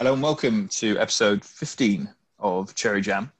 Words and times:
Hello 0.00 0.12
and 0.12 0.22
welcome 0.22 0.68
to 0.68 0.96
episode 1.00 1.44
15 1.44 2.08
of 2.38 2.72
Cherry 2.76 3.00
Jam. 3.00 3.32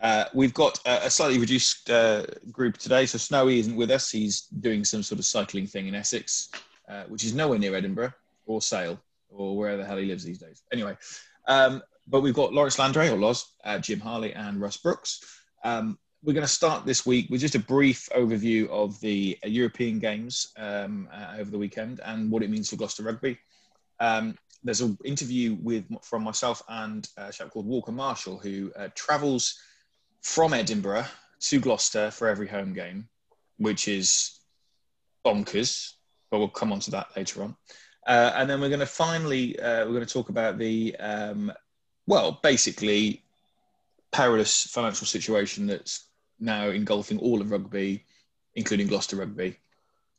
Uh, 0.00 0.24
we've 0.32 0.54
got 0.54 0.80
a, 0.86 1.04
a 1.04 1.10
slightly 1.10 1.38
reduced 1.38 1.90
uh, 1.90 2.24
group 2.50 2.78
today, 2.78 3.04
so 3.04 3.18
Snowy 3.18 3.58
isn't 3.58 3.76
with 3.76 3.90
us. 3.90 4.10
He's 4.10 4.44
doing 4.60 4.86
some 4.86 5.02
sort 5.02 5.18
of 5.18 5.26
cycling 5.26 5.66
thing 5.66 5.86
in 5.86 5.94
Essex, 5.94 6.48
uh, 6.88 7.02
which 7.08 7.24
is 7.24 7.34
nowhere 7.34 7.58
near 7.58 7.74
Edinburgh 7.74 8.14
or 8.46 8.62
Sale 8.62 8.98
or 9.28 9.54
where 9.54 9.76
the 9.76 9.84
hell 9.84 9.98
he 9.98 10.06
lives 10.06 10.24
these 10.24 10.38
days. 10.38 10.62
Anyway, 10.72 10.96
um, 11.46 11.82
but 12.06 12.22
we've 12.22 12.32
got 12.32 12.54
Lawrence 12.54 12.78
Landry 12.78 13.10
or 13.10 13.18
Loz, 13.18 13.52
uh, 13.64 13.78
Jim 13.78 14.00
Harley, 14.00 14.32
and 14.32 14.62
Russ 14.62 14.78
Brooks. 14.78 15.42
Um, 15.62 15.98
we're 16.24 16.32
going 16.32 16.40
to 16.40 16.48
start 16.48 16.86
this 16.86 17.04
week 17.04 17.28
with 17.28 17.42
just 17.42 17.54
a 17.54 17.60
brief 17.60 18.08
overview 18.16 18.66
of 18.70 18.98
the 19.00 19.38
uh, 19.44 19.48
European 19.48 19.98
Games 19.98 20.54
um, 20.56 21.06
uh, 21.12 21.34
over 21.38 21.50
the 21.50 21.58
weekend 21.58 22.00
and 22.02 22.30
what 22.30 22.42
it 22.42 22.48
means 22.48 22.70
for 22.70 22.76
Gloucester 22.76 23.02
Rugby. 23.02 23.38
Um, 24.00 24.38
there's 24.62 24.80
an 24.80 24.98
interview 25.04 25.56
with 25.62 25.84
from 26.02 26.22
myself 26.22 26.62
and 26.68 27.08
a 27.16 27.32
chap 27.32 27.50
called 27.50 27.66
Walker 27.66 27.92
Marshall 27.92 28.38
who 28.38 28.72
uh, 28.76 28.88
travels 28.94 29.58
from 30.22 30.52
Edinburgh 30.52 31.06
to 31.40 31.60
Gloucester 31.60 32.10
for 32.10 32.28
every 32.28 32.48
home 32.48 32.72
game, 32.72 33.08
which 33.58 33.88
is 33.88 34.40
bonkers. 35.24 35.92
But 36.30 36.38
we'll 36.38 36.48
come 36.48 36.72
on 36.72 36.80
to 36.80 36.90
that 36.92 37.08
later 37.16 37.42
on. 37.42 37.56
Uh, 38.06 38.32
and 38.34 38.48
then 38.48 38.60
we're 38.60 38.68
going 38.68 38.80
to 38.80 38.86
finally 38.86 39.58
uh, 39.58 39.84
we're 39.84 39.92
going 39.92 40.06
to 40.06 40.12
talk 40.12 40.28
about 40.28 40.58
the 40.58 40.96
um, 40.96 41.52
well, 42.06 42.40
basically 42.42 43.22
perilous 44.10 44.64
financial 44.64 45.06
situation 45.06 45.66
that's 45.66 46.06
now 46.40 46.68
engulfing 46.68 47.18
all 47.18 47.40
of 47.40 47.50
rugby, 47.50 48.04
including 48.54 48.86
Gloucester 48.86 49.16
Rugby, 49.16 49.58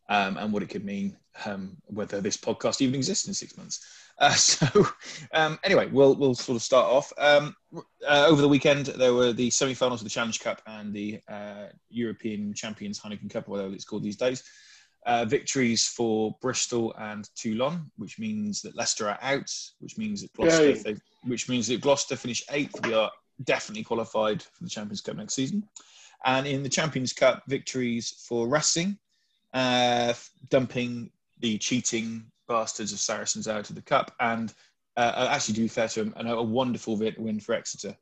um, 0.07 0.37
and 0.37 0.53
what 0.53 0.63
it 0.63 0.69
could 0.69 0.85
mean 0.85 1.17
um, 1.45 1.77
whether 1.85 2.21
this 2.21 2.37
podcast 2.37 2.81
even 2.81 2.95
exists 2.95 3.27
in 3.27 3.33
six 3.33 3.57
months. 3.57 3.85
Uh, 4.17 4.31
so, 4.33 4.87
um, 5.33 5.59
anyway, 5.63 5.87
we'll 5.87 6.15
we'll 6.15 6.35
sort 6.35 6.55
of 6.55 6.61
start 6.61 6.85
off. 6.85 7.11
Um, 7.17 7.55
uh, 8.07 8.25
over 8.27 8.41
the 8.41 8.47
weekend, 8.47 8.87
there 8.87 9.13
were 9.13 9.33
the 9.33 9.49
semi-finals 9.49 10.01
of 10.01 10.05
the 10.05 10.09
Challenge 10.09 10.39
Cup 10.39 10.61
and 10.67 10.93
the 10.93 11.21
uh, 11.27 11.67
European 11.89 12.53
Champions 12.53 12.99
Heineken 12.99 13.29
Cup, 13.29 13.47
whatever 13.47 13.73
it's 13.73 13.85
called 13.85 14.03
these 14.03 14.17
days. 14.17 14.43
Uh, 15.05 15.23
victories 15.23 15.87
for 15.87 16.35
Bristol 16.41 16.93
and 16.99 17.29
Toulon, 17.35 17.89
which 17.95 18.19
means 18.19 18.61
that 18.61 18.75
Leicester 18.75 19.07
are 19.07 19.17
out, 19.21 19.49
which 19.79 19.97
means 19.97 20.21
that 20.21 20.33
Gloucester, 20.33 20.73
they, 20.73 20.95
which 21.23 21.47
means 21.47 21.67
that 21.67 21.81
Gloucester 21.81 22.17
finish 22.17 22.43
eighth. 22.51 22.85
We 22.85 22.93
are 22.93 23.09
definitely 23.45 23.83
qualified 23.83 24.43
for 24.43 24.63
the 24.63 24.69
Champions 24.69 24.99
Cup 24.99 25.15
next 25.15 25.35
season. 25.35 25.63
And 26.25 26.45
in 26.45 26.63
the 26.63 26.69
Champions 26.69 27.13
Cup, 27.13 27.43
victories 27.47 28.25
for 28.27 28.49
Racing, 28.49 28.97
uh, 29.53 30.13
dumping 30.49 31.11
the 31.39 31.57
cheating 31.57 32.25
bastards 32.47 32.91
of 32.93 32.99
Saracens 32.99 33.47
out 33.47 33.69
of 33.69 33.75
the 33.75 33.81
cup, 33.81 34.13
and 34.19 34.53
uh, 34.97 35.27
actually, 35.31 35.55
to 35.55 35.61
be 35.61 35.67
fair 35.67 35.87
to 35.87 36.03
them, 36.03 36.13
and 36.17 36.29
a 36.29 36.41
wonderful 36.41 36.97
win 36.97 37.39
for 37.39 37.53
Exeter. 37.53 37.95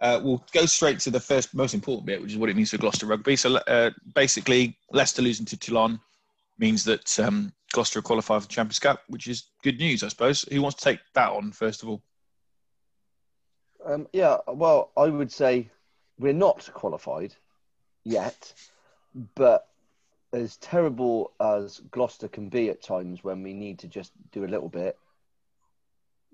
Uh, 0.00 0.18
we'll 0.22 0.44
go 0.52 0.64
straight 0.64 0.98
to 0.98 1.10
the 1.10 1.20
first 1.20 1.54
most 1.54 1.74
important 1.74 2.06
bit, 2.06 2.20
which 2.20 2.32
is 2.32 2.38
what 2.38 2.48
it 2.48 2.56
means 2.56 2.70
for 2.70 2.78
Gloucester 2.78 3.06
Rugby. 3.06 3.36
So 3.36 3.56
uh, 3.56 3.90
basically, 4.14 4.78
Leicester 4.90 5.20
losing 5.20 5.46
to 5.46 5.58
Toulon 5.58 6.00
means 6.58 6.84
that 6.84 7.20
um, 7.20 7.52
Gloucester 7.72 8.00
qualify 8.00 8.38
for 8.38 8.46
the 8.46 8.52
Champions 8.52 8.78
Cup, 8.78 9.02
which 9.08 9.28
is 9.28 9.44
good 9.62 9.78
news, 9.78 10.02
I 10.02 10.08
suppose. 10.08 10.42
Who 10.50 10.62
wants 10.62 10.78
to 10.78 10.84
take 10.84 11.00
that 11.14 11.30
on 11.30 11.52
first 11.52 11.82
of 11.82 11.90
all? 11.90 12.02
Um, 13.84 14.08
yeah, 14.12 14.38
well, 14.46 14.90
I 14.96 15.06
would 15.06 15.32
say 15.32 15.70
we're 16.18 16.32
not 16.32 16.68
qualified 16.74 17.34
yet, 18.04 18.52
but 19.34 19.66
as 20.32 20.56
terrible 20.58 21.32
as 21.40 21.80
Gloucester 21.90 22.28
can 22.28 22.48
be 22.48 22.70
at 22.70 22.82
times 22.82 23.24
when 23.24 23.42
we 23.42 23.52
need 23.52 23.80
to 23.80 23.88
just 23.88 24.12
do 24.32 24.44
a 24.44 24.46
little 24.46 24.68
bit, 24.68 24.96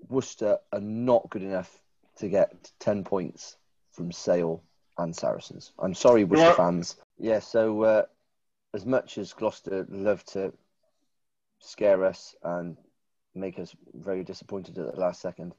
Worcester 0.07 0.59
are 0.71 0.79
not 0.79 1.29
good 1.29 1.43
enough 1.43 1.81
to 2.17 2.29
get 2.29 2.71
10 2.79 3.03
points 3.03 3.57
from 3.91 4.11
Sale 4.11 4.63
and 4.97 5.15
Saracens. 5.15 5.71
I'm 5.79 5.93
sorry, 5.93 6.23
Worcester 6.23 6.49
yeah. 6.49 6.53
fans. 6.53 6.95
Yeah, 7.17 7.39
so 7.39 7.83
uh, 7.83 8.03
as 8.73 8.85
much 8.85 9.17
as 9.17 9.33
Gloucester 9.33 9.85
love 9.89 10.23
to 10.25 10.53
scare 11.59 12.05
us 12.05 12.35
and 12.43 12.77
make 13.33 13.57
us 13.59 13.75
very 13.93 14.23
disappointed 14.23 14.77
at 14.77 14.93
the 14.93 14.99
last 14.99 15.21
second, 15.21 15.53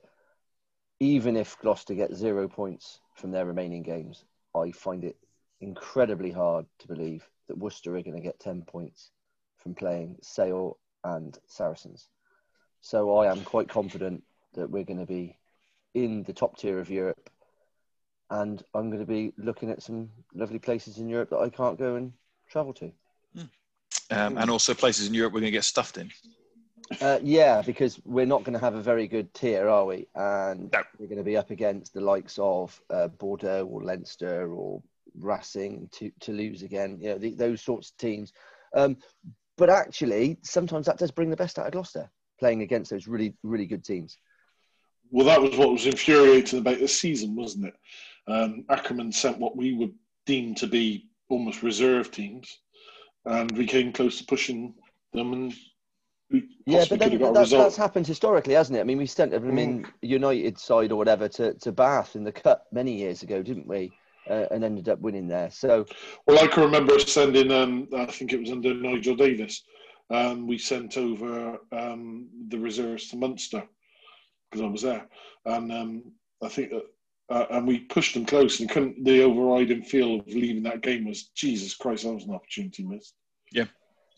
even 1.00 1.36
if 1.36 1.58
Gloucester 1.58 1.94
get 1.94 2.14
zero 2.14 2.48
points 2.48 3.00
from 3.14 3.30
their 3.30 3.46
remaining 3.46 3.82
games, 3.82 4.24
I 4.54 4.70
find 4.72 5.04
it 5.04 5.16
incredibly 5.60 6.30
hard 6.30 6.66
to 6.80 6.88
believe 6.88 7.28
that 7.48 7.58
Worcester 7.58 7.96
are 7.96 8.02
going 8.02 8.16
to 8.16 8.22
get 8.22 8.40
10 8.40 8.62
points 8.62 9.10
from 9.56 9.74
playing 9.74 10.16
Sale 10.22 10.78
and 11.04 11.38
Saracens. 11.46 12.08
So 12.80 13.16
I 13.16 13.30
am 13.30 13.42
quite 13.42 13.68
confident 13.68 14.22
that 14.54 14.70
we're 14.70 14.84
going 14.84 15.00
to 15.00 15.06
be 15.06 15.36
in 15.94 16.22
the 16.22 16.32
top 16.32 16.56
tier 16.56 16.78
of 16.78 16.90
Europe. 16.90 17.30
And 18.30 18.62
I'm 18.74 18.90
going 18.90 19.00
to 19.00 19.06
be 19.06 19.32
looking 19.36 19.70
at 19.70 19.82
some 19.82 20.10
lovely 20.34 20.58
places 20.58 20.98
in 20.98 21.08
Europe 21.08 21.30
that 21.30 21.38
I 21.38 21.48
can't 21.48 21.78
go 21.78 21.96
and 21.96 22.12
travel 22.48 22.72
to. 22.74 22.92
Um, 24.10 24.38
and 24.38 24.50
also 24.50 24.74
places 24.74 25.06
in 25.06 25.14
Europe 25.14 25.32
we're 25.32 25.40
going 25.40 25.52
to 25.52 25.56
get 25.56 25.64
stuffed 25.64 25.98
in. 25.98 26.10
Uh, 27.00 27.18
yeah, 27.22 27.60
because 27.60 28.00
we're 28.04 28.26
not 28.26 28.44
going 28.44 28.54
to 28.54 28.58
have 28.58 28.74
a 28.74 28.80
very 28.80 29.06
good 29.06 29.32
tier, 29.34 29.68
are 29.68 29.84
we? 29.84 30.06
And 30.14 30.72
no. 30.72 30.82
we're 30.98 31.06
going 31.06 31.18
to 31.18 31.24
be 31.24 31.36
up 31.36 31.50
against 31.50 31.92
the 31.92 32.00
likes 32.00 32.38
of 32.38 32.80
uh, 32.88 33.08
Bordeaux 33.08 33.66
or 33.70 33.82
Leinster 33.82 34.50
or 34.50 34.82
Racing 35.18 35.88
to 35.92 36.10
Toulouse 36.20 36.62
again. 36.62 36.98
You 37.00 37.10
know, 37.10 37.18
the, 37.18 37.34
those 37.34 37.62
sorts 37.62 37.90
of 37.90 37.96
teams. 37.96 38.32
Um, 38.74 38.96
but 39.56 39.70
actually, 39.70 40.38
sometimes 40.42 40.86
that 40.86 40.98
does 40.98 41.10
bring 41.10 41.30
the 41.30 41.36
best 41.36 41.58
out 41.58 41.66
of 41.66 41.72
Gloucester 41.72 42.10
playing 42.38 42.62
against 42.62 42.90
those 42.90 43.08
really, 43.08 43.34
really 43.42 43.66
good 43.66 43.84
teams. 43.84 44.16
Well, 45.10 45.26
that 45.26 45.40
was 45.40 45.56
what 45.56 45.72
was 45.72 45.86
infuriating 45.86 46.60
about 46.60 46.78
this 46.78 46.98
season, 46.98 47.34
wasn't 47.34 47.66
it? 47.66 47.74
Um, 48.26 48.64
Ackermann 48.70 49.12
sent 49.12 49.38
what 49.38 49.56
we 49.56 49.74
would 49.74 49.94
deem 50.26 50.54
to 50.56 50.66
be 50.66 51.08
almost 51.28 51.62
reserve 51.62 52.10
teams, 52.10 52.58
and 53.24 53.50
we 53.56 53.66
came 53.66 53.92
close 53.92 54.18
to 54.18 54.24
pushing 54.24 54.74
them, 55.12 55.32
and 55.32 55.54
yeah, 56.66 56.84
but 56.90 56.98
then 56.98 57.18
that, 57.18 57.48
that's 57.48 57.76
happened 57.76 58.06
historically, 58.06 58.52
hasn't 58.52 58.76
it? 58.76 58.82
I 58.82 58.84
mean, 58.84 58.98
we 58.98 59.06
sent 59.06 59.30
them 59.30 59.44
mm. 59.44 59.58
in 59.58 59.86
United 60.02 60.58
side 60.58 60.92
or 60.92 60.96
whatever 60.96 61.26
to, 61.28 61.54
to 61.54 61.72
Bath 61.72 62.16
in 62.16 62.24
the 62.24 62.32
Cup 62.32 62.66
many 62.70 62.92
years 62.92 63.22
ago, 63.22 63.42
didn't 63.42 63.66
we? 63.66 63.90
Uh, 64.28 64.46
and 64.50 64.64
ended 64.64 64.88
up 64.88 65.00
winning 65.00 65.28
there. 65.28 65.50
So, 65.50 65.86
well, 66.26 66.38
I 66.38 66.46
can 66.46 66.64
remember 66.64 66.98
sending. 66.98 67.50
Um, 67.50 67.88
I 67.96 68.06
think 68.06 68.32
it 68.32 68.40
was 68.40 68.50
under 68.50 68.74
Nigel 68.74 69.16
Davies. 69.16 69.62
Um, 70.10 70.46
we 70.46 70.58
sent 70.58 70.96
over 70.96 71.58
um, 71.72 72.28
the 72.48 72.58
reserves 72.58 73.08
to 73.10 73.16
Munster 73.16 73.62
because 74.50 74.64
I 74.64 74.68
was 74.68 74.82
there, 74.82 75.06
and 75.44 75.72
um, 75.72 76.12
I 76.42 76.48
think 76.48 76.70
that. 76.70 76.84
Uh, 77.30 77.44
and 77.50 77.66
we 77.66 77.80
pushed 77.80 78.14
them 78.14 78.24
close, 78.24 78.60
and 78.60 78.70
couldn't. 78.70 79.04
The 79.04 79.22
overriding 79.22 79.82
feel 79.82 80.20
of 80.20 80.26
leaving 80.26 80.62
that 80.62 80.80
game 80.80 81.04
was 81.04 81.24
Jesus 81.34 81.74
Christ. 81.74 82.04
That 82.04 82.14
was 82.14 82.24
an 82.24 82.34
opportunity 82.34 82.84
missed. 82.84 83.12
Yeah, 83.52 83.66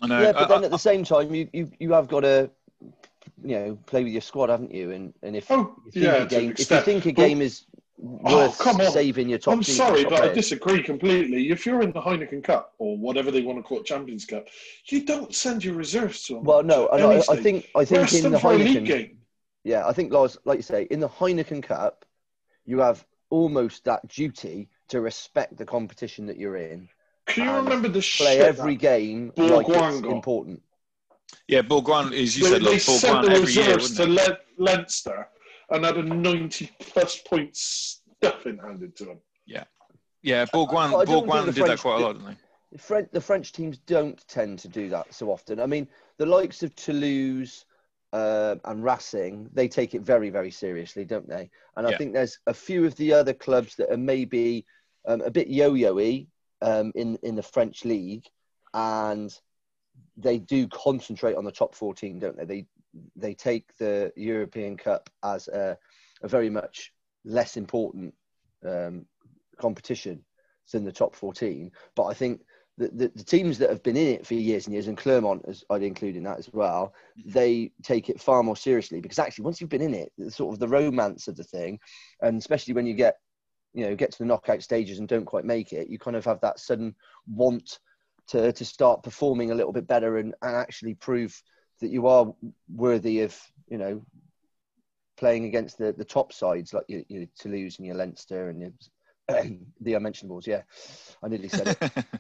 I 0.00 0.06
know. 0.06 0.22
Yeah, 0.22 0.30
but 0.30 0.48
then 0.48 0.62
at 0.62 0.70
the 0.70 0.78
same 0.78 1.02
time, 1.02 1.34
you, 1.34 1.48
you, 1.52 1.72
you 1.80 1.92
have 1.92 2.06
got 2.06 2.20
to, 2.20 2.50
you 3.42 3.56
know, 3.56 3.78
play 3.86 4.04
with 4.04 4.12
your 4.12 4.22
squad, 4.22 4.48
haven't 4.48 4.72
you? 4.72 4.92
And 4.92 5.12
and 5.24 5.34
if, 5.34 5.50
oh, 5.50 5.74
you, 5.86 5.90
think 5.90 6.04
yeah, 6.04 6.22
a 6.22 6.26
game, 6.26 6.52
if 6.56 6.70
you 6.70 6.80
think 6.82 7.06
a 7.06 7.10
game 7.10 7.42
is 7.42 7.64
worth 7.64 7.69
oh, 8.24 8.54
come 8.58 8.80
on. 8.80 8.90
saving 8.90 9.28
your 9.28 9.38
top. 9.38 9.54
I'm 9.54 9.62
sorry, 9.62 10.04
but 10.04 10.22
I 10.22 10.32
disagree 10.32 10.82
completely. 10.82 11.50
If 11.50 11.66
you're 11.66 11.82
in 11.82 11.92
the 11.92 12.00
Heineken 12.00 12.42
Cup 12.42 12.74
or 12.78 12.96
whatever 12.96 13.30
they 13.30 13.42
want 13.42 13.58
to 13.58 13.62
call 13.62 13.80
it, 13.80 13.86
Champions 13.86 14.24
Cup, 14.24 14.48
you 14.86 15.04
don't 15.04 15.34
send 15.34 15.64
your 15.64 15.74
reserves 15.74 16.24
to 16.26 16.34
them. 16.34 16.44
Well, 16.44 16.62
no, 16.62 16.86
I, 16.88 17.18
I, 17.18 17.36
think 17.36 17.68
I 17.74 17.84
think 17.84 18.02
Rest 18.02 18.24
in 18.24 18.32
the 18.32 18.38
Heineken 18.38 18.86
game 18.86 19.18
Yeah, 19.64 19.86
I 19.86 19.92
think 19.92 20.12
Lars, 20.12 20.36
like 20.44 20.58
you 20.58 20.62
say, 20.62 20.86
in 20.90 21.00
the 21.00 21.08
Heineken 21.08 21.62
Cup, 21.62 22.04
you 22.64 22.78
have 22.78 23.04
almost 23.30 23.84
that 23.84 24.06
duty 24.08 24.68
to 24.88 25.00
respect 25.00 25.56
the 25.56 25.64
competition 25.64 26.26
that 26.26 26.36
you're 26.36 26.56
in. 26.56 26.88
Can 27.26 27.44
you 27.44 27.52
remember 27.52 27.88
the 27.88 28.00
play 28.00 28.40
every 28.40 28.76
game 28.76 29.32
like 29.36 29.66
it's 29.68 30.06
important? 30.06 30.62
Yeah, 31.46 31.62
Bourgoin 31.62 32.12
is 32.12 32.36
you 32.36 32.58
they, 32.58 32.78
said 32.78 33.12
like 33.12 33.22
Bourgoin 33.22 33.24
the 33.24 33.32
every 33.32 33.52
year, 33.52 33.78
to 33.78 34.06
Le- 34.06 34.38
Leinster 34.58 35.28
and 35.70 35.84
had 35.84 35.96
a 35.96 36.02
90 36.02 36.70
plus 36.80 37.18
point 37.18 37.56
stuffing 37.56 38.58
handed 38.58 38.96
to 38.96 39.10
him. 39.10 39.18
Yeah. 39.46 39.64
Yeah, 40.22 40.44
Bourgoin, 40.46 41.06
Bourgoin 41.06 41.46
did 41.46 41.54
French, 41.54 41.68
that 41.68 41.80
quite 41.80 42.00
a 42.00 42.04
lot, 42.04 42.12
didn't 42.12 42.28
they? 42.28 42.36
The 42.72 42.78
French, 42.78 43.08
the 43.12 43.20
French 43.20 43.52
teams 43.52 43.78
don't 43.78 44.22
tend 44.28 44.58
to 44.60 44.68
do 44.68 44.90
that 44.90 45.14
so 45.14 45.30
often. 45.30 45.60
I 45.60 45.66
mean, 45.66 45.88
the 46.18 46.26
likes 46.26 46.62
of 46.62 46.74
Toulouse 46.76 47.64
uh, 48.12 48.56
and 48.64 48.84
Racing, 48.84 49.48
they 49.52 49.66
take 49.66 49.94
it 49.94 50.02
very, 50.02 50.30
very 50.30 50.50
seriously, 50.50 51.04
don't 51.04 51.28
they? 51.28 51.50
And 51.76 51.86
I 51.86 51.96
think 51.96 52.12
there's 52.12 52.38
a 52.46 52.54
few 52.54 52.84
of 52.84 52.94
the 52.96 53.12
other 53.14 53.32
clubs 53.32 53.76
that 53.76 53.90
are 53.90 53.96
maybe 53.96 54.66
um, 55.06 55.22
a 55.22 55.30
bit 55.30 55.48
yo-yo-y 55.48 56.26
um, 56.62 56.92
in 56.94 57.18
in 57.22 57.36
the 57.36 57.42
French 57.42 57.84
league, 57.84 58.26
and 58.74 59.32
they 60.16 60.38
do 60.38 60.68
concentrate 60.68 61.36
on 61.36 61.44
the 61.44 61.52
top 61.52 61.74
14, 61.74 62.18
don't 62.18 62.36
they? 62.36 62.44
They 62.44 62.66
they 63.16 63.34
take 63.34 63.76
the 63.78 64.12
European 64.16 64.76
Cup 64.76 65.10
as 65.22 65.48
a, 65.48 65.76
a 66.22 66.28
very 66.28 66.50
much 66.50 66.92
less 67.24 67.56
important 67.56 68.14
um, 68.66 69.06
competition 69.58 70.24
than 70.72 70.84
the 70.84 70.92
top 70.92 71.14
14. 71.14 71.70
But 71.94 72.04
I 72.04 72.14
think 72.14 72.40
the, 72.78 72.88
the, 72.88 73.12
the 73.14 73.24
teams 73.24 73.58
that 73.58 73.70
have 73.70 73.82
been 73.82 73.96
in 73.96 74.08
it 74.08 74.26
for 74.26 74.34
years 74.34 74.66
and 74.66 74.74
years, 74.74 74.88
and 74.88 74.96
Clermont, 74.96 75.44
as 75.46 75.64
I'd 75.70 75.82
include 75.82 76.16
in 76.16 76.24
that 76.24 76.38
as 76.38 76.48
well, 76.52 76.94
they 77.26 77.72
take 77.82 78.08
it 78.08 78.20
far 78.20 78.42
more 78.42 78.56
seriously 78.56 79.00
because 79.00 79.18
actually, 79.18 79.44
once 79.44 79.60
you've 79.60 79.70
been 79.70 79.82
in 79.82 79.94
it, 79.94 80.12
sort 80.32 80.54
of 80.54 80.58
the 80.58 80.68
romance 80.68 81.28
of 81.28 81.36
the 81.36 81.44
thing, 81.44 81.78
and 82.22 82.38
especially 82.38 82.74
when 82.74 82.86
you 82.86 82.94
get, 82.94 83.16
you 83.74 83.84
know, 83.84 83.94
get 83.94 84.12
to 84.12 84.18
the 84.18 84.24
knockout 84.24 84.62
stages 84.62 84.98
and 84.98 85.08
don't 85.08 85.26
quite 85.26 85.44
make 85.44 85.72
it, 85.72 85.88
you 85.88 85.98
kind 85.98 86.16
of 86.16 86.24
have 86.24 86.40
that 86.40 86.58
sudden 86.58 86.94
want 87.28 87.78
to 88.28 88.52
to 88.52 88.64
start 88.64 89.02
performing 89.02 89.50
a 89.50 89.54
little 89.54 89.72
bit 89.72 89.86
better 89.86 90.18
and, 90.18 90.34
and 90.42 90.56
actually 90.56 90.94
prove 90.94 91.42
that 91.80 91.90
you 91.90 92.06
are 92.06 92.32
worthy 92.74 93.20
of, 93.20 93.36
you 93.68 93.78
know, 93.78 94.02
playing 95.16 95.44
against 95.44 95.78
the, 95.78 95.92
the 95.92 96.04
top 96.04 96.32
sides 96.32 96.72
like 96.72 96.84
your, 96.88 97.02
your 97.08 97.26
Toulouse 97.38 97.78
and 97.78 97.86
your 97.86 97.96
Leinster 97.96 98.48
and 98.48 98.60
your, 98.60 98.72
the 99.80 99.94
unmentionables. 99.94 100.46
Yeah, 100.46 100.62
I 101.22 101.28
nearly 101.28 101.48
said 101.48 101.76
it. 101.80 102.04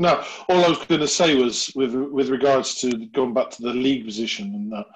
No, 0.00 0.24
all 0.48 0.64
I 0.64 0.68
was 0.70 0.78
going 0.86 1.02
to 1.02 1.06
say 1.06 1.34
was 1.34 1.70
with 1.76 1.94
with 1.94 2.30
regards 2.30 2.76
to 2.76 3.04
going 3.08 3.34
back 3.34 3.50
to 3.50 3.62
the 3.62 3.74
league 3.74 4.06
position 4.06 4.46
and 4.54 4.72
that 4.72 4.86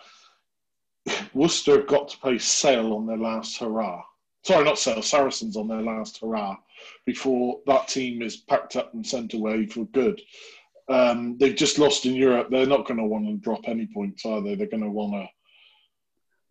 Worcester 1.35 1.77
have 1.77 1.87
got 1.87 2.09
to 2.09 2.19
play 2.19 2.39
Sale 2.39 2.95
on 2.95 3.07
their 3.07 3.19
last 3.19 3.59
hurrah. 3.59 4.03
Sorry, 4.45 4.65
not 4.65 4.79
Sale, 4.79 5.03
Saracens 5.03 5.59
on 5.59 5.69
their 5.69 5.83
last 5.83 6.21
hurrah 6.23 6.57
before 7.05 7.61
that 7.67 7.89
team 7.89 8.23
is 8.23 8.39
packed 8.39 8.77
up 8.77 8.95
and 8.95 9.07
sent 9.07 9.35
away 9.35 9.67
for 9.67 9.85
good. 9.89 10.23
Um, 10.89 11.39
they've 11.39 11.57
just 11.57 11.79
lost 11.79 12.07
in 12.07 12.15
Europe. 12.15 12.49
They're 12.51 12.67
not 12.67 12.87
going 12.87 12.99
to 12.99 13.05
want 13.05 13.27
to 13.27 13.37
drop 13.37 13.63
any 13.67 13.87
points, 13.87 14.27
are 14.27 14.43
they? 14.43 14.55
They're 14.55 14.67
going 14.67 14.83
to 14.83 14.91
want 14.91 15.15
to. 15.15 15.29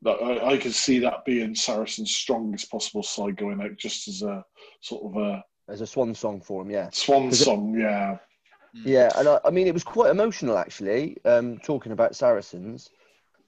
I, 0.09 0.53
I 0.53 0.57
can 0.57 0.71
see 0.71 0.99
that 0.99 1.23
being 1.23 1.55
Saracen's 1.55 2.13
strongest 2.13 2.69
possible 2.69 3.03
side 3.03 3.37
going 3.37 3.61
out, 3.61 3.77
just 3.77 4.07
as 4.07 4.21
a 4.21 4.43
sort 4.81 5.03
of 5.05 5.21
a 5.21 5.43
as 5.69 5.81
a 5.81 5.87
swan 5.87 6.13
song 6.13 6.41
for 6.41 6.61
him. 6.61 6.71
Yeah, 6.71 6.89
swan 6.91 7.31
song. 7.31 7.77
Yeah, 7.79 8.17
yeah, 8.73 9.11
and 9.15 9.27
I, 9.27 9.39
I 9.45 9.49
mean 9.51 9.67
it 9.67 9.73
was 9.73 9.83
quite 9.83 10.09
emotional 10.09 10.57
actually. 10.57 11.17
Um, 11.25 11.59
talking 11.59 11.91
about 11.91 12.15
Saracens, 12.15 12.89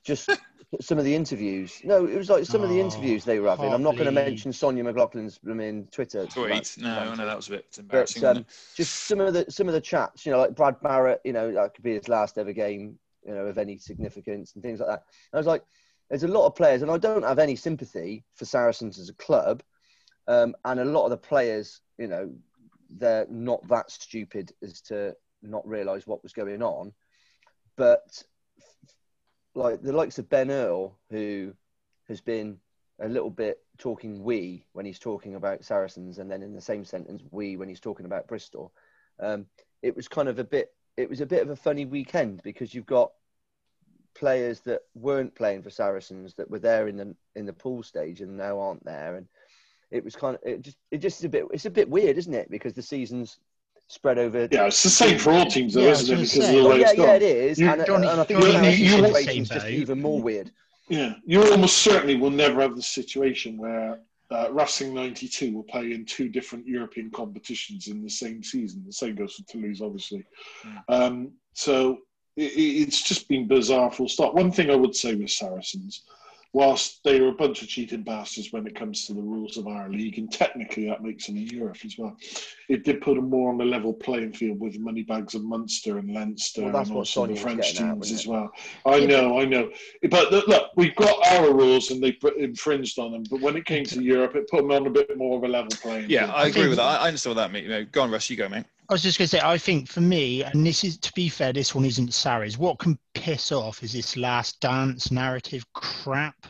just 0.03 0.29
some 0.81 0.97
of 0.97 1.05
the 1.05 1.15
interviews. 1.15 1.81
No, 1.83 2.05
it 2.05 2.15
was 2.17 2.29
like 2.29 2.45
some 2.45 2.63
of 2.63 2.69
the 2.69 2.81
Oh, 2.81 2.85
interviews 2.85 3.23
they 3.23 3.39
were 3.39 3.49
having. 3.49 3.73
I'm 3.73 3.83
not 3.83 3.93
going 3.93 4.05
to 4.05 4.11
mention 4.11 4.51
Sonja 4.51 4.81
McLaughlan's 4.81 5.39
I 5.49 5.53
mean 5.53 5.87
Twitter. 5.91 6.25
Tweet. 6.25 6.75
No, 6.79 7.13
no, 7.13 7.25
that 7.25 7.35
was 7.35 7.47
a 7.47 7.51
bit 7.51 7.75
embarrassing. 7.77 8.21
wasn't 8.21 8.47
um, 8.47 8.53
just 8.75 8.93
some 9.07 9.19
of 9.19 9.33
the 9.33 9.45
some 9.49 9.67
of 9.67 9.73
the 9.73 9.81
chats, 9.81 10.25
you 10.25 10.31
know, 10.31 10.39
like 10.39 10.55
Brad 10.55 10.79
Barritt, 10.81 11.19
you 11.23 11.33
know, 11.33 11.51
that 11.53 11.73
could 11.73 11.83
be 11.83 11.93
his 11.93 12.07
last 12.07 12.37
ever 12.37 12.53
game, 12.53 12.97
you 13.25 13.33
know, 13.33 13.45
of 13.45 13.57
any 13.57 13.77
significance 13.77 14.53
and 14.53 14.63
things 14.63 14.79
like 14.79 14.89
that. 14.89 15.03
And 15.31 15.37
I 15.37 15.37
was 15.37 15.47
like, 15.47 15.63
there's 16.09 16.23
a 16.23 16.27
lot 16.27 16.45
of 16.45 16.55
players, 16.55 16.81
and 16.81 16.91
I 16.91 16.97
don't 16.97 17.23
have 17.23 17.39
any 17.39 17.55
sympathy 17.55 18.23
for 18.35 18.45
Saracens 18.45 18.99
as 18.99 19.09
a 19.09 19.13
club, 19.15 19.63
um, 20.27 20.55
and 20.65 20.79
a 20.79 20.85
lot 20.85 21.05
of 21.05 21.09
the 21.11 21.17
players, 21.17 21.81
you 21.97 22.07
know, 22.07 22.31
they're 22.97 23.27
not 23.29 23.67
that 23.67 23.89
stupid 23.91 24.51
as 24.61 24.81
to 24.81 25.15
not 25.41 25.67
realise 25.67 26.05
what 26.07 26.23
was 26.23 26.33
going 26.33 26.61
on, 26.61 26.93
but 27.75 28.23
like 29.55 29.81
the 29.81 29.93
likes 29.93 30.19
of 30.19 30.29
Ben 30.29 30.51
Earl, 30.51 30.97
who 31.09 31.53
has 32.07 32.21
been 32.21 32.57
a 32.99 33.09
little 33.09 33.29
bit 33.29 33.59
talking 33.77 34.23
we 34.23 34.65
when 34.73 34.85
he's 34.85 34.99
talking 34.99 35.35
about 35.35 35.63
Saracens, 35.63 36.19
and 36.19 36.29
then 36.29 36.43
in 36.43 36.53
the 36.53 36.61
same 36.61 36.85
sentence 36.85 37.23
we 37.31 37.57
when 37.57 37.69
he's 37.69 37.79
talking 37.79 38.05
about 38.05 38.27
Bristol. 38.27 38.71
Um, 39.19 39.45
it 39.81 39.95
was 39.95 40.07
kind 40.07 40.29
of 40.29 40.39
a 40.39 40.43
bit. 40.43 40.73
It 40.97 41.09
was 41.09 41.21
a 41.21 41.25
bit 41.25 41.41
of 41.41 41.49
a 41.49 41.55
funny 41.55 41.85
weekend 41.85 42.41
because 42.43 42.73
you've 42.73 42.85
got 42.85 43.11
players 44.13 44.61
that 44.61 44.81
weren't 44.93 45.35
playing 45.35 45.61
for 45.61 45.69
Saracens 45.69 46.33
that 46.35 46.49
were 46.49 46.59
there 46.59 46.87
in 46.87 46.97
the 46.97 47.15
in 47.35 47.45
the 47.45 47.53
pool 47.53 47.83
stage 47.83 48.21
and 48.21 48.37
now 48.37 48.59
aren't 48.59 48.83
there, 48.85 49.15
and 49.15 49.27
it 49.91 50.03
was 50.03 50.15
kind 50.15 50.35
of 50.35 50.41
it 50.43 50.61
just 50.61 50.77
it 50.91 50.97
just 50.99 51.19
is 51.19 51.25
a 51.25 51.29
bit 51.29 51.45
it's 51.51 51.65
a 51.65 51.71
bit 51.71 51.89
weird, 51.89 52.17
isn't 52.17 52.33
it? 52.33 52.49
Because 52.49 52.73
the 52.73 52.81
season's 52.81 53.39
spread 53.87 54.17
over. 54.17 54.47
yeah. 54.51 54.65
It's 54.67 54.83
the 54.83 54.89
same 54.89 55.17
for 55.19 55.31
all 55.31 55.45
teams, 55.45 55.73
though, 55.73 55.81
Yeah, 55.83 55.91
isn't 55.91 56.17
it? 56.17 56.21
Because 56.21 56.49
of 56.49 56.55
the 56.55 56.69
way 56.69 56.79
yeah, 56.79 56.89
it's 56.89 56.97
yeah, 56.99 57.13
it 57.15 57.21
is, 57.21 57.59
You- 57.59 57.69
and, 57.69 57.85
Johnny- 57.85 58.07
and 58.07 58.21
I 58.21 58.23
think 58.23 58.41
Johnny, 58.41 58.53
the 58.53 58.75
you- 58.77 58.85
you- 58.85 58.89
situation 59.05 59.41
is 59.43 59.49
just 59.49 59.67
even 59.67 60.01
more 60.01 60.21
weird. 60.21 60.51
Yeah, 60.89 61.15
you 61.25 61.41
almost 61.51 61.77
certainly 61.77 62.15
will 62.15 62.29
never 62.31 62.61
have 62.61 62.75
the 62.75 62.81
situation 62.81 63.57
where 63.57 63.99
uh, 64.31 64.47
Racing 64.51 64.93
92 64.93 65.53
will 65.53 65.63
play 65.63 65.91
in 65.93 66.03
two 66.03 66.29
different 66.29 66.65
European 66.67 67.11
competitions 67.11 67.87
in 67.87 68.01
the 68.03 68.09
same 68.09 68.41
season. 68.43 68.83
The 68.85 68.91
same 68.91 69.15
goes 69.15 69.35
for 69.35 69.43
Toulouse, 69.43 69.81
obviously. 69.81 70.25
Mm. 70.63 70.83
Um, 70.89 71.31
so 71.53 71.99
it- 72.35 72.53
it's 72.57 73.03
just 73.03 73.27
been 73.27 73.47
bizarre 73.47 73.91
full 73.91 74.09
stop. 74.09 74.33
One 74.33 74.51
thing 74.51 74.71
I 74.71 74.75
would 74.75 74.95
say 74.95 75.13
with 75.13 75.29
Saracens, 75.29 76.03
whilst 76.55 77.03
they 77.03 77.19
are 77.19 77.27
a 77.27 77.33
bunch 77.33 77.61
of 77.61 77.67
cheating 77.67 78.01
bastards 78.01 78.53
when 78.53 78.65
it 78.65 78.73
comes 78.73 79.05
to 79.05 79.13
the 79.13 79.21
rules 79.21 79.57
of 79.57 79.67
our 79.67 79.89
league, 79.89 80.17
and 80.17 80.31
technically 80.31 80.87
that 80.87 81.03
makes 81.03 81.27
them 81.27 81.35
in 81.35 81.47
Europe 81.47 81.75
as 81.83 81.97
well, 81.97 82.15
it 82.69 82.85
did 82.85 83.01
put 83.01 83.15
them 83.15 83.29
more 83.29 83.51
on 83.51 83.59
a 83.59 83.65
level 83.65 83.91
playing 83.93 84.31
field 84.31 84.61
with 84.61 84.79
Moneybags 84.79 85.35
of 85.35 85.43
Munster 85.43 85.97
and 85.97 86.13
Leinster 86.13 86.63
Well, 86.63 86.77
and 86.77 86.91
also 86.93 87.27
the 87.27 87.35
French 87.35 87.73
getting 87.73 87.87
at, 87.89 87.93
teams 87.95 88.11
as 88.13 88.25
well. 88.25 88.49
I 88.85 89.05
know, 89.05 89.37
I 89.37 89.43
know. 89.43 89.69
But 90.09 90.31
look, 90.31 90.47
look, 90.47 90.71
we've 90.77 90.95
got 90.95 91.27
our 91.33 91.53
rules 91.53 91.91
and 91.91 92.01
they 92.01 92.13
put- 92.13 92.37
infringed 92.37 92.99
on 92.99 93.11
them. 93.11 93.23
But 93.29 93.41
when 93.41 93.57
it 93.57 93.65
came 93.65 93.83
to 93.87 94.01
Europe, 94.01 94.35
it 94.35 94.47
put 94.49 94.61
them 94.61 94.71
on 94.71 94.87
a 94.87 94.89
bit 94.89 95.17
more 95.17 95.35
of 95.37 95.43
a 95.43 95.49
level 95.49 95.71
playing. 95.81 96.09
Yeah, 96.09 96.27
field. 96.27 96.37
I 96.37 96.47
agree 96.47 96.67
with 96.69 96.77
that. 96.77 96.83
I 96.85 96.95
I 96.95 97.07
understand 97.09 97.35
what 97.35 97.41
that 97.41 97.51
means. 97.51 97.65
You 97.65 97.71
know, 97.71 97.85
go 97.91 98.03
on, 98.03 98.11
Russ. 98.11 98.29
You 98.29 98.37
go, 98.37 98.47
mate. 98.47 98.63
I 98.87 98.93
was 98.93 99.01
just 99.01 99.17
going 99.17 99.25
to 99.25 99.37
say, 99.37 99.41
I 99.43 99.57
think 99.57 99.87
for 99.87 100.01
me, 100.01 100.43
and 100.43 100.63
this 100.63 100.83
is 100.83 100.99
to 100.99 101.11
be 101.13 101.27
fair, 101.27 101.51
this 101.51 101.73
one 101.73 101.85
isn't 101.85 102.13
Sarries'. 102.13 102.59
What 102.59 102.77
can 102.77 102.99
piss 103.15 103.51
off 103.51 103.81
is 103.81 103.93
this 103.93 104.15
last 104.15 104.59
dance 104.59 105.09
narrative 105.09 105.65
crap, 105.73 106.45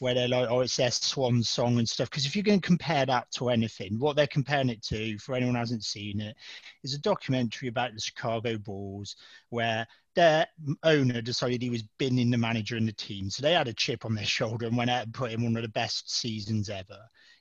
where 0.00 0.12
they're 0.12 0.26
like, 0.26 0.48
"Oh, 0.50 0.60
it's 0.60 0.76
their 0.76 0.90
swan 0.90 1.40
song 1.40 1.78
and 1.78 1.88
stuff." 1.88 2.10
Because 2.10 2.26
if 2.26 2.34
you're 2.34 2.42
going 2.42 2.60
to 2.60 2.66
compare 2.66 3.06
that 3.06 3.30
to 3.32 3.50
anything, 3.50 3.96
what 4.00 4.16
they're 4.16 4.26
comparing 4.26 4.70
it 4.70 4.82
to, 4.84 5.18
for 5.18 5.36
anyone 5.36 5.54
who 5.54 5.60
hasn't 5.60 5.84
seen 5.84 6.20
it, 6.20 6.36
is 6.82 6.94
a 6.94 6.98
documentary 6.98 7.68
about 7.68 7.94
the 7.94 8.00
Chicago 8.00 8.58
Bulls, 8.58 9.14
where 9.50 9.86
their 10.16 10.48
owner 10.82 11.22
decided 11.22 11.62
he 11.62 11.70
was 11.70 11.84
binning 11.98 12.30
the 12.30 12.38
manager 12.38 12.76
and 12.76 12.88
the 12.88 12.92
team, 12.92 13.30
so 13.30 13.40
they 13.40 13.52
had 13.52 13.68
a 13.68 13.72
chip 13.72 14.04
on 14.04 14.16
their 14.16 14.24
shoulder 14.24 14.66
and 14.66 14.76
went 14.76 14.90
out 14.90 15.04
and 15.04 15.14
put 15.14 15.30
in 15.30 15.44
one 15.44 15.54
of 15.54 15.62
the 15.62 15.68
best 15.68 16.10
seasons 16.10 16.70
ever 16.70 16.98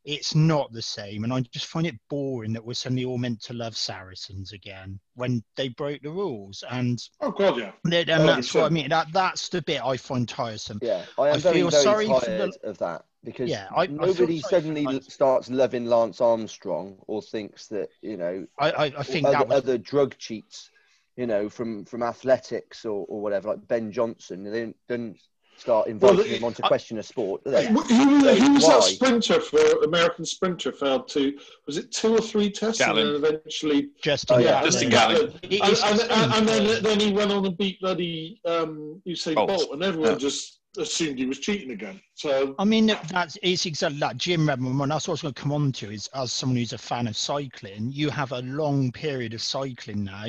it's 0.08 0.34
not 0.34 0.72
the 0.72 0.82
same. 0.82 1.26
And 1.26 1.34
I 1.34 1.42
just 1.42 1.66
find 1.66 1.86
it 1.86 1.96
boring 2.10 2.54
that 2.54 2.66
we're 2.66 2.74
suddenly 2.74 3.04
all 3.04 3.18
meant 3.18 3.42
to 3.42 3.54
love 3.54 3.76
Saracens 3.76 4.54
again 4.54 5.00
when 5.16 5.44
they 5.58 5.68
broke 5.68 6.02
the 6.02 6.10
rules. 6.10 6.64
And, 6.72 6.98
Oh 7.20 7.30
God, 7.32 7.60
yeah. 7.60 7.74
and 7.84 8.08
that's 8.08 8.54
what 8.54 8.64
I 8.64 8.70
mean. 8.70 8.88
That 8.88 9.08
that's 9.12 9.50
the 9.50 9.62
bit 9.62 9.84
I 9.84 9.98
find 9.98 10.28
tiresome. 10.28 10.80
Yeah, 10.82 11.04
I 11.20 11.28
am 11.30 11.36
I 11.36 11.38
very, 11.40 11.56
feel 11.56 11.70
very 11.70 11.84
sorry 11.84 12.08
for 12.08 12.22
tired 12.22 12.54
the- 12.64 12.70
of 12.70 12.78
that 12.78 13.04
because 13.26 13.50
Yeah, 13.50 13.68
I- 13.76 13.84
I 13.84 13.88
nobody 13.88 14.16
sorry 14.16 14.40
for 14.40 14.48
suddenly 14.50 14.86
the 14.86 15.02
starts 15.02 15.50
loving 15.50 15.86
Lance 15.86 16.22
Armstrong 16.22 16.96
or 17.08 17.22
thinks 17.22 17.68
that 17.68 17.90
you 18.02 18.16
know 18.16 18.48
I, 18.58 18.72
I, 18.72 18.84
I 18.86 19.04
think 19.04 19.28
other, 19.28 19.38
that 19.40 19.48
was 19.50 19.58
other 19.58 19.78
drug 19.78 20.18
cheats, 20.18 20.72
you 21.18 21.28
know, 21.28 21.50
from 21.50 21.84
from 21.84 22.02
athletics 22.02 22.86
or, 22.86 23.06
or 23.10 23.20
whatever, 23.22 23.50
like 23.50 23.68
Ben 23.68 23.92
Johnson. 23.92 24.46
They 24.46 24.62
don't, 24.62 24.78
don't 24.88 25.18
start 25.58 25.88
inviting 25.88 26.18
Well, 26.18 26.26
him 26.26 26.44
on 26.44 26.54
to 26.54 26.62
question 26.62 26.98
a 27.00 27.04
sport, 27.04 27.44
do 27.44 27.52
they? 27.52 27.64
Yeah. 27.64 27.70
Who, 27.72 27.82
who 27.82 28.54
was 28.54 28.68
that 28.68 28.84
sprinter 28.84 29.42
for 29.42 29.60
American 29.84 30.26
sprinter? 30.26 30.72
Failed 30.72 31.08
to 31.10 31.38
was 31.66 31.78
it 31.78 31.92
two 31.92 32.16
or 32.16 32.22
three 32.22 32.50
tests 32.52 32.80
Gatlin. 32.80 33.08
and 33.08 33.24
then 33.24 33.34
eventually 33.36 33.90
Justin 34.02 34.36
Oh, 34.38 34.40
yeah, 34.40 34.46
Gatlin. 34.64 34.72
Justin 34.72 34.90
Gatlin. 34.90 35.40
It 35.44 35.62
and, 35.62 35.72
is 35.72 35.84
and, 35.84 36.34
and, 36.34 36.48
then, 36.48 36.84
then 36.84 37.00
he 37.00 37.12
went 37.12 37.32
on 37.32 37.46
and 37.46 37.58
beat 37.58 37.80
bloody 37.82 38.40
um, 38.46 39.02
Usain 39.08 39.36
Bolt. 39.36 39.48
Bolt, 39.50 39.70
and 39.74 39.84
everyone 39.84 40.12
Yeah. 40.12 40.18
just 40.18 40.60
assumed 40.78 41.18
he 41.18 41.26
was 41.26 41.40
cheating 41.40 41.72
again. 41.72 42.00
So 42.14 42.54
I 42.60 42.64
mean, 42.66 42.86
that's 43.10 43.38
it's 43.42 43.66
exactly 43.66 44.00
that. 44.00 44.18
Jim 44.18 44.48
Redmond, 44.48 44.80
and 44.80 44.92
that's 44.92 45.08
what 45.08 45.14
I 45.14 45.16
was 45.16 45.22
going 45.24 45.34
to 45.34 45.42
come 45.42 45.52
on 45.52 45.72
to 45.74 45.92
is 45.92 46.08
as 46.14 46.32
someone 46.32 46.58
who's 46.58 46.74
a 46.74 46.78
fan 46.78 47.08
of 47.08 47.18
cycling, 47.18 47.92
you 47.92 48.10
have 48.12 48.32
a 48.32 48.42
long 48.44 48.92
period 48.92 49.34
of 49.34 49.42
cycling 49.42 50.04
now 50.04 50.28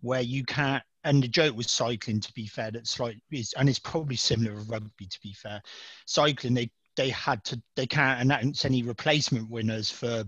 where 0.00 0.20
you 0.22 0.42
can't. 0.44 0.82
And 1.04 1.22
the 1.22 1.28
joke 1.28 1.56
was 1.56 1.70
cycling, 1.70 2.20
to 2.20 2.32
be 2.32 2.46
fair, 2.46 2.70
that's 2.70 2.98
like, 2.98 3.18
and 3.56 3.68
it's 3.68 3.78
probably 3.78 4.16
similar 4.16 4.54
with 4.54 4.70
rugby, 4.70 5.06
to 5.06 5.20
be 5.22 5.32
fair. 5.32 5.62
Cycling, 6.06 6.54
they 6.54 6.70
they 6.96 7.10
had 7.10 7.42
to, 7.44 7.60
they 7.76 7.86
can't 7.86 8.20
announce 8.20 8.64
any 8.64 8.82
replacement 8.82 9.50
winners 9.50 9.90
for 9.90 10.24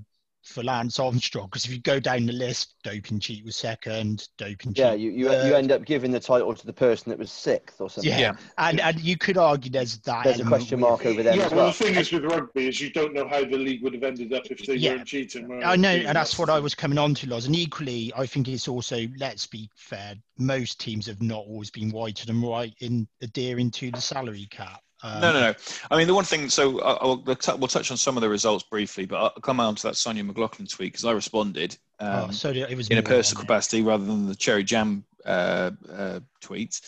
for 0.46 0.62
Lance 0.62 0.98
Armstrong 0.98 1.46
because 1.46 1.64
if 1.64 1.72
you 1.72 1.80
go 1.80 1.98
down 1.98 2.24
the 2.26 2.32
list, 2.32 2.74
doping 2.84 3.18
cheat 3.18 3.44
was 3.44 3.56
second, 3.56 4.28
doping 4.38 4.72
cheat 4.72 4.78
Yeah, 4.78 4.94
you, 4.94 5.10
you, 5.10 5.28
third. 5.28 5.48
you 5.48 5.54
end 5.54 5.72
up 5.72 5.84
giving 5.84 6.10
the 6.12 6.20
title 6.20 6.54
to 6.54 6.66
the 6.66 6.72
person 6.72 7.10
that 7.10 7.18
was 7.18 7.32
sixth 7.32 7.80
or 7.80 7.90
something. 7.90 8.10
Yeah. 8.10 8.18
Yeah. 8.18 8.32
and 8.58 8.80
and 8.80 9.00
you 9.00 9.16
could 9.16 9.36
argue 9.36 9.70
there's 9.70 9.98
that. 10.00 10.24
There's 10.24 10.40
a 10.40 10.44
question 10.44 10.80
mark 10.80 11.04
it. 11.04 11.08
over 11.08 11.22
there. 11.22 11.34
yeah, 11.36 11.46
as 11.46 11.50
well, 11.50 11.58
well. 11.64 11.66
the 11.68 11.72
thing 11.74 11.94
is 11.96 12.12
with 12.12 12.24
rugby 12.24 12.68
is 12.68 12.80
you 12.80 12.90
don't 12.90 13.12
know 13.12 13.26
how 13.28 13.40
the 13.44 13.58
league 13.58 13.82
would 13.82 13.94
have 13.94 14.02
ended 14.04 14.32
up 14.32 14.46
if 14.46 14.64
they 14.66 14.76
Yeah. 14.76 14.92
weren't 14.94 15.06
cheating. 15.06 15.48
were 15.48 15.62
I 15.64 15.76
know, 15.76 15.92
Yeah, 15.92 16.08
and 16.08 16.16
that's 16.16 16.38
what 16.38 16.48
I 16.48 16.60
was 16.60 16.74
coming 16.74 16.98
on 16.98 17.14
to, 17.16 17.28
Loz. 17.28 17.46
And 17.46 17.56
equally, 17.56 18.12
I 18.16 18.26
think 18.26 18.48
it's 18.48 18.68
also, 18.68 19.06
let's 19.18 19.46
be 19.46 19.68
fair, 19.74 20.14
most 20.38 20.80
teams 20.80 21.06
have 21.06 21.20
not 21.22 21.44
always 21.46 21.70
been 21.70 21.90
whiter 21.90 22.24
than 22.26 22.40
right 22.42 22.74
in 22.80 23.08
adhering 23.22 23.70
to 23.72 23.90
the 23.90 24.00
salary 24.00 24.46
cap. 24.50 24.80
Um, 25.02 25.20
No, 25.20 25.32
no, 25.32 25.40
no. 25.40 25.54
I 25.90 25.96
mean, 25.96 26.06
the 26.06 26.14
one 26.14 26.24
thing. 26.24 26.48
So 26.48 26.80
I- 26.80 26.94
I'll, 26.94 27.22
we'll 27.24 27.36
touch 27.68 27.90
on 27.90 27.96
some 27.96 28.16
of 28.16 28.22
the 28.22 28.28
results 28.28 28.64
briefly, 28.70 29.04
but 29.06 29.16
I'll 29.16 29.40
come 29.42 29.60
on 29.60 29.74
to 29.76 29.82
that 29.84 29.94
Sonja 29.94 30.28
McLaughlan 30.28 30.68
tweet 30.70 30.92
because 30.92 31.04
I 31.04 31.12
responded 31.12 31.76
oh, 32.00 32.24
um, 32.24 32.32
so 32.32 32.50
it 32.50 32.76
was 32.76 32.88
in 32.88 32.98
a 32.98 33.02
personal 33.02 33.40
capacity 33.42 33.82
rather 33.82 34.04
than 34.04 34.26
the 34.26 34.34
Cherry 34.34 34.64
Jam 34.64 35.04
uh, 35.24 35.70
uh, 35.92 36.20
tweets. 36.42 36.80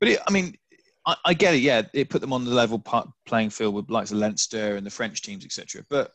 But 0.00 0.08
it, 0.10 0.20
I 0.26 0.30
mean, 0.30 0.56
I, 1.06 1.16
I 1.24 1.34
get 1.34 1.54
it. 1.54 1.58
Yeah, 1.60 1.82
it 1.94 2.10
put 2.10 2.20
them 2.20 2.32
on 2.32 2.44
the 2.44 2.50
level 2.50 2.78
part, 2.78 3.08
playing 3.24 3.50
field 3.50 3.74
with 3.74 3.88
likes 3.90 4.10
of 4.10 4.18
Leinster 4.18 4.76
and 4.76 4.86
the 4.86 4.90
French 4.90 5.22
teams, 5.22 5.44
etc. 5.44 5.82
But 5.88 6.12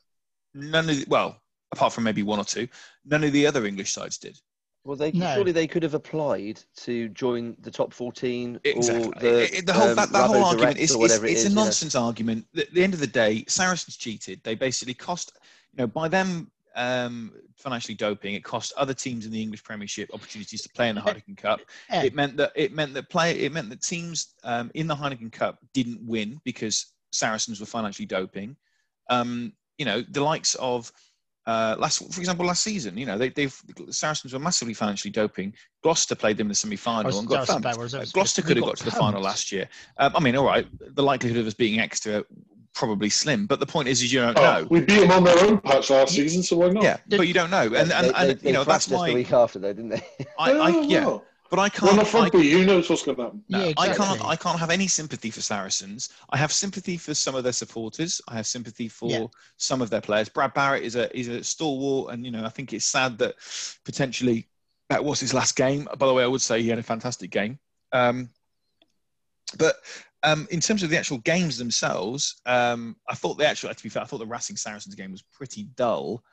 none 0.53 0.89
of 0.89 0.97
the, 0.97 1.05
well, 1.07 1.41
apart 1.71 1.93
from 1.93 2.03
maybe 2.03 2.23
one 2.23 2.39
or 2.39 2.45
two, 2.45 2.67
none 3.05 3.23
of 3.23 3.31
the 3.31 3.47
other 3.47 3.65
English 3.65 3.93
sides 3.93 4.17
did. 4.17 4.37
Well, 4.83 4.97
they 4.97 5.11
No. 5.11 5.33
surely 5.35 5.51
they 5.51 5.67
could 5.67 5.83
have 5.83 5.93
applied 5.93 6.59
to 6.77 7.09
join 7.09 7.55
the 7.59 7.69
top 7.69 7.93
fourteen 7.93 8.59
Exactly. 8.63 9.05
or 9.07 9.11
the, 9.19 9.43
It- 9.43 9.53
it- 9.59 9.65
the 9.67 9.73
whole 9.73 9.89
um, 9.89 9.95
that, 9.95 10.11
that 10.11 10.27
whole 10.27 10.43
argument 10.43 10.77
is, 10.79 10.95
or 10.95 11.05
is 11.05 11.11
it 11.17 11.23
it's 11.23 11.39
is, 11.41 11.45
a 11.45 11.49
you 11.49 11.55
know. 11.55 11.63
nonsense 11.65 11.93
argument. 11.95 12.47
At 12.57 12.73
the 12.73 12.83
end 12.83 12.93
of 12.95 12.99
the 12.99 13.07
day, 13.07 13.45
Saracens 13.47 13.95
cheated. 13.95 14.41
They 14.43 14.55
basically 14.55 14.95
cost, 14.95 15.33
you 15.73 15.77
know, 15.77 15.87
by 15.87 16.07
them 16.07 16.49
um, 16.75 17.33
financially 17.57 17.93
doping, 17.95 18.33
it 18.33 18.43
cost 18.43 18.73
other 18.77 18.93
teams 18.93 19.25
in 19.25 19.31
the 19.31 19.41
English 19.41 19.61
Premiership 19.63 20.09
opportunities 20.13 20.61
to 20.63 20.69
play 20.69 20.89
in 20.89 20.95
the 20.95 21.01
Heineken 21.01 21.37
Cup. 21.37 21.59
Eh, 21.89 22.03
It 22.05 22.15
meant 22.15 22.37
that 22.37 22.51
it 22.55 22.71
meant 22.73 22.93
that 22.95 23.09
play 23.09 23.37
it 23.41 23.51
meant 23.51 23.69
that 23.69 23.81
teams 23.83 24.33
um, 24.43 24.71
in 24.73 24.87
the 24.87 24.95
Heineken 24.95 25.31
Cup 25.31 25.59
didn't 25.73 26.01
win 26.07 26.39
because 26.43 26.87
Saracens 27.11 27.59
were 27.59 27.65
financially 27.67 28.05
doping. 28.05 28.55
Um, 29.09 29.53
you 29.77 29.85
know, 29.85 30.01
the 30.01 30.23
likes 30.23 30.55
of 30.55 30.91
uh, 31.47 31.75
last, 31.79 32.13
for 32.13 32.19
example, 32.21 32.45
last 32.45 32.63
season, 32.63 32.97
you 32.97 33.05
know, 33.05 33.17
they, 33.17 33.29
they've 33.29 33.55
Saracens 33.89 34.33
were 34.33 34.39
massively 34.39 34.73
financially 34.73 35.11
doping. 35.11 35.53
Gloucester 35.83 36.15
played 36.15 36.37
them 36.37 36.45
in 36.45 36.49
the 36.49 36.55
semi-final 36.55 37.17
and 37.17 37.27
got 37.27 37.47
thumped. 37.47 37.61
about 37.65 37.77
what 37.77 37.81
I 37.93 37.99
was- 37.99 38.09
Uh, 38.09 38.11
Gloucester 38.13 38.41
could 38.41 38.57
have 38.57 38.63
got 38.65 38.71
got 38.71 38.77
to 38.77 38.85
the 38.85 38.91
final 38.91 39.21
last 39.21 39.51
year. 39.51 39.67
Um, 39.97 40.15
I 40.15 40.19
mean, 40.19 40.35
all 40.35 40.45
right, 40.45 40.67
the 40.95 41.03
likelihood 41.03 41.37
of 41.39 41.47
us 41.47 41.53
being 41.53 41.79
extra 41.79 42.23
probably 42.73 43.09
slim, 43.09 43.47
but 43.47 43.59
the 43.59 43.65
point 43.65 43.87
is, 43.89 44.01
is 44.01 44.13
you 44.13 44.21
don't 44.21 44.37
Oh, 44.37 44.41
know. 44.61 44.67
we 44.69 44.79
beat 44.79 44.99
them 45.01 45.11
on 45.11 45.23
their 45.25 45.37
own 45.43 45.59
patch 45.59 45.89
last 45.89 46.13
season, 46.15 46.41
so 46.41 46.55
why 46.57 46.69
not? 46.69 46.83
Yeah, 46.83 46.97
but 47.09 47.27
you 47.27 47.33
don't 47.33 47.49
know, 47.49 47.63
and 47.63 47.91
and, 47.91 47.91
and 47.91 48.29
they, 48.29 48.33
they 48.35 48.47
you 48.47 48.53
know 48.53 48.63
that's 48.63 48.85
thrashed 48.85 48.87
us 48.87 48.91
the 48.91 48.95
why 48.95 49.13
week 49.13 49.33
after, 49.33 49.59
though, 49.59 49.73
didn't 49.73 49.89
they? 49.89 50.03
I, 50.39 50.51
I 50.51 50.71
Oh, 50.71 50.81
yeah, 50.83 51.05
well. 51.05 51.25
But 51.51 51.59
I 51.59 51.67
can't. 51.67 51.99
off 51.99 52.15
I, 52.15 52.21
rugby, 52.21 52.49
who 52.49 52.65
knows 52.65 52.89
what's 52.89 53.03
going 53.03 53.17
to 53.17 53.23
happen? 53.23 53.43
no, 53.49 53.65
Yeah, 53.65 53.73
I 53.77 53.93
can't. 53.93 54.23
I 54.23 54.37
can't 54.37 54.57
have 54.57 54.69
any 54.69 54.87
sympathy 54.87 55.29
for 55.29 55.41
Saracens. 55.41 56.07
I 56.29 56.37
have 56.37 56.51
sympathy 56.53 56.95
for 56.97 57.13
some 57.13 57.35
of 57.35 57.43
their 57.43 57.51
supporters. 57.51 58.21
I 58.29 58.35
have 58.35 58.47
sympathy 58.47 58.87
for 58.87 59.09
Yeah. 59.11 59.25
some 59.57 59.81
of 59.81 59.89
their 59.89 59.99
players. 59.99 60.29
Brad 60.29 60.53
Barritt 60.55 60.83
is 60.83 60.95
a 60.95 61.15
is 61.15 61.27
a 61.27 61.43
stalwart, 61.43 62.13
and 62.13 62.25
you 62.25 62.31
know 62.31 62.45
I 62.45 62.49
think 62.49 62.71
it's 62.71 62.85
sad 62.85 63.17
that 63.17 63.35
potentially 63.83 64.47
that 64.89 65.03
was 65.03 65.19
his 65.19 65.33
last 65.33 65.57
game. 65.57 65.89
By 65.97 66.07
the 66.07 66.13
way, 66.13 66.23
I 66.23 66.27
would 66.27 66.41
say 66.41 66.61
he 66.61 66.69
had 66.69 66.79
a 66.79 66.83
fantastic 66.83 67.31
game. 67.31 67.59
Um, 67.91 68.29
but 69.57 69.75
um, 70.23 70.47
in 70.51 70.61
terms 70.61 70.83
of 70.83 70.89
the 70.89 70.97
actual 70.97 71.17
games 71.17 71.57
themselves, 71.57 72.39
um, 72.45 72.95
I 73.09 73.15
thought 73.15 73.37
the 73.37 73.45
actual, 73.47 73.73
to 73.73 73.83
be 73.83 73.89
fair, 73.89 74.03
I 74.03 74.05
thought 74.05 74.19
the 74.19 74.25
Racing 74.25 74.55
Saracens 74.55 74.95
game 74.95 75.11
was 75.11 75.21
pretty 75.21 75.63
dull 75.75 76.23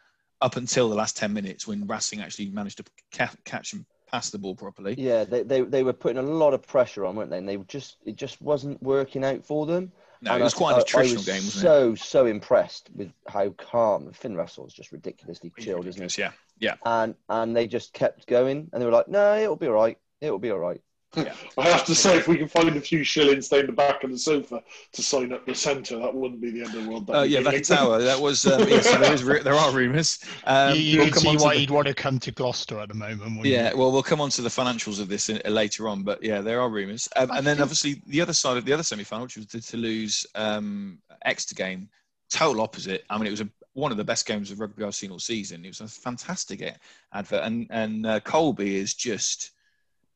up 0.40 0.54
until 0.56 0.88
the 0.88 0.94
last 0.94 1.16
10 1.16 1.32
minutes 1.32 1.66
when 1.66 1.86
Racing 1.88 2.20
actually 2.20 2.50
managed 2.50 2.76
to 2.76 2.84
ca- 3.12 3.34
catch 3.44 3.72
and 3.72 3.84
pass 4.10 4.30
the 4.30 4.38
ball 4.38 4.54
properly. 4.54 4.94
Yeah, 4.98 5.24
they, 5.24 5.42
they 5.42 5.60
they 5.62 5.82
were 5.82 5.92
putting 5.92 6.18
a 6.18 6.22
lot 6.22 6.54
of 6.54 6.66
pressure 6.66 7.04
on, 7.04 7.16
weren't 7.16 7.30
they? 7.30 7.38
And 7.38 7.48
they 7.48 7.56
were 7.56 7.64
just 7.64 7.96
it 8.04 8.16
just 8.16 8.40
wasn't 8.42 8.82
working 8.82 9.24
out 9.24 9.44
for 9.44 9.66
them. 9.66 9.92
No, 10.20 10.32
And 10.32 10.40
it 10.40 10.44
was 10.44 10.54
I- 10.54 10.58
quite 10.58 10.74
I- 10.74 10.78
an 10.78 10.82
attritional 10.84 11.10
I 11.10 11.14
was 11.14 11.24
game, 11.26 11.34
wasn't 11.44 11.54
it? 11.54 11.60
so 11.60 11.94
so 11.94 12.26
impressed 12.26 12.90
with 12.94 13.12
how 13.28 13.50
calm 13.50 14.10
Finn 14.12 14.34
Russell's 14.36 14.72
just 14.74 14.90
ridiculously 14.92 15.52
chilled, 15.58 15.86
isn't 15.86 16.12
he? 16.12 16.20
Yeah, 16.22 16.32
yeah. 16.58 16.74
And 16.84 17.14
and 17.28 17.54
they 17.56 17.66
just 17.68 17.92
kept 17.92 18.26
going, 18.26 18.68
and 18.72 18.82
they 18.82 18.86
were 18.86 18.92
like, 18.92 19.08
"No, 19.08 19.36
it'll 19.38 19.56
be 19.56 19.66
all 19.68 19.74
right. 19.74 19.98
It'll 20.20 20.38
be 20.40 20.50
all 20.50 20.58
right." 20.58 20.80
I 21.16 21.68
have 21.68 21.86
to 21.86 21.94
say, 21.94 22.18
if 22.18 22.28
we 22.28 22.36
can 22.36 22.48
find 22.48 22.68
a 22.76 22.80
few 22.80 23.02
shillings 23.02 23.46
stay 23.46 23.60
in 23.60 23.66
the 23.66 23.72
back 23.72 24.04
of 24.04 24.10
the 24.10 24.18
sofa 24.18 24.62
to 24.92 25.02
sign 25.02 25.32
up 25.32 25.46
the 25.46 25.54
centre, 25.54 25.98
that 25.98 26.14
wouldn't 26.14 26.40
be 26.40 26.50
the 26.50 26.62
end 26.62 26.74
of 26.74 26.84
the 26.84 26.90
world. 26.90 27.10
Uh, 27.10 27.22
yeah, 27.22 27.40
That'd 27.40 27.62
be 27.62 27.66
Vakatawa. 27.66 28.04
That 28.04 28.20
was 28.20 28.46
um, 28.52 28.68
yeah, 28.68 28.80
so 28.80 28.98
there 28.98 29.12
is 29.14 29.24
there 29.24 29.54
are 29.54 29.72
rumours. 29.72 30.18
Um, 30.44 30.74
you 30.74 30.82
you 30.82 30.98
we'll 30.98 31.10
come 31.10 31.22
see 31.22 31.28
on 31.28 31.36
why 31.36 31.54
the, 31.54 31.60
you'd 31.60 31.70
want 31.70 31.86
to 31.88 31.94
come 31.94 32.18
to 32.18 32.30
Gloucester 32.30 32.78
at 32.78 32.88
the 32.88 32.94
moment. 32.94 33.22
wouldn't 33.22 33.46
you? 33.46 33.52
Yeah, 33.52 33.72
well, 33.72 33.90
we'll 33.90 34.02
come 34.02 34.20
on 34.20 34.28
to 34.30 34.42
the 34.42 34.50
financials 34.50 35.00
of 35.00 35.08
this 35.08 35.30
in, 35.30 35.40
uh, 35.46 35.48
later 35.50 35.88
on, 35.88 36.02
but 36.02 36.22
yeah, 36.22 36.42
there 36.42 36.60
are 36.60 36.68
rumours. 36.68 37.08
Um, 37.16 37.30
and 37.30 37.46
then 37.46 37.56
think- 37.56 37.62
obviously 37.62 38.02
the 38.06 38.20
other 38.20 38.34
side 38.34 38.58
of 38.58 38.66
the 38.66 38.72
other 38.74 38.82
semi-final, 38.82 39.24
which 39.24 39.36
was 39.36 39.46
the 39.46 39.60
Toulouse 39.60 40.26
um, 40.34 40.98
Exeter 41.24 41.54
game, 41.54 41.88
total 42.30 42.60
opposite. 42.60 43.04
I 43.08 43.16
mean, 43.16 43.28
it 43.28 43.30
was 43.30 43.40
a, 43.40 43.48
one 43.72 43.92
of 43.92 43.96
the 43.96 44.04
best 44.04 44.26
games 44.26 44.50
of 44.50 44.60
rugby 44.60 44.84
I've 44.84 44.94
seen 44.94 45.10
all 45.10 45.18
season. 45.18 45.64
It 45.64 45.68
was 45.68 45.80
a 45.80 45.88
fantastic 45.88 46.76
advert, 47.14 47.44
and 47.44 47.66
and 47.70 48.04
uh, 48.06 48.20
Kolbe 48.20 48.60
is 48.60 48.92
just. 48.92 49.52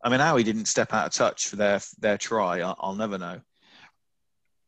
I 0.02 0.08
mean, 0.08 0.20
how 0.20 0.36
he 0.36 0.44
didn't 0.44 0.66
step 0.66 0.92
out 0.92 1.06
of 1.06 1.12
touch 1.12 1.48
for 1.48 1.56
their 1.56 1.80
their 1.98 2.18
try, 2.18 2.60
I'll, 2.60 2.76
I'll 2.80 2.94
never 2.94 3.18
know. 3.18 3.40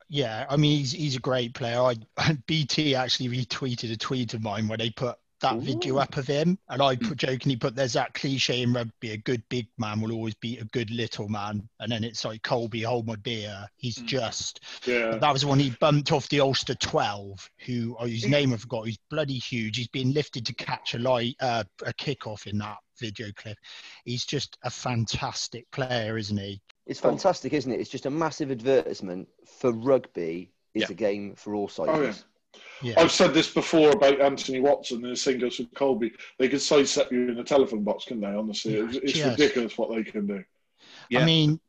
Yeah, 0.08 0.46
I 0.48 0.56
mean 0.56 0.78
he's 0.78 0.92
he's 0.92 1.16
a 1.16 1.20
great 1.20 1.54
player. 1.54 1.80
I 1.80 1.96
BT 2.46 2.94
actually 2.94 3.28
retweeted 3.28 3.92
a 3.92 3.96
tweet 3.96 4.34
of 4.34 4.42
mine 4.42 4.68
where 4.68 4.78
they 4.78 4.90
put 4.90 5.16
that 5.44 5.60
video 5.60 5.98
up 5.98 6.16
of 6.16 6.26
him, 6.26 6.58
and 6.68 6.82
I 6.82 6.96
put 6.96 7.18
jokingly 7.18 7.56
put 7.56 7.74
there's 7.74 7.92
that 7.92 8.14
cliche 8.14 8.62
in 8.62 8.72
rugby: 8.72 9.12
a 9.12 9.16
good 9.16 9.42
big 9.48 9.68
man 9.78 10.00
will 10.00 10.12
always 10.12 10.34
beat 10.34 10.60
a 10.60 10.64
good 10.66 10.90
little 10.90 11.28
man, 11.28 11.68
and 11.80 11.92
then 11.92 12.02
it's 12.04 12.24
like 12.24 12.42
Kolbe, 12.42 12.84
hold 12.84 13.06
my 13.06 13.16
beer. 13.16 13.68
He's 13.76 13.98
Mm. 13.98 14.06
just 14.06 14.60
Yeah. 14.86 15.16
that 15.18 15.32
was 15.32 15.44
when 15.44 15.58
he 15.60 15.70
bumped 15.80 16.12
off 16.12 16.28
the 16.28 16.40
Ulster 16.40 16.74
12, 16.74 17.50
who 17.66 17.96
oh, 17.98 18.06
his 18.06 18.26
name 18.26 18.52
I 18.52 18.56
forgot. 18.56 18.86
He's 18.86 18.98
bloody 19.10 19.38
huge. 19.38 19.76
He's 19.76 19.88
been 19.88 20.12
lifted 20.12 20.46
to 20.46 20.54
catch 20.54 20.94
a 20.94 20.98
light 20.98 21.36
uh, 21.40 21.64
a 21.84 21.92
kickoff 21.92 22.46
in 22.46 22.58
that 22.58 22.78
video 22.98 23.28
clip. 23.36 23.58
He's 24.04 24.24
just 24.24 24.56
a 24.62 24.70
fantastic 24.70 25.70
player, 25.70 26.16
isn't 26.16 26.36
he? 26.36 26.60
It's 26.86 27.00
fantastic, 27.00 27.52
isn't 27.52 27.70
it? 27.72 27.80
It's 27.80 27.90
just 27.90 28.06
a 28.06 28.10
massive 28.10 28.50
advertisement 28.50 29.28
for 29.46 29.72
rugby. 29.72 30.50
Is 30.74 30.82
Yeah. 30.82 30.88
a 30.90 30.94
game 30.94 31.34
for 31.36 31.54
all 31.54 31.70
Oh, 31.78 32.02
yeah. 32.02 32.14
Sizes. 32.54 32.94
Yeah. 32.96 33.00
I've 33.00 33.10
said 33.12 33.32
this 33.34 33.52
before 33.52 33.90
about 33.90 34.20
Anthony 34.20 34.60
Watson, 34.60 35.02
and 35.04 35.12
the 35.12 35.16
same 35.16 35.38
goes 35.38 35.58
with 35.58 35.72
Kolbe. 35.72 36.10
They 36.38 36.48
could 36.48 36.60
sidestep 36.60 37.10
you 37.12 37.28
in 37.30 37.38
a 37.38 37.44
telephone 37.44 37.82
box, 37.84 38.04
can 38.04 38.20
they? 38.20 38.26
Honestly, 38.28 38.74
it's, 38.74 38.96
it's 38.96 39.18
ridiculous 39.24 39.78
what 39.78 39.90
they 39.94 40.02
can 40.04 40.26
do. 40.26 40.44
Yeah. 41.08 41.20
I 41.20 41.24
mean, 41.24 41.60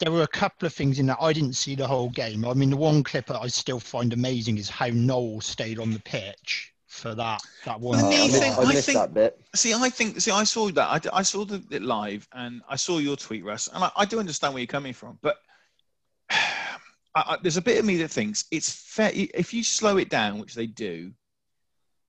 there 0.00 0.12
were 0.12 0.22
a 0.22 0.28
couple 0.28 0.66
of 0.66 0.72
things 0.74 0.98
in 0.98 1.06
that 1.06 1.18
I 1.20 1.32
didn't 1.32 1.54
see 1.54 1.74
the 1.74 1.86
whole 1.86 2.10
game. 2.10 2.44
I 2.44 2.54
mean, 2.54 2.70
the 2.70 2.76
one 2.76 3.02
clip 3.02 3.26
that 3.26 3.40
I 3.40 3.46
still 3.48 3.80
find 3.80 4.12
amazing 4.12 4.58
is 4.58 4.68
how 4.68 4.88
Noel 4.88 5.40
stayed 5.40 5.78
on 5.78 5.92
the 5.92 6.00
pitch 6.00 6.72
for 6.86 7.14
that 7.16 7.40
that 7.64 7.80
one. 7.80 7.98
For 7.98 8.06
Oh, 8.06 8.08
me, 8.10 8.16
I 8.16 8.20
I 8.20 8.26
missed, 8.26 8.38
think- 8.42 8.58
I 8.58 8.62
I 8.62 8.64
missed 8.72 8.86
think- 8.86 8.98
that 8.98 9.14
bit. 9.14 9.40
See, 9.54 9.74
I 9.74 9.88
think. 9.90 10.20
See, 10.20 10.30
I 10.30 10.44
saw 10.44 10.68
that. 10.70 11.06
I, 11.12 11.18
I 11.18 11.22
saw 11.22 11.44
the, 11.44 11.62
it 11.70 11.82
live, 11.82 12.28
and 12.32 12.62
I 12.68 12.76
saw 12.76 12.98
your 12.98 13.16
tweet, 13.16 13.44
Russ, 13.44 13.68
and 13.72 13.82
I, 13.82 13.90
I 13.96 14.04
do 14.04 14.20
understand 14.20 14.54
where 14.54 14.60
you're 14.60 14.66
coming 14.68 14.92
from. 14.92 15.18
But 15.22 15.36
I, 17.14 17.24
I, 17.26 17.36
there's 17.42 17.56
a 17.56 17.62
bit 17.62 17.78
of 17.78 17.84
me 17.84 17.96
that 17.98 18.10
thinks 18.10 18.44
it's 18.50 18.70
fair 18.70 19.10
if 19.14 19.54
you 19.54 19.62
slow 19.62 19.96
it 19.98 20.08
down, 20.08 20.38
which 20.38 20.54
they 20.54 20.66
do. 20.66 21.12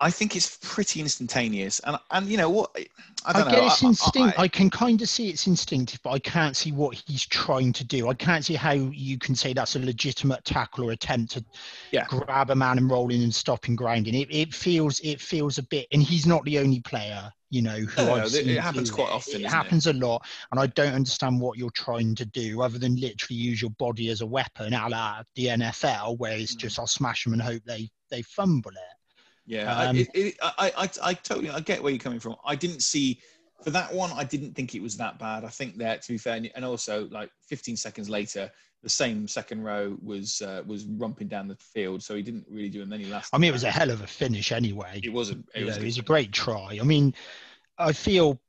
I 0.02 0.12
think 0.12 0.36
it's 0.36 0.58
pretty 0.62 1.00
instantaneous, 1.00 1.80
and 1.80 1.98
and 2.12 2.28
you 2.28 2.36
know 2.38 2.50
what? 2.50 2.72
I 2.75 2.86
I, 3.30 3.34
don't 3.34 3.50
get 3.50 3.58
know. 3.62 3.66
it's 3.68 3.82
I- 3.84 3.88
I- 4.20 4.28
I- 4.28 4.34
I, 4.44 4.48
can 4.50 4.70
kind 4.70 5.02
of 5.02 5.08
see 5.10 5.30
it's 5.30 5.48
instinctive, 5.48 6.02
but 6.04 6.12
I 6.12 6.20
can't 6.20 6.56
see 6.56 6.72
what 6.74 7.02
he's 7.08 7.25
trying 7.25 7.72
to 7.74 7.84
do. 7.86 8.10
I 8.10 8.14
can't 8.14 8.44
see 8.44 8.56
how 8.56 8.74
you 8.74 9.18
can 9.18 9.36
say 9.36 9.54
that's 9.54 9.75
a 9.78 9.80
legitimate 9.80 10.44
tackle 10.44 10.90
or 10.90 10.92
attempt 10.92 11.32
to 11.34 11.46
Yeah. 11.92 12.06
grab 12.10 12.50
a 12.50 12.56
man 12.56 12.78
and 12.78 12.92
roll 12.92 13.10
in 13.10 13.22
and 13.24 13.34
stop 13.34 13.66
him 13.66 13.75
grinding. 13.78 14.16
It, 14.16 14.28
it 14.30 14.54
feels 14.54 15.00
it 15.00 15.22
feels 15.22 15.58
a 15.60 15.64
bit, 15.64 15.88
and 15.94 16.04
he's 16.04 16.25
not 16.28 16.44
the 16.44 16.60
only 16.60 16.82
player, 16.82 17.32
you 17.50 17.62
know, 17.62 17.78
who 17.78 18.02
No, 18.02 18.06
no, 18.08 18.16
I've 18.16 18.25
it 18.25 18.30
seen 18.32 18.58
happens 18.58 18.90
do 18.90 18.96
quite 18.98 19.10
often, 19.12 19.36
It 19.36 19.38
isn't 19.38 19.46
it? 19.46 19.52
happens 19.52 19.88
a 19.88 19.94
lot, 19.94 20.25
and 20.52 20.60
I 20.60 20.68
don't 20.68 20.94
understand 20.94 21.40
what 21.40 21.58
you're 21.58 21.70
trying 21.72 22.16
to 22.16 22.25
do, 22.25 22.62
other 22.62 22.78
than 22.78 22.98
literally 22.98 23.40
use 23.40 23.62
your 23.62 23.72
body 23.72 24.10
as 24.10 24.20
a 24.20 24.25
weapon, 24.25 24.74
a 24.74 24.90
la 24.90 25.24
the 25.36 25.46
NFL, 25.48 26.18
where 26.18 26.38
it's 26.38 26.54
Mm. 26.54 26.60
just 26.60 26.80
I'll 26.80 26.86
smash 26.86 27.24
them 27.24 27.32
and 27.32 27.42
hope 27.42 27.64
they 27.66 27.90
they 28.10 28.22
fumble 28.24 28.72
it. 28.72 28.98
Yeah, 29.46 29.75
I- 29.75 29.86
Um, 29.88 29.98
it, 29.98 30.10
it, 30.14 30.38
I, 30.42 30.72
I, 30.78 30.90
I 31.04 31.14
totally, 31.14 31.50
I 31.50 31.60
get 31.60 31.82
where 31.82 31.92
you're 31.92 32.00
coming 32.00 32.20
from. 32.20 32.36
I 32.46 32.56
didn't 32.56 32.82
see 32.82 33.20
for 33.64 33.70
that 33.72 33.94
one. 33.94 34.12
I 34.14 34.24
didn't 34.24 34.54
think 34.54 34.75
it 34.75 34.82
was 34.82 34.98
that 34.98 35.20
bad. 35.20 35.44
I 35.44 35.50
think 35.50 35.78
that, 35.78 36.02
to 36.04 36.14
be 36.14 36.18
fair, 36.18 36.42
and 36.56 36.66
also 36.66 37.08
like 37.10 37.30
15 37.48 37.78
seconds 37.78 38.10
later, 38.10 38.52
the 38.84 38.90
same 38.90 39.28
second 39.28 39.64
row 39.64 39.98
was 40.04 40.44
uh, 40.44 40.62
was 40.68 40.86
rumping 40.86 41.28
down 41.28 41.48
the 41.48 41.56
field, 41.56 42.04
so 42.04 42.16
he 42.16 42.22
didn't 42.22 42.46
really 42.48 42.70
do 42.70 42.84
any 42.84 43.06
last. 43.06 43.34
I 43.34 43.40
mean, 43.40 43.50
it 43.50 43.54
was 43.54 43.64
a 43.64 43.72
hell 43.72 43.90
of 43.90 44.02
a 44.02 44.08
finish 44.08 44.52
anyway. 44.52 45.02
It 45.04 45.12
wasn't. 45.12 45.48
It 45.56 45.66
was 45.66 45.75
know, 45.75 45.80
good. 45.80 45.84
it 45.84 45.86
was 45.88 45.98
a 45.98 46.04
great 46.04 46.32
try. 46.32 46.78
I 46.80 46.84
mean, 46.84 47.16
I 47.80 47.94
feel 47.94 48.40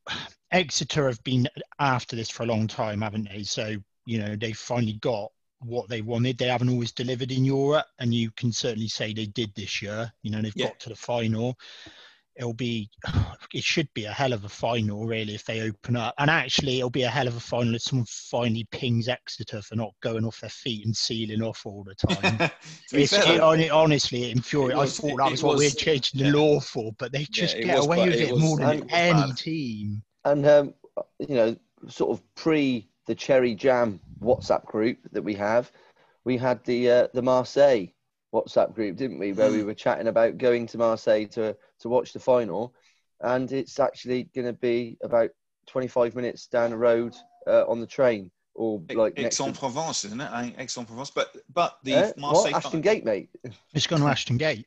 Exeter 0.53 1.07
have 1.07 1.23
been 1.25 1.49
after 1.79 2.17
this 2.17 2.29
for 2.29 2.43
a 2.43 2.47
long 2.47 2.67
time, 2.67 3.01
haven't 3.01 3.29
they? 3.33 3.45
So 3.45 3.77
you 4.05 4.19
know, 4.19 4.37
they 4.37 4.53
finally 4.53 4.95
got 4.95 5.33
what 5.67 5.89
they 5.89 6.03
wanted. 6.03 6.39
They 6.39 6.49
haven't 6.49 6.69
always 6.71 6.93
delivered 6.93 7.33
in 7.33 7.45
Europe, 7.45 7.87
and 7.99 8.15
you 8.15 8.31
can 8.33 8.53
certainly 8.53 8.89
say 8.89 9.13
they 9.13 9.27
did 9.27 9.55
this 9.55 9.83
year. 9.83 10.13
You 10.23 10.31
know, 10.31 10.43
they've 10.43 10.53
Yeah. 10.57 10.67
got 10.69 10.81
to 10.81 10.89
the 10.91 10.97
final. 10.97 11.59
It'll 12.39 12.53
be, 12.53 12.91
it 13.55 13.65
should 13.65 13.89
be 13.95 14.05
a 14.05 14.13
hell 14.13 14.35
of 14.35 14.45
a 14.45 14.49
final, 14.49 15.07
really, 15.07 15.35
if 15.35 15.45
they 15.47 15.63
open 15.63 15.97
up. 15.97 16.15
And 16.19 16.29
actually, 16.29 16.77
it'll 16.79 16.91
be 16.91 17.05
a 17.05 17.09
hell 17.09 17.27
of 17.27 17.35
a 17.37 17.41
final 17.41 17.75
if 17.75 17.81
someone 17.83 18.05
finally 18.11 18.69
pings 18.71 19.09
Exeter 19.09 19.63
for 19.63 19.75
not 19.75 19.95
going 20.03 20.25
off 20.27 20.41
their 20.41 20.51
feet 20.51 20.85
and 20.85 20.95
sealing 20.95 21.41
off 21.43 21.65
all 21.65 21.83
the 21.83 21.95
time. 22.15 22.51
It's, 22.93 23.17
fair, 23.17 23.37
it, 23.37 23.39
though, 23.39 23.77
honestly, 23.79 24.25
it 24.25 24.37
infuriated. 24.37 24.77
It 24.79 24.83
I 24.83 24.87
thought 24.87 25.11
it- 25.13 25.17
that 25.17 25.27
it 25.29 25.31
was 25.31 25.43
what 25.43 25.59
we 25.59 25.65
was- 25.65 25.75
were 25.75 25.81
changing 25.81 26.21
the 26.21 26.27
yeah. 26.27 26.35
law 26.35 26.61
for, 26.61 26.93
but 26.99 27.11
they 27.11 27.25
just 27.31 27.57
it 27.57 27.65
get 27.65 27.77
was 27.79 27.87
away 27.87 27.97
bad- 27.99 28.09
with 28.09 28.17
it 28.21 28.29
it 28.29 28.33
was- 28.35 28.43
more 28.43 28.59
than 28.59 28.71
it 28.83 28.87
any 28.91 29.21
bad. 29.29 29.37
team. 29.39 30.03
And 30.27 30.47
um, 30.47 30.75
you 31.21 31.35
know, 31.37 31.57
sort 31.89 32.11
of 32.19 32.35
pre 32.35 32.87
the 33.07 33.15
Cherry 33.15 33.55
Jam 33.55 34.01
WhatsApp 34.21 34.65
group 34.65 34.99
that 35.13 35.23
we 35.23 35.35
have, 35.35 35.71
we 36.25 36.37
had 36.37 36.63
the 36.65 36.91
uh, 36.91 37.09
the 37.15 37.23
Marseille 37.23 37.87
WhatsApp 38.35 38.75
group, 38.75 38.97
didn't 38.97 39.19
we? 39.19 39.33
Where 39.33 39.51
we 39.51 39.59
Mm. 39.59 39.67
were 39.67 39.75
chatting 39.75 40.09
about 40.09 40.39
going 40.39 40.67
to 40.69 40.79
Marseille 40.79 41.27
to 41.29 41.57
to 41.81 41.89
watch 41.89 42.13
the 42.13 42.21
final, 42.21 42.75
and 43.21 43.51
it's 43.53 43.79
actually 43.79 44.25
going 44.35 44.47
to 44.47 44.53
be 44.53 44.97
about 45.03 45.31
25 45.69 46.15
minutes 46.15 46.47
down 46.47 46.71
the 46.71 46.77
road 46.77 47.15
uh, 47.47 47.65
on 47.69 47.81
the 47.81 47.87
train, 47.87 48.31
or 48.55 48.81
like 48.95 49.17
next 49.17 49.37
to, 49.37 49.43
Aix-en-Provence, 49.45 50.05
isn't 50.05 50.21
it? 50.21 50.31
I 50.31 50.55
Aix-en-Provence, 50.59 51.11
but 51.11 51.37
but 51.53 51.79
the 51.85 51.95
Eh? 51.95 52.13
Marseille 52.17 52.53
what? 52.53 52.65
Ashton 52.65 52.83
fi- 52.83 52.89
Gate, 52.95 53.05
mate. 53.05 53.29
It's 53.75 53.87
gone 53.87 54.01
to 54.01 54.07
Ashton 54.07 54.37
Gate. 54.37 54.67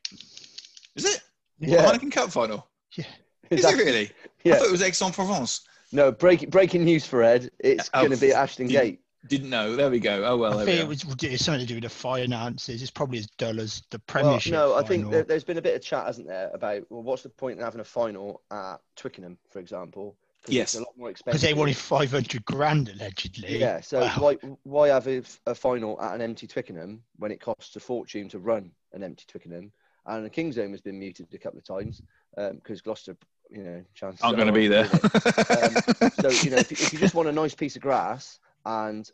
is 0.96 1.04
it? 1.04 1.20
Yeah. 1.58 1.82
The 1.90 1.98
Heineken 1.98 2.12
Cup 2.12 2.30
final. 2.32 2.66
Yeah. 2.96 3.04
Is 3.50 3.64
It's 3.64 3.72
it 3.74 3.76
really? 3.84 4.10
Yeah. 4.44 4.54
I 4.54 4.58
thought 4.58 4.68
it 4.68 4.72
was 4.72 4.82
Aix-en-Provence. 4.82 5.62
No, 5.92 6.12
break, 6.12 6.50
breaking 6.50 6.84
news 6.84 7.04
for 7.06 7.22
Ed. 7.22 7.50
It's 7.58 7.90
Oh, 7.94 8.00
going 8.00 8.12
to 8.12 8.16
be 8.20 8.32
Ashton 8.32 8.66
did- 8.68 8.72
Gate. 8.74 9.00
Didn't 9.28 9.50
know. 9.50 9.76
There 9.76 9.90
we 9.90 10.00
go. 10.00 10.24
Oh 10.24 10.38
well. 10.38 10.58
I 10.58 10.64
There 10.64 10.64
we 10.64 10.72
think 10.72 10.80
are. 10.80 10.84
it 10.84 10.88
was 10.88 11.24
it's 11.24 11.44
something 11.44 11.60
to 11.60 11.66
do 11.66 11.74
with 11.74 11.82
the 11.82 11.90
finances. 11.90 12.80
It's 12.80 12.90
probably 12.90 13.18
as 13.18 13.26
dull 13.36 13.60
as 13.60 13.82
the 13.90 13.98
Well, 13.98 14.22
Premiership. 14.24 14.52
no, 14.52 14.74
I 14.74 14.82
think 14.82 15.10
there, 15.10 15.24
there's 15.24 15.44
been 15.44 15.58
a 15.58 15.62
bit 15.62 15.76
of 15.76 15.82
chat, 15.82 16.06
hasn't 16.06 16.26
there, 16.26 16.50
about 16.54 16.84
well, 16.88 17.02
what's 17.02 17.22
the 17.22 17.28
point 17.28 17.58
in 17.58 17.64
having 17.64 17.82
a 17.82 17.84
final 17.84 18.40
at 18.50 18.76
Twickenham, 18.96 19.36
for 19.50 19.58
example? 19.58 20.16
Yes. 20.48 20.74
a 20.74 20.78
lot 20.78 20.88
more 20.96 21.08
because 21.08 21.20
expensive. 21.20 21.42
they 21.42 21.52
wanted 21.52 21.76
500 21.76 22.44
grand 22.46 22.88
allegedly. 22.88 23.58
Yeah, 23.58 23.82
so 23.82 24.00
Wow. 24.00 24.14
why 24.20 24.34
why 24.62 24.88
have 24.88 25.06
a, 25.06 25.22
a 25.46 25.54
final 25.54 26.00
at 26.00 26.14
an 26.14 26.22
empty 26.22 26.46
Twickenham 26.46 27.02
when 27.18 27.30
it 27.30 27.42
costs 27.42 27.76
a 27.76 27.80
fortune 27.80 28.30
to 28.30 28.38
run 28.38 28.70
an 28.94 29.02
empty 29.02 29.24
Twickenham? 29.28 29.70
And 30.06 30.24
the 30.24 30.30
Kingsholm 30.30 30.70
has 30.70 30.80
been 30.80 30.98
muted 30.98 31.26
a 31.34 31.38
couple 31.38 31.58
of 31.58 31.64
times 31.66 32.00
um, 32.38 32.54
because 32.54 32.80
Gloucester, 32.80 33.18
you 33.50 33.62
know, 33.64 33.84
chances 33.94 34.20
I'm 34.22 34.34
going 34.36 34.46
to 34.46 34.52
be 34.52 34.68
there. 34.68 34.84
Um, 34.84 35.82
so 36.20 36.28
you 36.44 36.50
know, 36.50 36.58
if, 36.58 36.70
you- 36.70 36.76
if 36.80 36.92
you 36.92 36.98
just 36.98 37.14
want 37.14 37.28
a 37.28 37.32
nice 37.32 37.54
piece 37.54 37.76
of 37.76 37.82
grass 37.82 38.38
and 38.64 39.10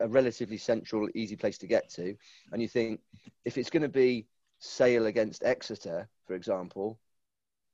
a 0.00 0.08
relatively 0.08 0.56
central, 0.56 1.08
easy 1.14 1.36
place 1.36 1.58
to 1.58 1.66
get 1.66 1.88
to, 1.90 2.14
and 2.52 2.60
you 2.62 2.68
think 2.68 3.00
if 3.44 3.58
it's 3.58 3.70
going 3.70 3.82
to 3.82 3.88
be 3.88 4.26
Sale 4.58 5.06
against 5.06 5.42
Exeter, 5.44 6.08
for 6.26 6.34
example, 6.34 6.98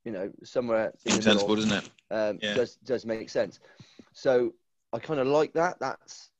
you 0.04 0.12
know, 0.12 0.30
somewhere 0.44 0.92
in 1.04 1.12
Seems 1.12 1.24
the 1.24 1.30
middle, 1.34 1.48
sensible, 1.48 1.56
doesn't 1.56 1.72
it? 1.84 1.90
um, 2.10 2.38
Yeah. 2.42 2.54
does 2.54 2.76
does 2.76 3.04
make 3.04 3.28
sense. 3.28 3.60
So 4.12 4.54
I 4.92 4.98
kind 4.98 5.20
of 5.20 5.26
like 5.26 5.52
that. 5.52 5.78
That's 5.80 6.30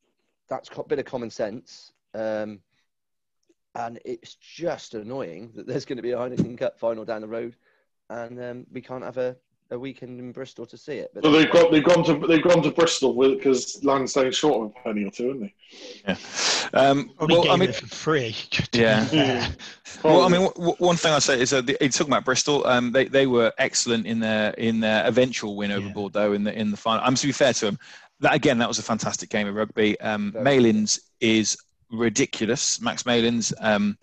that's 0.49 0.69
a 0.75 0.83
bit 0.83 0.97
of 0.99 1.05
common 1.05 1.29
sense. 1.29 1.91
Um, 2.15 2.59
and 3.75 3.99
it's 4.03 4.33
just 4.35 4.95
annoying 4.95 5.51
that 5.55 5.67
there's 5.67 5.85
going 5.85 5.97
to 5.97 6.03
be 6.03 6.11
a 6.11 6.17
Heineken 6.17 6.57
Cup 6.57 6.79
final 6.79 7.05
down 7.05 7.21
the 7.21 7.27
road, 7.27 7.55
and 8.09 8.41
um, 8.43 8.65
we 8.71 8.81
can't 8.81 9.03
have 9.03 9.17
a, 9.17 9.35
a 9.71 9.77
weekend 9.77 10.19
in 10.19 10.31
Bristol 10.31 10.65
to 10.65 10.77
see 10.77 10.93
it. 10.93 11.11
But 11.13 11.23
So 11.23 11.31
they've 11.31 11.49
got 11.51 11.71
they've 11.71 11.83
gone 11.83 12.03
to 12.05 12.27
they've 12.27 12.41
gone 12.43 12.61
to 12.63 12.71
Bristol 12.71 13.13
because 13.13 13.83
Lansdown's 13.83 14.35
short 14.37 14.65
of 14.65 14.75
a 14.75 14.83
penny 14.83 15.05
or 15.05 15.11
two, 15.11 15.27
haven't 15.27 15.41
they? 15.41 15.53
Yeah. 16.07 16.17
Um, 16.73 17.11
Probably 17.17 17.35
well, 17.35 17.43
gave 17.43 17.51
I 17.51 17.55
mean, 17.57 17.69
it 17.69 17.75
for 17.75 17.87
free. 17.87 18.35
to 18.51 18.69
be 18.71 18.79
Yeah. 18.79 19.51
Well, 20.03 20.21
I 20.21 20.27
mean, 20.29 20.41
w- 20.41 20.53
w- 20.53 20.75
one 20.79 20.95
thing 20.95 21.13
I 21.13 21.19
say 21.19 21.39
is 21.39 21.51
that 21.51 21.65
the, 21.67 21.83
it's 21.83 21.97
talking 21.97 22.11
about 22.13 22.25
Bristol. 22.25 22.65
Um, 22.65 22.91
they 22.91 23.05
they 23.05 23.27
were 23.27 23.51
excellent 23.57 24.05
in 24.07 24.19
their 24.19 24.51
in 24.51 24.79
their 24.79 25.05
eventual 25.05 25.55
win 25.55 25.71
over 25.71 25.87
Yeah. 25.87 25.93
Bordeaux 25.93 26.33
in 26.33 26.43
the 26.43 26.57
in 26.57 26.71
the 26.71 26.77
final. 26.77 27.03
I'm 27.05 27.15
to 27.15 27.27
be 27.27 27.33
fair 27.33 27.53
to 27.53 27.65
them. 27.65 27.79
That 28.21 28.33
again, 28.33 28.57
that 28.57 28.67
was 28.67 28.79
a 28.79 28.83
fantastic 28.83 29.29
game 29.29 29.47
of 29.47 29.55
rugby. 29.55 29.99
Um, 30.01 30.33
Malins 30.35 30.99
is 31.21 31.57
ridiculous. 31.91 32.81
Max 32.81 33.05
Malins. 33.05 33.53
Um, 33.59 33.97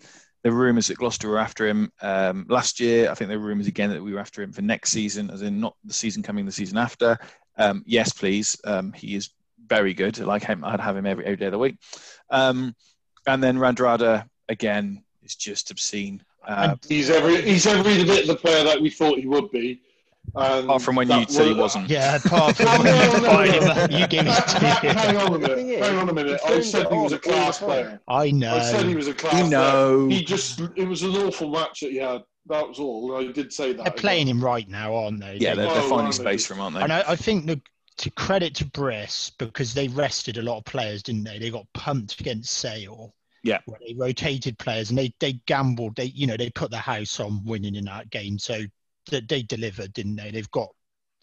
there 0.47 0.55
were 0.55 0.63
rumours 0.63 0.87
that 0.87 0.97
Gloucester 0.97 1.27
were 1.27 1.39
after 1.39 1.67
him 1.67 1.91
um, 2.01 2.45
last 2.47 2.79
year. 2.79 3.11
I 3.11 3.15
think 3.15 3.27
there 3.27 3.37
were 3.37 3.47
rumours 3.47 3.67
again 3.67 3.89
that 3.89 4.01
we 4.01 4.13
were 4.13 4.19
after 4.21 4.41
him 4.41 4.53
for 4.53 4.61
next 4.61 4.91
season, 4.91 5.29
as 5.29 5.41
in 5.41 5.59
not 5.59 5.75
the 5.83 5.93
season 5.93 6.23
coming, 6.23 6.45
the 6.45 6.53
season 6.53 6.77
after. 6.77 7.19
Um, 7.57 7.83
yes, 7.85 8.13
please. 8.13 8.57
Um, 8.63 8.93
he 8.93 9.15
is 9.15 9.31
very 9.67 9.93
good. 9.93 10.17
Like 10.19 10.45
him, 10.45 10.63
I'd 10.63 10.79
have 10.79 10.95
him 10.95 11.05
every, 11.05 11.25
every 11.25 11.35
day 11.35 11.47
of 11.47 11.51
the 11.51 11.59
week. 11.59 11.75
Um, 12.29 12.73
and 13.25 13.43
then 13.43 13.57
Radradra 13.57 14.25
again 14.47 15.03
is 15.21 15.35
just 15.35 15.69
obscene. 15.69 16.23
Uh, 16.47 16.77
He's 16.87 17.09
every 17.09 17.41
he's 17.41 17.67
every 17.67 18.05
bit 18.05 18.21
of 18.21 18.27
the 18.27 18.35
player 18.37 18.63
that 18.63 18.81
we 18.81 18.89
thought 18.89 19.19
he 19.19 19.27
would 19.27 19.51
be. 19.51 19.81
And 20.35 20.65
apart 20.65 20.81
from 20.83 20.95
when 20.97 21.07
that 21.07 21.29
you 21.29 21.33
said 21.33 21.45
he 21.45 21.49
was- 21.53 21.57
wasn't. 21.75 21.89
Yeah, 21.89 22.17
apart 22.17 22.55
from 22.57 22.83
no. 22.83 23.87
you 23.89 24.07
gave 24.07 24.27
it 24.27 24.47
to 24.47 24.61
me. 24.61 24.93
Hang 24.93 25.17
on 25.17 25.33
a 25.33 25.39
minute. 25.39 25.79
Hang 25.83 25.97
on 25.97 26.09
a 26.09 26.13
minute. 26.13 26.39
he 26.41 26.45
I 26.47 26.49
turned 26.53 26.65
said 26.65 26.87
he 26.91 26.97
was 26.97 27.11
a 27.13 27.19
class 27.19 27.61
all 27.61 27.69
the 27.69 27.75
time. 27.75 27.85
player. 27.85 28.01
I 28.07 28.31
know. 28.31 28.55
I 28.55 28.61
said 28.61 28.85
he 28.85 28.95
was 28.95 29.07
a 29.07 29.13
class 29.13 29.43
You 29.43 29.49
know. 29.49 30.05
player. 30.07 30.19
He 30.19 30.25
just 30.25 30.59
it 30.75 30.87
was 30.87 31.03
an 31.03 31.11
awful 31.15 31.49
match 31.49 31.79
that 31.81 31.91
he 31.91 31.97
had. 31.97 32.23
That 32.47 32.67
was 32.67 32.79
all. 32.79 33.15
I 33.17 33.31
did 33.31 33.51
say 33.51 33.73
that. 33.73 33.83
They're 33.83 33.91
playing 33.93 34.27
him 34.27 34.43
right 34.43 34.67
now, 34.69 34.95
aren't 34.95 35.19
they? 35.19 35.37
Yeah, 35.37 35.55
They- 35.55 35.63
they're, 35.63 35.73
they're 35.73 35.83
Oh, 35.83 35.89
finding 35.89 36.05
right, 36.05 36.13
space 36.13 36.43
they- 36.47 36.47
for 36.47 36.53
him, 36.55 36.61
aren't 36.61 36.75
they? 36.75 36.81
And 36.83 36.93
I, 36.93 37.03
I 37.07 37.15
think 37.15 37.45
the, 37.47 37.59
to 37.97 38.11
credit 38.11 38.53
to 38.55 38.65
Briss 38.65 39.31
because 39.39 39.73
they 39.73 39.87
rested 39.87 40.37
a 40.37 40.41
lot 40.43 40.59
of 40.59 40.65
players, 40.65 41.01
didn't 41.03 41.23
they? 41.23 41.39
They 41.39 41.49
got 41.49 41.65
pumped 41.73 42.19
against 42.19 42.51
Sale. 42.53 43.13
Yeah. 43.43 43.59
Where 43.65 43.79
they 43.85 43.93
rotated 43.95 44.57
players 44.59 44.89
and 44.89 44.97
they 44.99 45.13
they 45.19 45.33
gambled. 45.45 45.95
They 45.95 46.05
you 46.05 46.27
know 46.27 46.37
they 46.37 46.49
put 46.49 46.69
the 46.71 46.77
house 46.77 47.19
on 47.19 47.43
winning 47.45 47.75
in 47.75 47.85
that 47.85 48.09
game, 48.09 48.37
so 48.39 48.61
they, 49.07 49.21
they 49.21 49.41
delivered, 49.43 49.93
didn't 49.93 50.15
they? 50.17 50.31
They've 50.31 50.51
got 50.51 50.69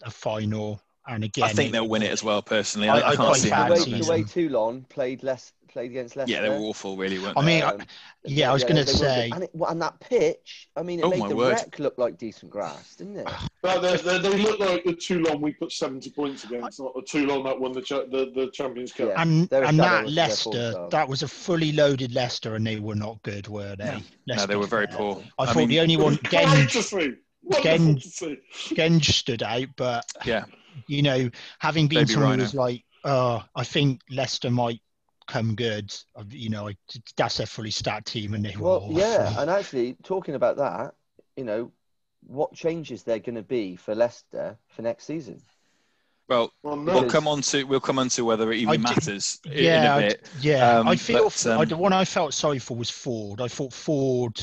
a 0.03 0.11
final, 0.11 0.81
and 1.07 1.23
again, 1.23 1.43
I 1.45 1.47
think 1.49 1.71
they- 1.71 1.79
they'll 1.79 1.87
win 1.87 2.03
it 2.03 2.11
as 2.11 2.23
well. 2.23 2.41
Personally, 2.41 2.89
I- 2.89 2.97
I, 2.97 2.99
I, 2.99 3.07
I 3.11 3.15
can't 3.15 3.27
quite 3.29 3.37
see 3.39 3.49
The 3.49 3.55
how. 3.55 3.63
way, 3.69 3.75
fancy 3.75 3.91
not 3.91 3.99
the 3.99 4.05
gonna- 4.05 4.17
way 4.19 4.23
Toulon 4.23 4.85
played 4.89 5.23
less 5.23 5.51
played 5.67 5.91
against 5.91 6.15
Leicester. 6.15 6.31
Yeah, 6.33 6.41
they 6.41 6.47
were 6.47 6.55
awful, 6.55 6.95
really, 6.95 7.19
weren't 7.19 7.37
I 7.37 7.41
they? 7.41 7.47
mean, 7.47 7.63
I- 7.63 7.71
Um, 7.71 7.81
yeah, 8.23 8.49
I 8.49 8.53
was 8.53 8.63
gonna 8.63 8.87
say- 8.87 9.29
and, 9.33 9.43
it, 9.43 9.51
and 9.67 9.81
that 9.81 9.99
pitch. 9.99 10.69
I 10.73 10.83
mean, 10.83 10.99
it 10.99 11.03
Oh, 11.05 11.09
made 11.09 11.29
the 11.29 11.35
word. 11.35 11.49
wreck 11.55 11.79
look 11.79 11.97
like 11.97 12.17
decent 12.17 12.49
grass, 12.49 12.95
didn't 12.95 13.17
it? 13.17 13.27
But 13.61 13.81
they, 13.81 13.97
they, 13.97 14.19
they 14.19 14.37
look 14.43 14.59
like 14.59 14.83
the 14.85 14.93
Toulon 14.93 15.41
we 15.41 15.51
put 15.51 15.71
70 15.73 16.11
points 16.11 16.43
against, 16.45 16.79
not 16.79 16.93
the 16.93 17.01
Toulon 17.01 17.43
that 17.45 17.59
won 17.59 17.73
the 17.73 17.81
cha- 17.81 18.05
the, 18.05 18.31
the 18.35 18.49
Champions 18.53 18.93
Cup. 18.93 19.09
Yeah. 19.09 19.21
and 19.21 19.51
and 19.51 19.79
that 19.79 20.07
Leicester, 20.07 20.87
that 20.91 21.09
was 21.09 21.23
a 21.23 21.27
fully 21.27 21.71
loaded 21.73 22.13
Leicester, 22.13 22.53
and 22.55 22.65
they 22.65 22.79
were 22.79 22.93
not 22.95 23.21
good, 23.23 23.47
were 23.49 23.75
they? 23.75 24.01
No. 24.27 24.35
No, 24.35 24.45
they 24.45 24.55
were 24.55 24.67
very 24.67 24.87
poor. 24.87 25.21
I, 25.39 25.47
thought 25.47 25.55
mean, 25.57 25.69
the 25.69 25.79
only 25.81 25.97
one, 25.97 26.15
Great 26.23 26.45
Genge, 27.51 27.61
to 27.61 27.67
Genge- 27.67 28.01
to 28.03 28.09
see. 28.09 28.75
Genge 28.75 29.05
stood 29.05 29.43
out, 29.43 29.67
but 29.75 30.05
yeah, 30.25 30.45
you 30.87 31.01
know, 31.01 31.29
having 31.59 31.87
been 31.87 31.99
Baby 31.99 32.13
someone 32.13 32.29
Rhino. 32.31 32.41
who 32.41 32.45
was 32.45 32.53
like, 32.55 32.83
oh, 33.03 33.43
I 33.55 33.63
think 33.63 34.01
Leicester 34.09 34.49
might 34.49 34.81
come 35.27 35.55
good. 35.55 35.93
You 36.29 36.49
know, 36.49 36.67
I- 36.69 36.77
that's 37.17 37.37
their 37.37 37.47
fully 37.47 37.71
stacked 37.71 38.07
team, 38.07 38.33
and 38.33 38.43
they 38.45 38.55
were 38.55 38.63
Well, 38.63 38.75
awful. 38.83 38.93
yeah, 38.99 39.39
and 39.41 39.49
actually 39.49 39.95
talking 40.03 40.35
about 40.35 40.57
that, 40.57 40.93
you 41.35 41.43
know, 41.43 41.71
what 42.27 42.53
changes 42.53 43.03
they're 43.03 43.19
going 43.19 43.35
to 43.35 43.43
be 43.43 43.75
for 43.75 43.93
Leicester 43.95 44.57
for 44.69 44.81
next 44.81 45.05
season? 45.05 45.41
well, 46.27 46.51
Well, 46.63 46.75
we'll 46.83 47.07
come 47.07 47.27
on 47.27 47.41
to 47.43 47.63
we'll 47.65 47.79
come 47.79 47.99
on 47.99 48.09
to 48.09 48.25
whether 48.25 48.51
it 48.51 48.57
even 48.57 48.73
I 48.73 48.77
matters 48.77 49.39
i- 49.45 49.49
yeah, 49.51 49.77
in 49.79 49.85
a 49.85 50.05
I- 50.05 50.09
bit. 50.09 50.29
yeah. 50.41 50.79
Um, 50.79 50.87
I 50.87 50.95
feel 50.95 51.25
but, 51.25 51.45
I, 51.45 51.61
um, 51.61 51.69
the 51.69 51.77
one 51.77 51.93
I 51.93 52.03
felt 52.03 52.33
sorry 52.33 52.57
for 52.57 52.75
was 52.75 52.89
Ford. 52.89 53.41
I 53.41 53.47
thought 53.47 53.71
Ford 53.73 54.35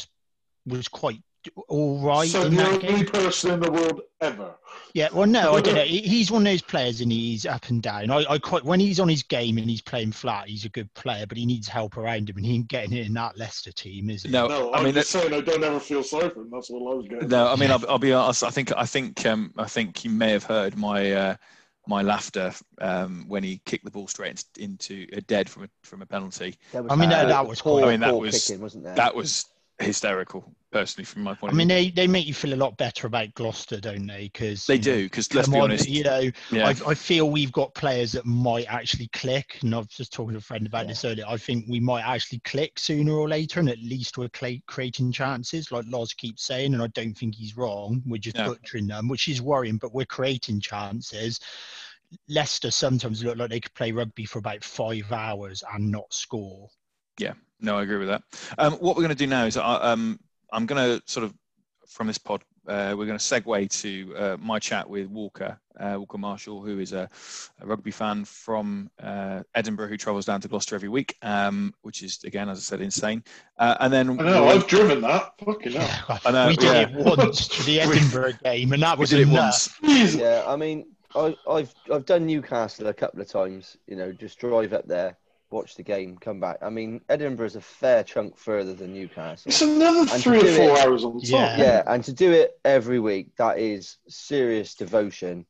was 0.64 0.86
quite 0.86 1.20
all 1.68 1.98
right 2.00 2.28
so 2.28 2.42
in 2.46 2.54
the 2.54 2.66
only 2.66 3.04
person 3.04 3.52
in 3.52 3.60
the 3.60 3.70
world 3.70 4.00
ever. 4.20 4.54
Yeah, 4.94 5.08
well, 5.12 5.26
no, 5.26 5.54
I 5.54 5.60
don't 5.62 5.74
know. 5.74 5.82
He's 5.84 6.30
one 6.30 6.42
of 6.46 6.52
those 6.52 6.60
players, 6.62 7.00
and 7.00 7.10
he's 7.10 7.46
up 7.46 7.68
and 7.70 7.82
down. 7.82 8.10
I, 8.10 8.24
I 8.28 8.38
quite 8.38 8.62
when 8.64 8.78
he's 8.78 9.00
on 9.00 9.08
his 9.08 9.22
game 9.22 9.56
and 9.58 9.68
he's 9.68 9.80
playing 9.80 10.12
flat, 10.12 10.48
he's 10.48 10.64
a 10.66 10.68
good 10.68 10.92
player, 10.94 11.26
but 11.26 11.38
he 11.38 11.46
needs 11.46 11.66
help 11.66 11.96
around 11.96 12.28
him, 12.28 12.36
and 12.36 12.44
he 12.44 12.54
ain't 12.56 12.68
getting 12.68 12.92
it 12.92 13.06
in 13.06 13.14
that 13.14 13.38
Leicester 13.38 13.72
team, 13.72 14.10
is 14.10 14.22
he? 14.22 14.30
No, 14.30 14.46
No, 14.48 14.70
I 14.70 14.78
I'm 14.78 14.84
mean, 14.84 14.94
just 14.94 15.10
saying 15.10 15.32
I 15.32 15.40
don't 15.40 15.64
ever 15.64 15.80
feel 15.80 16.02
sorry 16.02 16.28
for 16.30 16.42
him. 16.42 16.50
That's 16.50 16.68
what 16.70 16.80
I 16.92 16.94
was 16.94 17.08
getting. 17.08 17.28
No, 17.28 17.48
I 17.48 17.56
mean, 17.56 17.70
I'll, 17.70 17.82
I'll 17.88 17.98
be 17.98 18.12
honest. 18.12 18.44
I 18.44 18.50
think, 18.50 18.70
I 18.76 18.84
think, 18.84 19.24
um, 19.26 19.52
I 19.56 19.66
think 19.66 20.04
you 20.04 20.10
may 20.10 20.30
have 20.30 20.44
heard 20.44 20.76
my 20.76 21.12
uh, 21.12 21.36
my 21.86 22.02
laughter 22.02 22.52
um, 22.80 23.24
when 23.28 23.42
he 23.42 23.60
kicked 23.64 23.84
the 23.84 23.90
ball 23.90 24.06
straight 24.08 24.44
into 24.58 25.06
a 25.14 25.20
dead 25.22 25.48
from 25.48 25.64
a 25.64 25.68
from 25.82 26.02
a 26.02 26.06
penalty. 26.06 26.56
There 26.72 26.84
I 26.90 26.96
mean, 26.96 27.08
that- 27.08 27.28
that 27.28 27.46
was 27.46 27.60
poor, 27.62 27.80
quite- 27.80 27.88
I 27.88 27.90
mean, 27.92 28.00
that 28.00 28.10
poor 28.10 28.20
was- 28.20 28.46
kicking, 28.46 28.62
wasn't 28.62 28.84
there? 28.84 28.94
That 28.94 29.14
was 29.14 29.46
hysterical, 29.78 30.44
personally, 30.72 31.04
from 31.04 31.22
my 31.22 31.34
point 31.34 31.52
of 31.52 31.56
view. 31.56 31.58
I 31.62 31.64
mean, 31.64 31.68
they, 31.68 31.90
they 31.90 32.06
make 32.06 32.26
you 32.26 32.34
feel 32.34 32.54
a 32.54 32.56
lot 32.56 32.76
better 32.78 33.06
about 33.06 33.34
Gloucester, 33.34 33.78
don't 33.80 34.06
they? 34.06 34.30
Because 34.32 34.68
They 34.68 34.78
do, 34.78 35.04
because 35.04 35.32
let's 35.34 35.48
be 35.48 35.60
on, 35.60 35.60
honest. 35.60 35.88
you 35.88 36.02
know, 36.02 36.30
Yeah, 36.50 36.64
I, 36.64 36.74
I 36.86 36.94
feel 36.94 37.30
we've 37.30 37.52
got 37.52 37.74
players 37.74 38.12
that 38.12 38.24
might 38.24 38.66
actually 38.72 39.08
click, 39.08 39.58
and 39.62 39.74
I 39.74 39.78
was 39.78 39.88
just 39.88 40.12
talking 40.12 40.32
to 40.32 40.38
a 40.38 40.40
friend 40.40 40.66
about 40.66 40.86
Yeah. 40.86 40.88
this 40.88 41.04
earlier. 41.04 41.26
I 41.28 41.36
think 41.36 41.66
we 41.68 41.78
might 41.80 42.02
actually 42.04 42.38
click 42.40 42.78
sooner 42.78 43.12
or 43.12 43.28
later, 43.28 43.60
and 43.60 43.68
at 43.68 43.78
least 43.80 44.16
we're 44.18 44.30
cla 44.30 44.52
creating 44.66 45.12
chances, 45.12 45.70
like 45.70 45.84
Loz 45.88 46.14
keeps 46.14 46.44
saying, 46.46 46.72
and 46.74 46.82
I 46.82 46.86
don't 46.88 47.14
think 47.14 47.34
he's 47.34 47.56
wrong. 47.56 48.02
We're 48.06 48.18
just 48.18 48.36
No. 48.36 48.44
butchering 48.44 48.86
them, 48.86 49.08
which 49.08 49.28
is 49.28 49.42
worrying, 49.42 49.76
but 49.76 49.92
we're 49.94 50.06
creating 50.06 50.60
chances. 50.60 51.38
Leicester 52.28 52.70
sometimes 52.70 53.22
look 53.22 53.36
like 53.38 53.50
they 53.50 53.60
could 53.60 53.74
play 53.74 53.92
rugby 53.92 54.24
for 54.24 54.38
about 54.38 54.64
five 54.64 55.10
hours 55.12 55.62
and 55.74 55.90
not 55.90 56.12
score. 56.14 56.68
Yeah, 57.18 57.34
no, 57.60 57.76
I 57.78 57.82
agree 57.82 57.98
with 57.98 58.08
that. 58.08 58.22
Um, 58.58 58.74
what 58.74 58.96
we're 58.96 59.02
going 59.02 59.08
to 59.10 59.14
do 59.14 59.26
now 59.26 59.44
is 59.44 59.56
I, 59.56 59.74
um, 59.76 60.18
I'm 60.52 60.66
going 60.66 61.00
to 61.00 61.02
sort 61.10 61.24
of 61.24 61.34
from 61.88 62.06
this 62.06 62.18
pod. 62.18 62.42
Uh, 62.66 62.94
we're 62.96 63.06
going 63.06 63.18
to 63.18 63.24
segue 63.24 63.80
to 63.82 64.16
uh, 64.16 64.36
my 64.38 64.58
chat 64.58 64.88
with 64.88 65.08
Walker, 65.08 65.58
uh, 65.80 65.96
Walker 65.98 66.18
Marshall, 66.18 66.62
who 66.62 66.78
is 66.78 66.92
a, 66.92 67.10
a 67.60 67.66
rugby 67.66 67.90
fan 67.90 68.24
from 68.24 68.88
uh, 69.02 69.42
Edinburgh 69.56 69.88
who 69.88 69.96
travels 69.96 70.26
down 70.26 70.40
to 70.42 70.48
Gloucester 70.48 70.76
every 70.76 70.88
week, 70.88 71.16
um, 71.22 71.74
which 71.82 72.04
is, 72.04 72.22
again, 72.22 72.48
as 72.48 72.58
I 72.58 72.60
said, 72.60 72.80
insane. 72.80 73.24
Uh, 73.58 73.76
and 73.80 73.92
then 73.92 74.10
I 74.20 74.22
know, 74.22 74.46
I've 74.46 74.68
driven 74.68 75.00
that. 75.00 75.32
Fucking 75.44 75.72
hell. 75.72 76.04
Yeah, 76.08 76.18
I 76.24 76.30
know, 76.30 76.46
we 76.48 76.56
did 76.56 76.64
yeah. 76.64 76.88
it 76.88 77.18
once 77.18 77.48
to 77.48 77.62
the 77.64 77.80
Edinburgh 77.80 78.34
game, 78.44 78.72
and 78.72 78.82
that 78.82 78.96
we 78.96 79.02
was 79.02 79.10
did 79.10 79.20
it 79.20 79.28
once. 79.28 79.76
Yeah, 79.82 80.44
I 80.46 80.54
mean, 80.54 80.86
I, 81.14 81.34
I've 81.50 81.74
I've 81.92 82.06
done 82.06 82.26
Newcastle 82.26 82.86
a 82.86 82.94
couple 82.94 83.20
of 83.20 83.28
times. 83.28 83.76
You 83.86 83.96
know, 83.96 84.12
just 84.12 84.38
drive 84.38 84.72
up 84.72 84.86
there, 84.86 85.16
watch 85.52 85.76
the 85.76 85.82
game, 85.82 86.16
come 86.18 86.40
back. 86.40 86.58
I 86.62 86.70
mean, 86.70 87.00
Edinburgh 87.08 87.46
is 87.46 87.56
a 87.56 87.60
fair 87.60 88.02
chunk 88.02 88.36
further 88.36 88.74
than 88.74 88.92
Newcastle. 88.92 89.50
It's 89.50 89.62
another 89.62 90.06
to 90.06 90.18
three 90.18 90.38
or 90.38 90.52
four 90.56 90.70
it- 90.70 90.78
hours 90.86 91.04
on 91.04 91.14
the 91.18 91.20
top. 91.20 91.30
Yeah. 91.30 91.56
Yeah, 91.58 91.82
and 91.86 92.02
to 92.04 92.12
do 92.12 92.32
it 92.32 92.58
every 92.64 92.98
week, 92.98 93.36
that 93.36 93.58
is 93.58 93.98
serious 94.08 94.74
devotion. 94.74 95.46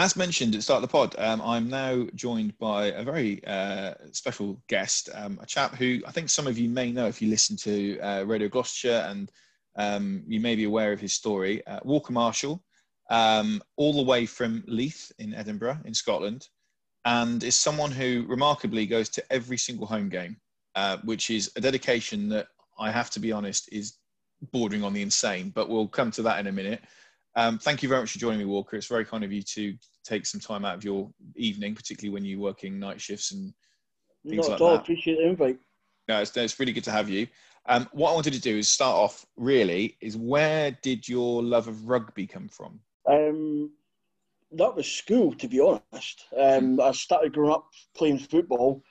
As 0.00 0.16
mentioned 0.16 0.54
at 0.54 0.58
the 0.58 0.62
start 0.62 0.82
of 0.82 0.88
the 0.88 0.92
pod, 0.92 1.14
um, 1.18 1.42
I'm 1.42 1.68
now 1.68 2.06
joined 2.14 2.56
by 2.58 2.86
a 2.86 3.04
very 3.04 3.44
uh, 3.46 3.92
special 4.12 4.58
guest, 4.66 5.10
um, 5.14 5.38
a 5.42 5.46
chap 5.46 5.74
who 5.74 6.00
I 6.06 6.10
think 6.10 6.30
some 6.30 6.46
of 6.46 6.56
you 6.56 6.70
may 6.70 6.90
know 6.90 7.06
if 7.06 7.20
you 7.20 7.28
listen 7.28 7.54
to 7.58 8.00
uh, 8.00 8.22
Radio 8.22 8.48
Gloucestershire 8.48 9.04
and 9.08 9.30
um, 9.76 10.22
you 10.26 10.40
may 10.40 10.56
be 10.56 10.64
aware 10.64 10.92
of 10.92 11.02
his 11.02 11.12
story. 11.12 11.64
Uh, 11.66 11.80
Walker 11.84 12.14
Marshall, 12.14 12.64
um, 13.10 13.60
all 13.76 13.92
the 13.92 14.02
way 14.02 14.24
from 14.24 14.64
Leith 14.66 15.12
in 15.18 15.34
Edinburgh, 15.34 15.80
in 15.84 15.92
Scotland, 15.92 16.48
and 17.04 17.44
is 17.44 17.58
someone 17.58 17.90
who 17.90 18.24
remarkably 18.26 18.86
goes 18.86 19.10
to 19.10 19.24
every 19.30 19.58
single 19.58 19.86
home 19.86 20.08
game, 20.08 20.38
uh, 20.76 20.96
which 21.04 21.28
is 21.28 21.52
a 21.56 21.60
dedication 21.60 22.30
that 22.30 22.46
I 22.78 22.90
have 22.90 23.10
to 23.10 23.20
be 23.20 23.32
honest 23.32 23.68
is 23.70 23.98
bordering 24.50 24.82
on 24.82 24.94
the 24.94 25.02
insane, 25.02 25.50
but 25.50 25.68
we'll 25.68 25.88
come 25.88 26.10
to 26.12 26.22
that 26.22 26.40
in 26.40 26.46
a 26.46 26.52
minute. 26.52 26.80
Um, 27.36 27.58
thank 27.58 27.82
you 27.82 27.88
very 27.88 28.00
much 28.02 28.12
for 28.12 28.18
joining 28.18 28.40
me, 28.40 28.44
Walker. 28.44 28.76
It's 28.76 28.86
very 28.86 29.04
kind 29.04 29.24
of 29.24 29.32
you 29.32 29.42
to 29.42 29.74
take 30.04 30.26
some 30.26 30.40
time 30.40 30.64
out 30.64 30.74
of 30.74 30.84
your 30.84 31.10
evening, 31.36 31.74
particularly 31.74 32.12
when 32.12 32.24
you're 32.24 32.40
working 32.40 32.78
night 32.78 33.00
shifts 33.00 33.32
and 33.32 33.52
things 34.28 34.48
Not 34.48 34.52
like 34.52 34.54
at 34.54 34.60
all. 34.60 34.70
that. 34.72 34.80
Appreciate 34.82 35.16
the 35.16 35.28
invite. 35.28 35.58
No, 36.08 36.20
it's, 36.20 36.36
it's 36.36 36.58
really 36.58 36.72
good 36.72 36.84
to 36.84 36.90
have 36.90 37.08
you. 37.08 37.26
Um, 37.66 37.88
what 37.92 38.10
I 38.10 38.14
wanted 38.14 38.32
to 38.32 38.40
do 38.40 38.56
is 38.56 38.68
start 38.68 38.96
off 38.96 39.24
really 39.36 39.96
is 40.00 40.16
where 40.16 40.76
did 40.82 41.08
your 41.08 41.42
love 41.42 41.68
of 41.68 41.86
rugby 41.86 42.26
come 42.26 42.48
from? 42.48 42.80
Um, 43.06 43.70
that 44.52 44.74
was 44.74 44.90
school, 44.90 45.34
to 45.34 45.46
be 45.46 45.60
honest. 45.60 46.24
Um, 46.36 46.80
I 46.80 46.90
started 46.92 47.32
growing 47.32 47.52
up 47.52 47.66
playing 47.94 48.18
football 48.18 48.82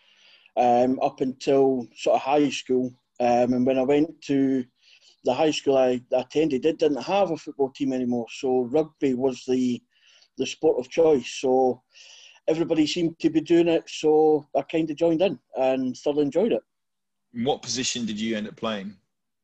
um, 0.55 0.99
up 1.01 1.19
until 1.21 1.87
sort 1.95 2.15
of 2.15 2.21
high 2.21 2.49
school. 2.49 2.93
Um, 3.19 3.53
and 3.53 3.65
when 3.65 3.77
I 3.77 3.83
went 3.83 4.21
to 4.23 4.63
the 5.25 5.33
high 5.33 5.51
school 5.51 5.77
I 5.77 6.01
attended, 6.13 6.65
it 6.65 6.79
didn't 6.79 7.03
have 7.03 7.31
a 7.31 7.37
football 7.37 7.71
team 7.71 7.93
anymore. 7.93 8.27
So 8.31 8.61
rugby 8.71 9.13
was 9.13 9.43
the 9.47 9.81
the 10.37 10.45
sport 10.45 10.79
of 10.79 10.89
choice. 10.89 11.27
So 11.41 11.83
everybody 12.47 12.87
seemed 12.87 13.19
to 13.19 13.29
be 13.29 13.41
doing 13.41 13.67
it. 13.67 13.83
So 13.87 14.47
I 14.55 14.61
kind 14.61 14.89
of 14.89 14.95
joined 14.95 15.21
in 15.21 15.37
and 15.57 15.97
thoroughly 15.97 16.23
enjoyed 16.23 16.53
it. 16.53 16.63
What 17.33 17.61
position 17.61 18.05
did 18.05 18.19
you 18.19 18.37
end 18.37 18.47
up 18.47 18.55
playing? 18.55 18.95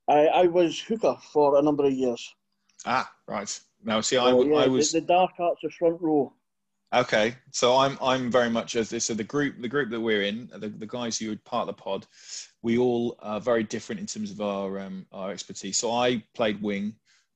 I, 0.07 0.27
I 0.27 0.45
was 0.47 0.79
hooker 0.79 1.17
for 1.33 1.57
a 1.57 1.61
number 1.61 1.85
of 1.85 1.91
years. 1.93 2.33
Ah, 2.85 3.11
right. 3.27 3.59
Now, 3.83 3.99
see, 4.01 4.17
I, 4.17 4.29
So, 4.31 4.43
yeah, 4.43 4.55
I 4.55 4.65
the- 4.65 4.71
was 4.71 4.91
the, 4.91 5.01
dark 5.01 5.31
arts 5.39 5.63
of 5.63 5.73
front 5.73 5.99
row. 6.01 6.33
Okay. 6.95 7.36
So 7.51 7.77
I'm 7.77 7.97
I'm 8.01 8.31
very 8.31 8.49
much 8.49 8.75
as 8.75 8.89
this. 8.89 9.05
so 9.05 9.13
the 9.13 9.23
group 9.23 9.62
the 9.62 9.67
group 9.67 9.89
that 9.89 9.99
we're 9.99 10.23
in 10.23 10.49
the, 10.53 10.69
the 10.69 10.86
guys 10.86 11.17
who 11.17 11.31
are 11.31 11.38
part 11.38 11.67
of 11.67 11.75
the 11.75 11.81
pod, 11.81 12.05
we 12.62 12.77
all 12.77 13.17
are 13.19 13.39
very 13.39 13.63
different 13.63 14.01
in 14.01 14.08
terms 14.08 14.31
of 14.31 14.41
our 14.41 14.79
um, 14.79 15.05
our 15.12 15.31
expertise. 15.31 15.77
So 15.77 15.91
I 15.91 16.23
played 16.34 16.62
wing. 16.62 16.95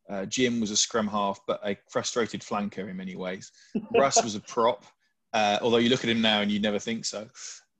Uh, 0.09 0.25
Jim 0.25 0.59
was 0.59 0.71
a 0.71 0.77
scrum 0.77 1.07
half, 1.07 1.39
but 1.45 1.59
a 1.63 1.77
frustrated 1.87 2.41
flanker 2.41 2.89
in 2.89 2.97
many 2.97 3.15
ways. 3.15 3.51
Russ 3.95 4.23
was 4.23 4.33
a 4.33 4.39
prop, 4.39 4.83
uh, 5.33 5.59
although 5.61 5.77
you 5.77 5.89
look 5.89 6.03
at 6.03 6.09
him 6.09 6.21
now 6.21 6.41
and 6.41 6.51
you 6.51 6.59
never 6.59 6.79
think 6.79 7.05
so. 7.05 7.27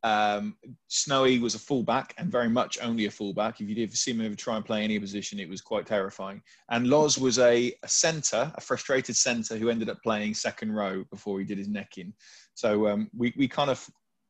Um, 0.04 0.56
Snowy 0.88 1.40
was 1.40 1.56
a 1.56 1.60
fullback 1.60 2.14
and 2.18 2.32
very 2.32 2.50
much 2.50 2.78
only 2.82 3.06
a 3.06 3.12
fullback. 3.12 3.60
If 3.60 3.68
you 3.68 3.76
did 3.76 3.96
see 3.96 4.12
him 4.12 4.22
ever 4.22 4.36
try 4.36 4.56
and 4.56 4.66
play 4.66 4.84
any 4.84 4.98
position, 5.00 5.40
it 5.40 5.50
was 5.50 5.62
quite 5.62 5.86
terrifying. 5.86 6.42
And 6.70 6.88
Loz 6.88 7.18
was 7.18 7.38
a, 7.40 7.74
a 7.84 7.88
centre, 7.88 8.52
a 8.56 8.62
frustrated 8.62 9.16
centre 9.16 9.58
who 9.58 9.70
ended 9.70 9.90
up 9.90 10.02
playing 10.04 10.34
second 10.36 10.72
row 10.72 11.04
before 11.12 11.40
he 11.40 11.46
did 11.46 11.58
his 11.58 11.68
neck 11.68 11.98
in. 11.98 12.14
So 12.54 12.88
um, 12.88 13.10
we, 13.16 13.34
we 13.38 13.48
kind 13.48 13.70
of 13.70 13.86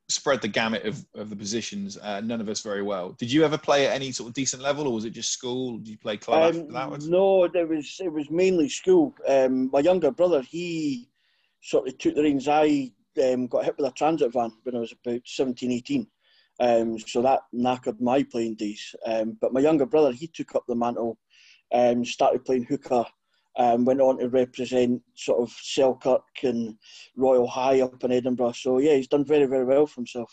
spread 0.09 0.41
the 0.41 0.47
gamut 0.47 0.85
of, 0.85 1.05
of 1.15 1.29
the 1.29 1.35
positions, 1.35 1.97
uh, 1.99 2.19
none 2.21 2.41
of 2.41 2.49
us 2.49 2.61
very 2.61 2.81
well. 2.81 3.11
Did 3.19 3.31
you 3.31 3.45
ever 3.45 3.57
play 3.57 3.85
at 3.85 3.93
any 3.93 4.11
sort 4.11 4.29
of 4.29 4.33
decent 4.33 4.63
level 4.63 4.87
or 4.87 4.93
was 4.93 5.05
it 5.05 5.11
just 5.11 5.31
school? 5.31 5.77
Did 5.77 5.87
you 5.87 5.97
play 5.97 6.17
club 6.17 6.55
Um, 6.55 6.89
one? 6.89 7.09
no, 7.09 7.43
it 7.43 7.69
was 7.69 7.97
it 8.03 8.11
was 8.11 8.29
mainly 8.31 8.69
school. 8.69 9.13
Um, 9.27 9.69
my 9.71 9.79
younger 9.79 10.09
brother, 10.11 10.41
he 10.41 11.09
sort 11.61 11.87
of 11.87 11.97
took 11.99 12.15
the 12.15 12.23
reins. 12.23 12.47
I 12.47 12.91
um, 13.23 13.47
got 13.47 13.65
hit 13.65 13.77
with 13.77 13.87
a 13.87 13.93
transit 13.93 14.33
van 14.33 14.51
when 14.63 14.75
I 14.75 14.79
was 14.79 14.93
about 15.05 15.21
17, 15.25 15.71
18. 15.71 16.07
Um, 16.61 16.99
so 16.99 17.21
that 17.21 17.41
knackered 17.53 18.01
my 18.01 18.23
playing 18.23 18.55
days. 18.55 18.95
Um, 19.05 19.37
but 19.39 19.53
my 19.53 19.61
younger 19.61 19.85
brother, 19.85 20.11
he 20.11 20.27
took 20.27 20.55
up 20.55 20.63
the 20.67 20.75
mantle, 20.75 21.17
um, 21.73 22.03
started 22.03 22.43
playing 22.43 22.65
hooker, 22.65 23.05
um, 23.57 23.85
went 23.85 24.01
on 24.01 24.19
to 24.19 24.29
represent 24.29 25.01
sort 25.15 25.41
of 25.41 25.51
Selkirk 25.51 26.23
and 26.43 26.75
Royal 27.15 27.47
High 27.47 27.81
up 27.81 28.03
in 28.03 28.11
Edinburgh. 28.11 28.53
So 28.53 28.79
yeah, 28.79 28.95
he's 28.95 29.07
done 29.07 29.25
very, 29.25 29.45
very 29.45 29.65
well 29.65 29.87
for 29.87 30.01
himself. 30.01 30.31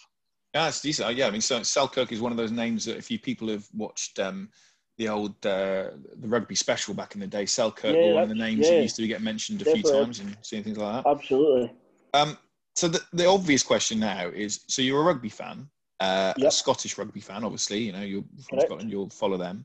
Yeah, 0.55 0.69
it's 0.69 0.81
decent. 0.81 1.17
Yeah, 1.17 1.27
I 1.27 1.31
mean, 1.31 1.41
so 1.41 1.63
Selkirk 1.63 2.13
is 2.13 2.21
one 2.21 2.33
of 2.33 2.39
those 2.39 2.53
names 2.53 2.85
that 2.87 2.97
if 2.97 3.11
you 3.11 3.19
people 3.19 3.49
have 3.49 3.67
watched 3.75 4.19
um, 4.19 4.49
the 4.97 5.09
old 5.09 5.35
uh, 5.45 5.91
the 6.19 6.29
rugby 6.29 6.55
special 6.55 6.95
back 6.95 7.15
in 7.15 7.21
the 7.21 7.27
day, 7.27 7.47
Selkirk 7.47 7.95
Yeah, 7.95 8.15
one 8.15 8.23
of 8.23 8.29
the 8.29 8.35
names 8.35 8.67
yeah. 8.67 8.77
that 8.77 8.83
used 8.83 8.97
to 8.97 9.07
get 9.07 9.23
mentioned 9.23 9.63
a 9.63 9.65
few 9.67 9.83
times 9.83 10.21
and 10.21 10.37
seeing 10.43 10.65
things 10.65 10.79
like 10.79 11.05
that. 11.05 11.11
Absolutely. 11.11 11.73
Um, 12.15 12.39
so 12.77 12.89
the, 12.89 13.01
the 13.13 13.27
obvious 13.27 13.63
question 13.63 13.99
now 13.99 14.29
is: 14.29 14.61
so 14.69 14.83
you're 14.83 15.01
a 15.01 15.05
rugby 15.05 15.31
fan, 15.31 15.69
uh, 16.01 16.35
a 16.41 16.51
Scottish 16.51 16.97
rugby 16.99 17.21
fan, 17.21 17.43
obviously. 17.43 17.79
You 17.79 17.93
know, 17.93 18.03
you're 18.03 18.23
from 18.23 18.59
Correct. 18.59 18.67
Scotland. 18.67 18.91
You'll 18.91 19.11
follow 19.11 19.39
them. 19.39 19.65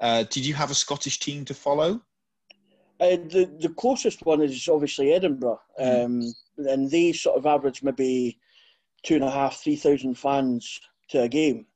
Uh, 0.00 0.24
did 0.24 0.44
you 0.46 0.54
have 0.54 0.70
a 0.70 0.74
Scottish 0.74 1.18
team 1.18 1.44
to 1.46 1.54
follow? 1.54 2.00
Uh, 3.00 3.16
the 3.16 3.50
the 3.60 3.70
closest 3.70 4.24
one 4.26 4.42
is 4.42 4.68
obviously 4.68 5.12
Edinburgh, 5.12 5.60
um, 5.78 6.22
and 6.58 6.90
they 6.90 7.12
sort 7.12 7.38
of 7.38 7.46
average 7.46 7.82
maybe 7.82 8.38
two 9.02 9.14
and 9.14 9.24
a 9.24 9.30
half, 9.30 9.56
three 9.56 9.76
thousand 9.76 10.18
fans 10.18 10.80
to 11.08 11.22
a 11.22 11.28
game. 11.28 11.66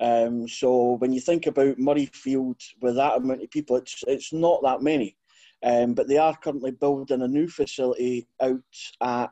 Um, 0.00 0.48
so 0.48 0.94
when 0.94 1.12
you 1.12 1.20
think 1.20 1.46
about 1.46 1.78
Murrayfield 1.78 2.60
with 2.80 2.94
that 2.94 3.16
amount 3.16 3.42
of 3.42 3.50
people, 3.50 3.76
it's 3.76 4.04
it's 4.06 4.32
not 4.32 4.62
that 4.62 4.82
many. 4.82 5.16
Um, 5.64 5.94
but 5.94 6.08
they 6.08 6.18
are 6.18 6.36
currently 6.36 6.72
building 6.72 7.22
a 7.22 7.28
new 7.28 7.48
facility 7.48 8.26
out 8.40 8.60
at, 9.00 9.30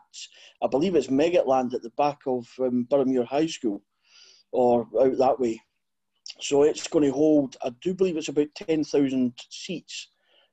I 0.62 0.66
believe 0.68 0.94
it's 0.94 1.08
Meggetland 1.08 1.74
at 1.74 1.82
the 1.82 1.90
back 1.96 2.20
of 2.26 2.46
um, 2.60 2.86
Boroughmuir 2.88 3.26
High 3.26 3.46
School, 3.46 3.82
or 4.52 4.86
out 5.00 5.18
that 5.18 5.40
way. 5.40 5.60
So 6.40 6.62
it's 6.62 6.86
going 6.86 7.04
to 7.04 7.12
hold, 7.12 7.56
I 7.64 7.70
do 7.80 7.94
believe 7.94 8.16
it's 8.16 8.28
about 8.28 8.54
10,000 8.54 9.32
seats. 9.50 10.08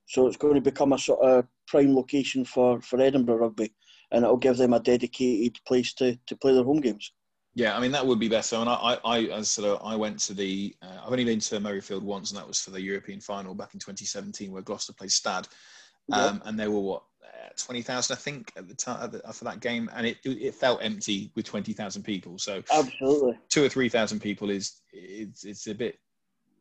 So 0.06 0.26
it's 0.26 0.36
going 0.36 0.54
to 0.54 0.60
become 0.60 0.92
a 0.92 0.98
sort 0.98 1.20
of 1.20 1.46
prime 1.66 1.94
location 1.94 2.44
for, 2.44 2.80
for 2.80 3.00
Edinburgh 3.00 3.36
Rugby, 3.36 3.72
and 4.10 4.24
it'll 4.24 4.36
give 4.36 4.56
them 4.56 4.72
a 4.72 4.80
dedicated 4.80 5.58
place 5.66 5.92
to, 5.94 6.18
to 6.26 6.36
play 6.36 6.54
their 6.54 6.64
home 6.64 6.80
games. 6.80 7.12
Yeah, 7.58 7.76
I 7.76 7.80
mean 7.80 7.90
that 7.90 8.06
would 8.06 8.20
be 8.20 8.28
better. 8.28 8.54
And 8.54 8.70
I, 8.70 8.74
I, 8.74 8.98
I 9.04 9.18
as 9.24 9.50
sort 9.50 9.66
of, 9.66 9.84
I 9.84 9.96
went 9.96 10.20
to 10.20 10.32
the, 10.32 10.76
uh, 10.80 11.00
I've 11.04 11.10
only 11.10 11.24
been 11.24 11.40
to 11.40 11.58
Murrayfield 11.58 12.02
once, 12.02 12.30
and 12.30 12.38
that 12.38 12.46
was 12.46 12.60
for 12.60 12.70
the 12.70 12.80
European 12.80 13.20
final 13.20 13.52
back 13.52 13.74
in 13.74 13.80
2017, 13.80 14.52
where 14.52 14.62
Gloucester 14.62 14.92
played 14.92 15.10
Stade, 15.10 15.48
um, 16.12 16.40
and 16.44 16.56
they 16.56 16.68
were 16.68 16.78
what 16.78 17.02
uh, 17.24 17.48
20,000, 17.56 18.14
I 18.14 18.16
think, 18.16 18.52
at 18.56 18.68
the 18.68 18.76
time 18.76 19.10
for 19.32 19.42
that 19.42 19.58
game, 19.58 19.90
and 19.96 20.06
it 20.06 20.18
it 20.24 20.54
felt 20.54 20.84
empty 20.84 21.32
with 21.34 21.46
20,000 21.46 22.04
people. 22.04 22.38
So 22.38 22.62
Absolutely. 22.72 23.36
two 23.48 23.64
or 23.64 23.68
three 23.68 23.88
thousand 23.88 24.20
people 24.20 24.50
is 24.50 24.82
it's 24.92 25.42
it's 25.42 25.66
a 25.66 25.74
bit 25.74 25.98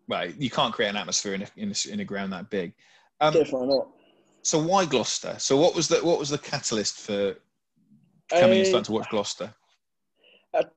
well, 0.07 0.27
you 0.31 0.49
can't 0.49 0.73
create 0.73 0.89
an 0.89 0.95
atmosphere 0.95 1.35
in 1.35 1.43
a, 1.43 1.47
in 1.57 1.71
a, 1.71 1.93
in 1.93 1.99
a 1.99 2.05
ground 2.05 2.33
that 2.33 2.49
big. 2.49 2.73
Um, 3.21 3.33
Definitely 3.33 3.67
not. 3.67 3.87
so 4.41 4.57
why 4.57 4.85
Gloucester? 4.85 5.35
So 5.37 5.57
what 5.57 5.75
was 5.75 5.89
the 5.89 5.97
what 5.97 6.17
was 6.17 6.29
the 6.29 6.39
catalyst 6.39 7.01
for 7.01 7.35
coming 8.31 8.57
and 8.57 8.65
Uh, 8.65 8.69
starting 8.69 8.85
to 8.85 8.91
watch 8.93 9.09
Gloucester? 9.11 9.53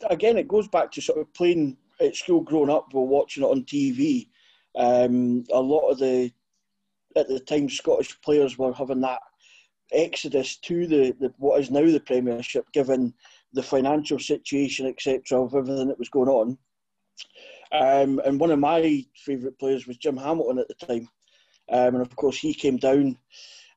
Again, 0.08 0.38
it 0.38 0.48
goes 0.48 0.68
back 0.68 0.90
to 0.92 1.00
sort 1.00 1.20
of 1.20 1.32
playing 1.34 1.76
at 2.00 2.16
school 2.16 2.40
growing 2.40 2.70
up 2.70 2.88
while 2.92 3.06
watching 3.06 3.42
it 3.42 3.46
on 3.46 3.64
TV. 3.64 4.28
Um, 4.76 5.44
a 5.52 5.60
lot 5.60 5.90
of 5.90 5.98
the, 5.98 6.32
at 7.16 7.28
the 7.28 7.40
time, 7.40 7.68
Scottish 7.68 8.20
players 8.20 8.58
were 8.58 8.72
having 8.72 9.00
that 9.00 9.20
exodus 9.92 10.56
to 10.56 10.86
the, 10.86 11.16
the 11.20 11.32
what 11.38 11.60
is 11.60 11.70
now 11.70 11.84
the 11.84 12.00
Premiership, 12.00 12.70
given 12.72 13.12
the 13.52 13.62
financial 13.62 14.18
situation, 14.18 14.86
etc., 14.86 15.42
of 15.42 15.54
everything 15.54 15.88
that 15.88 15.98
was 15.98 16.08
going 16.08 16.28
on. 16.28 16.58
Um, 17.72 18.20
and 18.24 18.40
one 18.40 18.50
of 18.50 18.58
my 18.58 19.04
favourite 19.16 19.58
players 19.58 19.86
was 19.86 19.96
Jim 19.96 20.16
Hamilton 20.16 20.58
at 20.58 20.68
the 20.68 20.86
time. 20.86 21.08
Um, 21.70 21.94
and 21.94 22.02
of 22.02 22.14
course, 22.16 22.38
he 22.38 22.54
came 22.54 22.76
down. 22.76 23.16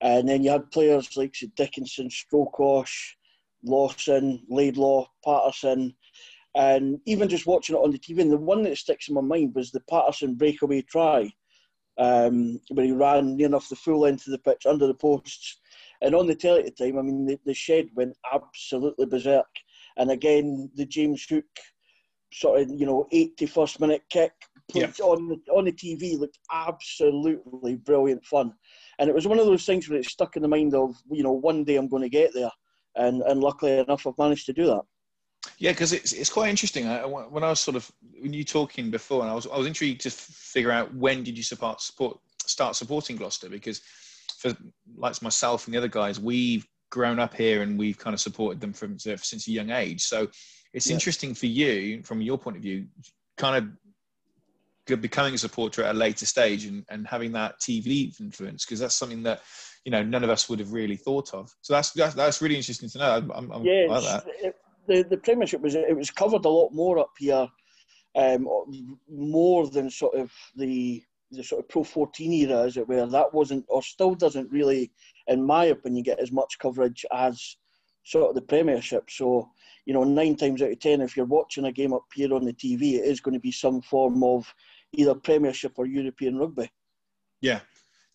And 0.02 0.28
then 0.28 0.44
you 0.44 0.52
had 0.52 0.72
players 0.72 1.16
like 1.16 1.36
Dickinson, 1.56 2.10
Strokosch, 2.10 3.14
Lawson, 3.64 4.44
Laidlaw, 4.50 5.08
Paterson, 5.24 5.94
and 6.56 7.00
even 7.06 7.30
just 7.30 7.48
watching 7.48 7.76
it 7.76 7.80
on 7.80 7.92
the 7.92 8.00
TV. 8.00 8.22
And 8.22 8.32
the 8.32 8.38
one 8.38 8.64
that 8.64 8.78
sticks 8.78 9.08
in 9.08 9.16
my 9.16 9.22
mind 9.22 9.56
was 9.56 9.72
the 9.72 9.82
Paterson 9.90 10.36
breakaway 10.36 10.82
try, 10.82 11.32
um, 11.98 12.60
where 12.70 12.86
he 12.86 12.92
ran 12.92 13.38
near 13.38 13.48
enough 13.48 13.70
the 13.70 13.76
full 13.76 14.02
length 14.02 14.28
of 14.28 14.32
the 14.32 14.38
pitch 14.40 14.66
under 14.66 14.88
the 14.88 14.94
posts. 14.94 15.60
And 16.02 16.14
on 16.14 16.28
the 16.28 16.36
telly 16.36 16.60
at 16.60 16.76
the 16.76 16.86
time, 16.86 17.00
I 17.00 17.02
mean, 17.02 17.26
the, 17.26 17.40
the 17.46 17.54
shed 17.54 17.88
went 17.96 18.16
absolutely 18.32 19.06
berserk. 19.06 19.48
And 19.98 20.12
again, 20.12 20.70
the 20.76 20.86
James 20.86 21.26
Hook 21.30 21.46
sort 22.32 22.62
of, 22.62 22.70
you 22.70 22.86
know, 22.86 23.08
81st 23.14 23.80
minute 23.80 24.02
kick 24.10 24.34
played 24.70 25.00
on, 25.02 25.28
the, 25.28 25.52
on 25.52 25.66
the 25.66 25.72
TV 25.72 26.18
looked 26.20 26.40
absolutely 26.52 27.76
brilliant 27.76 28.26
fun. 28.26 28.54
And 29.00 29.10
it 29.10 29.16
was 29.16 29.28
one 29.28 29.40
of 29.40 29.46
those 29.46 29.66
things 29.66 29.90
where 29.90 30.00
it 30.00 30.06
stuck 30.06 30.36
in 30.36 30.42
the 30.42 30.48
mind 30.48 30.74
of, 30.74 30.96
you 31.12 31.24
know, 31.24 31.32
one 31.32 31.64
day 31.64 31.76
I'm 31.76 31.88
going 31.88 32.04
to 32.04 32.10
get 32.10 32.34
there. 32.34 32.52
And, 32.96 33.22
and 33.24 33.42
luckily 33.42 33.80
enough, 33.80 34.06
I've 34.06 34.18
managed 34.18 34.46
to 34.48 34.54
do 34.54 34.66
that. 34.68 34.82
Yeah, 35.58 35.72
because 35.72 35.92
it's 35.92 36.14
it's 36.14 36.30
quite 36.30 36.50
interesting. 36.50 36.88
I, 36.88 37.06
when 37.06 37.44
I 37.44 37.50
was 37.50 37.60
sort 37.60 37.76
of 37.76 37.92
when 38.20 38.32
you 38.32 38.46
talking 38.46 38.90
before, 38.90 39.22
and 39.24 39.30
I 39.30 39.36
was 39.36 39.46
I 39.46 39.58
was 39.58 39.68
intrigued 39.68 40.02
to 40.02 40.10
figure 40.10 40.72
out 40.72 40.94
when 40.96 41.24
did 41.24 41.38
you 41.38 41.44
support 41.44 41.82
support 41.82 42.18
start 42.46 42.76
supporting 42.76 43.18
Gloucester 43.18 43.50
because 43.50 43.82
for 44.38 44.56
like 44.96 45.22
myself 45.22 45.66
and 45.66 45.74
the 45.74 45.78
other 45.78 45.88
guys, 45.88 46.20
we've 46.20 46.66
grown 46.92 47.20
up 47.20 47.34
here 47.34 47.62
and 47.62 47.78
we've 47.78 47.98
kind 47.98 48.14
of 48.14 48.22
supported 48.22 48.62
them 48.62 48.74
from 48.74 49.00
since 49.00 49.48
a 49.48 49.52
young 49.52 49.72
age. 49.72 50.04
So 50.04 50.28
it's 50.74 50.88
Yeah. 50.88 50.94
interesting 50.94 51.34
for 51.34 51.48
you, 51.48 52.04
from 52.04 52.22
your 52.22 52.38
point 52.38 52.58
of 52.58 52.64
view, 52.64 52.88
kind 53.38 53.56
of 53.56 55.02
becoming 55.02 55.34
a 55.34 55.38
supporter 55.38 55.84
at 55.84 55.96
a 55.96 55.98
later 55.98 56.26
stage 56.26 56.66
and, 56.66 56.86
and 56.90 57.08
having 57.08 57.32
that 57.32 57.60
TV 57.60 58.20
influence 58.20 58.66
because 58.66 58.80
that's 58.80 58.96
something 58.96 59.24
that 59.24 59.42
you 59.86 59.92
know 59.92 60.04
none 60.04 60.24
of 60.24 60.30
us 60.30 60.50
would 60.50 60.60
have 60.60 60.74
really 60.74 60.96
thought 60.96 61.34
of. 61.34 61.54
So 61.62 61.74
that's 61.74 61.92
that's, 61.92 62.16
that's 62.16 62.42
really 62.42 62.56
interesting 62.56 62.90
to 62.90 62.98
know. 62.98 63.12
I'm, 63.34 63.52
I'm, 63.52 63.64
yeah, 63.64 63.86
like 63.90 64.04
that. 64.04 64.26
it- 64.42 64.56
the 64.86 65.04
the 65.04 65.18
Premiership 65.18 65.62
was 65.62 65.76
it 65.76 65.96
was 65.96 66.12
covered 66.12 66.44
a 66.46 66.50
lot 66.50 66.74
more 66.74 67.00
up 67.00 67.12
here, 67.18 67.48
um, 68.16 68.48
more 69.10 69.70
than 69.70 69.90
sort 69.90 70.16
of 70.16 70.32
the 70.58 71.02
the 71.32 71.44
sort 71.44 71.64
of 71.64 71.70
Pro 71.70 71.84
14 71.84 72.32
era, 72.34 72.64
as 72.64 72.78
it 72.78 72.88
were. 72.88 73.06
That 73.06 73.34
wasn't 73.34 73.66
or 73.70 73.82
still 73.82 74.14
doesn't 74.14 74.52
really, 74.52 74.92
in 75.28 75.44
my 75.44 75.66
opinion, 75.66 76.04
get 76.04 76.20
as 76.20 76.32
much 76.32 76.60
coverage 76.60 77.06
as 77.14 77.56
sort 78.04 78.30
of 78.30 78.36
the 78.36 78.42
Premiership. 78.42 79.10
So 79.10 79.50
you 79.86 79.94
know, 79.94 80.04
nine 80.04 80.36
times 80.36 80.62
out 80.62 80.72
of 80.72 80.80
ten, 80.80 81.02
if 81.02 81.16
you're 81.18 81.26
watching 81.26 81.66
a 81.66 81.72
game 81.72 81.94
up 81.94 82.04
here 82.14 82.34
on 82.34 82.44
the 82.44 82.54
TV, 82.54 82.96
it 82.96 83.06
is 83.06 83.22
going 83.22 83.34
to 83.34 83.40
be 83.40 83.52
some 83.52 83.82
form 83.82 84.24
of 84.24 84.54
either 84.94 85.16
Premiership 85.16 85.74
or 85.78 85.86
European 85.86 86.38
rugby. 86.38 86.70
Yeah. 87.42 87.60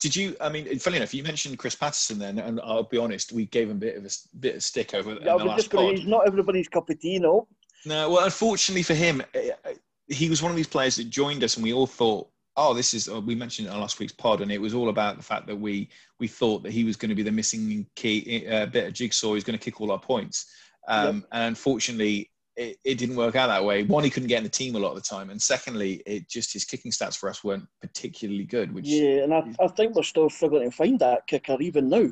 Did 0.00 0.14
you? 0.14 0.36
I 0.40 0.48
mean, 0.48 0.78
funny 0.78 0.98
enough, 0.98 1.12
you 1.12 1.24
mentioned 1.24 1.58
Chris 1.58 1.74
Paterson 1.74 2.18
then, 2.18 2.38
and 2.38 2.60
I'll 2.60 2.84
be 2.84 2.98
honest, 2.98 3.32
we 3.32 3.46
gave 3.46 3.68
him 3.68 3.78
a 3.78 3.80
bit 3.80 3.96
of 3.96 4.04
a 4.04 4.10
bit 4.38 4.56
of 4.56 4.62
stick 4.62 4.94
over 4.94 5.12
in 5.12 5.28
I 5.28 5.36
the 5.36 5.44
last 5.44 5.70
pod. 5.70 5.96
He's 5.96 6.06
not 6.06 6.26
everybody's 6.26 6.68
cup 6.68 6.88
of 6.88 7.00
tea, 7.00 7.18
no. 7.18 7.48
No, 7.84 8.10
well, 8.10 8.24
unfortunately 8.24 8.82
for 8.84 8.94
him, 8.94 9.22
eh, 9.34 9.50
eh, 9.64 9.74
he 10.08 10.28
was 10.30 10.42
one 10.42 10.50
of 10.50 10.56
these 10.56 10.68
players 10.68 10.96
that 10.96 11.10
joined 11.10 11.42
us, 11.42 11.56
and 11.56 11.64
we 11.64 11.72
all 11.72 11.86
thought, 11.86 12.28
"Oh, 12.56 12.74
this 12.74 12.94
is." 12.94 13.08
oh, 13.08 13.18
We 13.18 13.34
mentioned 13.34 13.66
it 13.66 13.70
on 13.72 13.80
last 13.80 13.98
week's 13.98 14.12
pod, 14.12 14.40
and 14.40 14.52
it 14.52 14.60
was 14.60 14.72
all 14.72 14.88
about 14.88 15.16
the 15.16 15.22
fact 15.22 15.48
that 15.48 15.56
we 15.56 15.88
we 16.20 16.28
thought 16.28 16.62
that 16.62 16.72
he 16.72 16.84
was 16.84 16.96
going 16.96 17.08
to 17.08 17.16
be 17.16 17.24
the 17.24 17.32
missing 17.32 17.84
key 17.96 18.46
uh, 18.46 18.66
bit 18.66 18.86
of 18.86 18.92
jigsaw. 18.92 19.34
He's 19.34 19.44
going 19.44 19.58
to 19.58 19.64
kick 19.64 19.80
all 19.80 19.90
our 19.90 19.98
points, 19.98 20.46
um, 20.86 21.26
and 21.32 21.48
unfortunately, 21.48 22.30
it, 22.58 22.78
it 22.84 22.98
didn't 22.98 23.16
work 23.16 23.36
out 23.36 23.46
that 23.46 23.64
way. 23.64 23.84
One, 23.84 24.04
he 24.04 24.10
couldn't 24.10 24.28
get 24.28 24.38
in 24.38 24.44
the 24.44 24.50
team 24.50 24.74
a 24.74 24.78
lot 24.78 24.90
of 24.90 24.96
the 24.96 25.00
time, 25.02 25.30
and 25.30 25.40
secondly, 25.40 26.02
it 26.04 26.28
just 26.28 26.52
his 26.52 26.64
kicking 26.64 26.90
stats 26.90 27.16
for 27.16 27.28
us 27.28 27.44
weren't 27.44 27.66
particularly 27.80 28.44
good. 28.44 28.74
Which 28.74 28.86
Yeah, 28.86 29.22
and 29.22 29.32
I, 29.32 29.44
I 29.60 29.68
think 29.68 29.94
we're 29.94 30.02
still 30.02 30.28
struggling 30.28 30.70
to 30.70 30.76
find 30.76 30.98
that 30.98 31.26
kicker 31.26 31.56
even 31.60 31.88
now. 31.88 32.08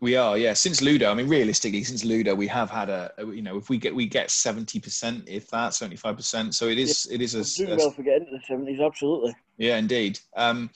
we 0.00 0.14
are, 0.14 0.36
yeah. 0.36 0.52
Since 0.52 0.82
Ludo, 0.82 1.10
I 1.10 1.14
mean, 1.14 1.28
realistically, 1.28 1.82
since 1.82 2.04
Ludo, 2.04 2.34
we 2.34 2.46
have 2.48 2.70
had 2.70 2.90
a, 2.90 3.10
you 3.18 3.40
know, 3.42 3.56
if 3.56 3.70
we 3.70 3.78
get 3.78 3.94
we 3.94 4.06
get 4.06 4.30
seventy 4.30 4.78
percent, 4.78 5.24
if 5.26 5.48
that, 5.48 5.72
seventy 5.72 5.96
five 5.96 6.16
percent. 6.16 6.54
So 6.54 6.68
it 6.68 6.78
is, 6.78 7.08
it 7.10 7.22
is 7.22 7.34
a, 7.34 7.72
a- 7.72 7.76
well 7.76 7.90
for 7.90 8.02
getting 8.02 8.26
into 8.26 8.38
the 8.38 8.44
seventies, 8.46 8.80
absolutely. 8.80 9.34
Yeah, 9.56 9.78
indeed. 9.78 10.20
Um, 10.36 10.70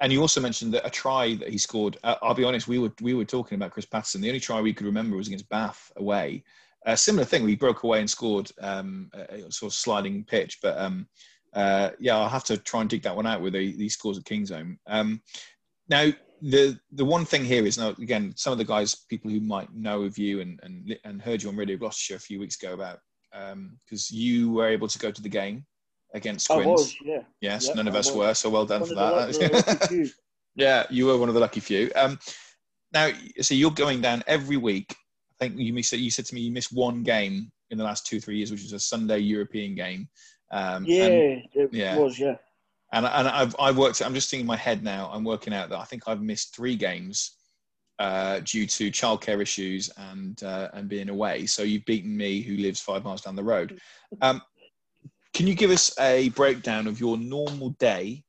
and 0.00 0.12
you 0.12 0.20
also 0.20 0.40
mentioned 0.40 0.74
that 0.74 0.86
a 0.86 0.90
try 0.90 1.36
that 1.36 1.48
he 1.48 1.56
scored. 1.56 1.96
Uh, 2.04 2.16
I'll 2.20 2.34
be 2.34 2.44
honest, 2.44 2.68
we 2.68 2.78
were 2.78 2.92
we 3.00 3.14
were 3.14 3.24
talking 3.24 3.56
about 3.56 3.70
Chris 3.70 3.86
Paterson. 3.86 4.20
The 4.20 4.28
only 4.28 4.40
try 4.40 4.60
we 4.60 4.74
could 4.74 4.86
remember 4.86 5.16
was 5.16 5.28
against 5.28 5.48
Bath 5.48 5.90
away. 5.96 6.42
A 6.86 6.96
similar 6.96 7.24
thing. 7.24 7.44
We 7.44 7.56
broke 7.56 7.82
away 7.82 8.00
and 8.00 8.08
scored 8.08 8.50
um, 8.60 9.10
a, 9.14 9.50
sort 9.52 9.70
of 9.72 9.74
sliding 9.76 10.24
pitch. 10.24 10.58
But 10.62 10.78
um, 10.78 11.06
uh, 11.52 11.90
yeah, 11.98 12.16
I'll 12.16 12.28
have 12.28 12.44
to 12.44 12.56
try 12.56 12.80
and 12.80 12.88
dig 12.90 13.02
that 13.02 13.16
one 13.16 13.26
out 13.26 13.40
with 13.40 13.52
the, 13.54 13.76
these 13.76 13.94
scores 13.94 14.18
at 14.18 14.24
Kingsholm. 14.24 14.78
Um, 14.86 15.20
now, 15.88 16.10
the 16.42 16.78
the 16.92 17.04
one 17.04 17.24
thing 17.24 17.44
here 17.44 17.64
is 17.66 17.78
now 17.78 17.88
again 18.00 18.32
some 18.36 18.52
of 18.52 18.58
the 18.58 18.64
guys, 18.64 18.94
people 19.08 19.30
who 19.30 19.40
might 19.40 19.72
know 19.74 20.02
of 20.02 20.16
you 20.18 20.40
and 20.40 20.60
and, 20.62 20.96
and 21.04 21.20
heard 21.22 21.42
you 21.42 21.48
on 21.48 21.56
Radio 21.56 21.76
Gloucestershire 21.76 22.16
a 22.16 22.20
few 22.20 22.38
weeks 22.38 22.56
ago 22.62 22.72
about 22.74 22.98
because 23.84 24.10
you 24.10 24.50
were 24.52 24.66
able 24.68 24.88
to 24.88 24.98
go 24.98 25.10
to 25.10 25.22
the 25.22 25.28
game 25.28 25.64
against 26.14 26.50
I 26.50 26.54
Quins. 26.62 26.68
was, 26.68 26.96
yeah. 27.04 27.18
Yes, 27.40 27.66
Yeah, 27.68 27.74
none 27.74 27.88
of 27.88 27.94
I 27.94 27.98
us 27.98 28.06
was. 28.08 28.16
were, 28.16 28.34
so 28.34 28.48
well 28.50 28.64
done 28.66 28.80
One 28.82 28.88
for 28.90 28.94
of 28.94 28.98
the 28.98 29.48
luck- 29.48 29.50
the 29.90 29.96
that. 29.98 30.12
yeah, 30.54 30.84
you 30.90 31.06
were 31.06 31.18
one 31.18 31.28
of 31.28 31.34
the 31.34 31.40
lucky 31.40 31.60
few. 31.60 31.90
Um, 31.96 32.18
now, 32.92 33.10
so 33.40 33.54
you're 33.54 33.70
going 33.72 34.00
down 34.00 34.22
every 34.26 34.56
week. 34.56 34.94
I 35.40 35.44
think 35.44 35.58
you 35.58 35.72
miss, 35.72 35.92
you 35.92 36.10
said 36.10 36.26
to 36.26 36.34
me 36.34 36.42
you 36.42 36.52
missed 36.52 36.72
one 36.72 37.02
game 37.02 37.50
in 37.70 37.78
the 37.78 37.84
last 37.84 38.06
two 38.06 38.20
three 38.20 38.36
years, 38.36 38.50
which 38.50 38.62
was 38.62 38.72
a 38.72 38.78
Sunday 38.78 39.18
European 39.18 39.74
game. 39.74 40.08
Um, 40.50 40.84
yeah, 40.86 41.04
and, 41.04 41.42
it 41.54 41.68
yeah. 41.72 41.98
was, 41.98 42.18
yeah. 42.18 42.36
and 42.92 43.04
and 43.06 43.28
I've 43.28 43.54
I've 43.58 43.76
worked. 43.76 44.00
I'm 44.02 44.14
just 44.14 44.30
thinking 44.30 44.44
in 44.44 44.46
my 44.46 44.56
head 44.56 44.82
now. 44.82 45.10
I'm 45.12 45.24
working 45.24 45.52
out 45.52 45.68
that 45.70 45.78
I 45.78 45.84
think 45.84 46.04
I've 46.06 46.22
missed 46.22 46.54
three 46.54 46.76
games 46.76 47.36
uh, 47.98 48.40
due 48.44 48.66
to 48.66 48.90
childcare 48.90 49.40
issues 49.40 49.90
and 49.96 50.42
uh, 50.42 50.68
and 50.74 50.88
being 50.88 51.08
away. 51.08 51.46
So 51.46 51.62
you've 51.62 51.84
beaten 51.84 52.16
me, 52.16 52.40
who 52.40 52.56
lives 52.56 52.80
five 52.80 53.04
miles 53.04 53.22
down 53.22 53.36
the 53.36 53.44
road. 53.44 53.80
Um, 54.22 54.42
can 55.34 55.46
you 55.46 55.54
give 55.54 55.70
us 55.70 55.94
a 55.98 56.30
breakdown 56.30 56.86
of 56.86 57.00
your 57.00 57.18
normal 57.18 57.70
day 57.78 58.24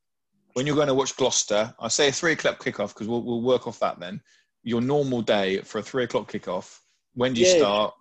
when 0.53 0.65
you're 0.65 0.75
going 0.75 0.87
to 0.87 0.93
watch 0.93 1.15
Gloucester? 1.15 1.73
I 1.79 1.87
say 1.87 2.09
a 2.09 2.11
three 2.11 2.33
o'clock 2.33 2.63
kickoff 2.63 2.89
because 2.89 3.07
we'll 3.07 3.23
we'll 3.23 3.41
work 3.41 3.67
off 3.67 3.79
that 3.79 3.99
then. 3.99 4.21
Your 4.63 4.81
normal 4.81 5.21
day 5.21 5.61
for 5.61 5.79
a 5.79 5.83
three 5.83 6.03
o'clock 6.03 6.31
kickoff. 6.31 6.79
When 7.17 7.33
do 7.33 7.39
you 7.39 7.47
Yeah. 7.47 7.57
start? 7.57 7.93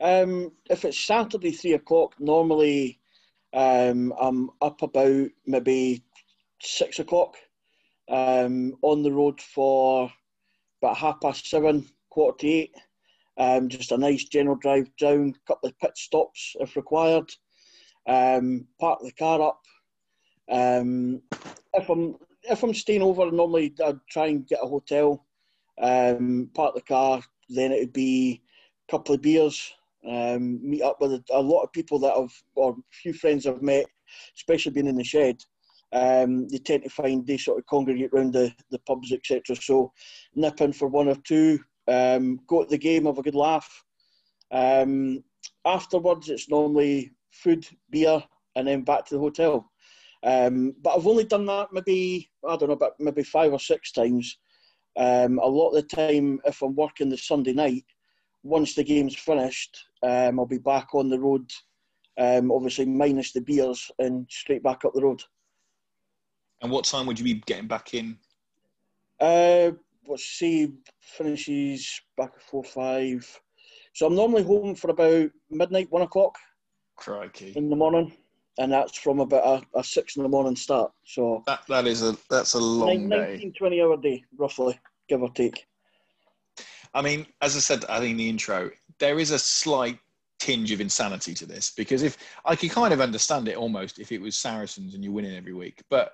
Um, 0.00 0.52
if 0.68 0.84
it's 0.84 0.98
Saturday 0.98 1.52
three 1.52 1.74
o'clock, 1.74 2.18
normally 2.18 2.98
um, 3.52 4.12
I'm 4.20 4.50
up 4.60 4.82
about 4.82 5.30
maybe 5.46 6.04
six 6.60 6.98
o'clock. 6.98 7.36
Um, 8.08 8.74
on 8.82 9.02
the 9.02 9.12
road 9.12 9.40
for 9.40 10.12
about 10.82 10.96
half 10.96 11.20
past 11.20 11.48
seven, 11.48 11.88
quarter 12.10 12.36
to 12.38 12.48
eight. 12.48 12.74
Um, 13.38 13.68
just 13.68 13.92
a 13.92 13.96
nice 13.96 14.24
general 14.24 14.56
drive 14.56 14.94
down, 14.96 15.34
couple 15.46 15.68
of 15.68 15.78
pit 15.78 15.96
stops 15.96 16.56
if 16.60 16.74
required. 16.76 17.32
Um, 18.06 18.66
park 18.80 18.98
the 19.02 19.12
car 19.12 19.40
up. 19.40 19.62
Um, 20.50 21.22
if 21.72 21.88
I'm 21.88 22.16
if 22.42 22.62
I'm 22.64 22.74
staying 22.74 23.02
over, 23.02 23.30
normally 23.30 23.72
I'd 23.84 24.00
try 24.10 24.26
and 24.26 24.46
get 24.46 24.62
a 24.62 24.66
hotel. 24.66 25.24
Um, 25.80 26.50
park 26.54 26.74
the 26.74 26.82
car. 26.82 27.22
Then 27.48 27.72
it 27.72 27.80
would 27.80 27.92
be 27.92 28.42
a 28.88 28.92
couple 28.92 29.14
of 29.14 29.22
beers. 29.22 29.72
Um, 30.08 30.60
meet 30.62 30.82
up 30.82 31.00
with 31.00 31.22
a, 31.32 31.40
lot 31.40 31.62
of 31.62 31.72
people 31.72 31.98
that 32.00 32.12
I've 32.12 32.42
or 32.54 32.72
a 32.72 32.74
few 32.92 33.14
friends 33.14 33.46
I've 33.46 33.62
met, 33.62 33.86
especially 34.36 34.72
being 34.72 34.86
in 34.86 34.96
the 34.96 35.04
shed. 35.04 35.42
Um, 35.92 36.48
tend 36.64 36.82
to 36.82 36.90
find 36.90 37.26
they 37.26 37.38
sort 37.38 37.58
of 37.58 37.66
congregate 37.66 38.10
around 38.12 38.32
the, 38.32 38.52
the 38.70 38.80
pubs, 38.80 39.12
etc. 39.12 39.56
So 39.56 39.92
nip 40.34 40.60
in 40.60 40.72
for 40.72 40.88
one 40.88 41.08
or 41.08 41.16
two, 41.24 41.60
um, 41.88 42.40
go 42.46 42.64
to 42.64 42.68
the 42.68 42.76
game, 42.76 43.06
have 43.06 43.18
a 43.18 43.22
good 43.22 43.34
laugh. 43.34 43.84
Um, 44.50 45.22
afterwards, 45.64 46.28
it's 46.28 46.50
normally 46.50 47.12
food, 47.30 47.66
beer, 47.90 48.22
and 48.56 48.66
then 48.66 48.82
back 48.82 49.06
to 49.06 49.14
the 49.14 49.20
hotel. 49.20 49.70
Um, 50.22 50.74
but 50.82 50.96
I've 50.96 51.06
only 51.06 51.24
done 51.24 51.44
that 51.46 51.68
maybe 51.72 52.30
I 52.48 52.56
don't 52.56 52.68
know, 52.68 52.74
about 52.74 52.94
maybe 52.98 53.22
five 53.22 53.52
or 53.52 53.60
six 53.60 53.92
times. 53.92 54.38
Um, 54.96 55.38
a 55.38 55.46
lot 55.46 55.70
of 55.70 55.74
the 55.74 55.96
time, 55.96 56.40
if 56.44 56.62
I'm 56.62 56.74
working 56.74 57.08
the 57.08 57.18
Sunday 57.18 57.52
night, 57.52 57.84
once 58.42 58.74
the 58.74 58.84
game's 58.84 59.16
finished, 59.16 59.76
um, 60.02 60.38
I'll 60.38 60.46
be 60.46 60.58
back 60.58 60.94
on 60.94 61.08
the 61.08 61.18
road. 61.18 61.50
Um, 62.18 62.52
obviously, 62.52 62.86
minus 62.86 63.32
the 63.32 63.40
beers, 63.40 63.90
and 63.98 64.26
straight 64.30 64.62
back 64.62 64.84
up 64.84 64.92
the 64.94 65.02
road. 65.02 65.22
And 66.62 66.70
what 66.70 66.84
time 66.84 67.06
would 67.06 67.18
you 67.18 67.24
be 67.24 67.42
getting 67.46 67.66
back 67.66 67.94
in? 67.94 68.16
Uh, 69.20 69.72
let's 70.06 70.24
see, 70.24 70.72
finishes 71.00 72.00
back 72.16 72.32
at 72.36 72.42
four 72.42 72.62
five. 72.62 73.40
So 73.94 74.06
I'm 74.06 74.14
normally 74.14 74.42
home 74.42 74.74
for 74.74 74.90
about 74.90 75.30
midnight, 75.50 75.90
one 75.90 76.02
o'clock 76.02 76.36
Crikey. 76.96 77.52
in 77.56 77.68
the 77.68 77.76
morning, 77.76 78.12
and 78.58 78.72
that's 78.72 78.96
from 78.98 79.20
about 79.20 79.64
a, 79.74 79.78
a 79.78 79.84
six 79.84 80.16
in 80.16 80.22
the 80.22 80.28
morning 80.28 80.56
start. 80.56 80.92
So 81.04 81.42
That 81.46 81.60
that 81.68 81.86
is 81.86 82.02
a 82.02 82.16
that's 82.30 82.54
a 82.54 82.58
long 82.60 83.08
nine- 83.08 83.20
day. 83.20 83.32
19, 83.34 83.52
20 83.54 83.82
hour 83.82 83.96
day, 83.96 84.24
roughly, 84.36 84.78
give 85.08 85.22
or 85.22 85.30
take. 85.30 85.66
I 86.94 87.02
mean, 87.02 87.26
as 87.40 87.56
I 87.56 87.60
said, 87.60 87.84
I 87.88 87.98
think 87.98 88.12
in 88.12 88.16
the 88.18 88.28
intro, 88.28 88.70
there 89.00 89.18
is 89.18 89.32
a 89.32 89.38
slight 89.38 89.98
tinge 90.38 90.70
of 90.72 90.80
insanity 90.80 91.32
to 91.34 91.46
this 91.46 91.72
because 91.76 92.02
if 92.02 92.16
I 92.44 92.54
could 92.54 92.70
kind 92.70 92.92
of 92.92 93.00
understand 93.00 93.48
it 93.48 93.56
almost 93.56 93.98
if 93.98 94.12
it 94.12 94.20
was 94.20 94.36
Saracens 94.38 94.94
and 94.94 95.02
you're 95.02 95.12
winning 95.12 95.34
every 95.36 95.54
week, 95.54 95.82
but 95.90 96.12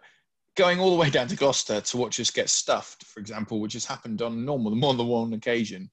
going 0.57 0.79
all 0.81 0.91
the 0.91 0.97
way 0.97 1.11
down 1.11 1.27
to 1.29 1.37
Gloucester 1.37 1.81
to 1.81 1.97
watch 1.97 2.19
us 2.21 2.31
get 2.31 2.49
stuffed, 2.49 3.05
for 3.05 3.21
example, 3.21 3.61
which 3.61 3.73
has 3.75 3.85
happened 3.85 4.23
on 4.23 4.45
normal 4.45 4.75
more 4.75 4.95
than 4.95 5.07
one 5.07 5.33
occasion, 5.35 5.91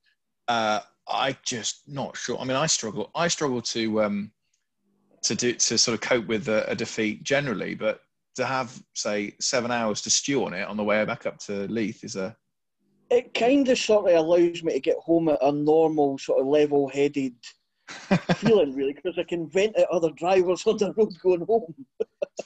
uh, 0.47 0.79
I 1.09 1.35
just 1.43 1.81
not 1.87 2.15
sure. 2.15 2.37
I 2.39 2.43
mean, 2.45 2.57
I 2.57 2.65
struggle. 2.67 3.11
I 3.15 3.27
struggle 3.27 3.61
to 3.61 4.03
um, 4.03 4.31
to 5.27 5.35
do 5.35 5.53
to 5.53 5.77
sort 5.77 5.93
of 5.93 6.01
cope 6.01 6.27
with 6.27 6.47
a, 6.47 6.69
a 6.69 6.75
defeat 6.75 7.23
generally, 7.23 7.75
but 7.75 8.01
to 8.35 8.45
have 8.45 8.81
say 8.93 9.33
seven 9.39 9.71
hours 9.71 10.01
to 10.03 10.09
stew 10.09 10.45
on 10.45 10.53
it 10.53 10.67
on 10.67 10.77
the 10.77 10.83
way 10.83 11.03
back 11.05 11.25
up 11.25 11.39
to 11.39 11.67
Leith 11.67 12.03
is 12.03 12.15
a 12.15 12.35
It 13.09 13.33
kind 13.33 13.67
of 13.67 13.77
sort 13.77 14.09
of 14.09 14.17
allows 14.17 14.63
me 14.63 14.73
to 14.73 14.79
get 14.79 14.97
home 14.97 15.29
at 15.29 15.39
a 15.41 15.51
normal, 15.51 16.17
sort 16.17 16.41
of 16.41 16.47
level 16.47 16.87
headed 16.87 17.35
feeling, 17.87 18.75
really, 18.75 18.93
because 18.93 19.17
I 19.17 19.23
can 19.23 19.47
vent 19.49 19.75
at 19.77 19.87
other 19.89 20.11
drivers 20.11 20.63
on 20.67 20.77
the 20.77 20.93
road 20.93 21.13
going 21.21 21.45
home. 21.45 21.73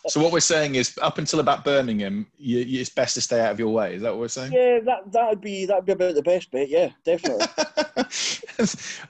So 0.08 0.22
what 0.22 0.32
we're 0.32 0.40
saying 0.40 0.76
is, 0.76 0.98
up 1.02 1.18
until 1.18 1.40
about 1.40 1.66
Birmingham, 1.66 2.28
you, 2.38 2.60
you, 2.60 2.82
it's 2.82 2.90
best 2.90 3.16
to 3.16 3.22
stay 3.22 3.42
out 3.42 3.52
of 3.52 3.60
your 3.60 3.74
way. 3.74 3.96
Is 3.96 4.02
that 4.02 4.12
what 4.12 4.20
we're 4.20 4.28
saying? 4.28 4.54
Yeah, 4.54 4.80
that 4.86 5.12
that'd 5.12 5.42
be 5.42 5.66
that'd 5.66 5.86
be 5.86 5.92
about 5.92 6.16
the 6.16 6.22
best 6.22 6.52
bit. 6.52 6.70
Yeah, 6.70 6.90
definitely. 7.04 7.46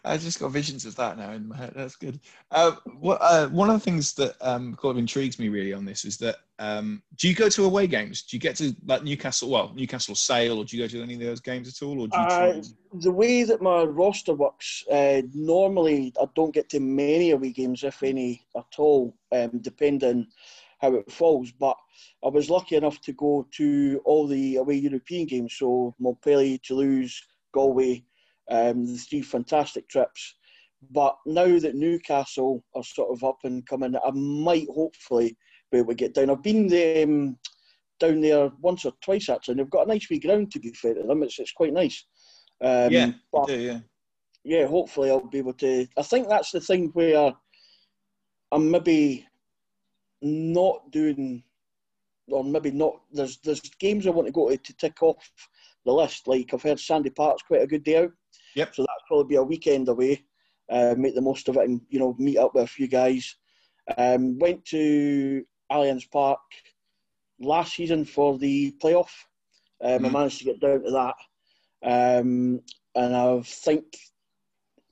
I 0.06 0.18
just 0.18 0.40
got 0.40 0.52
visions 0.52 0.86
of 0.86 0.96
that 0.96 1.18
now 1.18 1.32
in 1.32 1.48
my 1.48 1.58
head. 1.58 1.74
That's 1.76 1.96
good. 1.96 2.20
Uh, 2.50 2.74
what, 3.00 3.20
uh, 3.22 3.48
one 3.50 3.70
of 3.70 3.76
the 3.76 3.84
things 3.84 4.14
that 4.14 4.36
um, 4.42 4.76
kind 4.76 4.92
of 4.92 4.98
intrigues 4.98 5.40
me 5.40 5.50
really 5.50 5.74
on 5.74 5.86
this 5.86 6.06
is 6.06 6.18
that 6.18 6.38
um, 6.60 7.02
do 7.18 7.28
you 7.28 7.36
go 7.36 7.50
to 7.50 7.66
away 7.66 7.88
games? 7.88 8.24
Do 8.24 8.36
you 8.36 8.42
get 8.42 8.56
to 8.58 8.76
like 8.86 9.04
Newcastle? 9.04 9.50
Well, 9.50 9.74
Newcastle 9.76 10.16
Sale, 10.16 10.58
or 10.58 10.66
do 10.66 10.78
you 10.78 10.84
go 10.84 10.88
to 10.88 11.02
any 11.02 11.16
of 11.16 11.20
those 11.20 11.42
games 11.42 11.68
at 11.68 11.86
all? 11.86 12.02
Or 12.02 12.08
do 12.08 12.18
you 12.18 12.24
uh, 12.24 12.62
the 12.94 13.12
way 13.12 13.44
that 13.44 13.62
my 13.62 13.84
roster 13.84 14.34
works, 14.34 14.84
uh, 14.92 15.22
normally 15.34 16.14
I 16.22 16.26
don't 16.36 16.54
get 16.54 16.70
to 16.70 16.80
many 16.80 17.32
away 17.32 17.52
games, 17.52 17.84
if 17.84 18.04
any 18.04 18.46
at 18.56 18.66
all, 18.78 19.16
um, 19.32 19.60
depending 19.62 20.28
how 20.80 20.96
it 20.96 21.12
falls. 21.12 21.52
But 21.52 21.78
I 22.24 22.28
was 22.28 22.50
lucky 22.50 22.76
enough 22.76 23.00
to 23.02 23.14
go 23.14 23.48
to 23.52 24.02
all 24.04 24.28
the 24.28 24.58
away 24.58 24.76
European 24.76 25.26
games, 25.26 25.56
so 25.58 25.96
Montpellier, 26.00 26.58
Toulouse, 26.58 27.22
Galway, 27.54 28.04
um, 28.50 28.86
the 28.86 28.98
three 28.98 29.22
fantastic 29.22 29.88
trips. 29.88 30.36
But 30.90 31.16
now 31.26 31.60
that 31.60 31.76
Newcastle 31.76 32.64
are 32.76 32.84
sort 32.84 33.12
of 33.12 33.24
up 33.24 33.40
and 33.44 33.66
coming, 33.66 33.96
I 33.96 34.12
might 34.12 34.68
hopefully 34.68 35.38
be 35.72 35.78
able 35.78 35.90
to 35.90 35.96
get 35.96 36.14
down. 36.14 36.30
I've 36.30 36.44
been 36.44 36.66
um, 37.04 37.38
down 38.00 38.20
there 38.20 38.52
once 38.60 38.84
or 38.84 38.92
twice 39.02 39.30
actually, 39.30 39.54
and 39.54 39.60
they've 39.60 39.70
got 39.70 39.86
a 39.86 39.90
nice 39.94 40.10
wee 40.10 40.20
ground 40.20 40.52
to 40.52 40.60
be 40.60 40.72
fair 40.72 40.96
to 40.96 41.04
them. 41.04 41.24
It's, 41.24 41.40
it's 41.40 41.54
quite 41.54 41.72
nice. 41.72 42.04
Um, 42.62 42.92
yeah, 42.92 43.12
but, 43.32 43.48
do, 43.48 43.60
yeah. 43.60 43.80
Yeah, 44.44 44.66
hopefully 44.68 45.10
I'll 45.10 45.26
be 45.26 45.40
able 45.40 45.54
to. 45.54 45.88
I 45.98 46.02
think 46.02 46.28
that's 46.28 46.52
the 46.52 46.60
thing 46.60 46.90
where 46.94 47.34
I'm 48.52 48.72
maybe 48.72 49.28
not 50.22 50.92
doing, 50.92 51.44
or 52.28 52.44
maybe 52.44 52.72
not. 52.72 53.02
There's 53.12 53.38
there's 53.44 53.62
games 53.80 54.08
I 54.08 54.12
want 54.12 54.28
to 54.28 54.34
go 54.34 54.50
to 54.50 54.58
to 54.58 54.78
tick 54.78 55.02
off 55.02 55.32
the 55.86 55.94
list. 55.94 56.28
Like 56.28 56.54
I've 56.54 56.64
heard 56.64 56.80
Sandy 56.80 57.10
Park's 57.10 57.44
quite 57.44 57.62
a 57.62 57.68
good 57.68 57.84
day 57.84 58.04
out. 58.04 58.12
Yep. 58.56 58.76
So 58.76 58.82
that'll 58.84 59.08
probably 59.08 59.30
be 59.30 59.36
a 59.36 59.44
weekend 59.44 59.88
away. 59.88 60.26
Uh, 60.72 60.96
make 60.98 61.16
the 61.16 61.22
most 61.22 61.50
of 61.50 61.58
it 61.58 61.68
and 61.68 61.82
you 61.90 62.00
know 62.00 62.16
meet 62.18 62.38
up 62.38 62.54
with 62.54 62.64
a 62.64 62.68
few 62.68 62.88
guys. 62.88 63.36
Um, 63.98 64.40
went 64.40 64.64
to 64.66 65.44
Allianz 65.72 66.10
Park 66.10 66.40
last 67.40 67.76
season 67.76 68.06
for 68.06 68.38
the 68.38 68.74
playoff. 68.82 69.12
Um, 69.84 69.92
mm-hmm. 69.92 70.06
I 70.06 70.10
managed 70.10 70.40
to 70.40 70.46
get 70.46 70.60
down 70.60 70.84
to 70.84 70.92
that, 70.92 71.16
um, 71.84 72.62
and 72.96 73.16
I 73.16 73.42
think 73.44 73.86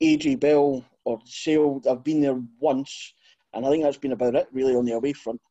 AJ 0.01 0.39
Bell 0.39 0.85
or 1.05 1.19
Sale. 1.25 1.81
I've 1.89 2.03
been 2.03 2.21
there 2.21 2.41
once, 2.59 3.13
and 3.53 3.65
I 3.65 3.69
think 3.69 3.83
that's 3.83 3.97
been 3.97 4.11
about 4.11 4.35
it 4.35 4.47
really 4.51 4.75
on 4.75 4.85
the 4.85 4.93
away 4.93 5.13
front. 5.13 5.41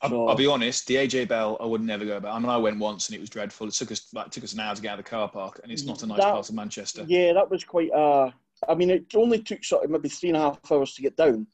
I'll, 0.00 0.30
I'll, 0.30 0.34
be 0.34 0.46
honest. 0.46 0.86
The 0.88 0.96
AJ 0.96 1.28
Bell, 1.28 1.56
I 1.60 1.66
would 1.66 1.80
never 1.80 2.04
go 2.04 2.18
back. 2.18 2.34
I 2.34 2.38
mean, 2.38 2.48
I 2.48 2.56
went 2.56 2.78
once 2.78 3.08
and 3.08 3.16
it 3.16 3.20
was 3.20 3.30
dreadful. 3.30 3.68
It 3.68 3.74
took 3.74 3.92
us 3.92 4.08
like 4.12 4.30
took 4.30 4.42
us 4.42 4.52
an 4.52 4.60
hour 4.60 4.74
to 4.74 4.82
get 4.82 4.88
out 4.88 4.98
of 4.98 5.04
the 5.04 5.10
car 5.10 5.28
park, 5.28 5.60
and 5.62 5.70
it's 5.70 5.84
not 5.84 6.02
a 6.02 6.06
nice 6.06 6.18
that, 6.18 6.32
part 6.32 6.48
of 6.48 6.54
Manchester. 6.54 7.04
Yeah, 7.06 7.32
that 7.34 7.50
was 7.50 7.64
quite. 7.64 7.92
Uh, 7.92 8.30
I 8.68 8.74
mean, 8.74 8.90
it 8.90 9.06
only 9.14 9.40
took 9.40 9.64
sort 9.64 9.84
of 9.84 9.90
maybe 9.90 10.08
three 10.08 10.30
and 10.30 10.38
a 10.38 10.40
half 10.40 10.58
hours 10.70 10.94
to 10.94 11.02
get 11.02 11.16
down, 11.16 11.46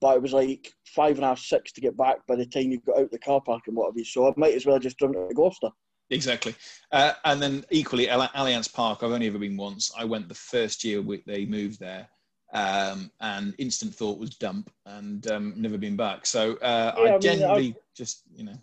but 0.00 0.16
it 0.16 0.22
was 0.22 0.32
like 0.32 0.72
five 0.86 1.16
and 1.16 1.24
a 1.24 1.28
half, 1.28 1.38
six 1.38 1.72
to 1.72 1.80
get 1.80 1.96
back 1.96 2.26
by 2.26 2.36
the 2.36 2.46
time 2.46 2.70
you 2.70 2.80
got 2.80 2.98
out 2.98 3.04
of 3.04 3.10
the 3.10 3.18
car 3.18 3.40
park 3.40 3.62
and 3.66 3.76
whatever. 3.76 4.04
So 4.04 4.28
I 4.28 4.32
might 4.36 4.54
as 4.54 4.66
well 4.66 4.78
just 4.78 4.98
driven 4.98 5.28
to 5.28 5.34
Gloucester. 5.34 5.70
Exactly, 6.10 6.54
uh, 6.90 7.12
and 7.24 7.40
then 7.40 7.64
equally, 7.70 8.06
Allianz 8.06 8.72
Park. 8.72 9.02
I've 9.02 9.12
only 9.12 9.26
ever 9.28 9.38
been 9.38 9.56
once. 9.56 9.90
I 9.96 10.04
went 10.04 10.28
the 10.28 10.34
first 10.34 10.84
year 10.84 11.02
they 11.26 11.46
moved 11.46 11.80
there 11.80 12.08
um, 12.52 13.10
and 13.20 13.54
instant 13.58 13.94
thought 13.94 14.18
was 14.18 14.36
dump 14.36 14.70
and 14.86 15.26
um, 15.30 15.54
never 15.56 15.78
been 15.78 15.96
back. 15.96 16.26
So 16.26 16.54
uh, 16.56 16.94
yeah, 16.96 17.02
I, 17.02 17.06
I 17.06 17.10
mean, 17.12 17.20
generally 17.20 17.76
just, 17.96 18.22
you 18.34 18.44
know. 18.44 18.58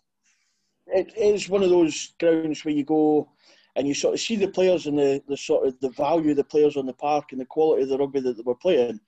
It 0.88 1.14
is 1.18 1.50
one 1.50 1.64
of 1.64 1.70
those 1.70 2.14
grounds 2.20 2.64
where 2.64 2.74
you 2.74 2.84
go 2.84 3.30
and 3.76 3.88
you 3.88 3.94
sort 3.94 4.14
of 4.14 4.20
see 4.20 4.36
the 4.36 4.48
players 4.48 4.88
and 4.88 4.98
the, 4.98 5.22
the 5.28 5.38
sort 5.38 5.68
of 5.68 5.80
the 5.80 5.90
value 5.90 6.32
of 6.32 6.38
the 6.38 6.44
players 6.44 6.78
on 6.78 6.86
the 6.86 6.94
park 6.94 7.32
and 7.32 7.42
the 7.42 7.46
quality 7.46 7.84
of 7.84 7.90
the 7.90 7.98
rugby 7.98 8.20
that 8.20 8.38
they 8.38 8.44
were 8.44 8.56
playing. 8.56 9.00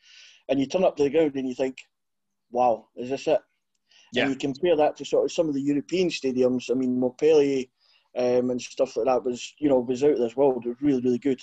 And 0.50 0.60
you 0.60 0.66
turn 0.66 0.84
up 0.84 0.96
to 0.98 1.04
the 1.04 1.10
ground 1.10 1.36
and 1.36 1.48
you 1.48 1.56
think, 1.56 1.78
wow, 2.52 2.88
is 2.96 3.10
this 3.10 3.28
it? 3.28 3.40
Yeah. 4.14 4.24
And 4.24 4.32
you 4.32 4.38
compare 4.38 4.76
that 4.76 4.96
to 4.98 5.06
sort 5.06 5.26
of 5.26 5.32
some 5.32 5.48
of 5.48 5.54
the 5.54 5.62
European 5.62 6.10
stadiums. 6.10 6.70
I 6.70 6.74
mean, 6.74 7.00
Montpellier 7.00 7.66
um, 8.18 8.50
and 8.50 8.62
stuff 8.62 8.96
like 8.98 9.06
that 9.06 9.24
was, 9.24 9.54
you 9.60 9.70
know, 9.70 9.80
was 9.80 10.04
out 10.04 10.12
of 10.12 10.20
this 10.20 10.36
world. 10.36 10.66
It 10.66 10.70
was 10.70 10.82
really, 10.82 11.02
really 11.02 11.20
good. 11.20 11.42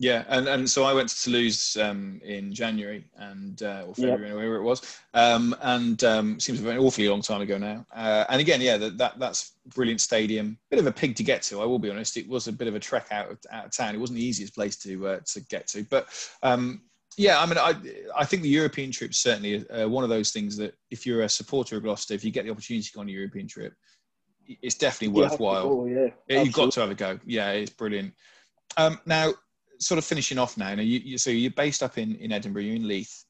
Yeah, 0.00 0.24
and, 0.28 0.48
and 0.48 0.68
so 0.68 0.84
I 0.84 0.94
went 0.94 1.10
to 1.10 1.22
Toulouse 1.22 1.76
um, 1.76 2.22
in 2.24 2.54
January 2.54 3.04
and 3.16 3.62
uh, 3.62 3.84
or 3.86 3.94
February, 3.94 4.28
yep. 4.28 4.34
wherever 4.34 4.56
it 4.56 4.62
was, 4.62 4.98
um, 5.12 5.54
and 5.60 6.02
um, 6.04 6.40
seems 6.40 6.58
an 6.58 6.78
awfully 6.78 7.06
long 7.06 7.20
time 7.20 7.42
ago 7.42 7.58
now. 7.58 7.84
Uh, 7.94 8.24
and 8.30 8.40
again, 8.40 8.62
yeah, 8.62 8.78
that, 8.78 8.96
that 8.96 9.18
that's 9.18 9.56
brilliant 9.74 10.00
stadium. 10.00 10.56
Bit 10.70 10.78
of 10.78 10.86
a 10.86 10.92
pig 10.92 11.16
to 11.16 11.22
get 11.22 11.42
to, 11.42 11.60
I 11.60 11.66
will 11.66 11.78
be 11.78 11.90
honest. 11.90 12.16
It 12.16 12.26
was 12.26 12.48
a 12.48 12.52
bit 12.52 12.66
of 12.66 12.74
a 12.74 12.80
trek 12.80 13.08
out 13.10 13.30
of, 13.30 13.38
out 13.52 13.66
of 13.66 13.76
town. 13.76 13.94
It 13.94 14.00
wasn't 14.00 14.20
the 14.20 14.24
easiest 14.24 14.54
place 14.54 14.78
to 14.78 15.06
uh, 15.06 15.20
to 15.34 15.40
get 15.50 15.66
to, 15.68 15.84
but 15.90 16.08
um, 16.42 16.80
yeah, 17.18 17.38
I 17.38 17.44
mean, 17.44 17.58
I 17.58 17.74
I 18.16 18.24
think 18.24 18.42
the 18.42 18.48
European 18.48 18.90
trip 18.92 19.12
certainly 19.12 19.68
uh, 19.68 19.86
one 19.86 20.02
of 20.02 20.08
those 20.08 20.30
things 20.30 20.56
that 20.56 20.74
if 20.90 21.04
you're 21.04 21.24
a 21.24 21.28
supporter 21.28 21.76
of 21.76 21.82
Gloucester, 21.82 22.14
if 22.14 22.24
you 22.24 22.30
get 22.30 22.46
the 22.46 22.50
opportunity 22.52 22.84
to 22.84 22.92
go 22.94 23.00
on 23.00 23.08
a 23.10 23.12
European 23.12 23.46
trip, 23.46 23.74
it's 24.62 24.74
definitely 24.74 25.20
worthwhile. 25.20 25.86
yeah, 25.88 26.08
yeah 26.28 26.42
you've 26.42 26.54
got 26.54 26.72
to 26.72 26.80
have 26.80 26.90
a 26.90 26.94
go. 26.94 27.18
Yeah, 27.24 27.50
it's 27.52 27.70
brilliant. 27.70 28.14
Um, 28.76 29.00
now 29.06 29.32
sort 29.78 29.98
of 29.98 30.04
finishing 30.04 30.38
off 30.38 30.56
now. 30.56 30.74
now 30.74 30.82
you, 30.82 31.00
you, 31.00 31.18
so 31.18 31.30
you're 31.30 31.50
based 31.50 31.82
up 31.82 31.98
in, 31.98 32.14
in 32.16 32.32
Edinburgh, 32.32 32.62
you're 32.62 32.76
in 32.76 32.86
Leith. 32.86 33.24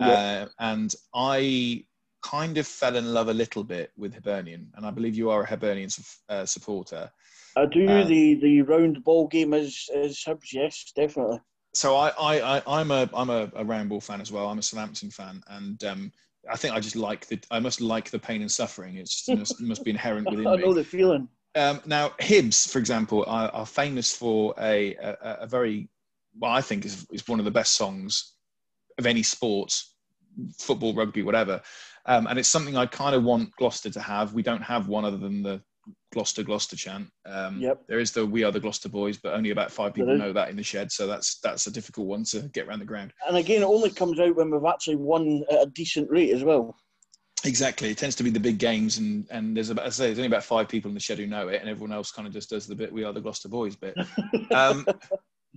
Yeah. 0.00 0.08
Uh, 0.08 0.48
and 0.58 0.94
I 1.14 1.84
kind 2.22 2.58
of 2.58 2.66
fell 2.66 2.96
in 2.96 3.12
love 3.12 3.28
a 3.28 3.34
little 3.34 3.64
bit 3.64 3.92
with 3.96 4.14
Hibernian, 4.14 4.68
and 4.74 4.86
I 4.86 4.90
believe 4.90 5.14
you 5.14 5.30
are 5.30 5.42
a 5.42 5.46
Hibernian 5.46 5.90
uh, 6.28 6.44
supporter. 6.46 7.10
I 7.56 7.66
do. 7.66 7.86
Um, 7.88 8.08
the 8.08 8.34
the 8.36 8.62
round 8.62 9.04
ball 9.04 9.28
game 9.28 9.52
as 9.52 9.88
is 9.94 10.22
Hibs, 10.26 10.52
yes, 10.52 10.92
definitely. 10.96 11.40
So 11.74 11.96
I 11.96 12.08
I 12.18 12.62
I 12.66 12.80
am 12.80 12.90
a 12.90 13.08
I'm 13.14 13.30
a, 13.30 13.50
a 13.54 13.64
round 13.64 13.90
ball 13.90 14.00
fan 14.00 14.20
as 14.20 14.32
well. 14.32 14.48
I'm 14.48 14.58
a 14.58 14.62
Southampton 14.62 15.10
fan, 15.10 15.42
and 15.48 15.82
um, 15.84 16.12
I 16.50 16.56
think 16.56 16.74
I 16.74 16.80
just 16.80 16.96
like 16.96 17.26
the 17.26 17.40
I 17.50 17.60
must 17.60 17.80
like 17.80 18.10
the 18.10 18.18
pain 18.18 18.40
and 18.40 18.50
suffering. 18.50 18.96
It's 18.96 19.28
it 19.28 19.38
must, 19.38 19.60
must 19.60 19.84
be 19.84 19.90
inherent 19.90 20.30
within 20.30 20.46
I 20.46 20.56
me. 20.56 20.62
I 20.62 20.66
know 20.66 20.74
the 20.74 20.84
feeling. 20.84 21.28
Um, 21.54 21.80
now, 21.84 22.10
Hibs, 22.20 22.70
for 22.70 22.78
example, 22.78 23.24
are, 23.26 23.50
are 23.50 23.66
famous 23.66 24.16
for 24.16 24.54
a, 24.58 24.94
a, 24.96 25.16
a, 25.42 25.46
very, 25.46 25.90
well, 26.38 26.50
I 26.50 26.62
think 26.62 26.86
is, 26.86 27.06
is 27.12 27.28
one 27.28 27.38
of 27.38 27.44
the 27.44 27.50
best 27.50 27.74
songs 27.74 28.36
of 28.96 29.04
any 29.04 29.22
sport, 29.22 29.74
football, 30.58 30.94
rugby, 30.94 31.22
whatever. 31.22 31.60
Um, 32.06 32.26
and 32.26 32.38
it's 32.38 32.48
something 32.48 32.76
I 32.76 32.86
kind 32.86 33.14
of 33.14 33.22
want 33.22 33.54
Gloucester 33.56 33.90
to 33.90 34.00
have. 34.00 34.32
We 34.32 34.42
don't 34.42 34.62
have 34.62 34.88
one 34.88 35.04
other 35.04 35.18
than 35.18 35.42
the 35.42 35.62
Gloucester 36.12 36.42
Gloucester 36.42 36.76
chant. 36.76 37.08
Um, 37.26 37.58
yep. 37.58 37.82
There 37.88 38.00
is 38.00 38.12
the 38.12 38.24
"We 38.24 38.44
Are 38.44 38.52
the 38.52 38.60
Gloucester 38.60 38.88
Boys," 38.88 39.16
but 39.16 39.34
only 39.34 39.50
about 39.50 39.70
five 39.70 39.94
people 39.94 40.16
know 40.16 40.32
that 40.32 40.50
in 40.50 40.56
the 40.56 40.62
shed, 40.62 40.92
so 40.92 41.06
that's 41.06 41.38
that's 41.40 41.66
a 41.66 41.70
difficult 41.70 42.06
one 42.06 42.24
to 42.24 42.40
get 42.52 42.66
around 42.66 42.80
the 42.80 42.84
ground. 42.84 43.12
And 43.26 43.36
again, 43.36 43.62
it 43.62 43.66
only 43.66 43.90
comes 43.90 44.20
out 44.20 44.36
when 44.36 44.50
we've 44.50 44.64
actually 44.64 44.96
won 44.96 45.44
at 45.50 45.62
a 45.62 45.70
decent 45.74 46.10
rate 46.10 46.30
as 46.30 46.44
well. 46.44 46.76
Exactly. 47.44 47.90
It 47.90 47.98
tends 47.98 48.14
to 48.16 48.22
be 48.22 48.30
the 48.30 48.38
big 48.38 48.58
games, 48.58 48.98
and, 48.98 49.26
and 49.30 49.56
there's 49.56 49.70
about, 49.70 49.86
I 49.86 49.88
say, 49.88 50.06
there's 50.06 50.18
only 50.18 50.28
about 50.28 50.44
five 50.44 50.68
people 50.68 50.88
in 50.90 50.94
the 50.94 51.00
shed 51.00 51.18
who 51.18 51.26
know 51.26 51.48
it, 51.48 51.60
and 51.60 51.68
everyone 51.68 51.92
else 51.92 52.12
kind 52.12 52.28
of 52.28 52.32
just 52.32 52.50
does 52.50 52.66
the 52.66 52.74
bit. 52.74 52.92
We 52.92 53.02
are 53.04 53.12
the 53.12 53.20
Gloucester 53.20 53.48
boys 53.48 53.76
bit. 53.76 53.96
Um, 54.52 54.86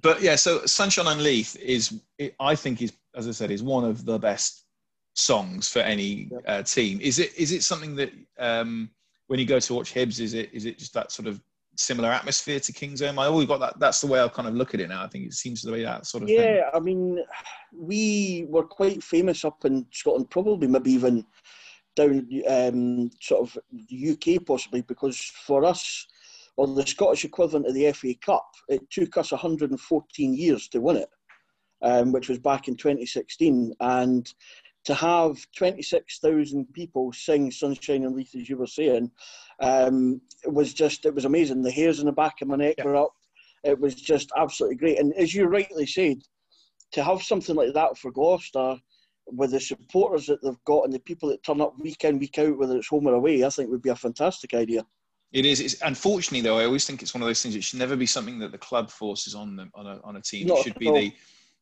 but 0.01 0.21
yeah, 0.21 0.35
so 0.35 0.65
Sunshine 0.65 1.07
on 1.07 1.21
Leith 1.21 1.57
is, 1.57 2.01
I 2.39 2.55
think, 2.55 2.81
is 2.81 2.93
as 3.15 3.27
I 3.27 3.31
said, 3.31 3.51
is 3.51 3.63
one 3.63 3.83
of 3.83 4.05
the 4.05 4.19
best 4.19 4.65
songs 5.13 5.69
for 5.69 5.79
any 5.79 6.29
uh, 6.45 6.63
team. 6.63 6.99
Is 7.01 7.19
it 7.19 7.35
is 7.35 7.51
it 7.51 7.63
something 7.63 7.95
that 7.95 8.11
um, 8.38 8.89
when 9.27 9.39
you 9.39 9.45
go 9.45 9.59
to 9.59 9.73
watch 9.73 9.93
Hibs, 9.93 10.19
is 10.19 10.33
it 10.33 10.49
is 10.53 10.65
it 10.65 10.77
just 10.77 10.93
that 10.93 11.11
sort 11.11 11.27
of 11.27 11.41
similar 11.77 12.09
atmosphere 12.09 12.59
to 12.59 12.71
Kingsholm? 12.71 13.19
I 13.19 13.25
always 13.25 13.47
got 13.47 13.59
that. 13.59 13.79
That's 13.79 14.01
the 14.01 14.07
way 14.07 14.21
I 14.21 14.27
kind 14.27 14.47
of 14.47 14.55
look 14.55 14.73
at 14.73 14.79
it 14.79 14.89
now. 14.89 15.03
I 15.03 15.07
think 15.07 15.25
it 15.25 15.33
seems 15.33 15.61
to 15.63 15.71
be 15.71 15.83
that 15.83 16.05
sort 16.05 16.23
of. 16.23 16.29
Yeah, 16.29 16.43
thing. 16.43 16.63
I 16.73 16.79
mean, 16.79 17.19
we 17.73 18.45
were 18.47 18.63
quite 18.63 19.03
famous 19.03 19.43
up 19.45 19.65
in 19.65 19.85
Scotland, 19.91 20.29
probably 20.29 20.67
maybe 20.67 20.91
even 20.91 21.25
down 21.95 22.27
um, 22.49 23.09
sort 23.21 23.41
of 23.41 23.57
UK 23.91 24.45
possibly 24.45 24.81
because 24.81 25.17
for 25.45 25.65
us, 25.65 26.05
or 26.57 26.67
the 26.67 26.85
Scottish 26.85 27.25
equivalent 27.25 27.67
of 27.67 27.73
the 27.73 27.91
FA 27.93 28.13
Cup, 28.15 28.47
it 28.69 28.81
took 28.89 29.17
us 29.17 29.31
114 29.31 30.33
years 30.33 30.67
to 30.69 30.81
win 30.81 30.97
it, 30.97 31.09
um, 31.81 32.11
which 32.11 32.29
was 32.29 32.39
back 32.39 32.67
in 32.67 32.75
2016. 32.75 33.73
And 33.79 34.33
to 34.85 34.93
have 34.93 35.45
26,000 35.55 36.71
people 36.73 37.11
sing 37.11 37.51
Sunshine 37.51 38.05
and 38.05 38.15
Leith, 38.15 38.35
as 38.35 38.47
you 38.47 38.57
were 38.57 38.67
saying, 38.67 39.11
um, 39.59 40.21
it 40.43 40.53
was 40.53 40.73
just, 40.73 41.05
it 41.05 41.13
was 41.13 41.25
amazing. 41.25 41.61
The 41.61 41.71
hairs 41.71 41.99
in 41.99 42.05
the 42.05 42.11
back 42.11 42.41
of 42.41 42.47
my 42.47 42.55
neck 42.55 42.75
yeah. 42.77 42.85
were 42.85 42.95
up. 42.95 43.13
It 43.63 43.79
was 43.79 43.95
just 43.95 44.31
absolutely 44.37 44.77
great. 44.77 44.99
And 44.99 45.13
as 45.15 45.33
you 45.33 45.45
rightly 45.45 45.87
said, 45.87 46.21
to 46.91 47.03
have 47.03 47.23
something 47.23 47.55
like 47.55 47.73
that 47.73 47.97
for 47.97 48.11
Gloucester, 48.11 48.77
with 49.27 49.51
the 49.51 49.59
supporters 49.59 50.27
that 50.27 50.41
they've 50.43 50.63
got 50.65 50.83
and 50.83 50.93
the 50.93 50.99
people 50.99 51.29
that 51.29 51.43
turn 51.43 51.61
up 51.61 51.73
week 51.79 52.03
in, 52.03 52.19
week 52.19 52.37
out, 52.37 52.57
whether 52.57 52.77
it's 52.77 52.87
home 52.87 53.07
or 53.07 53.13
away, 53.13 53.43
I 53.43 53.49
think 53.49 53.71
would 53.71 53.81
be 53.81 53.89
a 53.89 53.95
fantastic 53.95 54.53
idea. 54.53 54.86
It 55.31 55.45
is. 55.45 55.59
It's, 55.59 55.81
unfortunately, 55.81 56.41
though, 56.41 56.59
I 56.59 56.65
always 56.65 56.86
think 56.86 57.01
it's 57.01 57.13
one 57.13 57.23
of 57.23 57.27
those 57.27 57.41
things. 57.41 57.55
It 57.55 57.63
should 57.63 57.79
never 57.79 57.95
be 57.95 58.05
something 58.05 58.39
that 58.39 58.51
the 58.51 58.57
club 58.57 58.89
forces 58.89 59.33
on 59.33 59.55
them 59.55 59.71
on 59.73 59.88
a 59.88 59.99
on 60.03 60.15
a 60.15 60.21
team. 60.21 60.47
Not 60.47 60.59
it 60.59 60.63
should 60.63 60.79
be 60.79 60.91
the 60.91 61.13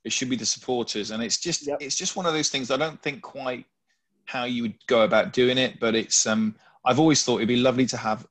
it 0.03 0.11
should 0.11 0.29
be 0.29 0.35
the 0.35 0.45
supporters, 0.45 1.11
and 1.11 1.23
it's 1.23 1.37
just 1.37 1.67
yep. 1.67 1.77
it's 1.81 1.95
just 1.95 2.15
one 2.15 2.25
of 2.25 2.33
those 2.33 2.49
things. 2.49 2.71
I 2.71 2.77
don't 2.77 3.01
think 3.01 3.21
quite 3.21 3.65
how 4.25 4.45
you 4.45 4.63
would 4.63 4.75
go 4.87 5.03
about 5.03 5.33
doing 5.33 5.57
it, 5.57 5.79
but 5.79 5.95
it's 5.95 6.25
um 6.25 6.55
I've 6.85 6.99
always 6.99 7.23
thought 7.23 7.37
it'd 7.37 7.47
be 7.47 7.57
lovely 7.57 7.85
to 7.87 7.97
have 7.97 8.27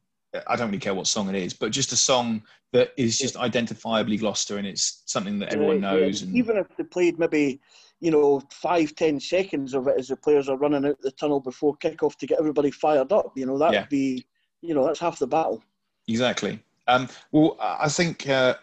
I 0.47 0.57
don't 0.57 0.69
really 0.69 0.79
care 0.79 0.95
what 0.95 1.07
song 1.07 1.29
it 1.29 1.35
is, 1.35 1.53
but 1.53 1.73
just 1.73 1.93
a 1.93 1.97
song 1.97 2.43
that 2.73 2.93
is 2.97 3.19
just 3.19 3.35
identifiably 3.35 4.19
Gloucester 4.19 4.57
and 4.57 4.67
it's 4.67 5.03
something 5.07 5.39
that 5.41 5.53
everyone 5.53 5.81
knows. 5.81 6.23
yeah. 6.23 6.29
And 6.29 6.37
Even 6.37 6.57
if 6.57 6.67
they 6.77 6.85
played 6.85 7.19
maybe, 7.19 7.61
you 8.01 8.11
know, 8.11 8.43
five, 8.51 8.95
ten 8.95 9.21
seconds 9.21 9.75
of 9.75 9.89
it 9.89 9.99
as 9.99 10.09
the 10.09 10.17
players 10.17 10.49
are 10.49 10.57
running 10.57 10.87
out 10.87 10.99
the 11.03 11.11
tunnel 11.13 11.41
before 11.41 11.77
kick-off 11.77 12.17
to 12.19 12.27
get 12.27 12.39
everybody 12.39 12.71
fired 12.71 13.13
up, 13.13 13.33
you 13.37 13.45
know, 13.45 13.59
that 13.59 13.73
Yeah. 13.75 13.81
would 13.81 13.91
be, 13.91 14.27
you 14.63 14.75
know, 14.75 14.87
that's 14.87 15.01
half 15.01 15.19
the 15.19 15.27
battle. 15.27 15.63
Exactly. 16.09 16.61
Um, 16.89 17.09
well, 17.31 17.57
I 17.61 17.85
I 17.85 17.89
think, 17.89 18.27
uh, 18.27 18.55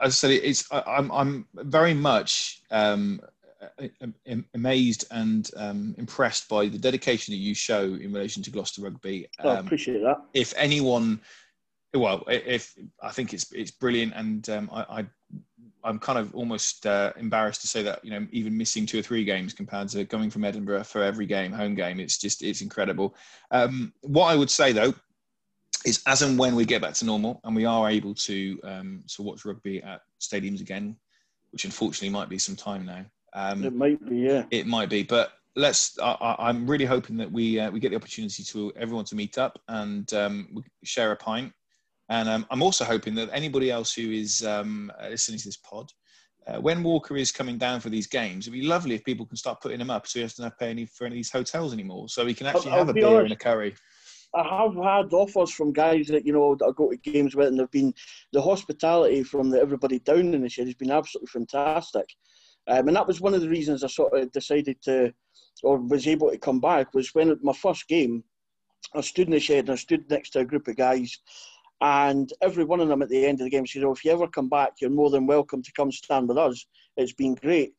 as 0.00 0.08
I 0.08 0.08
said, 0.10 0.30
it's 0.30 0.70
I, 0.72 0.82
I'm 0.86 1.10
I'm 1.12 1.46
very 1.54 1.94
much 1.94 2.62
um, 2.70 3.20
am- 4.00 4.14
am- 4.26 4.46
amazed 4.54 5.06
and 5.10 5.50
um, 5.56 5.94
impressed 5.98 6.48
by 6.48 6.68
the 6.68 6.78
dedication 6.78 7.32
that 7.32 7.38
you 7.38 7.54
show 7.54 7.82
in 7.82 8.12
relation 8.12 8.42
to 8.42 8.50
Gloucester 8.50 8.82
Rugby. 8.82 9.28
I 9.40 9.48
Um, 9.48 9.66
appreciate 9.66 10.00
that. 10.02 10.18
if 10.34 10.54
anyone, 10.56 11.20
well, 11.94 12.24
if 12.28 12.74
I 13.02 13.10
think 13.10 13.32
it's 13.32 13.50
it's 13.52 13.70
brilliant, 13.70 14.12
and 14.14 14.48
um, 14.50 14.70
I, 14.72 15.00
I 15.00 15.06
I'm 15.84 15.98
kind 15.98 16.18
of 16.18 16.34
almost 16.34 16.86
uh, 16.86 17.12
embarrassed 17.16 17.60
to 17.60 17.68
say 17.68 17.82
that 17.82 18.04
you 18.04 18.10
know 18.10 18.26
even 18.32 18.56
missing 18.56 18.86
two 18.86 18.98
or 18.98 19.02
three 19.02 19.24
games 19.24 19.52
compared 19.52 19.88
to 19.90 20.04
going 20.04 20.30
from 20.30 20.44
Edinburgh 20.44 20.84
for 20.84 21.02
every 21.02 21.26
game, 21.26 21.52
home 21.52 21.74
game, 21.74 22.00
it's 22.00 22.18
just 22.18 22.42
it's 22.42 22.62
incredible. 22.62 23.14
Um, 23.50 23.92
what 24.00 24.26
I 24.26 24.36
would 24.36 24.50
say 24.50 24.72
though 24.72 24.94
is 25.84 26.02
as 26.06 26.22
and 26.22 26.38
when 26.38 26.54
we 26.54 26.64
get 26.64 26.82
back 26.82 26.94
to 26.94 27.04
normal 27.04 27.40
and 27.44 27.54
we 27.54 27.64
are 27.64 27.90
able 27.90 28.14
to 28.14 28.58
um, 28.64 29.02
to 29.08 29.22
watch 29.22 29.44
rugby 29.44 29.82
at 29.82 30.00
stadiums 30.20 30.60
again, 30.60 30.96
which 31.50 31.64
unfortunately 31.64 32.10
might 32.10 32.28
be 32.28 32.38
some 32.38 32.56
time 32.56 32.86
now. 32.86 33.04
Um, 33.34 33.64
it 33.64 33.74
might 33.74 34.08
be, 34.08 34.18
yeah. 34.18 34.44
it 34.50 34.66
might 34.66 34.88
be, 34.88 35.02
but 35.02 35.32
let's. 35.56 35.98
I, 36.00 36.36
I'm 36.38 36.66
really 36.66 36.84
hoping 36.84 37.16
that 37.16 37.30
we 37.30 37.58
uh, 37.58 37.70
we 37.70 37.80
get 37.80 37.90
the 37.90 37.96
opportunity 37.96 38.42
to 38.44 38.72
everyone 38.76 39.04
to 39.06 39.16
meet 39.16 39.38
up 39.38 39.60
and 39.68 40.12
um, 40.14 40.64
share 40.84 41.12
a 41.12 41.16
pint. 41.16 41.52
And 42.10 42.28
um, 42.28 42.46
I'm 42.50 42.62
also 42.62 42.84
hoping 42.84 43.14
that 43.14 43.30
anybody 43.32 43.70
else 43.70 43.94
who 43.94 44.10
is 44.10 44.44
um, 44.44 44.92
uh, 45.02 45.08
listening 45.08 45.38
to 45.38 45.46
this 45.46 45.56
pod, 45.56 45.90
uh, 46.46 46.60
when 46.60 46.82
Walker 46.82 47.16
is 47.16 47.32
coming 47.32 47.56
down 47.56 47.80
for 47.80 47.88
these 47.88 48.06
games, 48.06 48.46
it'd 48.46 48.52
be 48.52 48.66
lovely 48.66 48.94
if 48.94 49.04
people 49.04 49.24
can 49.24 49.36
start 49.36 49.62
putting 49.62 49.78
them 49.78 49.90
up, 49.90 50.06
so 50.06 50.18
he 50.18 50.24
doesn't 50.24 50.42
have 50.42 50.52
to 50.52 50.58
pay 50.58 50.70
any 50.70 50.84
for 50.86 51.06
any 51.06 51.14
of 51.14 51.18
these 51.18 51.30
hotels 51.30 51.72
anymore, 51.72 52.08
so 52.08 52.26
he 52.26 52.34
can 52.34 52.46
actually 52.46 52.72
I'll 52.72 52.78
have 52.78 52.88
a 52.90 52.92
be 52.92 53.00
beer 53.00 53.08
honest. 53.08 53.24
and 53.24 53.32
a 53.32 53.36
curry. 53.36 53.74
I 54.34 54.62
have 54.62 54.74
had 54.74 55.12
offers 55.12 55.52
from 55.52 55.72
guys 55.72 56.08
that 56.08 56.26
you 56.26 56.32
know 56.32 56.56
that 56.56 56.66
I 56.66 56.72
go 56.72 56.90
to 56.90 56.96
games 56.96 57.36
with, 57.36 57.48
and 57.48 57.58
they've 57.58 57.70
been 57.70 57.94
the 58.32 58.42
hospitality 58.42 59.22
from 59.22 59.50
the 59.50 59.60
everybody 59.60 60.00
down 60.00 60.34
in 60.34 60.42
the 60.42 60.48
shed 60.48 60.66
has 60.66 60.74
been 60.74 60.90
absolutely 60.90 61.28
fantastic, 61.28 62.06
um, 62.66 62.88
and 62.88 62.96
that 62.96 63.06
was 63.06 63.20
one 63.20 63.34
of 63.34 63.40
the 63.42 63.48
reasons 63.48 63.84
I 63.84 63.88
sort 63.88 64.12
of 64.14 64.32
decided 64.32 64.82
to, 64.82 65.12
or 65.62 65.78
was 65.78 66.08
able 66.08 66.30
to 66.30 66.38
come 66.38 66.60
back 66.60 66.94
was 66.94 67.14
when 67.14 67.38
my 67.42 67.52
first 67.52 67.86
game, 67.86 68.24
I 68.94 69.02
stood 69.02 69.28
in 69.28 69.34
the 69.34 69.40
shed 69.40 69.66
and 69.66 69.70
I 69.70 69.76
stood 69.76 70.10
next 70.10 70.30
to 70.30 70.40
a 70.40 70.44
group 70.44 70.66
of 70.66 70.76
guys, 70.76 71.16
and 71.80 72.32
every 72.42 72.64
one 72.64 72.80
of 72.80 72.88
them 72.88 73.02
at 73.02 73.08
the 73.08 73.24
end 73.26 73.40
of 73.40 73.44
the 73.44 73.50
game 73.50 73.66
said, 73.66 73.84
"Oh, 73.84 73.92
if 73.92 74.04
you 74.04 74.10
ever 74.10 74.26
come 74.26 74.48
back, 74.48 74.72
you're 74.80 74.90
more 74.90 75.10
than 75.10 75.26
welcome 75.26 75.62
to 75.62 75.72
come 75.72 75.92
stand 75.92 76.28
with 76.28 76.38
us. 76.38 76.66
It's 76.96 77.12
been 77.12 77.34
great." 77.36 77.74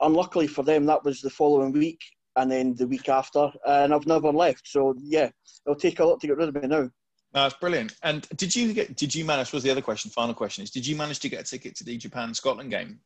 Unluckily 0.00 0.46
for 0.46 0.62
them, 0.62 0.86
that 0.86 1.04
was 1.04 1.20
the 1.20 1.30
following 1.30 1.72
week, 1.72 2.00
and 2.36 2.50
then 2.50 2.74
the 2.74 2.86
week 2.86 3.08
after, 3.08 3.50
and 3.66 3.92
I've 3.92 4.06
never 4.06 4.30
left. 4.30 4.68
So 4.68 4.94
yeah, 4.98 5.30
it'll 5.66 5.78
take 5.78 6.00
a 6.00 6.04
lot 6.04 6.20
to 6.20 6.26
get 6.26 6.36
rid 6.36 6.48
of 6.48 6.54
me 6.54 6.68
now. 6.68 6.90
That's 7.32 7.54
brilliant. 7.54 7.94
And 8.02 8.26
did 8.36 8.54
you 8.54 8.72
get? 8.72 8.96
Did 8.96 9.14
you 9.14 9.24
manage? 9.24 9.52
Was 9.52 9.62
the 9.62 9.70
other 9.70 9.82
question? 9.82 10.10
Final 10.10 10.34
question 10.34 10.64
is: 10.64 10.70
Did 10.70 10.86
you 10.86 10.96
manage 10.96 11.18
to 11.20 11.28
get 11.28 11.40
a 11.40 11.44
ticket 11.44 11.76
to 11.76 11.84
the 11.84 11.96
Japan 11.96 12.32
Scotland 12.34 12.70
game, 12.70 13.00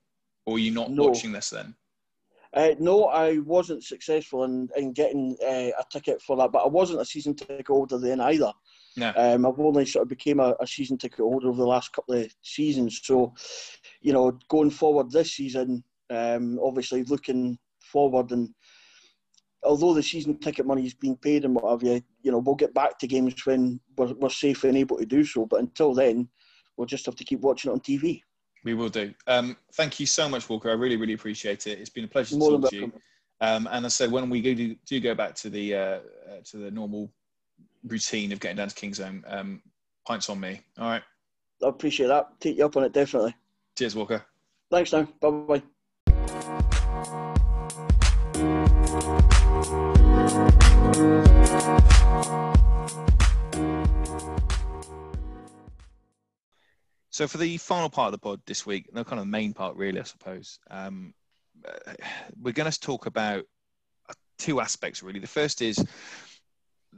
or 0.46 0.54
were 0.54 0.58
you 0.58 0.70
not 0.70 0.90
No. 0.90 1.04
watching 1.04 1.32
this 1.32 1.50
then? 1.50 1.74
Uh, 2.52 2.74
no, 2.80 3.04
I 3.04 3.38
wasn't 3.38 3.84
successful 3.84 4.44
in, 4.44 4.68
in 4.76 4.92
getting 4.92 5.36
uh, 5.42 5.70
a 5.78 5.84
ticket 5.90 6.20
for 6.20 6.36
that, 6.36 6.50
but 6.50 6.64
I 6.64 6.68
wasn't 6.68 7.00
a 7.00 7.04
season 7.04 7.34
ticket 7.34 7.68
holder 7.68 7.98
then 7.98 8.20
either. 8.20 8.52
No. 8.96 9.12
Um, 9.16 9.46
I've 9.46 9.60
only 9.60 9.86
sort 9.86 10.02
of 10.02 10.08
became 10.08 10.40
a, 10.40 10.54
a 10.60 10.66
season 10.66 10.98
ticket 10.98 11.20
holder 11.20 11.48
over 11.48 11.58
the 11.58 11.66
last 11.66 11.92
couple 11.92 12.16
of 12.16 12.34
seasons. 12.42 13.00
So, 13.04 13.34
you 14.00 14.12
know, 14.12 14.36
going 14.48 14.70
forward 14.70 15.12
this 15.12 15.34
season, 15.34 15.84
um, 16.10 16.58
obviously 16.60 17.04
looking 17.04 17.56
forward 17.80 18.32
and 18.32 18.48
although 19.62 19.94
the 19.94 20.02
season 20.02 20.38
ticket 20.38 20.66
money 20.66 20.86
is 20.86 20.94
being 20.94 21.16
paid 21.16 21.44
and 21.44 21.54
what 21.54 21.70
have 21.70 21.82
you, 21.82 22.02
you 22.22 22.30
know, 22.30 22.38
we'll 22.38 22.54
get 22.54 22.74
back 22.74 22.98
to 22.98 23.06
games 23.06 23.34
when 23.44 23.80
we're, 23.96 24.12
we're 24.14 24.30
safe 24.30 24.64
and 24.64 24.76
able 24.76 24.98
to 24.98 25.06
do 25.06 25.24
so. 25.24 25.46
But 25.46 25.60
until 25.60 25.94
then, 25.94 26.28
we'll 26.76 26.86
just 26.86 27.06
have 27.06 27.16
to 27.16 27.24
keep 27.24 27.40
watching 27.40 27.70
it 27.70 27.74
on 27.74 27.80
TV. 27.80 28.22
We 28.64 28.74
will 28.74 28.88
do. 28.88 29.14
Um, 29.26 29.56
thank 29.74 30.00
you 30.00 30.06
so 30.06 30.28
much, 30.28 30.48
Walker. 30.48 30.70
I 30.70 30.74
really, 30.74 30.96
really 30.96 31.14
appreciate 31.14 31.66
it. 31.66 31.78
It's 31.78 31.90
been 31.90 32.04
a 32.04 32.08
pleasure 32.08 32.36
More 32.36 32.52
to 32.52 32.58
talk 32.58 32.70
to 32.70 32.76
you. 32.76 32.92
Um, 33.40 33.66
and 33.70 33.86
as 33.86 34.00
I 34.00 34.04
said, 34.04 34.12
when 34.12 34.28
we 34.28 34.42
do, 34.42 34.74
do 34.86 35.00
go 35.00 35.14
back 35.14 35.34
to 35.36 35.50
the 35.50 35.74
uh, 35.74 35.78
uh, 35.78 36.40
to 36.44 36.58
the 36.58 36.70
normal 36.70 37.10
routine 37.86 38.32
of 38.32 38.40
getting 38.40 38.58
down 38.58 38.68
to 38.68 38.74
Kingsholm, 38.74 39.22
um, 39.26 39.62
pints 40.06 40.28
on 40.28 40.40
me. 40.40 40.60
All 40.78 40.90
right. 40.90 41.02
I 41.64 41.68
appreciate 41.68 42.08
that. 42.08 42.28
Take 42.40 42.58
you 42.58 42.66
up 42.66 42.76
on 42.76 42.84
it, 42.84 42.92
definitely. 42.92 43.34
Cheers, 43.78 43.96
Walker. 43.96 44.24
Thanks 44.70 44.92
now. 44.92 45.08
Bye 45.20 45.30
bye. 45.30 45.62
So 57.20 57.28
for 57.28 57.36
the 57.36 57.58
final 57.58 57.90
part 57.90 58.06
of 58.06 58.12
the 58.12 58.18
pod 58.18 58.40
this 58.46 58.64
week, 58.64 58.88
the 58.92 59.04
kind 59.04 59.20
of 59.20 59.26
main 59.26 59.52
part, 59.52 59.76
really, 59.76 60.00
I 60.00 60.04
suppose, 60.04 60.58
um, 60.70 61.12
we're 62.40 62.52
going 62.52 62.70
to 62.70 62.80
talk 62.80 63.04
about 63.04 63.44
two 64.38 64.60
aspects, 64.60 65.02
really. 65.02 65.20
The 65.20 65.26
first 65.26 65.60
is 65.60 65.84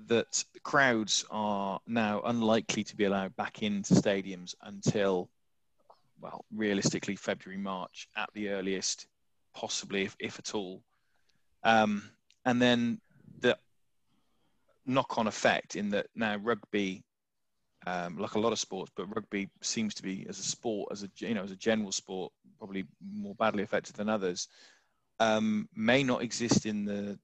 that 0.07 0.44
crowds 0.62 1.24
are 1.30 1.80
now 1.86 2.22
unlikely 2.24 2.84
to 2.84 2.96
be 2.96 3.05
allowed 3.05 3.34
back 3.36 3.62
into 3.62 3.94
stadiums 3.94 4.55
until, 4.62 5.28
well, 6.20 6.44
realistically, 6.55 7.16
February, 7.16 7.61
March 7.61 8.09
at 8.16 8.30
the 8.32 8.50
earliest, 8.50 9.07
possibly, 9.55 10.03
if, 10.03 10.16
if 10.20 10.38
at 10.38 10.55
all. 10.55 10.82
Um, 11.64 12.11
and 12.44 12.62
then 12.62 13.00
the 13.11 13.11
knock-on 14.87 15.26
effect 15.26 15.76
in 15.76 15.91
that 15.91 16.07
now 16.14 16.37
rugby 16.37 17.05
um, 17.87 18.16
like 18.16 18.35
a 18.35 18.39
lot 18.39 18.53
of 18.53 18.59
sports, 18.59 18.93
but 18.97 19.12
rugby 19.14 19.49
seems 19.61 19.95
to 19.95 20.03
be 20.03 20.26
as 20.28 20.39
a 20.39 20.43
sport, 20.43 20.91
as 20.93 21.03
a 21.03 21.11
you 21.18 21.35
know, 21.35 21.43
as 21.43 21.51
a 21.51 21.57
general 21.57 21.93
sport, 21.93 22.33
probably 22.59 22.85
more 23.14 23.35
badly 23.35 23.62
affected 23.62 23.97
than 23.97 24.09
others. 24.09 24.49
Um, 25.18 25.68
may 25.74 26.03
not 26.03 26.22
exist 26.22 26.66
in 26.66 26.85
the 26.85 27.18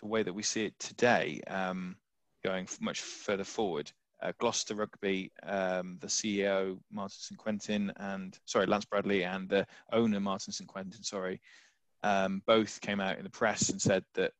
the 0.00 0.06
way 0.06 0.22
that 0.22 0.32
we 0.32 0.42
see 0.42 0.66
it 0.66 0.78
today, 0.78 1.40
um, 1.46 1.96
going 2.44 2.68
much 2.80 3.00
further 3.00 3.44
forward. 3.44 3.90
Uh, 4.20 4.32
Gloucester 4.38 4.76
Rugby, 4.76 5.32
um, 5.42 5.98
the 6.00 6.06
CEO 6.06 6.78
Martin 6.92 7.16
St 7.18 7.38
Quintin, 7.38 7.92
and 7.96 8.38
sorry 8.44 8.66
Lance 8.66 8.84
Bradley, 8.84 9.24
and 9.24 9.48
the 9.48 9.66
owner 9.92 10.20
Martin 10.20 10.52
St 10.52 10.68
Quintin, 10.68 11.02
sorry, 11.02 11.40
um, 12.02 12.42
both 12.46 12.80
came 12.80 13.00
out 13.00 13.16
in 13.16 13.24
the 13.24 13.30
press 13.30 13.70
and 13.70 13.80
said 13.80 14.04
that 14.14 14.32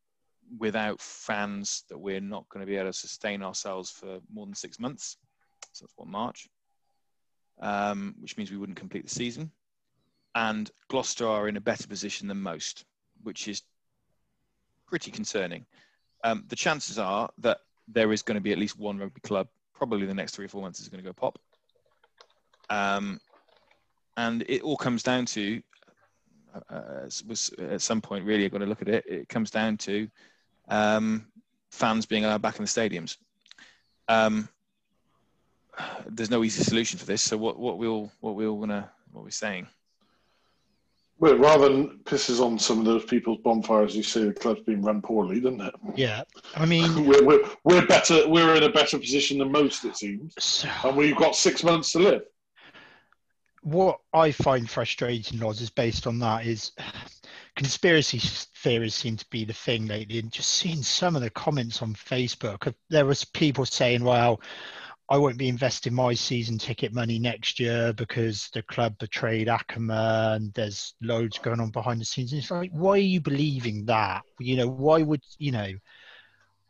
without 0.58 1.00
fans, 1.00 1.84
that 1.88 1.98
we're 1.98 2.20
not 2.20 2.48
going 2.48 2.60
to 2.60 2.70
be 2.70 2.76
able 2.76 2.90
to 2.90 2.92
sustain 2.92 3.42
ourselves 3.42 3.90
for 3.90 4.18
more 4.32 4.46
than 4.46 4.54
six 4.54 4.78
months. 4.78 5.16
So 5.72 5.84
that's 5.84 5.94
what 5.96 6.08
March, 6.08 6.48
um, 7.60 8.14
which 8.20 8.36
means 8.36 8.50
we 8.50 8.58
wouldn't 8.58 8.78
complete 8.78 9.04
the 9.04 9.14
season. 9.14 9.50
And 10.34 10.70
Gloucester 10.88 11.26
are 11.26 11.48
in 11.48 11.56
a 11.56 11.60
better 11.60 11.86
position 11.86 12.28
than 12.28 12.40
most, 12.40 12.84
which 13.22 13.48
is 13.48 13.62
pretty 14.86 15.10
concerning. 15.10 15.66
Um, 16.24 16.44
the 16.48 16.56
chances 16.56 16.98
are 16.98 17.30
that 17.38 17.58
there 17.88 18.12
is 18.12 18.22
going 18.22 18.36
to 18.36 18.40
be 18.40 18.52
at 18.52 18.58
least 18.58 18.78
one 18.78 18.98
rugby 18.98 19.20
club, 19.22 19.48
probably 19.74 20.06
the 20.06 20.14
next 20.14 20.34
three 20.34 20.44
or 20.44 20.48
four 20.48 20.62
months, 20.62 20.80
is 20.80 20.88
going 20.88 21.02
to 21.02 21.08
go 21.08 21.12
pop. 21.12 21.38
Um, 22.70 23.20
and 24.16 24.44
it 24.48 24.62
all 24.62 24.76
comes 24.76 25.02
down 25.02 25.26
to, 25.26 25.62
uh, 26.70 27.08
was 27.26 27.50
at 27.58 27.80
some 27.80 28.00
point 28.00 28.24
really, 28.24 28.44
I've 28.44 28.52
got 28.52 28.58
to 28.58 28.66
look 28.66 28.82
at 28.82 28.88
it. 28.88 29.04
It 29.06 29.28
comes 29.28 29.50
down 29.50 29.76
to 29.78 30.08
um, 30.68 31.26
fans 31.70 32.06
being 32.06 32.24
allowed 32.24 32.42
back 32.42 32.58
in 32.58 32.64
the 32.64 32.68
stadiums. 32.68 33.16
Um, 34.08 34.48
there's 36.06 36.30
no 36.30 36.44
easy 36.44 36.62
solution 36.62 36.98
for 36.98 37.06
this. 37.06 37.22
So 37.22 37.36
what 37.36 37.58
what 37.58 37.78
we 37.78 37.86
all 37.86 38.12
what 38.20 38.34
we 38.34 38.46
all 38.46 38.60
gonna 38.60 38.90
what 39.12 39.24
we're 39.24 39.30
saying? 39.30 39.66
Well, 41.18 41.36
rather 41.36 41.68
than 41.68 42.00
pisses 42.00 42.44
on 42.44 42.58
some 42.58 42.80
of 42.80 42.84
those 42.84 43.04
people's 43.04 43.38
bonfires, 43.44 43.94
you 43.94 44.02
say 44.02 44.24
the 44.24 44.32
club's 44.32 44.62
been 44.62 44.82
run 44.82 45.00
poorly, 45.00 45.40
doesn't 45.40 45.60
it? 45.60 45.74
Yeah, 45.94 46.22
I 46.56 46.66
mean, 46.66 47.06
We're, 47.06 47.24
we're, 47.24 47.48
we're 47.62 47.86
better. 47.86 48.28
We're 48.28 48.56
in 48.56 48.64
a 48.64 48.72
better 48.72 48.98
position 48.98 49.38
than 49.38 49.52
most, 49.52 49.84
it 49.84 49.96
seems, 49.96 50.34
so 50.40 50.68
and 50.84 50.96
we've 50.96 51.16
got 51.16 51.36
six 51.36 51.62
months 51.62 51.92
to 51.92 52.00
live. 52.00 52.22
what 53.62 54.00
I 54.12 54.32
find 54.32 54.68
frustrating, 54.68 55.38
Loz, 55.38 55.60
is 55.60 55.70
based 55.70 56.08
on 56.08 56.18
that 56.18 56.44
is 56.44 56.72
conspiracy 57.56 58.18
theories 58.18 58.94
seem 58.94 59.16
to 59.16 59.26
be 59.30 59.44
the 59.44 59.52
thing 59.52 59.86
lately. 59.86 60.18
And 60.18 60.32
just 60.32 60.50
seeing 60.50 60.82
some 60.82 61.16
of 61.16 61.22
the 61.22 61.30
comments 61.30 61.82
on 61.82 61.94
Facebook, 61.94 62.72
there 62.88 63.06
was 63.06 63.24
people 63.24 63.66
saying, 63.66 64.04
"Well, 64.04 64.40
I 65.08 65.18
won't 65.18 65.38
be 65.38 65.48
investing 65.48 65.94
my 65.94 66.14
season 66.14 66.58
ticket 66.58 66.94
money 66.94 67.18
next 67.18 67.60
year 67.60 67.92
because 67.92 68.48
the 68.54 68.62
club 68.62 68.96
betrayed 68.98 69.48
Ackermann. 69.48 70.36
and 70.36 70.54
there's 70.54 70.94
loads 71.02 71.38
going 71.38 71.60
on 71.60 71.70
behind 71.70 72.00
the 72.00 72.04
scenes." 72.04 72.32
And 72.32 72.40
it's 72.40 72.50
like, 72.50 72.70
why 72.72 72.92
are 72.92 72.96
you 72.98 73.20
believing 73.20 73.84
that? 73.86 74.22
You 74.38 74.56
know, 74.56 74.68
why 74.68 75.02
would 75.02 75.22
you 75.38 75.52
know? 75.52 75.72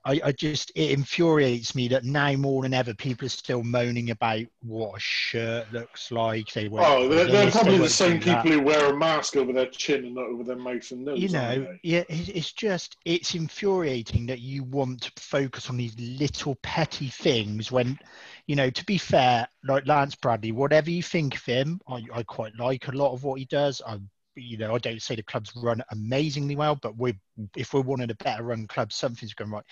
I, 0.05 0.21
I 0.25 0.33
just 0.33 0.73
it 0.75 0.91
infuriates 0.91 1.75
me 1.75 1.87
that 1.89 2.05
now 2.05 2.33
more 2.33 2.63
than 2.63 2.75
ever 2.75 2.93
people 2.95 3.27
are 3.27 3.31
still 3.31 3.63
moaning 3.63 4.11
about 4.11 4.43
what 4.63 4.97
a 4.97 5.01
shirt 5.01 5.73
looks 5.73 6.11
like. 6.11 6.53
They 6.53 6.69
wear 6.69 6.85
Oh, 6.85 7.09
they're, 7.09 7.27
they're 7.27 7.45
this, 7.45 7.55
they 7.55 7.61
probably 7.61 7.79
the 7.79 7.89
same 7.89 8.19
do 8.19 8.25
that. 8.27 8.43
people 8.43 8.59
who 8.59 8.65
wear 8.65 8.93
a 8.93 8.97
mask 8.97 9.37
over 9.37 9.53
their 9.53 9.67
chin 9.67 10.05
and 10.05 10.15
not 10.15 10.27
over 10.27 10.43
their 10.43 10.57
mouth 10.57 10.91
and 10.91 11.05
nose. 11.05 11.19
you 11.21 11.29
know 11.29 11.67
yeah 11.83 12.03
it's 12.09 12.53
just 12.53 12.97
it's 13.05 13.35
infuriating 13.35 14.27
that 14.27 14.41
you 14.41 14.65
want 14.65 15.03
to 15.03 15.13
focus 15.23 15.71
on 15.71 15.77
these 15.77 15.97
little 15.99 16.57
petty 16.63 17.09
things 17.09 17.71
when 17.71 17.99
you 18.47 18.57
know 18.57 18.71
to 18.71 18.85
be 18.85 18.99
fair 18.99 19.47
like 19.65 19.87
lance 19.87 20.15
bradley 20.17 20.51
whatever 20.53 20.91
you 20.91 21.03
think 21.03 21.37
of 21.37 21.45
him 21.45 21.81
i, 21.89 22.03
I 22.13 22.23
quite 22.25 22.57
like 22.59 22.89
a 22.89 22.93
lot 22.93 23.13
of 23.13 23.23
what 23.25 23.39
he 23.39 23.45
does 23.45 23.81
i 23.87 23.99
you 24.35 24.57
know 24.57 24.75
i 24.75 24.79
don't 24.79 25.03
say 25.03 25.15
the 25.15 25.23
club's 25.23 25.53
run 25.57 25.83
amazingly 25.91 26.57
well 26.57 26.77
but 26.77 26.97
we 26.97 27.15
if 27.57 27.75
we're 27.75 27.81
one 27.81 28.01
of 28.01 28.09
the 28.09 28.15
better 28.17 28.43
run 28.43 28.67
clubs 28.67 28.95
something's 28.95 29.35
going 29.35 29.51
right 29.51 29.65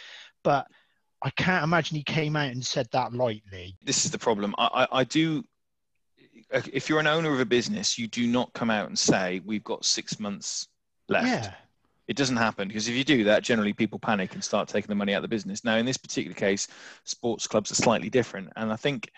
but 0.44 0.66
i 1.22 1.30
can't 1.30 1.64
imagine 1.64 1.96
he 1.96 2.02
came 2.02 2.36
out 2.36 2.50
and 2.50 2.64
said 2.64 2.86
that 2.92 3.12
lightly 3.12 3.76
this 3.82 4.04
is 4.04 4.10
the 4.10 4.18
problem. 4.18 4.54
I, 4.58 4.86
I, 4.90 5.00
I 5.00 5.04
do. 5.04 5.44
If 6.50 6.88
you're 6.88 7.00
an 7.00 7.06
owner 7.06 7.32
of 7.32 7.40
a 7.40 7.44
business, 7.44 7.98
you 7.98 8.08
do 8.08 8.26
not 8.26 8.52
come 8.54 8.70
out 8.70 8.88
and 8.88 8.98
say 8.98 9.40
we've 9.44 9.64
got 9.64 9.84
six 9.84 10.18
months 10.18 10.68
left. 11.08 11.26
yeah 11.26 11.54
It 12.08 12.16
doesn't 12.16 12.36
happen 12.36 12.68
because 12.68 12.88
if 12.88 12.94
you 12.94 13.04
do 13.04 13.24
that, 13.24 13.44
generally 13.44 13.72
people 13.72 13.98
panic 13.98 14.34
and 14.34 14.42
start 14.42 14.68
taking 14.68 14.88
the 14.88 14.96
money 14.96 15.14
out 15.14 15.18
of 15.18 15.22
the 15.22 15.28
business. 15.28 15.64
Now, 15.64 15.76
in 15.76 15.86
this 15.86 15.96
particular 15.96 16.34
case, 16.34 16.66
sports 17.04 17.46
clubs 17.46 17.70
are 17.70 17.76
slightly 17.76 18.10
different, 18.10 18.52
and 18.56 18.72
I 18.72 18.76
think 18.76 19.12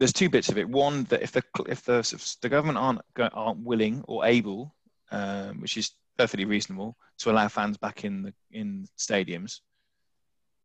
there's 0.00 0.12
two 0.12 0.28
bits 0.30 0.48
of 0.48 0.58
it. 0.58 0.68
One, 0.68 1.04
that 1.04 1.22
if 1.22 1.30
the 1.30 1.42
if 1.68 1.84
the, 1.84 1.98
if 1.98 2.36
the 2.40 2.48
government 2.48 2.78
aren't 2.78 3.00
aren't 3.34 3.60
willing 3.60 4.02
or 4.08 4.24
able, 4.26 4.74
um, 5.12 5.60
which 5.60 5.76
is 5.76 5.92
perfectly 6.18 6.46
reasonable, 6.46 6.96
to 7.18 7.30
allow 7.30 7.46
fans 7.48 7.76
back 7.76 8.04
in 8.04 8.22
the 8.22 8.34
in 8.50 8.88
stadiums, 8.98 9.60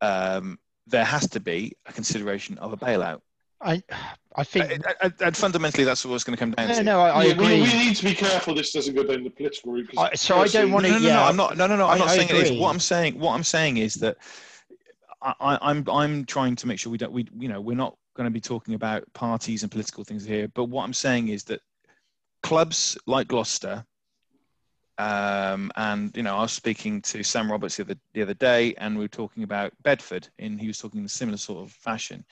um, 0.00 0.58
there 0.86 1.04
has 1.04 1.28
to 1.30 1.40
be 1.40 1.76
a 1.86 1.92
consideration 1.92 2.58
of 2.58 2.72
a 2.72 2.76
bailout. 2.76 3.20
i 3.60 3.82
i 4.36 4.44
think 4.44 4.70
And- 4.70 4.84
and- 5.02 5.14
and 5.20 5.36
fundamentally, 5.36 5.84
that's 5.84 6.04
what 6.04 6.14
it's 6.14 6.24
going 6.24 6.36
to 6.36 6.40
come 6.44 6.50
down 6.52 6.68
no 6.68 6.74
to. 6.74 6.82
no 6.82 7.00
i, 7.00 7.08
I 7.08 7.24
Yeah, 7.24 7.32
agree 7.32 7.46
we, 7.56 7.62
we 7.62 7.72
need 7.84 7.96
to 7.96 8.04
be 8.04 8.14
careful 8.14 8.54
this 8.54 8.70
doesn't 8.72 8.94
go 8.94 9.02
down 9.02 9.24
the 9.24 9.30
political 9.30 9.72
route. 9.72 9.88
'cause 9.88 10.10
I- 10.12 10.14
so 10.14 10.36
I 10.38 10.46
don't 10.48 10.70
wanna- 10.72 10.88
no, 10.88 10.94
no, 10.98 11.00
no, 11.00 11.08
yeah, 11.08 11.14
no, 11.16 11.22
I'm 11.24 11.36
not. 11.36 11.56
No, 11.56 11.66
no, 11.66 11.76
no. 11.76 11.86
I'm 11.86 11.94
I- 11.94 11.98
not 12.04 12.08
I 12.08 12.16
saying 12.16 12.28
it 12.30 12.36
is. 12.36 12.52
What 12.60 12.70
I'm 12.74 12.80
saying, 12.80 13.18
what 13.18 13.32
I'm 13.34 13.44
saying 13.44 13.76
is 13.78 13.94
that 13.96 14.16
I, 15.22 15.34
I, 15.40 15.70
I'm, 15.70 15.84
I'm 15.90 16.24
trying 16.26 16.54
to 16.56 16.66
make 16.68 16.78
sure 16.78 16.90
we 16.92 16.98
don't, 16.98 17.12
we, 17.12 17.26
you 17.38 17.48
know, 17.48 17.60
we're 17.60 17.76
not 17.76 17.96
going 18.16 18.26
to 18.26 18.32
be 18.32 18.40
talking 18.40 18.74
about 18.74 19.04
parties 19.12 19.62
and 19.62 19.70
political 19.70 20.02
things 20.02 20.24
here. 20.24 20.48
But 20.48 20.64
what 20.64 20.84
I'm 20.84 20.94
saying 20.94 21.28
is 21.28 21.44
that 21.44 21.60
clubs 22.42 22.98
like 23.06 23.28
Gloucester, 23.28 23.84
um, 24.98 25.70
and 25.76 26.16
you 26.16 26.22
know, 26.22 26.36
I 26.36 26.42
was 26.42 26.52
speaking 26.52 27.02
to 27.02 27.22
Sam 27.22 27.50
Roberts 27.50 27.76
the 27.76 27.84
other 27.84 27.96
the 28.14 28.22
other 28.22 28.34
day, 28.34 28.74
and 28.78 28.96
we 28.96 29.04
were 29.04 29.08
talking 29.08 29.42
about 29.42 29.72
Bedford, 29.82 30.28
and 30.38 30.60
he 30.60 30.66
was 30.66 30.78
talking 30.78 31.00
in 31.00 31.06
a 31.06 31.10
similar 31.10 31.36
sort 31.36 31.62
of 31.62 31.72
fashion. 31.72 32.24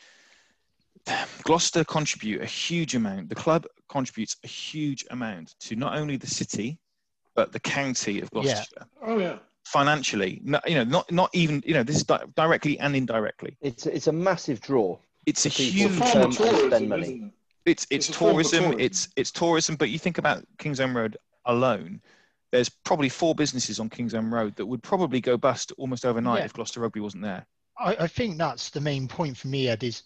Gloucester 1.43 1.85
contribute 1.85 2.41
a 2.41 2.47
huge 2.47 2.95
amount. 2.95 3.29
The 3.29 3.35
club 3.35 3.67
contributes 3.91 4.37
a 4.43 4.47
huge 4.47 5.05
amount 5.11 5.55
to 5.61 5.77
not 5.77 5.99
only 5.99 6.17
the 6.17 6.27
city, 6.27 6.79
but 7.35 7.53
the 7.53 7.61
county 7.61 8.23
of 8.23 8.31
Gloucester. 8.31 8.87
Yeah. 9.03 9.09
Oh 9.09 9.19
yeah. 9.19 9.39
financially. 9.67 10.41
No, 10.43 10.61
you 10.67 10.77
know, 10.77 10.85
not 10.85 11.13
not 11.13 11.31
even 11.35 11.63
you 11.67 11.75
know 11.75 11.83
this 11.83 11.97
is 11.97 12.05
di- 12.05 12.25
directly 12.35 12.79
and 12.79 12.97
indirectly. 12.97 13.59
It's 13.61 13.85
it's 13.87 14.07
a 14.07 14.13
massive 14.13 14.61
draw. 14.63 14.99
It's 15.27 15.47
a 15.47 15.49
huge. 15.49 15.75
Huge 15.75 15.93
Form 15.93 16.17
of 16.19 16.25
and 16.25 16.33
tourism, 16.33 16.71
spend 16.71 16.89
money. 16.89 17.09
it? 17.25 17.31
It's 17.71 17.87
it's 17.91 18.09
it's 18.09 18.09
a 18.11 18.13
form 18.19 18.31
of 18.31 18.35
tourism. 18.47 18.63
tourism. 18.63 18.81
It's 18.81 19.09
it's 19.17 19.31
tourism. 19.31 19.77
But 19.77 19.91
you 19.91 19.99
think 19.99 20.19
about 20.19 20.45
Kings 20.59 20.79
Kingsholm 20.79 20.95
Road 20.95 21.17
alone. 21.47 22.01
There's 22.53 22.69
probably 22.69 23.09
four 23.09 23.35
businesses 23.35 23.81
on 23.81 23.89
Kings 23.89 24.13
Kingsholm 24.13 24.33
Road 24.33 24.55
that 24.57 24.67
would 24.67 24.83
probably 24.83 25.21
go 25.21 25.37
bust 25.37 25.73
almost 25.79 26.05
overnight 26.05 26.41
Yeah. 26.41 26.45
if 26.45 26.53
Gloucester 26.53 26.81
Rugby 26.81 27.01
wasn't 27.01 27.23
there. 27.25 27.47
I, 27.79 27.97
I 28.01 28.07
think 28.07 28.39
that's 28.39 28.71
the 28.71 28.81
main 28.81 29.09
point 29.09 29.37
for 29.37 29.49
me, 29.49 29.69
Ed, 29.69 29.83
is 29.83 30.03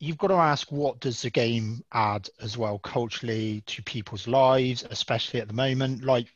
you've 0.00 0.18
got 0.18 0.28
to 0.28 0.34
ask 0.34 0.72
what 0.72 0.98
does 1.00 1.22
the 1.22 1.30
game 1.30 1.84
add 1.92 2.28
as 2.42 2.58
well 2.58 2.78
culturally 2.80 3.62
to 3.66 3.82
people's 3.84 4.26
lives, 4.26 4.84
especially 4.90 5.40
at 5.40 5.48
the 5.48 5.54
moment. 5.54 6.04
Like 6.04 6.26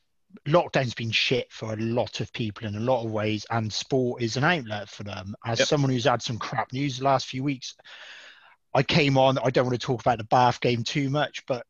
lockdown's 0.47 0.95
been 0.95 1.11
shit 1.11 1.51
for 1.53 1.73
a 1.73 1.77
lot 1.77 2.21
of 2.21 2.33
people 2.33 2.67
in 2.67 2.77
a 2.77 2.81
lot 2.81 3.05
of 3.05 3.11
ways, 3.11 3.47
and 3.51 3.73
sport 3.73 4.23
is 4.23 4.37
an 4.37 4.45
outlet 4.45 4.89
for 4.89 5.05
them. 5.05 5.35
As 5.45 5.59
Yep. 5.61 5.69
someone 5.69 5.91
who's 5.91 6.05
had 6.05 6.23
some 6.23 6.39
crap 6.39 6.73
news 6.73 6.99
the 6.99 7.05
last 7.05 7.27
few 7.27 7.43
weeks, 7.43 7.75
I 8.75 8.83
came 8.83 9.17
on. 9.19 9.39
I 9.39 9.51
don't 9.51 9.67
want 9.67 9.79
to 9.81 9.87
talk 9.87 10.01
about 10.01 10.19
the 10.19 10.25
Bath 10.25 10.61
game 10.61 10.85
too 10.85 11.11
much, 11.11 11.45
but 11.47 11.67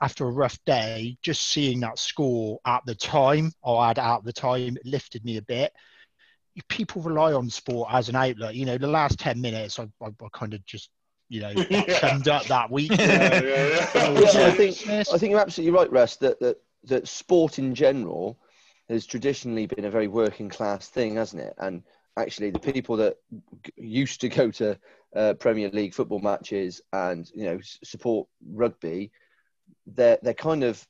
after 0.00 0.26
a 0.26 0.30
rough 0.32 0.58
day, 0.64 1.16
just 1.22 1.48
seeing 1.48 1.80
that 1.80 1.98
score 1.98 2.60
at 2.66 2.84
the 2.86 2.94
time, 2.94 3.52
or 3.62 3.84
had 3.84 3.98
at 3.98 4.24
the 4.24 4.32
time, 4.32 4.76
it 4.76 4.86
lifted 4.86 5.24
me 5.24 5.36
a 5.38 5.42
bit 5.42 5.72
people 6.68 7.02
rely 7.02 7.32
on 7.32 7.48
sport 7.48 7.88
as 7.92 8.08
an 8.08 8.16
outlet. 8.16 8.54
You 8.54 8.66
know, 8.66 8.78
the 8.78 8.86
last 8.86 9.18
10 9.18 9.40
minutes, 9.40 9.78
I, 9.78 9.84
I, 10.02 10.08
I 10.08 10.28
kind 10.32 10.54
of 10.54 10.64
just, 10.66 10.90
you 11.28 11.40
know, 11.40 11.52
Yeah. 11.70 11.98
summed 11.98 12.28
up 12.28 12.44
that 12.46 12.70
week. 12.70 12.90
Yeah, 12.98 13.40
yeah, 13.40 13.68
yeah. 13.94 14.20
Yeah, 14.20 14.46
I 14.46 14.50
think 14.50 14.76
I 14.88 15.18
think 15.18 15.30
you're 15.30 15.40
absolutely 15.40 15.76
right, 15.78 15.90
Russ. 15.90 16.16
That 16.16 16.40
that 16.40 16.58
that 16.84 17.08
sport 17.08 17.58
in 17.58 17.74
general 17.74 18.38
has 18.88 19.06
traditionally 19.06 19.66
been 19.66 19.84
a 19.84 19.90
very 19.90 20.08
working 20.08 20.48
class 20.48 20.88
thing, 20.88 21.16
hasn't 21.16 21.42
it? 21.42 21.54
And 21.58 21.82
actually, 22.16 22.50
the 22.50 22.58
people 22.58 22.96
that 22.98 23.16
g- 23.64 23.72
used 23.76 24.20
to 24.22 24.28
go 24.28 24.50
to 24.52 24.78
uh, 25.14 25.34
Premier 25.34 25.70
League 25.70 25.94
football 25.94 26.20
matches 26.20 26.80
and 26.92 27.30
you 27.34 27.44
know 27.44 27.56
s- 27.56 27.78
support 27.84 28.28
rugby, 28.46 29.12
they're 29.86 30.18
they're 30.22 30.34
kind 30.34 30.64
of 30.64 30.86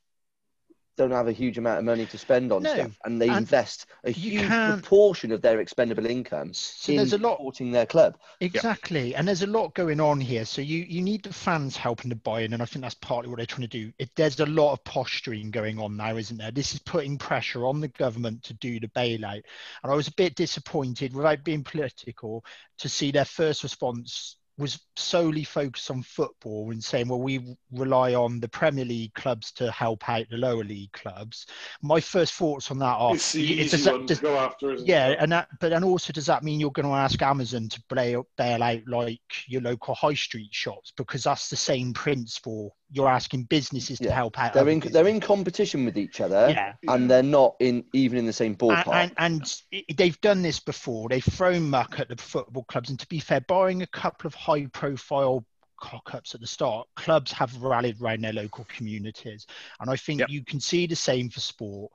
don't 0.97 1.11
have 1.11 1.27
a 1.27 1.31
huge 1.31 1.57
amount 1.57 1.79
of 1.79 1.85
money 1.85 2.05
to 2.05 2.17
spend 2.17 2.51
on 2.51 2.63
No, 2.63 2.73
stuff, 2.73 2.97
and 3.03 3.21
they 3.21 3.27
and 3.29 3.37
invest 3.37 3.87
a 4.03 4.11
huge 4.11 4.61
proportion 4.61 5.31
of 5.31 5.41
their 5.41 5.59
expendable 5.59 6.05
income 6.05 6.53
So 6.53 6.91
in 6.91 6.97
there's 6.97 7.13
a 7.13 7.17
lot 7.17 7.37
supporting 7.37 7.71
their 7.71 7.85
club. 7.85 8.17
Exactly, 8.41 9.15
and 9.15 9.27
there's 9.27 9.41
a 9.41 9.47
lot 9.47 9.73
going 9.73 9.99
on 10.01 10.19
here. 10.19 10.43
So 10.45 10.61
you 10.61 10.79
you 10.79 11.01
need 11.01 11.23
the 11.23 11.33
fans 11.33 11.77
helping 11.77 12.09
to 12.09 12.15
buy 12.15 12.41
in, 12.41 12.53
and 12.53 12.61
I 12.61 12.65
think 12.65 12.83
that's 12.83 12.95
partly 12.95 13.29
what 13.29 13.37
they're 13.37 13.45
trying 13.45 13.61
to 13.61 13.67
do. 13.67 13.93
It, 13.97 14.11
there's 14.15 14.39
a 14.39 14.45
lot 14.45 14.73
of 14.73 14.83
posturing 14.83 15.49
going 15.49 15.79
on 15.79 15.95
now, 15.95 16.17
isn't 16.17 16.37
there? 16.37 16.51
This 16.51 16.73
is 16.73 16.79
putting 16.79 17.17
pressure 17.17 17.65
on 17.65 17.79
the 17.79 17.87
government 17.87 18.43
to 18.43 18.53
do 18.55 18.79
the 18.79 18.89
bailout, 18.89 19.43
and 19.83 19.91
I 19.91 19.95
was 19.95 20.09
a 20.09 20.13
bit 20.15 20.35
disappointed, 20.35 21.13
without 21.15 21.43
being 21.43 21.63
political, 21.63 22.43
to 22.79 22.89
see 22.89 23.11
their 23.11 23.25
first 23.25 23.63
response 23.63 24.37
was 24.57 24.79
solely 24.95 25.43
focused 25.43 25.89
on 25.89 26.03
football 26.03 26.69
and 26.71 26.83
saying, 26.83 27.07
well, 27.07 27.19
we 27.21 27.55
rely 27.71 28.13
on 28.13 28.39
the 28.39 28.47
Premier 28.47 28.85
League 28.85 29.13
clubs 29.15 29.51
to 29.53 29.71
help 29.71 30.07
out 30.07 30.25
the 30.29 30.37
lower 30.37 30.63
league 30.63 30.91
clubs. 30.91 31.47
My 31.81 31.99
first 31.99 32.33
thoughts 32.35 32.69
on 32.69 32.77
that 32.79 32.85
are, 32.85 33.15
It's 33.15 33.31
the 33.31 33.41
easy 33.41 33.69
does 33.77 33.83
that- 33.85 34.05
does- 34.05 34.17
to 34.19 34.23
go 34.23 34.37
after, 34.37 34.73
isn't 34.73 34.87
yeah, 34.87 35.07
it? 35.09 35.17
and 35.19 35.31
that, 35.31 35.47
but 35.59 35.69
then 35.69 35.83
also 35.83 36.13
does 36.13 36.27
that 36.27 36.43
mean 36.43 36.59
you're 36.59 36.69
going 36.71 36.87
to 36.87 36.93
ask 36.93 37.19
Amazon 37.21 37.67
to 37.69 37.81
bail, 37.89 38.27
bail 38.37 38.61
out 38.61 38.81
like 38.87 39.21
your 39.47 39.61
local 39.61 39.95
high 39.95 40.13
street 40.13 40.53
shops 40.53 40.93
because 40.97 41.23
that's 41.23 41.49
the 41.49 41.55
same 41.55 41.91
principle. 41.91 42.75
You're 42.93 43.09
asking 43.09 43.45
businesses 43.45 43.97
to 43.99 44.11
help 44.11 44.39
out. 44.39 44.53
They're 44.53 44.61
other 44.61 44.71
in 44.71 44.79
they're 44.79 45.07
in 45.07 45.19
competition 45.19 45.83
with 45.83 45.97
each 45.97 46.21
other, 46.21 46.49
Yeah, 46.49 46.73
and 46.87 47.09
they're 47.09 47.23
not 47.23 47.55
in 47.59 47.83
even 47.93 48.19
in 48.19 48.25
the 48.27 48.33
same 48.33 48.55
ballpark. 48.55 48.87
and, 48.93 49.11
and, 49.17 49.57
and 49.73 49.97
they've 49.97 50.21
done 50.21 50.43
this 50.43 50.59
before. 50.59 51.09
They've 51.09 51.23
thrown 51.23 51.69
muck 51.69 51.99
at 51.99 52.07
the 52.07 52.15
football 52.17 52.65
clubs, 52.65 52.91
and 52.91 52.99
to 52.99 53.07
be 53.07 53.19
fair, 53.19 53.41
barring 53.41 53.81
a 53.81 53.87
couple 53.87 54.27
of 54.27 54.35
high-profile 54.35 55.43
cock-ups 55.81 56.33
at 56.35 56.39
the 56.39 56.47
start, 56.47 56.87
clubs 56.95 57.31
have 57.31 57.61
rallied 57.61 57.99
around 57.99 58.21
their 58.21 58.31
local 58.31 58.65
communities, 58.69 59.47
and 59.79 59.89
I 59.89 59.95
think 59.95 60.19
Yep. 60.21 60.29
you 60.29 60.45
can 60.45 60.59
see 60.59 60.85
the 60.85 60.95
same 60.95 61.29
for 61.29 61.39
sport. 61.39 61.91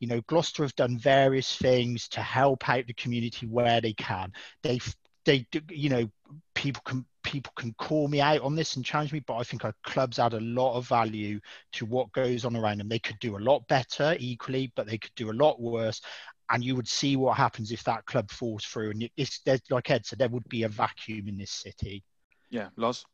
You 0.00 0.08
know, 0.08 0.22
Gloucester 0.22 0.62
have 0.62 0.74
done 0.76 0.98
various 0.98 1.54
things 1.56 2.08
to 2.08 2.20
help 2.22 2.68
out 2.68 2.86
the 2.86 2.94
community 2.94 3.46
where 3.46 3.80
they 3.80 3.92
can. 3.92 4.32
They've 4.62 4.96
they 5.24 5.46
do, 5.52 5.60
you 5.70 5.90
know 5.90 6.10
people 6.54 6.82
can 6.86 7.04
people 7.28 7.52
can 7.56 7.74
call 7.74 8.08
me 8.08 8.20
out 8.20 8.40
on 8.40 8.54
this 8.54 8.76
and 8.76 8.84
challenge 8.84 9.12
me 9.12 9.20
but 9.20 9.36
i 9.36 9.42
think 9.42 9.64
our 9.64 9.74
clubs 9.84 10.18
add 10.18 10.32
a 10.32 10.40
lot 10.40 10.76
of 10.76 10.88
value 10.88 11.38
to 11.72 11.84
what 11.86 12.10
goes 12.12 12.44
on 12.44 12.56
around 12.56 12.78
them. 12.78 12.88
They 12.88 12.98
could 12.98 13.18
do 13.20 13.36
a 13.36 13.38
lot 13.38 13.66
better 13.68 14.16
equally 14.18 14.72
but 14.74 14.86
they 14.86 14.98
could 14.98 15.14
do 15.14 15.30
a 15.30 15.32
lot 15.32 15.60
worse. 15.60 16.00
And 16.50 16.64
you 16.64 16.74
would 16.76 16.88
see 16.88 17.16
what 17.16 17.36
happens 17.36 17.72
if 17.72 17.84
that 17.84 18.06
club 18.06 18.30
falls 18.30 18.64
through. 18.64 18.92
And 18.92 19.10
it's 19.16 19.40
like 19.70 19.90
ed 19.90 20.06
said 20.06 20.18
there 20.18 20.30
would 20.30 20.48
be 20.48 20.62
a 20.62 20.68
vacuum 20.68 21.28
in 21.28 21.36
this 21.36 21.50
city. 21.50 22.02
Yeah, 22.50 22.68
Loz. 22.76 23.04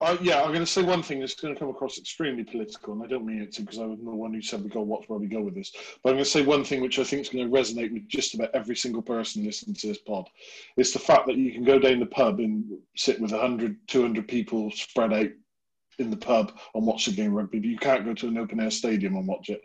Uh, 0.00 0.16
yeah, 0.20 0.42
I'm 0.42 0.48
going 0.48 0.60
to 0.60 0.66
say 0.66 0.82
one 0.82 1.02
thing 1.02 1.20
that's 1.20 1.34
going 1.34 1.54
to 1.54 1.58
come 1.58 1.70
across 1.70 1.98
extremely 1.98 2.44
political, 2.44 2.92
and 2.92 3.02
I 3.02 3.06
don't 3.06 3.24
mean 3.24 3.40
it 3.40 3.52
to 3.52 3.62
because 3.62 3.78
I'm 3.78 4.04
the 4.04 4.10
one 4.10 4.34
who 4.34 4.42
said 4.42 4.62
we 4.62 4.68
go 4.68 4.82
watch 4.82 5.04
where 5.08 5.18
we 5.18 5.28
go 5.28 5.40
with 5.40 5.54
this. 5.54 5.72
But 6.02 6.10
I'm 6.10 6.16
going 6.16 6.24
to 6.24 6.30
say 6.30 6.42
one 6.42 6.64
thing 6.64 6.80
which 6.80 6.98
I 6.98 7.04
think 7.04 7.22
is 7.22 7.28
going 7.28 7.48
to 7.48 7.56
resonate 7.56 7.92
with 7.92 8.08
just 8.08 8.34
about 8.34 8.50
every 8.54 8.76
single 8.76 9.02
person 9.02 9.44
listening 9.44 9.76
to 9.76 9.86
this 9.86 9.98
pod. 9.98 10.28
It's 10.76 10.92
the 10.92 10.98
fact 10.98 11.26
that 11.26 11.36
you 11.36 11.52
can 11.52 11.64
go 11.64 11.78
down 11.78 12.00
the 12.00 12.06
pub 12.06 12.40
and 12.40 12.64
sit 12.96 13.20
with 13.20 13.30
100, 13.30 13.76
200 13.86 14.28
people 14.28 14.70
spread 14.72 15.12
out 15.12 15.30
in 15.98 16.10
the 16.10 16.16
pub 16.16 16.52
and 16.74 16.84
watch 16.84 17.06
the 17.06 17.12
game 17.12 17.28
of 17.28 17.34
rugby, 17.34 17.60
but 17.60 17.68
you 17.68 17.78
can't 17.78 18.04
go 18.04 18.14
to 18.14 18.28
an 18.28 18.36
open 18.36 18.60
air 18.60 18.72
stadium 18.72 19.16
and 19.16 19.28
watch 19.28 19.48
it. 19.48 19.62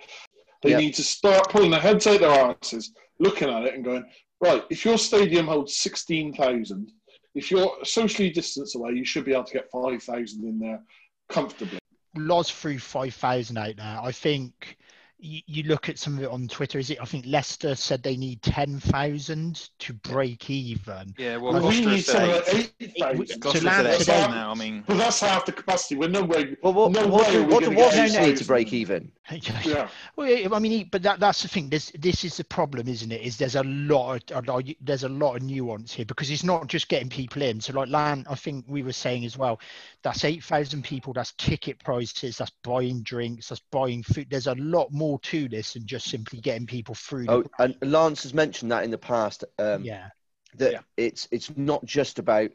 They 0.62 0.72
Yep. 0.72 0.80
need 0.80 0.94
to 0.96 1.04
start 1.04 1.50
pulling 1.50 1.72
their 1.72 1.80
heads 1.80 2.06
out 2.06 2.20
their 2.20 2.56
asses, 2.62 2.94
looking 3.18 3.50
at 3.50 3.64
it 3.64 3.74
and 3.74 3.84
going, 3.84 4.06
right, 4.42 4.64
if 4.70 4.86
your 4.86 4.98
stadium 4.98 5.48
holds 5.48 5.76
16,000, 5.78 6.92
if 7.36 7.52
you're 7.52 7.78
socially 7.84 8.30
distanced 8.30 8.76
away, 8.76 8.92
you 8.92 9.06
should 9.06 9.26
be 9.26 9.34
able 9.34 9.44
to 9.44 9.54
get 9.54 9.70
5,000 9.72 10.44
in 10.44 10.60
there 10.60 10.82
comfortably. 11.30 11.80
Loz 12.16 12.50
threw 12.50 12.80
5,000 12.80 13.58
out 13.58 13.76
there. 13.78 14.00
I 14.02 14.12
think 14.12 14.78
you, 15.20 15.42
you 15.48 15.64
look 15.64 15.90
at 15.90 16.00
some 16.00 16.18
of 16.18 16.24
it 16.24 16.30
on 16.30 16.48
Twitter. 16.48 16.80
Is 16.80 16.90
it? 16.90 17.02
I 17.02 17.06
think 17.06 17.26
Leicester 17.28 17.76
said 17.76 18.02
they 18.04 18.16
need 18.16 18.42
ten 18.42 18.80
thousand 18.80 19.70
to 19.80 19.94
break 19.94 20.50
even. 20.50 21.14
Yeah, 21.18 21.38
well, 21.38 21.54
Well, 21.54 21.68
we 21.68 21.82
Gloucester 21.82 21.90
need 21.90 22.02
said 22.04 22.46
something 22.46 22.60
eight. 22.80 23.00
like 23.00 23.16
eight 23.16 23.20
It- 23.30 23.30
thousand. 23.30 23.40
Gloucester 23.42 23.66
Land 23.66 24.00
today- 24.00 24.28
now. 24.28 24.52
I 24.52 24.54
mean, 24.56 24.84
But 24.88 24.98
that's 24.98 25.20
half 25.20 25.46
the 25.46 25.52
capacity. 25.52 25.96
We're 25.96 26.10
no 26.10 26.24
way. 26.24 26.56
Well, 26.64 26.74
what, 26.74 26.92
no 26.92 27.08
what, 27.08 27.28
way 27.28 27.34
do- 27.34 27.44
we 27.46 27.54
what, 27.54 27.64
gonna 27.64 27.76
what 27.78 27.94
do 27.94 28.04
you 28.04 28.20
need 28.20 28.38
to 28.38 28.46
break 28.46 28.74
even? 28.74 29.12
Yeah. 29.64 29.90
Well, 30.16 30.56
I 30.56 30.60
mean, 30.60 30.90
but 30.92 31.04
that, 31.04 31.20
that's 31.20 31.44
the 31.44 31.48
thing. 31.48 31.70
This 31.70 31.92
this 32.00 32.24
is 32.24 32.38
the 32.38 32.44
problem, 32.44 32.88
isn't 32.88 33.12
it? 33.12 33.22
Is 33.22 33.38
there's 33.38 33.56
a 33.56 33.64
lot, 33.64 34.32
of, 34.32 34.66
there's 34.82 35.04
a 35.04 35.10
lot 35.10 35.36
of 35.36 35.44
nuance 35.44 35.94
here 35.94 36.06
because 36.06 36.32
it's 36.32 36.44
not 36.44 36.66
just 36.68 36.88
getting 36.90 37.10
people 37.10 37.44
in. 37.44 37.62
So, 37.62 37.74
like 37.74 37.90
Lan, 37.90 38.26
I 38.28 38.34
think 38.36 38.66
we 38.68 38.82
were 38.82 38.92
saying 38.92 39.26
as 39.26 39.38
well, 39.38 39.60
that's 40.02 40.24
eight 40.26 40.44
thousand 40.44 40.84
people. 40.84 41.14
That's 41.14 41.34
ticket 41.34 41.78
prices. 41.84 42.38
That's 42.38 42.52
buying 42.64 43.02
drinks. 43.04 43.50
That's 43.50 43.62
buying 43.72 44.02
food. 44.02 44.28
There's 44.32 44.48
a 44.48 44.56
lot 44.56 44.92
more 44.92 45.09
to 45.18 45.50
this 45.50 45.74
than 45.74 45.86
just 45.88 46.08
simply 46.10 46.40
getting 46.40 46.68
people 46.68 46.94
through. 46.94 47.26
the 47.26 47.32
Oh, 47.32 47.44
and 47.60 47.76
Lance 47.82 48.24
has 48.24 48.34
mentioned 48.34 48.72
that 48.72 48.84
in 48.84 48.92
the 48.92 48.98
past. 48.98 49.44
Um, 49.58 49.84
yeah. 49.84 50.10
that 50.58 50.72
Yeah. 50.74 50.80
it's 50.98 51.28
it's 51.32 51.56
not 51.58 51.84
just 51.86 52.20
about 52.20 52.52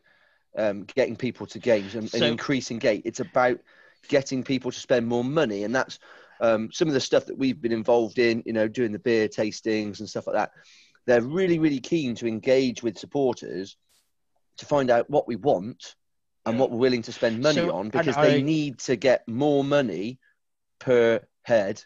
um, 0.57 0.85
getting 0.95 1.17
people 1.17 1.47
to 1.49 1.59
games 1.59 1.97
and, 1.97 2.13
and 2.15 2.23
increasing 2.23 2.79
gate. 2.79 3.03
It's 3.05 3.21
about 3.21 3.59
getting 4.09 4.45
people 4.45 4.71
to 4.71 4.79
spend 4.79 5.07
more 5.07 5.25
money, 5.25 5.65
and 5.65 5.75
that's 5.75 5.99
um, 6.41 6.71
some 6.73 6.87
of 6.89 6.95
the 6.95 7.01
stuff 7.01 7.27
that 7.27 7.37
we've 7.39 7.61
been 7.61 7.73
involved 7.73 8.19
in. 8.19 8.43
You 8.47 8.53
know, 8.53 8.69
doing 8.69 8.93
the 8.93 8.99
beer 9.01 9.29
tastings 9.29 9.99
and 9.99 10.09
stuff 10.09 10.27
like 10.29 10.37
that. 10.37 10.51
They're 11.07 11.23
really 11.23 11.59
really 11.59 11.81
keen 11.81 12.15
to 12.17 12.27
engage 12.27 12.83
with 12.83 12.99
supporters 12.99 13.77
to 14.59 14.67
find 14.67 14.91
out 14.91 15.11
what 15.11 15.27
we 15.27 15.37
want 15.37 15.97
and 16.47 16.55
Yeah. 16.55 16.61
what 16.61 16.71
we're 16.71 16.79
willing 16.79 17.03
to 17.03 17.13
spend 17.13 17.41
money 17.43 17.57
So, 17.57 17.73
on 17.75 17.89
because 17.91 18.17
I- 18.17 18.27
they 18.29 18.43
need 18.43 18.79
to 18.81 18.97
get 18.97 19.27
more 19.29 19.65
money 19.65 20.19
per 20.79 21.21
head 21.43 21.83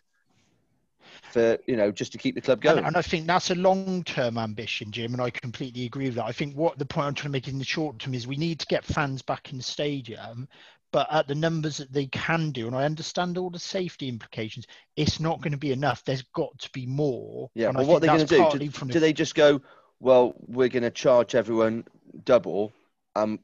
for 1.31 1.59
you 1.67 1.77
know 1.77 1.91
just 1.91 2.13
to 2.13 2.19
keep 2.19 2.35
the 2.35 2.41
club 2.41 2.61
going. 2.61 2.79
And, 2.79 2.87
and 2.89 2.97
I 2.97 3.03
think 3.03 3.27
that's 3.27 3.51
a 3.51 3.55
long-term 3.55 4.39
ambition, 4.39 4.91
Jim, 4.91 5.13
and 5.13 5.23
I 5.23 5.31
completely 5.31 5.85
agree 5.87 6.07
with 6.07 6.15
that. 6.17 6.25
I 6.25 6.33
think 6.33 6.55
what 6.55 6.79
the 6.79 6.87
point 6.87 7.07
I'm 7.07 7.15
trying 7.15 7.31
to 7.31 7.37
make 7.37 7.49
in 7.49 7.59
the 7.59 7.65
short 7.65 7.99
term 7.99 8.15
is 8.15 8.27
we 8.27 8.37
need 8.37 8.61
to 8.61 8.67
get 8.67 8.85
fans 8.85 9.23
back 9.23 9.51
in 9.51 9.59
the 9.59 9.63
stadium, 9.65 10.49
but 10.93 11.07
at 11.13 11.29
the 11.29 11.35
numbers 11.35 11.77
that 11.79 11.93
they 11.93 12.07
can 12.07 12.51
do, 12.51 12.67
and 12.67 12.75
I 12.77 12.85
understand 12.85 13.37
all 13.37 13.51
the 13.51 13.59
safety 13.59 14.09
implications, 14.09 14.67
it's 14.97 15.21
not 15.21 15.41
going 15.41 15.53
to 15.53 15.59
be 15.59 15.73
enough. 15.73 16.05
There's 16.05 16.23
got 16.35 16.59
to 16.59 16.71
be 16.71 16.87
more. 16.87 17.51
Yeah, 17.55 17.69
and 17.69 17.79
well, 17.79 17.87
what 17.87 18.03
think 18.03 18.13
are 18.13 18.19
they 18.19 18.37
going 18.37 18.51
to 18.51 18.59
do? 18.59 18.59
Do, 18.59 18.85
the- 18.87 18.93
do 18.93 19.01
they 19.01 19.13
just 19.13 19.35
go, 19.35 19.61
well, 20.01 20.35
we're 20.47 20.69
going 20.69 20.83
to 20.85 20.91
charge 20.91 21.35
everyone 21.35 21.85
double? 22.25 22.73
Um, 23.17 23.41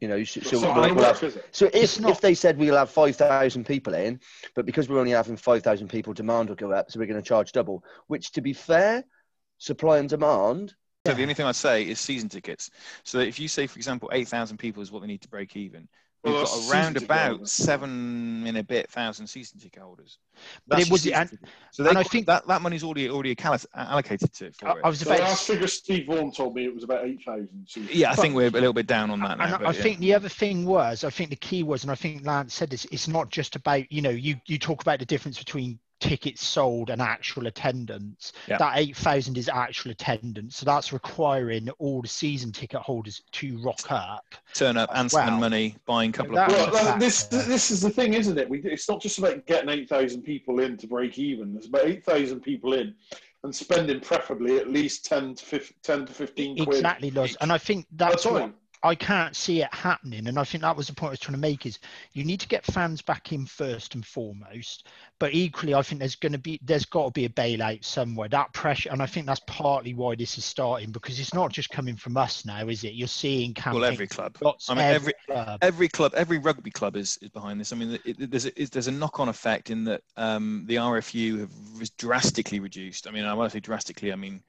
you 0.00 0.08
know, 0.08 0.22
so, 0.24 0.40
so, 0.40 0.56
It's 0.56 0.62
not 0.62 0.74
we'll, 0.74 0.82
gonna 0.82 0.94
we'll 0.94 1.04
have, 1.04 1.22
it? 1.22 1.48
so 1.52 1.66
It's 1.72 1.96
if, 1.96 2.00
not- 2.00 2.10
if 2.12 2.20
they 2.20 2.34
said 2.34 2.58
we'll 2.58 2.76
have 2.76 2.90
5,000 2.90 3.64
people 3.64 3.94
in, 3.94 4.20
but 4.54 4.66
because 4.66 4.88
we're 4.88 4.98
only 4.98 5.12
having 5.12 5.36
5,000 5.36 5.88
people, 5.88 6.12
demand 6.12 6.48
will 6.48 6.56
go 6.56 6.72
up, 6.72 6.90
so 6.90 6.98
we're 6.98 7.06
going 7.06 7.20
to 7.20 7.26
charge 7.26 7.52
double, 7.52 7.84
which 8.06 8.32
to 8.32 8.40
be 8.40 8.52
fair, 8.52 9.04
supply 9.58 9.98
and 9.98 10.08
demand, 10.08 10.74
So 11.06 11.14
the 11.14 11.22
only 11.22 11.34
thing 11.34 11.46
I'd 11.46 11.56
say 11.56 11.86
is 11.86 12.00
season 12.00 12.28
tickets. 12.28 12.70
So 13.04 13.18
if 13.18 13.38
you 13.38 13.48
say, 13.48 13.66
for 13.66 13.78
example, 13.78 14.10
8,000 14.12 14.58
people 14.58 14.82
is 14.82 14.90
what 14.90 15.00
they 15.02 15.08
need 15.08 15.22
to 15.22 15.28
break 15.28 15.56
even, 15.56 15.80
Well, 15.80 15.88
we've 16.24 16.34
that's 16.34 16.66
got 16.68 16.74
around 16.74 16.96
about 16.96 17.48
seven 17.48 18.46
in 18.46 18.56
a 18.56 18.62
bit 18.62 18.90
thousand 18.90 19.26
season 19.26 19.58
ticket 19.60 19.82
holders. 19.82 20.18
But 20.66 20.76
That's 20.76 20.82
it 20.82 20.88
your 20.88 20.92
was- 20.92 21.06
and- 21.30 21.38
so 21.70 21.82
they 21.82 21.88
and 21.90 21.98
I 21.98 22.02
think- 22.02 22.26
that, 22.26 22.46
that 22.46 22.62
money's 22.62 22.82
already 22.84 23.08
already 23.10 23.36
allocated 23.74 24.32
to 24.32 24.46
it 24.46 24.56
for 24.56 24.68
I, 24.68 24.72
it. 24.72 24.78
I 24.84 24.88
was 24.88 25.00
The 25.00 25.06
about 25.06 25.16
to 25.18 25.22
last 25.24 25.46
figure 25.46 25.66
Steve 25.66 26.06
Vaughan 26.06 26.32
told 26.32 26.54
me 26.54 26.64
it 26.64 26.74
was 26.74 26.84
about 26.84 27.04
eight 27.04 27.22
thousand. 27.24 27.66
yeah, 27.90 28.10
I 28.10 28.14
think 28.14 28.34
we're 28.34 28.48
a 28.48 28.50
little 28.50 28.72
bit 28.72 28.86
down 28.86 29.10
on 29.10 29.20
that 29.20 29.32
And 29.32 29.38
now. 29.40 29.56
I 29.56 29.58
but 29.58 29.76
yeah. 29.76 29.82
think 29.82 29.98
the 29.98 30.14
other 30.14 30.28
thing 30.28 30.64
was, 30.64 31.04
I 31.04 31.10
think 31.10 31.30
the 31.30 31.36
key 31.36 31.62
was, 31.62 31.82
and 31.84 31.90
I 31.90 31.94
think 31.94 32.24
Lance 32.26 32.54
said 32.54 32.70
this, 32.70 32.84
it's 32.92 33.08
not 33.08 33.30
just 33.30 33.56
about, 33.56 33.90
you 33.92 34.02
know, 34.02 34.10
you, 34.10 34.36
you 34.46 34.58
talk 34.58 34.82
about 34.82 34.98
the 35.00 35.04
difference 35.06 35.38
between 35.38 35.78
tickets 36.08 36.46
sold 36.46 36.90
and 36.90 37.00
actual 37.00 37.46
attendance. 37.46 38.32
Yeah. 38.46 38.58
That 38.58 38.76
8,000 38.76 39.38
is 39.38 39.48
actual 39.48 39.90
attendance. 39.90 40.56
So 40.56 40.66
that's 40.66 40.92
requiring 40.92 41.70
all 41.78 42.02
the 42.02 42.08
season 42.08 42.52
ticket 42.52 42.80
holders 42.80 43.22
to 43.32 43.58
rock 43.62 43.90
up. 43.90 44.24
turn 44.52 44.76
up 44.76 44.90
and 44.94 45.10
spend 45.10 45.32
Well, 45.32 45.40
money 45.40 45.76
buying 45.86 46.10
a 46.10 46.12
couple 46.12 46.38
of 46.38 46.48
Well, 46.48 46.70
That's 46.70 47.24
this 47.24 47.46
this 47.46 47.70
is 47.70 47.80
the 47.80 47.90
thing, 47.90 48.14
isn't 48.14 48.38
it? 48.38 48.48
We, 48.48 48.60
it's 48.60 48.88
not 48.88 49.00
just 49.00 49.18
about 49.18 49.46
getting 49.46 49.70
eight 49.70 49.88
thousand 49.88 50.22
people 50.22 50.60
in 50.60 50.76
to 50.78 50.86
break 50.86 51.18
even. 51.18 51.54
There's 51.54 51.66
about 51.66 51.86
eight 51.86 52.04
thousand 52.04 52.40
people 52.40 52.74
in, 52.74 52.94
and 53.42 53.54
spending 53.54 54.00
preferably 54.00 54.58
at 54.58 54.68
least 54.68 55.04
ten 55.04 55.34
to 55.34 55.44
15, 55.44 55.76
10 55.82 56.06
to 56.06 56.12
fifteen 56.12 56.56
quid 56.56 56.68
Exactly, 56.68 57.10
Loz. 57.10 57.36
And 57.40 57.52
I 57.52 57.58
think 57.58 57.86
at 57.92 57.98
that's 57.98 58.26
what 58.26 58.40
time. 58.40 58.54
I 58.84 58.94
can't 58.94 59.34
see 59.34 59.62
it 59.62 59.72
happening. 59.72 60.26
And 60.28 60.38
I 60.38 60.44
think 60.44 60.60
that 60.62 60.76
was 60.76 60.88
the 60.88 60.92
point 60.94 61.08
I 61.08 61.12
was 61.12 61.20
trying 61.20 61.34
to 61.36 61.40
make 61.40 61.64
is 61.64 61.78
you 62.12 62.22
need 62.22 62.38
to 62.40 62.48
get 62.48 62.66
fans 62.66 63.00
back 63.00 63.32
in 63.32 63.46
first 63.46 63.94
and 63.94 64.04
foremost. 64.06 64.86
But 65.18 65.32
equally, 65.32 65.72
I 65.74 65.80
think 65.80 66.00
there's 66.00 66.16
going 66.16 66.32
to 66.32 66.38
be, 66.38 66.60
there's 66.62 66.84
got 66.84 67.06
to 67.06 67.10
be 67.12 67.24
a 67.24 67.30
bailout 67.30 67.82
somewhere. 67.82 68.28
That 68.28 68.52
pressure, 68.52 68.90
and 68.90 69.02
I 69.02 69.06
think 69.06 69.24
that's 69.26 69.40
partly 69.46 69.94
why 69.94 70.14
this 70.16 70.36
is 70.36 70.44
starting 70.44 70.92
because 70.92 71.18
it's 71.18 71.32
not 71.32 71.50
just 71.50 71.70
coming 71.70 71.96
from 71.96 72.18
us 72.18 72.44
now, 72.44 72.68
is 72.68 72.84
it? 72.84 72.92
You're 72.92 73.08
seeing 73.08 73.54
campaigns. 73.54 73.80
well, 73.80 73.90
every 73.90 74.06
club. 74.06 74.36
lots- 74.42 74.68
I 74.68 74.74
mean, 74.74 74.84
every 74.84 75.14
club. 75.26 75.58
every 75.62 75.88
club, 75.88 76.12
every 76.14 76.38
rugby 76.38 76.70
club 76.70 76.96
is, 76.96 77.18
is 77.22 77.30
behind 77.30 77.58
this. 77.58 77.72
I 77.72 77.76
mean, 77.76 77.92
it, 78.04 78.20
it- 78.20 78.30
there's 78.30 78.44
a, 78.44 78.62
it, 78.62 78.70
there's 78.70 78.88
a 78.88 78.92
knock-on 78.92 79.30
effect 79.30 79.70
in 79.70 79.84
that 79.84 80.02
um, 80.18 80.64
the 80.66 80.74
RFU 80.76 81.40
have 81.40 81.50
drastically 81.96 82.60
reduced. 82.60 83.08
I 83.08 83.12
mean, 83.12 83.24
I 83.24 83.32
want 83.32 83.50
to 83.50 83.56
say 83.56 83.60
drastically. 83.60 84.12
I 84.12 84.16
mean, 84.16 84.42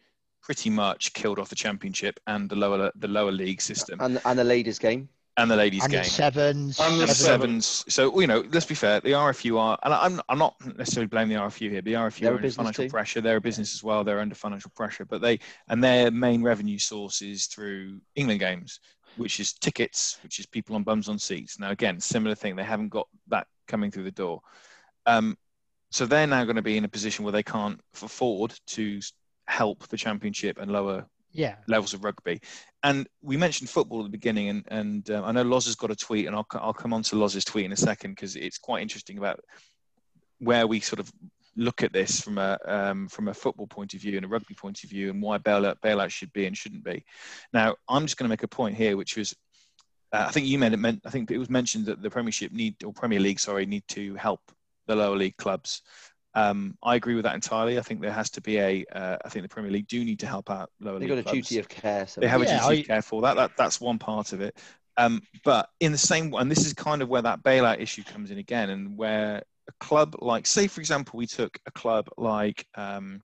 pretty 0.45 0.69
much 0.69 1.11
killed 1.13 1.39
off 1.39 1.49
the 1.49 1.55
championship 1.55 2.19
and 2.27 2.47
the 2.49 2.55
lower 2.55 2.91
the 2.95 3.07
lower 3.07 3.31
league 3.31 3.59
system 3.59 3.99
and, 3.99 4.21
and 4.25 4.37
the 4.37 4.43
ladies' 4.43 4.77
game. 4.77 5.09
and 5.37 5.49
the 5.49 5.55
ladies' 5.55 5.83
and 5.83 5.91
game. 5.91 6.03
the 6.03 6.09
sevens. 6.09 6.79
And 6.79 7.01
the 7.01 7.07
sevens. 7.07 7.65
sevens. 7.65 7.93
So 7.93 8.21
you 8.21 8.27
know, 8.27 8.43
let's 8.51 8.67
be 8.67 8.75
fair. 8.75 9.01
The 9.01 9.13
RFU 9.13 9.57
are, 9.59 9.77
and 9.83 9.93
I'm 9.93 10.21
I'm 10.29 10.37
not 10.37 10.55
necessarily 10.77 11.07
blaming 11.07 11.35
the 11.35 11.43
RFU 11.43 11.71
here. 11.71 11.81
The 11.81 11.93
RFU 11.93 12.19
They're 12.19 12.33
are 12.33 12.35
under 12.35 12.51
financial 12.51 12.85
too. 12.85 12.89
pressure. 12.91 13.21
They're 13.21 13.37
a 13.37 13.41
business 13.41 13.73
as 13.73 13.83
well. 13.83 14.03
They're 14.03 14.19
under 14.19 14.35
financial 14.35 14.71
pressure, 14.75 15.05
but 15.05 15.19
they 15.21 15.39
and 15.67 15.83
their 15.83 16.11
main 16.11 16.43
revenue 16.43 16.77
source 16.77 17.21
is 17.23 17.47
through 17.47 17.99
England 18.15 18.39
games, 18.39 18.79
which 19.17 19.39
is 19.39 19.53
tickets, 19.53 20.19
which 20.21 20.39
is 20.39 20.45
people 20.45 20.75
on 20.75 20.83
bums 20.83 21.09
on 21.09 21.17
seats. 21.17 21.59
Now 21.59 21.71
again, 21.71 21.99
similar 21.99 22.35
thing. 22.35 22.55
They 22.55 22.63
haven't 22.63 22.89
got 22.89 23.07
that 23.29 23.47
coming 23.67 23.89
through 23.89 24.03
the 24.03 24.11
door. 24.11 24.41
Um, 25.07 25.37
so 25.89 26.05
they're 26.05 26.27
now 26.27 26.43
going 26.43 26.55
to 26.57 26.61
be 26.61 26.77
in 26.77 26.85
a 26.85 26.89
position 26.89 27.23
where 27.25 27.31
they 27.31 27.43
can't 27.43 27.79
afford 28.01 28.53
to 28.67 28.99
help 29.47 29.87
the 29.87 29.97
championship 29.97 30.57
and 30.59 30.71
lower 30.71 31.05
Yeah. 31.31 31.55
levels 31.67 31.93
of 31.93 32.03
rugby. 32.03 32.41
And 32.83 33.07
we 33.21 33.37
mentioned 33.37 33.69
football 33.69 33.99
at 33.99 34.03
the 34.05 34.17
beginning, 34.17 34.49
and, 34.49 34.63
and 34.67 35.11
um, 35.11 35.25
I 35.25 35.31
know 35.31 35.41
Loz 35.41 35.65
has 35.65 35.75
got 35.75 35.91
a 35.91 35.95
tweet, 35.95 36.27
and 36.27 36.35
I'll, 36.35 36.47
I'll 36.53 36.73
come 36.73 36.93
on 36.93 37.03
to 37.03 37.15
Loz's 37.15 37.45
tweet 37.45 37.65
in 37.65 37.71
a 37.71 37.77
second 37.77 38.11
because 38.11 38.35
it's 38.35 38.57
quite 38.57 38.81
interesting 38.81 39.17
about 39.17 39.39
where 40.39 40.67
we 40.67 40.79
sort 40.79 40.99
of 40.99 41.11
look 41.57 41.83
at 41.83 41.93
this 41.93 42.19
from 42.19 42.37
a 42.37 42.57
um, 42.65 43.07
from 43.07 43.29
a 43.29 43.33
football 43.33 43.65
point 43.65 43.93
of 43.93 44.01
view 44.01 44.17
and 44.17 44.25
a 44.25 44.29
rugby 44.29 44.53
point 44.53 44.83
of 44.83 44.89
view, 44.89 45.09
and 45.09 45.21
why 45.21 45.37
bailout 45.37 45.79
bailout 45.79 46.09
should 46.09 46.31
be 46.33 46.45
and 46.45 46.57
shouldn't 46.57 46.83
be. 46.83 47.03
Now, 47.53 47.75
I'm 47.87 48.05
just 48.05 48.17
going 48.17 48.25
to 48.25 48.33
make 48.33 48.43
a 48.43 48.47
point 48.47 48.75
here, 48.75 48.97
which 48.97 49.17
was. 49.17 49.33
Uh, 50.11 50.25
I 50.27 50.31
think 50.31 50.47
you 50.47 50.59
made 50.59 50.73
it. 50.73 50.77
Meant, 50.77 51.01
I 51.05 51.09
think 51.09 51.31
it 51.31 51.37
was 51.37 51.49
mentioned 51.49 51.87
that 51.87 52.01
the 52.01 52.09
Premiership 52.09 52.51
need 52.51 52.83
or 52.83 52.93
Premier 52.93 53.19
League, 53.19 53.39
sorry, 53.39 53.65
need 53.65 53.83
to 53.89 54.15
help 54.15 54.41
the 54.87 54.95
lower 54.95 55.15
league 55.15 55.37
clubs. 55.37 55.81
Um, 56.35 56.77
I 56.83 56.95
agree 56.95 57.15
with 57.15 57.23
that 57.23 57.33
entirely. 57.33 57.79
I 57.79 57.81
think 57.81 58.01
there 58.01 58.11
has 58.11 58.29
to 58.31 58.41
be 58.41 58.59
a. 58.59 58.85
Uh, 58.91 59.17
I 59.23 59.29
think 59.29 59.43
the 59.43 59.49
Premier 59.49 59.71
League 59.71 59.87
do 59.87 60.03
need 60.03 60.19
to 60.19 60.27
help 60.27 60.51
out 60.51 60.69
lower 60.81 60.99
They've 60.99 61.07
league 61.09 61.17
got 61.17 61.17
a 61.19 61.23
clubs 61.23 61.47
duty 61.49 61.59
of 61.59 61.69
care. 61.69 62.05
So 62.07 62.19
they 62.21 62.27
have 62.27 62.43
Yeah, 62.43 62.57
a 62.57 62.59
duty 62.61 62.77
I- 62.77 62.81
of 62.81 62.87
care 62.87 63.01
for 63.01 63.21
that. 63.21 63.35
that. 63.37 63.51
That's 63.57 63.79
one 63.79 63.97
part 63.97 64.33
of 64.33 64.41
it. 64.41 64.57
Um, 64.97 65.21
but 65.43 65.69
in 65.79 65.91
the 65.91 65.97
same, 65.97 66.33
and 66.33 66.49
this 66.51 66.65
is 66.65 66.73
kind 66.73 67.01
of 67.01 67.09
where 67.09 67.21
that 67.21 67.41
bailout 67.43 67.79
issue 67.79 68.03
comes 68.03 68.31
in 68.31 68.37
again, 68.37 68.69
and 68.69 68.97
where 68.97 69.43
a 69.67 69.71
club 69.79 70.15
like, 70.19 70.45
say, 70.45 70.67
for 70.67 70.79
example, 70.81 71.17
we 71.17 71.25
took 71.27 71.57
a 71.65 71.71
club 71.71 72.07
like, 72.17 72.65
um, 72.75 73.21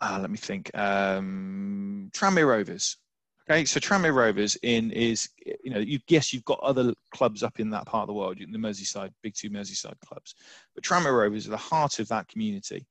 ah, 0.00 0.18
let 0.20 0.30
me 0.30 0.36
think, 0.36 0.70
um, 0.76 2.10
Tranmere 2.12 2.46
Rovers. 2.48 2.96
Okay, 3.50 3.64
so 3.64 3.80
Tranmere 3.80 4.14
Rovers 4.14 4.56
in 4.62 4.92
is, 4.92 5.28
you 5.64 5.72
know, 5.72 5.80
you 5.80 5.98
guess 6.06 6.32
you've 6.32 6.44
got 6.44 6.60
other 6.60 6.92
clubs 7.12 7.42
up 7.42 7.58
in 7.58 7.70
that 7.70 7.86
part 7.86 8.02
of 8.02 8.06
the 8.06 8.14
world, 8.14 8.38
the 8.38 8.58
Merseyside, 8.58 9.10
big 9.22 9.34
two 9.34 9.50
Merseyside 9.50 9.98
clubs, 10.06 10.34
but 10.74 10.84
Tranmere 10.84 11.18
Rovers 11.18 11.48
are 11.48 11.50
the 11.50 11.56
heart 11.56 11.98
of 11.98 12.08
that 12.08 12.28
community 12.28 12.86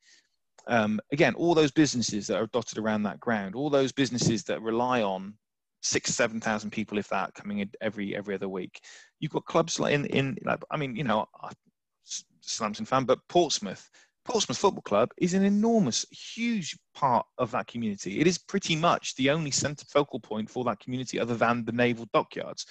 um, 0.67 0.99
again, 1.11 1.33
all 1.35 1.55
those 1.55 1.71
businesses 1.71 2.27
that 2.27 2.37
are 2.37 2.47
dotted 2.47 2.77
around 2.77 3.03
that 3.03 3.19
ground, 3.19 3.55
all 3.55 3.69
those 3.69 3.91
businesses 3.91 4.43
that 4.43 4.61
rely 4.61 5.01
on 5.01 5.33
six, 5.81 6.13
seven 6.13 6.39
thousand 6.39 6.71
people, 6.71 6.97
if 6.97 7.07
that, 7.09 7.33
coming 7.33 7.59
in 7.59 7.71
every 7.81 8.15
every 8.15 8.35
other 8.35 8.49
week. 8.49 8.81
You've 9.19 9.31
got 9.31 9.45
clubs 9.45 9.79
like 9.79 9.93
in 9.93 10.05
in 10.07 10.37
like 10.45 10.61
I 10.69 10.77
mean, 10.77 10.95
you 10.95 11.03
know, 11.03 11.27
I'm 11.41 12.73
a 12.79 12.85
fan, 12.85 13.05
but 13.05 13.19
Portsmouth, 13.27 13.89
Portsmouth 14.23 14.57
Football 14.57 14.83
Club 14.83 15.09
is 15.17 15.33
an 15.33 15.43
enormous, 15.43 16.05
huge 16.11 16.77
part 16.93 17.25
of 17.37 17.51
that 17.51 17.67
community. 17.67 18.19
It 18.19 18.27
is 18.27 18.37
pretty 18.37 18.75
much 18.75 19.15
the 19.15 19.29
only 19.29 19.51
centre 19.51 19.85
focal 19.85 20.19
point 20.19 20.49
for 20.49 20.63
that 20.65 20.79
community, 20.79 21.19
other 21.19 21.35
than 21.35 21.65
the 21.65 21.71
naval 21.71 22.07
dockyards. 22.13 22.65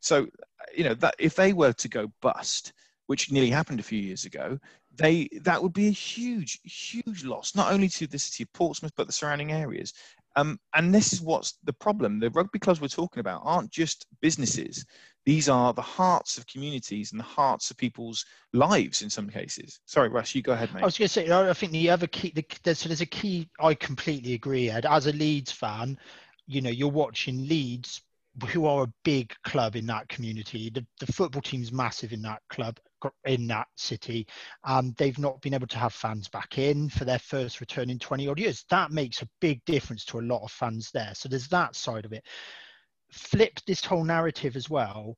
So, 0.00 0.26
you 0.76 0.84
know, 0.84 0.94
that 0.94 1.14
if 1.18 1.34
they 1.34 1.52
were 1.52 1.72
to 1.72 1.88
go 1.88 2.12
bust, 2.20 2.72
which 3.06 3.32
nearly 3.32 3.50
happened 3.50 3.80
a 3.80 3.84
few 3.84 3.98
years 3.98 4.24
ago, 4.24 4.58
they 4.94 5.28
that 5.42 5.62
would 5.62 5.72
be 5.72 5.88
a 5.88 5.92
huge, 5.92 6.60
huge 6.64 7.24
loss, 7.24 7.54
not 7.54 7.72
only 7.72 7.88
to 7.88 8.06
the 8.06 8.18
city 8.18 8.42
of 8.42 8.52
Portsmouth 8.52 8.92
but 8.96 9.06
the 9.06 9.12
surrounding 9.12 9.52
areas. 9.52 9.92
Um, 10.36 10.60
and 10.74 10.94
this 10.94 11.12
is 11.12 11.20
what's 11.20 11.58
the 11.64 11.72
problem. 11.72 12.20
The 12.20 12.30
rugby 12.30 12.58
clubs 12.58 12.80
we're 12.80 12.88
talking 12.88 13.20
about 13.20 13.42
aren't 13.44 13.70
just 13.70 14.06
businesses. 14.20 14.84
These 15.26 15.48
are 15.48 15.72
the 15.72 15.82
hearts 15.82 16.38
of 16.38 16.46
communities 16.46 17.12
and 17.12 17.20
the 17.20 17.24
hearts 17.24 17.70
of 17.70 17.76
people's 17.76 18.24
lives 18.52 19.02
in 19.02 19.10
some 19.10 19.28
cases. 19.28 19.80
Sorry, 19.84 20.08
Russ, 20.08 20.34
you 20.34 20.42
go 20.42 20.52
ahead, 20.52 20.72
mate. 20.72 20.82
I 20.82 20.86
was 20.86 20.98
going 20.98 21.08
to 21.08 21.12
say, 21.12 21.30
I 21.30 21.52
think 21.52 21.72
the 21.72 21.90
other 21.90 22.06
key, 22.06 22.32
the, 22.34 22.44
there's, 22.62 22.84
there's 22.84 23.00
a 23.00 23.06
key, 23.06 23.48
I 23.60 23.74
completely 23.74 24.34
agree, 24.34 24.70
Ed. 24.70 24.86
As 24.86 25.06
a 25.06 25.12
Leeds 25.12 25.52
fan, 25.52 25.98
you 26.46 26.62
know, 26.62 26.70
you're 26.70 26.88
watching 26.88 27.46
Leeds, 27.46 28.02
who 28.48 28.64
are 28.64 28.84
a 28.84 28.92
big 29.04 29.34
club 29.44 29.76
in 29.76 29.86
that 29.86 30.08
community. 30.08 30.70
The, 30.70 30.86
the 31.00 31.12
football 31.12 31.42
team's 31.42 31.72
massive 31.72 32.12
in 32.12 32.22
that 32.22 32.40
club 32.48 32.78
in 33.24 33.46
that 33.48 33.68
city. 33.76 34.26
Um, 34.64 34.94
they've 34.98 35.18
not 35.18 35.40
been 35.40 35.54
able 35.54 35.66
to 35.68 35.78
have 35.78 35.92
fans 35.92 36.28
back 36.28 36.58
in 36.58 36.88
for 36.88 37.04
their 37.04 37.18
first 37.18 37.60
return 37.60 37.90
in 37.90 37.98
20 37.98 38.28
odd 38.28 38.38
years. 38.38 38.64
That 38.70 38.90
makes 38.90 39.22
a 39.22 39.28
big 39.40 39.64
difference 39.64 40.04
to 40.06 40.20
a 40.20 40.22
lot 40.22 40.42
of 40.42 40.50
fans 40.50 40.90
there. 40.92 41.12
So 41.14 41.28
there's 41.28 41.48
that 41.48 41.74
side 41.74 42.04
of 42.04 42.12
it. 42.12 42.24
Flip 43.10 43.58
this 43.66 43.84
whole 43.84 44.04
narrative 44.04 44.56
as 44.56 44.70
well. 44.70 45.16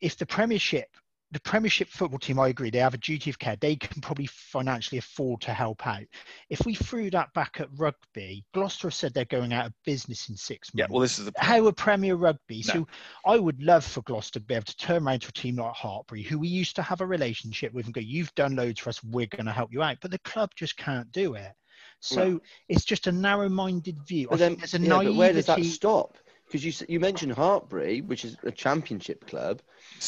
If 0.00 0.16
the 0.16 0.26
Premiership 0.26 0.88
the 1.34 1.40
Premiership 1.40 1.88
football 1.88 2.20
team, 2.20 2.38
I 2.38 2.48
agree, 2.48 2.70
they 2.70 2.78
have 2.78 2.94
a 2.94 2.98
duty 2.98 3.28
of 3.28 3.38
care. 3.40 3.56
They 3.56 3.74
can 3.74 4.00
probably 4.00 4.26
financially 4.26 4.98
afford 4.98 5.40
to 5.42 5.52
help 5.52 5.84
out. 5.84 6.04
If 6.48 6.64
we 6.64 6.74
threw 6.76 7.10
that 7.10 7.34
back 7.34 7.56
at 7.58 7.68
rugby, 7.76 8.44
Gloucester 8.54 8.90
said 8.90 9.12
they're 9.12 9.24
going 9.24 9.52
out 9.52 9.66
of 9.66 9.72
business 9.84 10.28
in 10.28 10.36
six 10.36 10.72
months. 10.72 10.78
Yeah, 10.78 10.86
well, 10.94 11.00
this 11.00 11.18
is 11.18 11.24
the 11.24 11.32
how 11.36 11.66
a 11.66 11.72
Premier 11.72 12.14
Rugby. 12.14 12.62
No. 12.68 12.72
So 12.72 12.86
I 13.26 13.38
would 13.38 13.60
love 13.60 13.84
for 13.84 14.02
Gloucester 14.02 14.38
to 14.38 14.44
be 14.46 14.54
able 14.54 14.66
to 14.66 14.76
turn 14.76 15.04
around 15.04 15.22
to 15.22 15.28
a 15.28 15.32
team 15.32 15.56
like 15.56 15.74
Hartpury, 15.74 16.24
who 16.24 16.38
we 16.38 16.46
used 16.46 16.76
to 16.76 16.82
have 16.82 17.00
a 17.00 17.06
relationship 17.06 17.72
with, 17.72 17.86
and 17.86 17.94
go, 17.94 18.00
"You've 18.00 18.34
done 18.36 18.54
loads 18.54 18.78
for 18.78 18.90
us. 18.90 19.02
We're 19.02 19.26
going 19.26 19.46
to 19.46 19.52
help 19.52 19.72
you 19.72 19.82
out." 19.82 19.98
But 20.00 20.12
the 20.12 20.20
club 20.20 20.50
just 20.54 20.76
can't 20.76 21.10
do 21.10 21.34
it. 21.34 21.52
So 21.98 22.28
No. 22.28 22.40
it's 22.68 22.84
just 22.84 23.08
a 23.08 23.12
narrow-minded 23.12 23.98
view. 24.06 24.28
I 24.28 24.30
But 24.30 24.38
then, 24.38 24.50
think 24.50 24.60
there's 24.60 24.74
a 24.74 24.78
yeah, 24.80 25.02
but 25.02 25.14
where 25.16 25.32
does 25.32 25.46
that 25.46 25.64
stop? 25.64 26.16
Because 26.54 26.80
you 26.80 26.86
you 26.88 27.00
mentioned 27.00 27.32
Hartpury, 27.34 28.06
which 28.06 28.24
is 28.24 28.36
a 28.44 28.52
championship 28.52 29.26
club, 29.26 29.60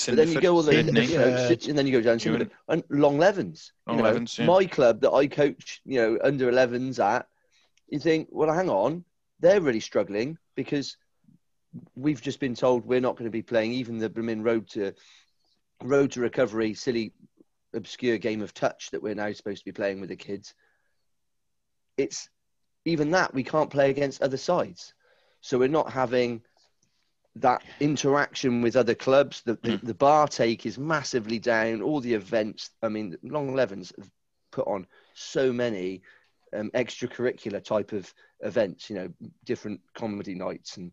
but 0.07 0.15
then 0.15 0.31
you 0.31 0.41
go 0.41 0.55
all 0.55 0.63
the 0.63 0.75
Sydney. 0.75 1.07
you 1.07 1.19
know. 1.19 1.49
Sid- 1.49 1.67
and 1.67 1.77
then 1.77 1.89
you 1.89 1.93
go 1.93 2.01
down 2.01 2.21
to 2.21 2.49
and 2.69 2.85
Long 2.89 3.19
Levens. 3.19 3.73
You 3.89 3.97
know, 3.97 4.05
Levens, 4.05 4.39
yeah. 4.39 4.47
my 4.47 4.65
club 4.65 5.01
that 5.01 5.11
I 5.11 5.27
coach, 5.27 5.81
you 5.85 5.97
know, 5.97 6.19
under 6.23 6.49
11s 6.49 7.01
at. 7.01 7.27
You 7.89 7.99
think, 7.99 8.29
well, 8.31 8.55
hang 8.55 8.71
on, 8.71 9.05
they're 9.41 9.61
really 9.61 9.81
struggling 9.81 10.39
because 10.55 10.97
we've 11.97 12.23
just 12.23 12.39
been 12.39 12.55
told 12.55 12.87
we're 12.87 13.01
not 13.01 13.17
going 13.17 13.25
to 13.25 13.33
be 13.33 13.43
playing 13.43 13.73
even 13.73 13.99
the 13.99 14.09
Berlin 14.09 14.45
Road 14.45 14.69
to 14.71 14.93
Road 15.83 16.13
to 16.13 16.21
Recovery, 16.21 16.75
silly, 16.75 17.13
obscure 17.75 18.19
game 18.19 18.41
of 18.41 18.55
touch 18.55 18.93
that 18.93 19.03
we're 19.03 19.17
now 19.17 19.33
supposed 19.33 19.63
to 19.63 19.65
be 19.65 19.73
playing 19.73 19.99
with 20.01 20.11
the 20.11 20.17
kids. 20.17 20.55
It's 21.97 22.29
even 22.85 23.11
that 23.11 23.35
we 23.35 23.43
can't 23.43 23.69
play 23.69 23.91
against 23.91 24.23
other 24.23 24.37
sides, 24.37 24.95
so 25.47 25.59
we're 25.59 25.69
not 25.69 25.93
having 25.93 26.43
that 27.37 27.63
interaction 27.79 28.63
with 28.63 28.75
other 28.75 28.97
clubs. 28.97 29.43
The, 29.43 29.57
the, 29.63 29.77
the 29.77 29.95
bar 29.95 30.27
take 30.27 30.67
is 30.67 30.77
massively 30.77 31.39
down. 31.39 31.83
All 31.83 32.01
the 32.01 32.15
events. 32.15 32.71
I 32.83 32.89
mean, 32.89 33.17
Long 33.23 33.55
Levens 33.55 33.93
have 33.97 34.11
put 34.51 34.67
on 34.67 34.89
so 35.15 35.53
many 35.53 36.03
um, 36.53 36.73
extracurricular 36.75 37.63
type 37.63 37.93
of 37.93 38.13
events. 38.41 38.91
You 38.91 38.97
know, 38.97 39.13
different 39.45 39.81
comedy 39.95 40.35
nights 40.35 40.79
and 40.79 40.91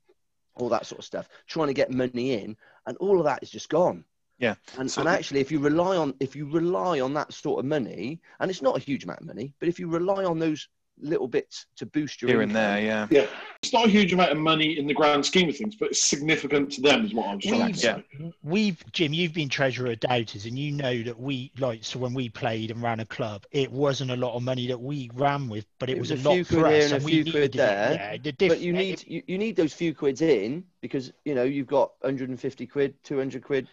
all 0.55 0.69
that 0.69 0.85
sort 0.85 0.99
of 0.99 1.05
stuff. 1.05 1.29
Trying 1.47 1.69
to 1.69 1.73
get 1.73 1.89
money 1.89 2.33
in, 2.33 2.55
and 2.85 2.95
all 2.97 3.17
of 3.17 3.25
that 3.25 3.41
is 3.41 3.49
just 3.49 3.69
gone. 3.69 4.05
Yeah. 4.37 4.53
And, 4.77 4.91
So- 4.91 5.01
and 5.01 5.09
actually, 5.09 5.39
if 5.39 5.51
you 5.51 5.57
rely 5.57 5.97
on 5.97 6.13
if 6.19 6.35
you 6.35 6.47
rely 6.47 6.99
on 6.99 7.15
that 7.15 7.33
sort 7.33 7.57
of 7.59 7.65
money, 7.65 8.21
and 8.39 8.51
it's 8.51 8.61
not 8.61 8.77
a 8.77 8.81
huge 8.81 9.03
amount 9.03 9.21
of 9.21 9.25
money, 9.27 9.55
but 9.59 9.67
if 9.67 9.79
you 9.79 9.87
rely 9.87 10.25
on 10.25 10.37
those 10.37 10.67
little 10.99 11.27
bits 11.27 11.65
to 11.75 11.85
boost 11.85 12.21
your 12.21 12.29
here 12.29 12.41
and 12.41 12.55
there, 12.55 12.79
yeah. 12.79 13.07
Yeah, 13.09 13.25
it's 13.61 13.73
not 13.73 13.85
a 13.85 13.89
huge 13.89 14.13
amount 14.13 14.31
of 14.31 14.37
money 14.37 14.77
in 14.77 14.87
the 14.87 14.93
grand 14.93 15.25
scheme 15.25 15.49
of 15.49 15.57
things, 15.57 15.75
but 15.75 15.89
it's 15.89 16.01
significant 16.01 16.71
to 16.73 16.81
them, 16.81 17.05
is 17.05 17.13
what 17.13 17.27
I'm 17.27 17.39
trying 17.39 17.59
to 17.59 17.65
We've- 17.65 17.73
say. 17.77 18.33
we've 18.43 18.91
Jim, 18.93 19.13
you've 19.13 19.33
been 19.33 19.49
treasurer 19.49 19.91
of 19.91 19.99
Doubters, 19.99 20.45
and 20.45 20.57
you 20.57 20.71
know 20.71 21.03
that 21.03 21.19
we 21.19 21.51
like 21.59 21.83
so 21.83 21.99
when 21.99 22.13
we 22.13 22.29
played 22.29 22.71
and 22.71 22.81
ran 22.81 22.99
a 22.99 23.05
club, 23.05 23.45
it 23.51 23.71
wasn't 23.71 24.11
a 24.11 24.15
lot 24.15 24.35
of 24.35 24.43
money 24.43 24.67
that 24.67 24.79
we 24.79 25.09
ran 25.13 25.49
with, 25.49 25.65
but 25.79 25.89
it, 25.89 25.97
It 25.97 25.99
was, 25.99 26.11
was 26.11 26.23
a 26.23 26.27
a 26.27 26.29
lot 26.29 26.35
few 26.35 26.43
for 26.45 26.59
quid 26.61 26.71
here 26.71 26.77
us, 26.77 26.83
and 26.85 26.93
a 26.93 26.95
and 26.97 27.05
we 27.05 27.11
few 27.11 27.23
needed 27.23 27.31
quid 27.33 27.55
it. 27.55 27.57
there, 27.57 27.93
Yeah, 27.93 28.17
the 28.17 28.31
diff- 28.31 28.49
but 28.49 28.59
you 28.59 28.73
need 28.73 29.03
you, 29.07 29.23
you 29.27 29.37
need 29.37 29.55
those 29.55 29.73
few 29.73 29.93
quids 29.93 30.21
in 30.21 30.63
because 30.81 31.11
you 31.25 31.35
know 31.35 31.43
you've 31.43 31.67
got 31.67 31.91
150 32.01 32.67
quid, 32.67 32.93
200 33.03 33.43
quid, 33.43 33.67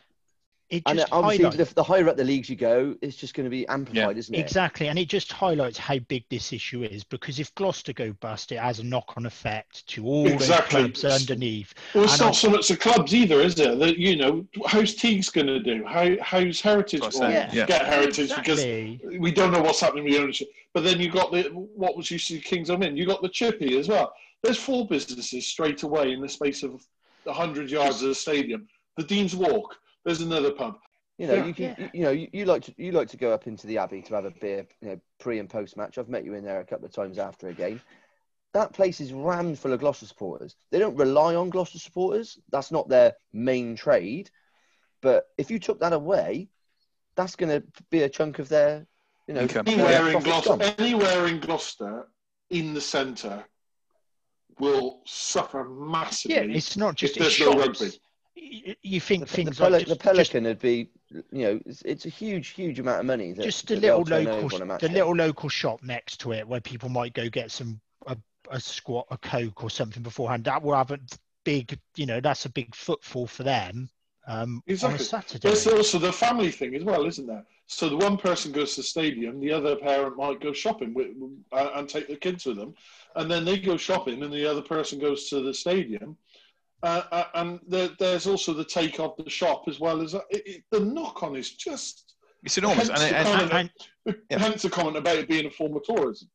it 0.70 0.82
and 0.86 0.98
uh, 0.98 1.02
just 1.02 1.12
obviously 1.12 1.44
highlights 1.44 1.68
the, 1.70 1.74
the 1.74 1.82
higher 1.82 2.08
up 2.08 2.16
the 2.16 2.24
leagues 2.24 2.48
you 2.48 2.56
go, 2.56 2.94
it's 3.02 3.16
just 3.16 3.34
going 3.34 3.44
to 3.44 3.50
be 3.50 3.66
amplified, 3.68 4.16
isn't 4.16 4.34
it? 4.34 4.38
exactly, 4.38 4.88
and 4.88 4.98
it 4.98 5.08
just 5.08 5.32
highlights 5.32 5.76
how 5.76 5.98
big 5.98 6.24
this 6.30 6.52
issue 6.52 6.84
is 6.84 7.02
because 7.04 7.40
if 7.40 7.54
Gloucester 7.56 7.92
go 7.92 8.12
bust, 8.20 8.52
it 8.52 8.58
has 8.58 8.78
a 8.78 8.84
knock-on 8.84 9.26
effect 9.26 9.86
to 9.88 10.06
all 10.06 10.26
Exactly. 10.28 10.82
those 10.82 11.00
clubs 11.02 11.04
underneath. 11.22 11.74
Well, 11.94 12.04
it's 12.04 12.12
And 12.14 12.20
not 12.22 12.28
I- 12.28 12.32
so 12.32 12.50
much 12.50 12.68
the 12.68 12.76
clubs 12.76 13.14
either, 13.14 13.40
is 13.40 13.58
it? 13.58 13.78
That 13.78 13.98
you 13.98 14.16
know, 14.16 14.46
how's 14.66 14.94
Teague's 14.94 15.28
going 15.28 15.48
to 15.48 15.60
do? 15.60 15.84
How 15.84 16.08
how's 16.22 16.60
Heritage 16.60 17.00
going 17.00 17.12
what 17.14 17.22
I'm 17.24 17.48
to 17.48 17.50
saying, 17.54 17.66
get 17.66 17.84
Heritage 17.86 18.30
Exactly. 18.30 19.00
because 19.02 19.18
we 19.20 19.32
don't 19.32 19.52
know 19.52 19.60
what's 19.62 19.80
happening 19.80 20.04
with 20.04 20.12
the 20.14 20.20
ownership. 20.22 20.48
But 20.72 20.84
then 20.84 21.00
you 21.00 21.10
got 21.10 21.32
the 21.32 21.42
what 21.52 21.96
was 21.96 22.10
you 22.10 22.18
see 22.18 22.38
Kings 22.40 22.70
on 22.70 22.82
in? 22.84 22.96
You 22.96 23.06
got 23.06 23.22
the 23.22 23.28
Chippy 23.28 23.76
as 23.78 23.88
well. 23.88 24.12
There's 24.42 24.56
four 24.58 24.86
businesses 24.86 25.46
straight 25.46 25.82
away 25.82 26.12
in 26.12 26.20
the 26.20 26.28
space 26.28 26.62
of 26.62 26.86
hundred 27.26 27.70
yards 27.70 28.02
of 28.02 28.08
the 28.08 28.14
stadium. 28.14 28.68
The 28.96 29.02
Dean's 29.04 29.34
Walk. 29.34 29.76
There's 30.04 30.20
another 30.20 30.52
pub. 30.52 30.78
You 31.18 31.26
know, 31.26 31.34
Yeah. 31.34 31.44
you 31.46 31.54
can, 31.54 31.64
Yeah. 31.64 31.74
you, 31.78 31.90
you 31.94 32.02
know, 32.04 32.10
you, 32.10 32.28
you 32.32 32.44
like 32.46 32.62
to 32.64 32.74
you 32.78 32.92
like 32.92 33.08
to 33.10 33.16
go 33.16 33.32
up 33.32 33.46
into 33.46 33.66
the 33.66 33.78
Abbey 33.78 34.00
to 34.02 34.14
have 34.14 34.24
a 34.24 34.30
beer, 34.30 34.66
you 34.80 34.88
know, 34.88 35.00
pre 35.18 35.38
and 35.38 35.48
post 35.50 35.76
match. 35.76 35.98
I've 35.98 36.08
met 36.08 36.24
you 36.24 36.34
in 36.34 36.44
there 36.44 36.60
a 36.60 36.64
couple 36.64 36.86
of 36.86 36.92
times 36.92 37.18
after 37.18 37.48
a 37.48 37.52
game. 37.54 37.80
That 38.54 38.72
place 38.72 39.00
is 39.00 39.12
rammed 39.12 39.58
full 39.58 39.72
of 39.72 39.80
Gloucester 39.80 40.06
supporters. 40.06 40.56
They 40.70 40.78
don't 40.78 40.96
rely 40.96 41.34
on 41.36 41.50
Gloucester 41.50 41.78
supporters. 41.78 42.38
That's 42.50 42.72
not 42.72 42.88
their 42.88 43.14
main 43.32 43.76
trade. 43.76 44.30
But 45.02 45.28
if 45.38 45.50
you 45.50 45.58
took 45.58 45.80
that 45.80 45.92
away, 45.92 46.48
that's 47.14 47.36
going 47.36 47.50
to 47.60 47.66
be 47.90 48.02
a 48.02 48.08
chunk 48.08 48.38
of 48.38 48.48
their, 48.48 48.86
you 49.28 49.34
know, 49.34 49.42
Income. 49.42 49.68
Anywhere 49.68 50.08
in 50.10 50.22
Gloucester, 50.22 50.56
gone. 50.56 50.62
anywhere 50.78 51.26
in 51.26 51.38
Gloucester, 51.38 52.08
in 52.50 52.74
the 52.74 52.80
centre, 52.80 53.44
will 54.58 55.00
suffer 55.06 55.64
massively. 55.64 56.34
Yeah, 56.36 56.42
it's 56.56 56.76
not 56.76 56.94
just 56.96 57.16
if 57.16 57.26
it's 57.26 57.38
there's 57.38 57.54
no 57.54 57.60
rugby. 57.60 57.90
You- 58.34 58.76
You 58.82 59.00
think 59.00 59.22
The, 59.22 59.26
the, 59.26 59.34
things 59.36 59.58
Peli- 59.58 59.70
like 59.72 59.80
the 59.86 59.94
just, 59.94 60.00
just 60.00 60.32
Pelican 60.32 60.44
would 60.44 60.58
be, 60.60 60.90
you 61.10 61.22
know, 61.32 61.60
it's, 61.66 61.82
it's 61.82 62.06
a 62.06 62.08
huge, 62.08 62.48
huge 62.48 62.78
amount 62.78 63.00
of 63.00 63.06
money. 63.06 63.32
That, 63.32 63.42
just 63.42 63.66
the 63.68 63.74
that 63.76 63.82
little 63.82 64.02
local, 64.02 64.62
a 64.62 64.78
the 64.78 64.88
day. 64.88 64.94
little 64.94 65.14
local 65.14 65.48
shop 65.48 65.82
next 65.82 66.20
to 66.20 66.32
it 66.32 66.46
where 66.46 66.60
people 66.60 66.88
might 66.88 67.12
go 67.12 67.28
get 67.28 67.50
some 67.50 67.80
a, 68.06 68.16
a 68.50 68.60
squat, 68.60 69.06
a 69.10 69.18
coke 69.18 69.62
or 69.64 69.70
something 69.70 70.02
beforehand. 70.02 70.44
That 70.44 70.62
will 70.62 70.74
have 70.74 70.90
a 70.90 71.00
big, 71.44 71.78
you 71.96 72.06
know, 72.06 72.20
that's 72.20 72.44
a 72.44 72.50
big 72.50 72.74
footfall 72.74 73.26
for 73.26 73.42
them 73.42 73.88
um, 74.26 74.62
on 74.66 74.66
a 74.66 74.72
Exactly. 74.72 75.04
Saturday. 75.04 75.48
There's 75.48 75.66
also 75.66 75.98
the 75.98 76.12
family 76.12 76.50
thing 76.50 76.74
as 76.74 76.84
well, 76.84 77.06
isn't 77.06 77.26
there? 77.26 77.44
So 77.66 77.88
the 77.88 77.96
one 77.96 78.16
person 78.16 78.50
goes 78.52 78.74
to 78.74 78.80
the 78.80 78.86
stadium, 78.86 79.38
the 79.40 79.52
other 79.52 79.76
parent 79.76 80.16
might 80.16 80.40
go 80.40 80.52
shopping 80.52 80.92
with, 80.92 81.08
uh, 81.52 81.70
and 81.76 81.88
take 81.88 82.08
the 82.08 82.16
kids 82.16 82.44
with 82.44 82.56
them, 82.56 82.74
and 83.14 83.30
then 83.30 83.44
they 83.44 83.58
go 83.58 83.76
shopping, 83.76 84.22
and 84.22 84.32
the 84.32 84.44
other 84.50 84.62
person 84.62 84.98
goes 84.98 85.28
to 85.28 85.40
the 85.40 85.54
stadium. 85.54 86.16
Uh, 86.82 87.02
uh, 87.12 87.24
and 87.34 87.60
there, 87.68 87.90
there's 87.98 88.26
also 88.26 88.54
the 88.54 88.64
take 88.64 88.98
of 89.00 89.14
the 89.22 89.28
shop 89.30 89.64
as 89.68 89.78
well 89.80 90.00
as 90.00 90.14
it, 90.14 90.22
it, 90.30 90.64
the 90.70 90.80
knock 90.80 91.22
on 91.22 91.36
is 91.36 91.50
just 91.50 92.14
It's 92.42 92.56
enormous. 92.58 92.88
Hence 92.88 93.00
And, 93.02 93.12
the 93.12 93.16
and, 93.18 93.26
comment- 93.50 93.52
And- 93.52 94.14
and 94.14 94.16
Yeah. 94.30 94.38
hence 94.38 94.62
the 94.62 94.70
comment 94.70 94.96
about 94.96 95.16
it 95.16 95.28
being 95.28 95.46
a 95.46 95.50
form 95.50 95.76
of 95.76 95.82
tourism. 95.84 96.28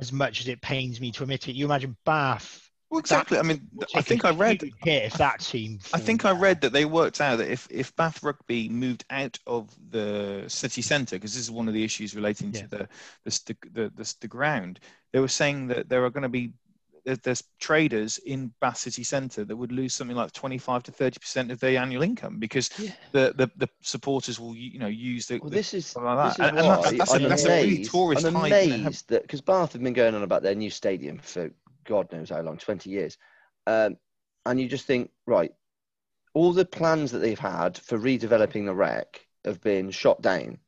as 0.00 0.10
much 0.12 0.40
as 0.40 0.48
it 0.48 0.60
pains 0.62 1.00
me 1.00 1.10
to 1.12 1.22
admit 1.24 1.48
it, 1.48 1.52
you 1.54 1.66
imagine 1.66 1.94
Bath. 2.06 2.70
well, 2.88 2.98
exactly. 3.00 3.38
I 3.38 3.42
mean, 3.42 3.68
I 3.94 4.00
think 4.00 4.24
I 4.24 4.30
read. 4.30 4.62
hit 4.82 5.04
if 5.04 5.14
that 5.14 5.40
team. 5.40 5.78
I 5.92 5.98
think 5.98 6.24
I 6.24 6.30
read 6.30 6.62
that 6.62 6.72
they 6.72 6.86
worked 6.86 7.20
out 7.20 7.36
that 7.36 7.50
if, 7.50 7.68
if 7.70 7.94
Bath 7.96 8.22
Rugby 8.22 8.70
moved 8.70 9.04
out 9.10 9.38
of 9.46 9.68
the 9.90 10.44
city 10.48 10.80
centre, 10.80 11.16
because 11.16 11.34
this 11.34 11.42
is 11.42 11.50
one 11.50 11.68
of 11.68 11.74
the 11.74 11.84
issues 11.84 12.14
relating 12.16 12.54
Yeah. 12.54 12.62
to 12.62 12.68
the 12.68 12.88
the, 13.24 13.40
the, 13.46 13.56
the, 13.72 13.92
the, 13.96 14.14
the 14.22 14.28
ground, 14.28 14.80
they 15.12 15.20
were 15.20 15.28
saying 15.28 15.66
that 15.68 15.90
there 15.90 16.02
are 16.06 16.10
going 16.10 16.22
to 16.22 16.28
be 16.30 16.46
there- 16.48 16.54
there's 17.04 17.42
traders 17.58 18.18
in 18.18 18.52
Bath 18.60 18.76
City 18.78 19.02
Centre 19.02 19.44
that 19.44 19.56
would 19.56 19.72
lose 19.72 19.92
something 19.94 20.16
like 20.16 20.32
25 20.32 20.84
to 20.84 20.92
30 20.92 21.18
percent 21.18 21.50
of 21.50 21.58
their 21.60 21.80
annual 21.80 22.02
income 22.02 22.38
because 22.38 22.70
Yeah. 22.78 22.92
the, 23.10 23.34
the, 23.36 23.50
the 23.56 23.68
supporters 23.80 24.38
will 24.38 24.54
you 24.56 24.78
know 24.78 24.86
use 24.86 25.26
the, 25.26 25.38
Well, 25.38 25.50
the 25.50 25.56
this 25.56 25.74
is 25.74 25.96
like 25.96 26.28
this 26.28 26.36
that. 26.36 26.44
is 26.44 26.48
And- 26.50 26.58
and 26.58 26.68
that's- 26.68 26.98
that's 26.98 27.10
a- 27.10 27.14
I'm 27.14 27.28
that's 27.28 27.44
a 27.44 27.48
really 27.48 27.84
tourist 27.84 28.24
I'm 28.26 28.36
amazed 28.36 29.08
that 29.08 29.22
because 29.22 29.40
Bath 29.40 29.72
have 29.72 29.82
been 29.82 29.92
going 29.92 30.14
on 30.14 30.22
about 30.22 30.42
their 30.42 30.54
new 30.54 30.70
stadium 30.70 31.18
for 31.18 31.50
God 31.84 32.10
knows 32.12 32.30
how 32.30 32.40
long, 32.42 32.56
twenty 32.58 32.90
years, 32.90 33.18
um, 33.66 33.96
and 34.46 34.60
you 34.60 34.68
just 34.68 34.86
think, 34.86 35.10
right, 35.26 35.52
all 36.34 36.52
the 36.52 36.64
plans 36.64 37.10
that 37.10 37.18
they've 37.18 37.38
had 37.38 37.76
for 37.76 37.98
redeveloping 37.98 38.64
the 38.66 38.74
Rec 38.74 39.26
have 39.44 39.60
been 39.60 39.90
shot 39.90 40.22
down, 40.22 40.58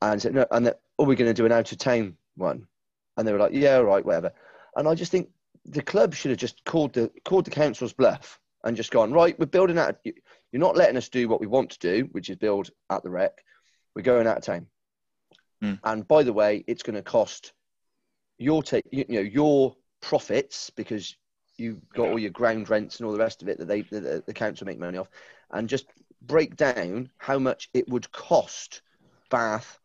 and 0.00 0.22
said, 0.22 0.34
no, 0.34 0.46
and 0.52 0.66
that, 0.66 0.80
oh, 0.98 1.04
we're 1.04 1.16
going 1.16 1.28
to 1.30 1.34
do 1.34 1.46
an 1.46 1.52
out 1.52 1.72
of 1.72 1.78
town 1.78 2.16
one, 2.36 2.68
and 3.16 3.26
they 3.26 3.32
were 3.32 3.38
like, 3.40 3.52
yeah, 3.52 3.74
all 3.76 3.84
right, 3.84 4.04
whatever, 4.06 4.32
and 4.78 4.88
I 4.88 4.94
just 4.94 5.12
think 5.12 5.28
the 5.66 5.82
club 5.82 6.14
should 6.14 6.30
have 6.30 6.38
just 6.38 6.64
called 6.64 6.94
the 6.94 7.10
called 7.24 7.44
the 7.44 7.50
council's 7.50 7.92
bluff 7.92 8.40
and 8.64 8.76
just 8.76 8.90
gone 8.90 9.12
right. 9.12 9.38
We're 9.38 9.46
building 9.46 9.76
out. 9.78 9.98
You're 10.04 10.14
not 10.60 10.76
letting 10.76 10.96
us 10.96 11.08
do 11.08 11.28
what 11.28 11.40
we 11.40 11.46
want 11.46 11.70
to 11.70 11.78
do, 11.78 12.08
which 12.12 12.30
is 12.30 12.36
build 12.36 12.70
at 12.88 13.02
the 13.02 13.10
Rec. 13.10 13.44
We're 13.94 14.02
going 14.02 14.26
out 14.26 14.38
of 14.38 14.44
town. 14.44 14.66
Hmm. 15.60 15.74
And 15.84 16.08
by 16.08 16.22
the 16.22 16.32
way, 16.32 16.64
it's 16.66 16.82
going 16.84 16.94
to 16.96 17.02
cost 17.02 17.52
your 18.38 18.62
take. 18.62 18.84
You, 18.90 19.04
know 19.08 19.20
your 19.20 19.74
profits 20.00 20.70
because 20.70 21.16
you've 21.56 21.80
got 21.90 22.04
Yeah. 22.04 22.10
all 22.10 22.18
your 22.18 22.30
ground 22.30 22.70
rents 22.70 22.98
and 22.98 23.06
all 23.06 23.12
the 23.12 23.18
rest 23.18 23.42
of 23.42 23.48
it 23.48 23.58
that 23.58 23.66
they 23.66 23.82
that 23.82 24.00
the, 24.00 24.22
the 24.26 24.34
council 24.34 24.66
make 24.66 24.78
money 24.78 24.96
off, 24.96 25.10
and 25.50 25.68
just 25.68 25.86
break 26.22 26.56
down 26.56 27.10
how 27.18 27.38
much 27.38 27.68
it 27.74 27.88
would 27.88 28.10
cost 28.12 28.82
Bath, 29.28 29.78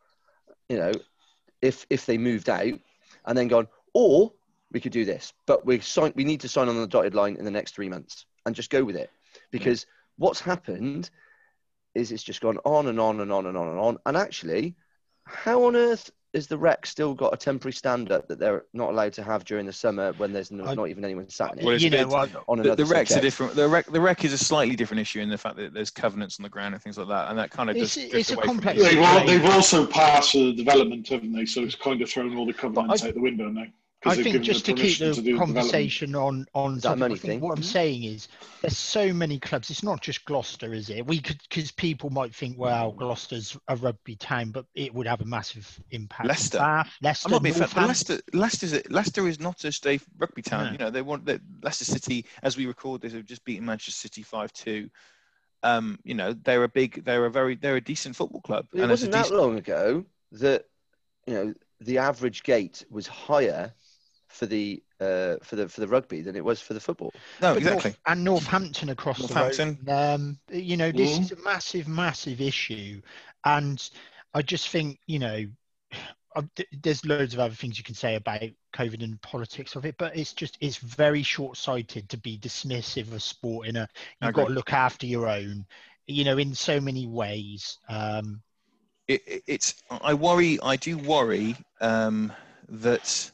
you 0.68 0.78
know, 0.78 0.92
if 1.60 1.84
if 1.90 2.06
they 2.06 2.16
moved 2.16 2.48
out, 2.48 2.78
and 3.26 3.36
then 3.36 3.48
gone, 3.48 3.68
or 3.92 4.32
we 4.74 4.80
could 4.80 4.92
do 4.92 5.04
this, 5.06 5.32
but 5.46 5.64
we 5.64 5.78
sign 5.80 6.12
we 6.16 6.24
need 6.24 6.40
to 6.40 6.48
sign 6.48 6.68
on 6.68 6.76
the 6.76 6.86
dotted 6.86 7.14
line 7.14 7.36
in 7.36 7.44
the 7.46 7.50
next 7.50 7.74
three 7.74 7.88
months 7.88 8.26
and 8.44 8.54
just 8.54 8.68
go 8.68 8.84
with 8.84 8.96
it 8.96 9.08
because 9.52 9.86
what's 10.18 10.40
happened 10.40 11.08
is 11.94 12.10
it's 12.12 12.24
just 12.24 12.40
gone 12.40 12.58
on 12.64 12.88
and 12.88 12.98
on 13.00 13.20
and 13.20 13.32
on 13.32 13.46
and 13.46 13.56
on 13.56 13.68
and 13.68 13.78
on, 13.78 13.98
and 14.04 14.16
actually, 14.16 14.74
how 15.24 15.64
on 15.64 15.76
earth 15.76 16.10
is 16.32 16.48
the 16.48 16.58
rec 16.58 16.84
still 16.84 17.14
got 17.14 17.32
a 17.32 17.36
temporary 17.36 17.72
stand 17.72 18.10
up 18.10 18.26
that 18.26 18.40
they're 18.40 18.64
not 18.72 18.90
allowed 18.90 19.12
to 19.12 19.22
have 19.22 19.44
during 19.44 19.64
the 19.64 19.72
summer 19.72 20.12
when 20.14 20.32
there's 20.32 20.50
no, 20.50 20.64
I- 20.64 20.74
not 20.74 20.88
even 20.88 21.04
anyone 21.04 21.28
sat 21.28 21.52
in 21.52 21.60
it? 21.60 21.64
Well, 21.64 21.74
it's 21.76 21.84
you 21.84 21.90
know, 21.90 22.08
bit- 22.08 22.34
on 22.48 22.58
The, 22.58 22.64
another 22.64 22.84
the 22.84 22.86
rec's 22.92 23.12
a 23.12 23.20
different. 23.20 23.54
The 23.54 23.68
rec, 23.68 23.86
the 23.86 24.00
rec 24.00 24.24
is 24.24 24.32
a 24.32 24.38
slightly 24.38 24.74
different 24.74 25.00
issue 25.00 25.20
in 25.20 25.28
the 25.28 25.38
fact 25.38 25.54
that 25.58 25.72
there's 25.72 25.90
covenants 25.90 26.40
on 26.40 26.42
the 26.42 26.48
ground 26.48 26.74
and 26.74 26.82
things 26.82 26.98
like 26.98 27.06
that, 27.06 27.30
and 27.30 27.38
that 27.38 27.52
kind 27.52 27.70
of 27.70 27.76
It's- 27.76 27.94
does 27.94 28.12
it's 28.12 28.30
a 28.32 28.36
complex. 28.38 28.82
They've, 28.82 29.26
they've 29.26 29.44
also 29.44 29.86
passed 29.86 30.32
the 30.32 30.52
development, 30.52 31.06
haven't 31.08 31.32
they? 31.32 31.46
So 31.46 31.62
it's 31.62 31.76
kind 31.76 32.02
of 32.02 32.10
thrown 32.10 32.36
all 32.36 32.46
the 32.46 32.52
covenants 32.52 33.04
I- 33.04 33.08
out 33.08 33.14
the 33.14 33.20
window 33.20 33.48
now. 33.48 33.66
I 34.04 34.08
'Cause 34.10 34.16
they've 34.16 34.32
think 34.32 34.44
just 34.44 34.66
to 34.66 34.74
keep 34.74 34.98
the 34.98 35.14
to 35.14 35.38
conversation 35.38 36.14
on 36.14 36.46
on 36.54 36.78
that 36.80 36.98
money 36.98 37.14
I 37.14 37.18
think 37.18 37.30
thing? 37.32 37.40
what 37.40 37.56
I'm 37.56 37.62
saying 37.64 38.04
is 38.04 38.28
there's 38.60 38.76
so 38.76 39.12
many 39.12 39.38
clubs. 39.38 39.70
It's 39.70 39.82
not 39.82 40.00
just 40.02 40.24
Gloucester, 40.24 40.74
is 40.74 40.90
it? 40.90 41.06
We 41.06 41.20
could 41.20 41.40
because 41.48 41.70
people 41.72 42.10
might 42.10 42.34
think, 42.34 42.58
well, 42.58 42.92
Gloucester's 42.92 43.56
a 43.68 43.76
rugby 43.76 44.16
town, 44.16 44.50
but 44.50 44.66
it 44.74 44.92
would 44.94 45.06
have 45.06 45.20
a 45.20 45.24
massive 45.24 45.80
impact. 45.90 46.28
Leicester. 46.28 46.58
Bath, 46.58 46.92
Leicester, 47.02 47.26
I'm 47.28 47.32
not 47.32 47.42
being 47.42 47.54
fat, 47.54 47.70
but 47.74 47.80
Northampton. 47.80 48.20
Leicester, 48.32 48.68
Leicester's, 48.68 48.90
Leicester 48.90 49.28
is 49.28 49.40
not 49.40 49.56
just 49.58 49.86
a 49.86 49.98
rugby 50.18 50.42
town. 50.42 50.66
No. 50.66 50.72
You 50.72 50.78
know, 50.78 50.90
they 50.90 51.02
want 51.02 51.24
that 51.26 51.40
Leicester 51.62 51.84
City, 51.84 52.26
as 52.42 52.56
we 52.56 52.66
record 52.66 53.00
this, 53.00 53.12
have 53.12 53.24
just 53.24 53.44
beaten 53.44 53.64
Manchester 53.64 53.92
City 53.92 54.22
five 54.22 54.52
two. 54.52 54.90
Um, 55.62 55.98
you 56.04 56.12
know, 56.14 56.34
they're 56.34 56.64
a 56.64 56.68
big, 56.68 57.04
they're 57.04 57.24
a 57.24 57.30
very, 57.30 57.54
they're 57.56 57.76
a 57.76 57.80
decent 57.80 58.16
football 58.16 58.42
club, 58.42 58.66
It 58.74 58.80
and 58.80 58.90
wasn't 58.90 59.12
that 59.12 59.22
decent. 59.22 59.40
long 59.40 59.56
ago 59.56 60.04
that 60.32 60.66
you 61.26 61.32
know 61.34 61.54
the 61.80 61.98
average 61.98 62.42
gate 62.42 62.84
was 62.90 63.06
higher 63.06 63.72
for 64.34 64.46
the 64.46 64.82
uh, 65.00 65.36
for 65.42 65.56
the 65.56 65.68
for 65.68 65.80
the 65.80 65.88
rugby 65.88 66.22
than 66.22 66.36
it 66.36 66.44
was 66.44 66.60
for 66.60 66.74
the 66.74 66.80
football. 66.80 67.14
No, 67.40 67.54
But 67.54 67.62
exactly. 67.62 67.94
North, 67.94 67.98
and 68.06 68.24
Northampton 68.24 68.88
across 68.90 69.26
Northampton. 69.26 69.26
the 69.26 69.34
road. 69.36 69.78
Um, 69.88 70.38
you 70.50 70.76
know, 70.76 70.92
this 70.92 71.18
Mhm. 71.18 71.20
is 71.20 71.32
a 71.32 71.36
massive, 71.36 71.88
massive 71.88 72.40
issue, 72.40 73.02
and 73.44 73.90
I 74.32 74.42
just 74.42 74.68
think 74.68 75.00
you 75.06 75.18
know, 75.18 75.46
uh, 76.36 76.42
th- 76.56 76.68
there's 76.82 77.04
loads 77.04 77.34
of 77.34 77.40
other 77.40 77.54
things 77.54 77.78
you 77.78 77.84
can 77.84 77.94
say 77.94 78.14
about 78.16 78.40
COVID 78.74 79.02
and 79.02 79.20
politics 79.22 79.76
of 79.76 79.84
it, 79.84 79.96
but 79.98 80.16
it's 80.16 80.32
just 80.32 80.56
it's 80.60 80.76
very 80.78 81.22
short-sighted 81.22 82.08
to 82.08 82.16
be 82.18 82.38
dismissive 82.38 83.12
of 83.12 83.22
sport. 83.22 83.66
In 83.68 83.76
a 83.76 83.88
you've 84.20 84.32
got 84.32 84.48
to 84.48 84.52
look 84.54 84.72
after 84.72 85.06
your 85.06 85.28
own, 85.28 85.66
you 86.06 86.24
know, 86.24 86.38
in 86.38 86.54
so 86.54 86.80
many 86.80 87.06
ways. 87.06 87.78
Um, 87.88 88.42
it, 89.08 89.22
it- 89.26 89.42
it's 89.46 89.74
I 89.90 90.14
worry 90.14 90.58
I 90.62 90.76
do 90.76 90.98
worry 90.98 91.56
um, 91.80 92.32
that 92.68 93.30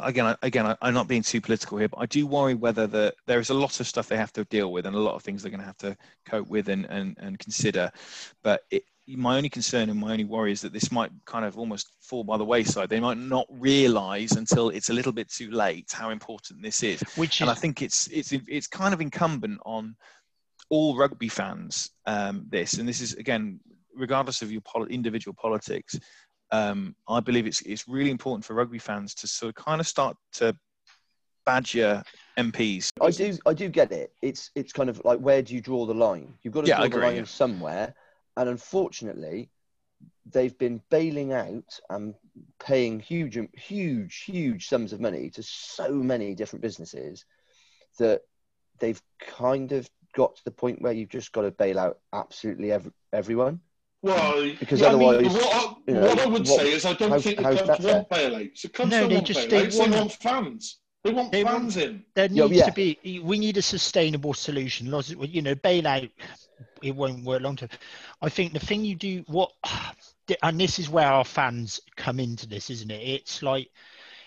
again 0.00 0.36
again 0.42 0.76
I'm 0.80 0.94
not 0.94 1.08
being 1.08 1.22
too 1.22 1.40
political 1.40 1.78
here 1.78 1.88
but 1.88 1.98
I 1.98 2.06
do 2.06 2.26
worry 2.26 2.54
whether 2.54 2.86
the 2.86 3.14
there 3.26 3.38
is 3.38 3.50
a 3.50 3.54
lot 3.54 3.78
of 3.80 3.86
stuff 3.86 4.08
they 4.08 4.16
have 4.16 4.32
to 4.32 4.44
deal 4.44 4.72
with 4.72 4.86
and 4.86 4.96
a 4.96 5.00
lot 5.00 5.14
of 5.14 5.22
things 5.22 5.42
they're 5.42 5.50
going 5.50 5.60
to 5.60 5.66
have 5.66 5.78
to 5.78 5.96
cope 6.26 6.48
with 6.48 6.68
and 6.68 6.84
and, 6.86 7.16
and 7.20 7.38
consider. 7.38 7.90
But 8.42 8.62
it, 8.70 8.84
my 9.16 9.36
only 9.36 9.48
concern 9.48 9.88
and 9.88 9.98
my 9.98 10.12
only 10.12 10.24
worry 10.24 10.52
is 10.52 10.60
that 10.60 10.72
this 10.72 10.92
might 10.92 11.10
kind 11.24 11.44
of 11.44 11.56
almost 11.56 11.88
fall 12.02 12.24
by 12.24 12.36
the 12.36 12.44
wayside. 12.44 12.90
They 12.90 13.00
might 13.00 13.16
not 13.16 13.46
realize 13.48 14.32
until 14.32 14.68
it's 14.68 14.90
a 14.90 14.92
little 14.92 15.12
bit 15.12 15.30
too 15.30 15.50
late 15.50 15.90
how 15.92 16.10
important 16.10 16.62
this 16.62 16.82
is. 16.82 17.00
Which 17.16 17.40
and 17.40 17.48
I 17.48 17.54
think 17.54 17.80
it's 17.80 18.08
it's 18.08 18.32
it's 18.32 18.66
kind 18.66 18.92
of 18.92 19.00
incumbent 19.00 19.60
on 19.64 19.96
all 20.70 20.96
rugby 20.96 21.28
fans 21.28 21.90
um, 22.06 22.44
this, 22.48 22.74
and 22.74 22.88
this 22.88 23.00
is 23.00 23.14
again, 23.14 23.60
regardless 23.94 24.42
of 24.42 24.52
your 24.52 24.60
poli- 24.60 24.92
individual 24.92 25.34
politics, 25.40 25.98
um, 26.50 26.94
I 27.08 27.20
believe 27.20 27.46
it's 27.46 27.60
it's 27.62 27.86
really 27.88 28.10
important 28.10 28.44
for 28.44 28.54
rugby 28.54 28.78
fans 28.78 29.14
to 29.16 29.26
sort 29.26 29.50
of 29.56 29.64
kind 29.64 29.80
of 29.80 29.86
start 29.86 30.16
to 30.34 30.56
badger 31.44 32.02
MPs. 32.38 32.90
I 33.00 33.10
do 33.10 33.38
I 33.46 33.54
do 33.54 33.68
get 33.68 33.92
it. 33.92 34.12
It's 34.22 34.50
it's 34.54 34.72
kind 34.72 34.88
of 34.88 35.02
like 35.04 35.18
where 35.18 35.42
do 35.42 35.54
you 35.54 35.60
draw 35.60 35.86
the 35.86 35.94
line? 35.94 36.34
You've 36.42 36.54
got 36.54 36.62
to 36.62 36.68
Yeah, 36.68 36.78
draw 36.78 36.88
the 36.88 36.98
line 36.98 37.16
yeah. 37.16 37.24
somewhere, 37.24 37.94
and 38.36 38.48
unfortunately, 38.48 39.50
they've 40.30 40.56
been 40.58 40.82
bailing 40.90 41.32
out 41.32 41.80
and 41.90 42.14
paying 42.58 43.00
huge 43.00 43.38
huge 43.54 44.24
huge 44.24 44.68
sums 44.68 44.92
of 44.92 45.00
money 45.00 45.30
to 45.30 45.42
so 45.42 45.92
many 45.92 46.34
different 46.34 46.62
businesses 46.62 47.24
that 47.98 48.22
they've 48.78 49.02
kind 49.20 49.72
of 49.72 49.88
got 50.14 50.36
to 50.36 50.44
the 50.44 50.50
point 50.50 50.80
where 50.80 50.92
you've 50.92 51.08
just 51.08 51.32
got 51.32 51.42
to 51.42 51.50
bail 51.50 51.78
out 51.78 51.98
absolutely 52.12 52.72
every, 52.72 52.92
everyone. 53.12 53.60
Well, 54.02 54.54
Because 54.60 54.80
yeah, 54.80 54.88
I 54.88 54.96
mean, 54.96 55.02
what, 55.02 55.16
I, 55.16 55.74
you 55.88 55.94
know, 55.94 56.00
what 56.02 56.18
I 56.20 56.26
would 56.26 56.48
what- 56.48 56.60
say 56.60 56.72
is 56.72 56.84
I 56.84 56.92
don't 56.94 57.10
how's- 57.10 57.24
think 57.24 57.36
the 57.38 57.42
clubs 57.42 57.66
that 57.66 57.80
want 57.80 58.08
bailouts. 58.08 58.62
The 58.62 58.68
clubs 58.68 58.90
No, 58.90 59.00
don't 59.00 59.08
they 59.08 59.14
want 59.16 59.26
just- 59.26 59.48
they 59.50 59.62
bailouts. 59.66 59.72
They 59.72 59.78
want- 59.80 59.94
want 59.94 60.12
fans. 60.12 60.76
They 61.04 61.12
want 61.12 61.32
They 61.32 61.44
fans 61.44 61.76
in. 61.76 62.04
there 62.14 62.28
needs 62.28 62.52
yeah. 62.52 62.66
to 62.66 62.72
be 62.72 63.20
we 63.24 63.38
need 63.38 63.56
a 63.56 63.62
sustainable 63.62 64.34
solution 64.34 64.90
Lots 64.90 65.10
of- 65.10 65.26
you 65.34 65.42
know 65.42 65.54
bailout 65.54 66.10
it 66.82 66.94
won't 66.94 67.24
work 67.24 67.40
long 67.40 67.54
term 67.56 67.68
i 68.20 68.28
think 68.28 68.52
the 68.52 68.58
thing 68.58 68.84
you 68.84 68.96
do 68.96 69.24
what 69.28 69.52
and 70.42 70.60
this 70.60 70.78
is 70.80 70.90
where 70.90 71.06
our 71.06 71.24
fans 71.24 71.80
come 71.96 72.18
into 72.18 72.46
this 72.48 72.68
isn't 72.68 72.90
it 72.90 73.00
it's 73.00 73.42
like 73.44 73.70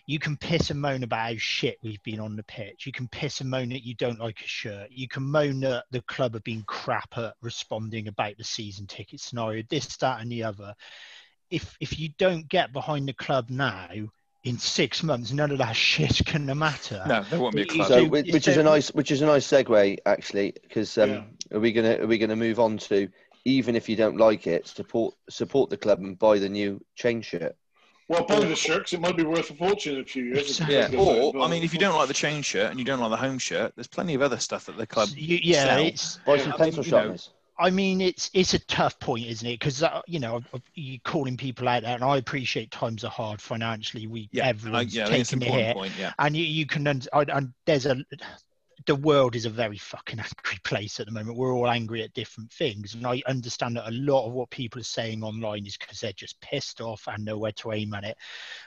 you 0.06 0.20
can 0.20 0.38
piss 0.38 0.70
and 0.70 0.82
moan 0.82 1.04
about 1.04 1.32
how 1.32 1.38
shit 1.38 1.78
we've 1.84 2.04
been 2.04 2.20
on 2.20 2.36
the 2.36 2.43
pitch 2.43 2.86
you 2.86 2.91
can 2.91 3.08
piss 3.08 3.41
and 3.41 3.49
moan 3.49 3.70
that 3.70 3.86
you 3.86 3.95
don't 3.95 4.20
like 4.20 4.41
a 4.41 4.47
shirt 4.47 4.89
you 4.91 5.08
can 5.08 5.24
moan 5.24 5.60
that 5.60 5.86
the 5.91 6.02
club 6.04 6.34
have 6.34 6.43
been 6.43 6.64
crap 6.64 7.18
at 7.18 7.34
responding 7.41 8.08
about 8.08 8.38
the 8.38 8.43
season 8.43 8.88
ticket 8.88 9.20
scenario 9.20 9.64
this 9.70 9.97
that 9.97 10.22
and 10.22 10.32
the 10.32 10.43
other 10.43 10.74
if 11.49 11.76
if 11.80 11.99
you 11.99 12.10
don't 12.18 12.47
get 12.47 12.74
behind 12.74 13.08
the 13.08 13.14
club 13.14 13.49
now 13.49 13.88
in 14.43 14.58
six 14.58 15.04
months 15.04 15.32
none 15.32 15.52
of 15.52 15.58
that 15.60 15.76
shit's 15.76 16.22
gonna 16.22 16.56
matter 16.56 17.04
No, 17.06 17.24
there 17.30 17.39
won't 17.39 17.56
be 17.56 17.62
a 17.62 17.66
club. 17.66 17.88
So, 17.88 18.06
which, 18.06 18.32
which 18.32 18.47
is 18.47 18.58
a 18.58 18.64
nice 18.64 18.91
which 18.91 19.12
is 19.12 19.22
a 19.22 19.26
nice 19.26 19.47
segue 19.47 19.97
actually, 20.06 20.54
because 20.62 20.97
um, 20.97 21.10
Yeah. 21.10 21.58
are 21.58 21.60
we 21.60 21.72
gonna 21.72 21.97
are 21.97 22.08
we 22.08 22.18
gonna 22.18 22.36
move 22.36 22.60
on 22.60 22.78
to 22.80 23.10
even 23.45 23.76
if 23.76 23.89
you 23.89 23.95
don't 23.95 24.18
like 24.18 24.47
it, 24.47 24.68
support 24.68 25.16
support 25.30 25.70
the 25.70 25.78
club 25.78 25.99
and 25.99 26.18
buy 26.18 26.39
the 26.39 26.49
new 26.49 26.80
chain 26.95 27.22
shirt. 27.22 27.56
Well, 28.12 28.26
buy 28.26 28.39
the 28.41 28.57
shirt 28.57 28.84
'cause 28.84 28.93
it 28.93 28.99
might 28.99 29.16
be 29.16 29.24
worth 29.24 29.49
a 29.51 29.53
fortune 29.53 29.95
in 29.95 30.01
a 30.01 30.03
few 30.03 30.26
years. 30.26 30.59
if 30.59 30.68
yeah, 30.68 30.89
club 30.89 30.91
goes 30.91 31.07
out 31.07 31.36
or 31.36 31.41
I 31.43 31.47
mean, 31.47 31.64
if 31.64 31.74
you 31.74 31.80
don't 31.80 31.95
like 31.95 32.09
the 32.09 32.14
chain 32.14 32.41
shirt 32.41 32.70
and 32.70 32.78
you 32.78 32.84
don't 32.84 32.99
like 32.99 33.09
the 33.09 33.16
home 33.16 33.39
shirt, 33.39 33.72
there's 33.76 33.88
plenty 33.88 34.16
of 34.16 34.22
other 34.22 34.38
stuff 34.38 34.66
that 34.66 34.76
the 34.76 34.86
club. 34.86 35.07
You- 35.16 35.39
yeah, 35.41 35.64
sell. 35.64 35.86
it's. 35.86 36.18
Buy 36.26 36.38
some 36.38 36.51
I 36.51 36.57
pencil 36.57 36.84
mean, 36.84 36.89
sharpeners. 36.89 37.30
I 37.57 37.70
mean, 37.70 38.01
it's 38.01 38.30
it's 38.34 38.53
a 38.53 38.59
tough 38.59 38.99
point, 38.99 39.28
isn't 39.28 39.47
it? 39.47 39.59
Because 39.59 39.82
uh, 39.82 40.01
you 40.07 40.20
know, 40.20 40.41
you're 40.74 40.99
calling 41.05 41.38
people 41.38 41.70
out 41.70 41.84
there, 41.84 41.95
and 41.95 42.03
I 42.03 42.18
appreciate 42.18 42.70
times 42.72 43.05
are 43.05 43.12
hard 43.12 43.41
financially. 43.41 44.07
We 44.07 44.28
Yeah, 44.34 44.45
I, 44.45 44.49
everyone's 44.49 44.93
yeah, 44.93 45.05
I 45.05 45.09
think 45.09 45.22
it's 45.22 45.30
taking 45.30 45.43
a 45.43 45.45
important 45.45 45.68
hit, 45.68 45.76
point. 45.78 45.93
Yeah, 45.97 46.14
and 46.20 46.36
you, 46.36 46.43
you 46.43 46.66
can. 46.66 46.88
And, 46.88 47.07
and 47.14 47.53
there's 47.66 47.86
a. 47.86 48.03
The 48.88 48.96
world 48.96 49.36
is 49.36 49.46
a 49.46 49.50
very 49.50 49.78
fucking 49.78 50.20
angry 50.20 50.58
place 50.64 51.00
at 51.00 51.06
the 51.06 51.12
moment. 51.12 51.38
We're 51.38 51.54
all 51.54 51.70
angry 51.70 52.02
at 52.04 52.14
different 52.14 52.52
things, 52.52 52.96
and 52.96 53.06
I 53.06 53.22
understand 53.28 53.76
that 53.78 53.88
a 53.88 53.92
lot 53.92 54.26
of 54.28 54.34
what 54.34 54.50
people 54.50 54.82
are 54.82 54.84
saying 54.84 55.24
online 55.24 55.66
is 55.66 55.78
because 55.78 56.00
they're 56.00 56.14
just 56.14 56.40
pissed 56.42 56.82
off 56.82 57.08
and 57.08 57.24
know 57.26 57.38
where 57.38 57.52
to 57.54 57.74
aim 57.74 57.94
at 57.94 58.04
it. 58.04 58.18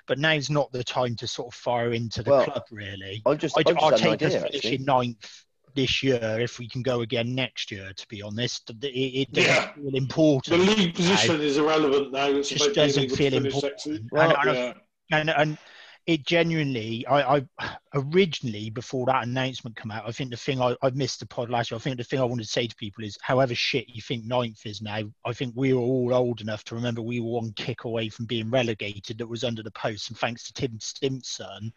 But 0.06 0.18
now's 0.18 0.50
not 0.50 0.70
the 0.72 0.84
time 0.84 1.16
to 1.16 1.26
sort 1.26 1.48
of 1.52 1.58
fire 1.58 1.92
into 1.92 2.22
the 2.22 2.30
Well, 2.30 2.44
club, 2.44 2.62
really. 2.70 3.22
I'll 3.26 3.34
just, 3.36 3.58
I'd, 3.58 3.66
I'll 3.68 3.74
just 3.74 3.84
I'll 3.84 3.88
add 3.94 3.94
an 3.94 4.00
take 4.00 4.22
us 4.22 4.34
idea, 4.34 4.44
actually. 4.44 4.60
finishing 4.60 4.84
ninth 4.84 5.44
this 5.74 6.02
year 6.02 6.36
if 6.40 6.58
we 6.58 6.68
can 6.68 6.82
go 6.82 7.00
again 7.00 7.34
next 7.34 7.70
year. 7.70 7.92
To 7.92 8.08
be 8.08 8.22
honest, 8.22 8.70
it, 8.70 8.86
it 8.86 9.32
doesn't 9.32 9.50
Yeah. 9.50 9.72
feel 10.08 10.40
The 10.46 10.56
league 10.58 10.94
position 10.94 11.40
is 11.40 11.58
irrelevant 11.58 12.12
now. 12.12 12.26
It's 12.28 12.48
Just 12.48 12.74
doesn't 12.74 13.10
feel 13.10 13.34
important. 13.34 14.12
Well, 14.12 14.36
and, 14.40 14.48
and, 14.48 14.56
Yeah. 14.56 15.18
and, 15.18 15.30
and 15.30 15.58
it 16.06 16.26
genuinely, 16.26 17.06
I, 17.06 17.36
I 17.58 17.76
originally 17.94 18.68
before 18.68 19.06
that 19.06 19.24
announcement 19.26 19.76
come 19.76 19.90
out, 19.90 20.06
I 20.06 20.12
think 20.12 20.30
the 20.30 20.36
thing 20.36 20.60
I, 20.60 20.76
I 20.82 20.90
missed 20.90 21.20
the 21.20 21.26
pod 21.26 21.48
last 21.48 21.70
year. 21.70 21.76
I 21.76 21.80
think 21.80 21.96
the 21.96 22.04
thing 22.04 22.20
I 22.20 22.24
wanted 22.24 22.44
to 22.44 22.50
say 22.50 22.66
to 22.66 22.76
people 22.76 23.04
is, 23.04 23.16
however 23.22 23.54
shit 23.54 23.88
you 23.88 24.02
think 24.02 24.24
ninth 24.24 24.66
is 24.66 24.82
now, 24.82 25.02
I 25.24 25.32
think 25.32 25.54
we 25.56 25.72
were 25.72 25.80
all 25.80 26.12
old 26.12 26.42
enough 26.42 26.62
to 26.64 26.74
remember 26.74 27.00
we 27.00 27.20
were 27.20 27.30
one 27.30 27.52
kick 27.52 27.84
away 27.84 28.10
from 28.10 28.26
being 28.26 28.50
relegated. 28.50 29.18
That 29.18 29.28
was 29.28 29.44
under 29.44 29.62
the 29.62 29.70
post, 29.70 30.10
and 30.10 30.18
thanks 30.18 30.44
to 30.44 30.52
Tim 30.52 30.78
Stimson, 30.78 31.72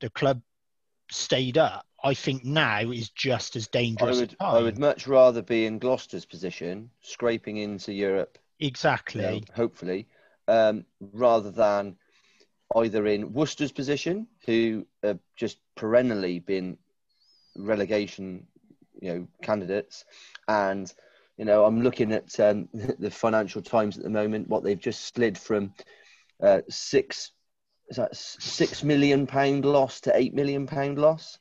the 0.00 0.10
club 0.10 0.42
stayed 1.10 1.56
up. 1.56 1.86
I 2.04 2.12
think 2.12 2.44
now 2.44 2.90
is 2.90 3.08
just 3.10 3.56
as 3.56 3.68
dangerous. 3.68 4.18
a 4.18 4.20
would. 4.20 4.36
I 4.38 4.60
would 4.60 4.78
much 4.78 5.06
rather 5.06 5.40
be 5.40 5.64
in 5.64 5.78
Gloucester's 5.78 6.26
position, 6.26 6.90
scraping 7.00 7.56
into 7.56 7.94
Europe, 7.94 8.38
exactly. 8.60 9.24
you 9.24 9.30
know, 9.30 9.40
hopefully, 9.54 10.08
um, 10.46 10.84
rather 11.00 11.50
than 11.50 11.96
either 12.74 13.06
in 13.06 13.32
Worcester's 13.32 13.72
position, 13.72 14.26
who 14.46 14.86
have 15.02 15.18
just 15.36 15.58
perennially 15.76 16.40
been 16.40 16.76
relegation, 17.56 18.46
you 19.00 19.12
know, 19.14 19.28
candidates, 19.42 20.04
and 20.48 20.92
you 21.36 21.44
know, 21.44 21.64
I'm 21.64 21.82
looking 21.82 22.12
at 22.12 22.38
um, 22.40 22.68
the 22.98 23.10
Financial 23.10 23.62
Times 23.62 23.96
at 23.98 24.02
the 24.02 24.10
moment, 24.10 24.48
what 24.48 24.64
they've 24.64 24.78
just 24.80 25.14
slid 25.14 25.36
from 25.38 25.72
uh, 26.42 26.60
six 26.68 27.32
is 27.88 27.96
that 27.98 28.16
six 28.16 28.82
million 28.82 29.26
pound 29.26 29.64
loss 29.64 30.00
to 30.02 30.16
eight 30.16 30.34
million 30.34 30.66
pound 30.66 30.98
loss. 30.98 31.38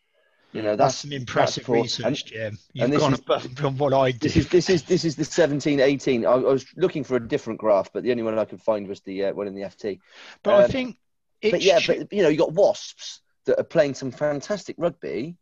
You 0.54 0.62
know, 0.62 0.76
That's 0.78 0.94
that's 0.94 0.98
some 0.98 1.12
impressive 1.12 1.66
poor. 1.66 1.82
research, 1.82 2.06
And 2.06 2.26
Jim. 2.26 2.58
You've 2.74 2.84
and 2.86 2.94
this 2.94 3.02
gone 3.02 3.14
is- 3.14 3.20
above 3.20 3.56
beyond 3.56 3.80
what 3.80 3.94
I 3.94 4.12
did. 4.12 4.22
this 4.22 4.38
is 4.38 4.48
this 4.50 4.70
is 4.70 4.84
this 4.84 5.04
is 5.04 5.16
the 5.18 5.26
17 5.26 5.80
18 5.82 6.26
I, 6.26 6.30
I 6.32 6.36
was 6.38 6.66
looking 6.78 7.04
for 7.04 7.16
a 7.18 7.28
different 7.28 7.60
graph 7.60 7.92
but 7.92 8.04
the 8.04 8.12
only 8.12 8.24
one 8.24 8.38
i 8.40 8.46
could 8.46 8.62
find 8.62 8.88
was 8.88 9.02
the 9.02 9.26
uh, 9.26 9.34
one 9.34 9.48
in 9.48 9.56
the 9.56 9.64
ft 9.64 10.00
but 10.44 10.54
I 10.54 10.64
um, 10.64 10.72
think 10.72 10.98
it 11.46 11.52
but 11.52 11.62
yeah 11.62 11.80
should- 11.80 11.98
but 12.10 12.14
you 12.14 12.24
know 12.24 12.30
you 12.30 12.38
got 12.38 12.52
wasps 12.54 13.22
that 13.46 13.60
are 13.60 13.64
playing 13.64 13.94
some 13.94 14.12
fantastic 14.12 14.76
rugby 14.80 15.36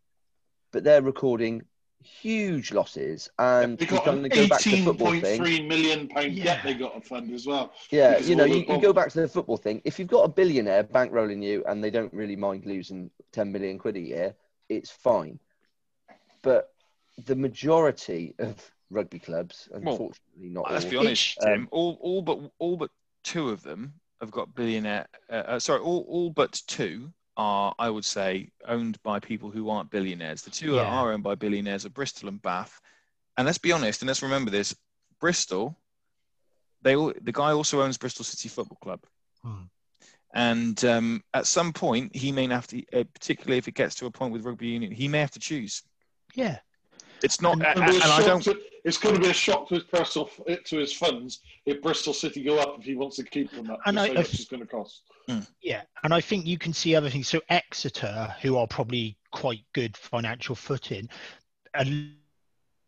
but 0.71 0.83
they're 0.83 1.01
recording 1.01 1.61
huge 2.01 2.73
losses 2.73 3.29
and 3.39 3.77
They 3.77 3.85
we're 3.85 3.91
got 3.97 4.05
going 4.05 4.17
an 4.17 4.23
to 4.23 4.29
go 4.29 4.47
back 4.49 4.59
to 4.61 4.69
the 4.69 4.75
eighteen 4.75 4.85
football 4.85 5.07
point 5.07 5.23
thing 5.23 5.37
three 5.41 5.65
million 5.65 6.09
pound 6.09 6.33
Yeah. 6.33 6.43
debt 6.43 6.59
they 6.65 6.73
got 6.73 7.01
to 7.01 7.07
fund 7.07 7.33
as 7.33 7.45
well. 7.47 7.71
yeah 7.91 8.17
you 8.17 8.35
know 8.35 8.43
you, 8.43 8.65
you 8.67 8.81
go 8.81 8.91
back 8.91 9.09
to 9.11 9.21
the 9.21 9.27
football 9.27 9.55
thing 9.55 9.81
if 9.85 9.97
you've 9.97 10.09
got 10.09 10.23
a 10.23 10.27
billionaire 10.27 10.83
bankrolling 10.83 11.41
you 11.41 11.63
and 11.67 11.81
they 11.81 11.89
don't 11.89 12.13
really 12.13 12.35
mind 12.35 12.65
losing 12.65 13.09
10 13.31 13.51
million 13.51 13.77
quid 13.79 13.95
a 13.95 14.01
year 14.01 14.35
it's 14.67 14.89
fine 14.91 15.39
but 16.41 16.73
the 17.25 17.35
majority 17.35 18.35
of 18.39 18.55
rugby 18.89 19.19
clubs 19.19 19.69
unfortunately 19.73 20.49
not 20.49 20.69
Let's 20.71 20.83
all, 20.85 20.91
be 20.91 20.97
honest, 20.97 21.37
Um, 21.41 21.47
Jim. 21.47 21.67
All, 21.71 21.97
all 22.01 22.21
but 22.21 22.39
all 22.59 22.75
but 22.75 22.89
two 23.23 23.49
of 23.49 23.63
them 23.63 23.93
have 24.23 24.31
got 24.31 24.55
billionaire. 24.55 25.07
Uh, 25.29 25.33
uh, 25.33 25.59
sorry, 25.59 25.81
all, 25.81 26.05
all 26.07 26.29
but 26.29 26.61
two 26.67 27.11
are, 27.37 27.73
I 27.77 27.89
would 27.89 28.05
say, 28.05 28.49
owned 28.67 29.01
by 29.03 29.19
people 29.19 29.49
who 29.49 29.69
aren't 29.69 29.91
billionaires. 29.91 30.41
The 30.41 30.51
two 30.51 30.73
that 30.73 30.85
are 30.85 31.11
owned 31.11 31.23
by 31.23 31.35
billionaires 31.35 31.85
are 31.85 31.89
Bristol 31.89 32.29
and 32.29 32.41
Bath. 32.41 32.79
And 33.37 33.45
let's 33.45 33.57
be 33.57 33.71
honest, 33.71 34.01
and 34.01 34.07
let's 34.07 34.21
remember 34.21 34.51
this: 34.51 34.75
Bristol, 35.19 35.77
they 36.81 36.95
all, 36.95 37.13
the 37.21 37.31
guy 37.31 37.51
also 37.51 37.81
owns 37.81 37.97
Bristol 37.97 38.25
City 38.25 38.49
Football 38.49 38.77
Club. 38.81 38.99
Hmm. 39.43 39.63
And 40.35 40.83
um, 40.85 41.23
at 41.33 41.45
some 41.45 41.73
point, 41.73 42.15
he 42.15 42.31
may 42.31 42.47
have 42.47 42.67
to, 42.67 42.83
uh, 42.93 43.03
particularly 43.13 43.57
if 43.57 43.67
it 43.67 43.75
gets 43.75 43.95
to 43.95 44.07
a 44.07 44.11
point 44.11 44.33
with 44.33 44.45
rugby 44.45 44.67
union, 44.67 44.91
he 44.91 45.07
may 45.07 45.19
have 45.19 45.31
to 45.31 45.39
choose. 45.39 45.83
yeah. 46.33 46.59
It's 47.23 47.41
not, 47.41 47.53
And- 47.53 47.63
and, 47.65 47.79
It'll 47.79 47.91
be 47.91 47.97
a 47.99 48.03
and 48.03 48.11
I 48.11 48.21
don't. 48.25 48.43
to- 48.43 48.61
it's 48.83 48.97
going 48.97 49.15
to 49.15 49.21
be 49.21 49.29
a 49.29 49.33
shock 49.33 49.69
to 49.69 49.75
his 49.75 49.83
personal 49.85 50.29
to 50.65 50.77
his 50.77 50.91
funds 50.93 51.39
if 51.65 51.81
Bristol 51.81 52.13
City 52.13 52.43
go 52.43 52.59
up 52.59 52.77
if 52.79 52.85
he 52.85 52.95
wants 52.95 53.15
to 53.15 53.23
keep 53.23 53.49
them 53.51 53.69
up. 53.71 53.79
And 53.85 53.95
Just 53.95 54.03
I- 54.03 54.07
how 54.07 54.13
I- 54.13 54.17
much 54.17 54.33
it's 54.33 54.45
going 54.45 54.59
to 54.61 54.67
cost. 54.67 55.03
Hmm. 55.29 55.39
Yeah, 55.61 55.83
and 56.03 56.13
I 56.13 56.19
think 56.19 56.45
you 56.45 56.57
can 56.57 56.73
see 56.73 56.93
other 56.95 57.09
things. 57.09 57.29
So 57.29 57.39
Exeter, 57.49 58.35
who 58.41 58.57
are 58.57 58.67
probably 58.67 59.17
quite 59.31 59.63
good 59.73 59.95
financial 59.95 60.53
footing, 60.53 61.07
a 61.75 61.85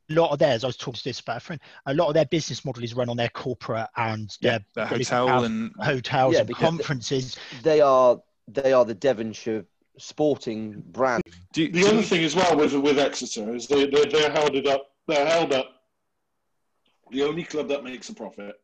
lot 0.09 0.31
of 0.31 0.39
theirs. 0.39 0.65
I 0.65 0.67
was 0.67 0.75
talking 0.77 0.95
to 0.97 1.03
this 1.05 1.21
about 1.21 1.37
a 1.37 1.39
friend. 1.39 1.61
A 1.85 1.93
lot 1.93 2.09
of 2.09 2.13
their 2.13 2.25
business 2.25 2.65
model 2.65 2.83
is 2.83 2.93
run 2.93 3.07
on 3.09 3.15
their 3.15 3.29
corporate 3.29 3.87
and 3.95 4.35
Yeah, 4.41 4.59
their 4.75 4.85
the 4.85 4.85
hotel 4.97 5.27
have 5.29 5.43
and 5.43 5.71
hotels 5.79 6.33
Yeah, 6.33 6.41
and 6.41 6.53
conferences. 6.55 7.37
they 7.63 7.79
are 7.81 8.21
they 8.49 8.73
are 8.73 8.83
the 8.85 8.93
Devonshire 8.93 9.65
sporting 9.97 10.81
brand. 10.87 11.23
Do, 11.55 11.71
The 11.71 11.81
do- 11.81 11.87
other 11.87 12.01
thing 12.01 12.23
as 12.23 12.35
well 12.35 12.55
with 12.57 12.73
with 12.73 12.99
Exeter 12.99 13.55
is 13.55 13.67
they 13.67 13.85
they 13.87 14.05
they're 14.05 14.31
held 14.31 14.55
it 14.55 14.67
up. 14.67 14.83
They're 15.07 15.25
held 15.25 15.53
up. 15.53 15.71
The 17.11 17.23
only 17.23 17.43
club 17.43 17.67
that 17.69 17.83
makes 17.83 18.09
a 18.09 18.13
profit. 18.13 18.55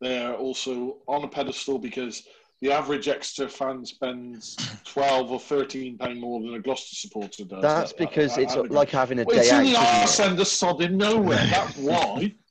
They're 0.00 0.34
also 0.34 0.98
on 1.08 1.24
a 1.24 1.28
pedestal 1.28 1.78
because 1.78 2.24
the 2.60 2.72
average 2.72 3.08
Exeter 3.08 3.48
fan 3.48 3.84
spends 3.86 4.56
twelve 4.84 5.30
or 5.30 5.40
thirteen 5.40 5.96
pound 5.96 6.20
more 6.20 6.40
than 6.40 6.54
a 6.54 6.60
Gloucester 6.60 6.94
supporter 6.96 7.44
does. 7.44 7.62
That's 7.62 7.92
At- 7.92 7.98
because 7.98 8.32
at- 8.36 8.44
it's 8.44 8.54
at 8.56 8.64
the 8.68 8.72
like 8.72 8.90
having 8.90 9.18
a 9.20 9.24
Well, 9.24 9.38
it's 9.38 9.48
day 9.48 9.54
in 9.54 9.60
out. 9.60 9.62
the 9.64 9.70
isn't 9.72 9.82
it? 9.84 10.00
arse 10.02 10.20
end 10.20 10.40
of 10.40 10.46
sod 10.48 10.82
in 10.82 10.96
nowhere. 10.98 11.46
That's 11.50 11.76
why. 11.78 12.34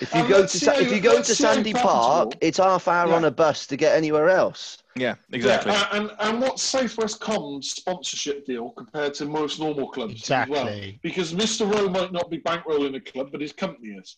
If 0.00 0.12
you 0.12 0.20
And 0.20 0.28
go 0.28 0.34
to 0.36 0.40
let's 0.42 0.52
see 0.52 0.58
Sa- 0.66 0.72
how- 0.74 0.80
if 0.80 0.92
you 0.92 1.00
go 1.00 1.22
to 1.22 1.34
Sandy 1.34 1.72
profitable- 1.72 2.00
Park, 2.00 2.32
it's 2.40 2.58
half 2.58 2.88
hour 2.88 3.08
Yeah. 3.10 3.14
on 3.16 3.24
a 3.24 3.30
bus 3.30 3.66
to 3.68 3.76
get 3.76 3.96
anywhere 3.96 4.28
else. 4.28 4.78
yeah, 4.96 5.14
exactly. 5.32 5.72
Yeah, 5.72 5.88
and 5.92 6.10
and 6.20 6.40
what's 6.40 6.62
Southwest 6.62 7.20
Com's 7.20 7.70
sponsorship 7.70 8.44
deal 8.46 8.70
compared 8.70 9.14
to 9.14 9.24
most 9.24 9.58
normal 9.60 9.88
clubs 9.88 10.30
as 10.30 10.48
well? 10.48 10.66
Exactly. 10.68 10.98
Because 11.02 11.32
Mr. 11.32 11.72
Rowe 11.72 11.88
might 11.88 12.12
not 12.12 12.30
be 12.30 12.38
bankrolling 12.38 12.94
a 12.96 13.00
club, 13.00 13.30
but 13.32 13.40
his 13.40 13.52
company 13.52 13.88
is. 13.94 14.16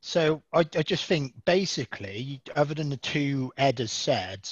So 0.00 0.42
I, 0.52 0.60
I 0.60 0.82
just 0.82 1.04
think 1.04 1.32
basically, 1.44 2.40
other 2.56 2.74
than 2.74 2.88
the 2.90 2.96
two 2.96 3.52
Ed 3.56 3.78
has 3.78 3.92
said, 3.92 4.48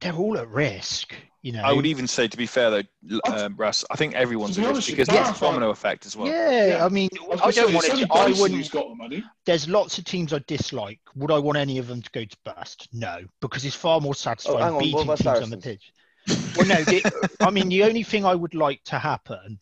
they're 0.00 0.14
all 0.14 0.36
at 0.38 0.48
risk. 0.48 1.14
You 1.42 1.52
know. 1.52 1.62
I 1.62 1.72
would 1.72 1.86
even 1.86 2.08
say, 2.08 2.26
to 2.26 2.36
be 2.36 2.46
fair 2.46 2.70
though, 2.70 3.20
um, 3.32 3.54
Russ, 3.56 3.84
I 3.90 3.96
think 3.96 4.14
everyone's 4.14 4.56
To 4.56 4.62
be 4.62 4.66
at 4.66 4.74
risk 4.74 4.88
because 4.88 5.08
it's 5.08 5.14
there's 5.16 5.28
a 5.28 5.30
Bath, 5.30 5.40
domino 5.40 5.70
effect 5.70 6.04
as 6.04 6.16
well. 6.16 6.26
yeah, 6.26 6.66
Yeah. 6.66 6.84
I 6.84 6.88
mean, 6.88 7.08
I, 7.14 7.46
I 7.46 7.50
don't 7.52 7.72
want 7.72 7.86
it. 7.86 7.96
To, 8.06 8.12
I 8.12 8.26
wouldn't. 8.32 8.54
who's 8.58 8.68
got 8.68 8.88
the 8.88 8.94
money. 8.96 9.22
there's 9.44 9.68
lots 9.68 9.96
of 9.98 10.04
teams 10.04 10.32
I 10.32 10.40
dislike. 10.48 10.98
Would 11.14 11.30
I 11.30 11.38
want 11.38 11.56
any 11.56 11.78
of 11.78 11.86
them 11.86 12.02
to 12.02 12.10
go 12.10 12.24
to 12.24 12.36
bust? 12.44 12.88
No, 12.92 13.18
because 13.40 13.64
it's 13.64 13.76
far 13.76 14.00
more 14.00 14.14
satisfying 14.14 14.58
Oh, 14.58 14.60
hang 14.60 14.68
on, 14.68 14.74
what 14.74 14.82
beating 14.82 15.02
about 15.02 15.18
teams 15.18 15.40
on 15.42 15.50
the 15.50 15.58
pitch. 15.58 15.92
Well, 16.56 16.66
no, 16.66 16.82
the, 16.82 17.28
I 17.40 17.50
mean 17.50 17.68
the 17.68 17.84
only 17.84 18.02
thing 18.02 18.24
I 18.24 18.34
would 18.34 18.54
like 18.54 18.82
to 18.86 18.98
happen. 18.98 19.60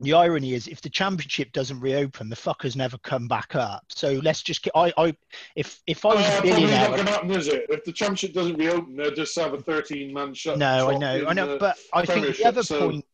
The 0.00 0.12
irony 0.12 0.54
is, 0.54 0.68
if 0.68 0.80
the 0.80 0.88
championship 0.90 1.50
doesn't 1.52 1.80
reopen, 1.80 2.28
the 2.28 2.36
fuckers 2.36 2.76
never 2.76 2.96
come 2.98 3.26
back 3.26 3.56
up. 3.56 3.84
So 3.88 4.20
let's 4.22 4.42
just 4.42 4.62
get. 4.62 4.72
I, 4.76 4.92
I, 4.96 5.16
if 5.56 5.80
if 5.88 6.04
I 6.04 6.14
was 6.14 6.24
Uh, 6.24 6.28
a 6.28 6.40
probably 6.42 6.66
not 6.66 6.90
going 6.90 7.06
to 7.06 7.12
happen, 7.12 7.30
is 7.32 7.48
it? 7.48 7.66
If 7.68 7.84
the 7.84 7.92
championship 7.92 8.32
doesn't 8.32 8.56
reopen, 8.56 8.94
they'll 8.96 9.14
just 9.14 9.36
have 9.36 9.54
a 9.54 9.58
13-man 9.58 10.34
shut. 10.34 10.56
no, 10.58 10.90
I 10.90 10.98
know, 10.98 11.26
I 11.26 11.32
know, 11.32 11.58
but 11.58 11.76
I 11.92 12.04
think 12.06 12.36
the 12.36 12.44
other 12.44 12.62
so- 12.62 12.78
point, 12.90 13.04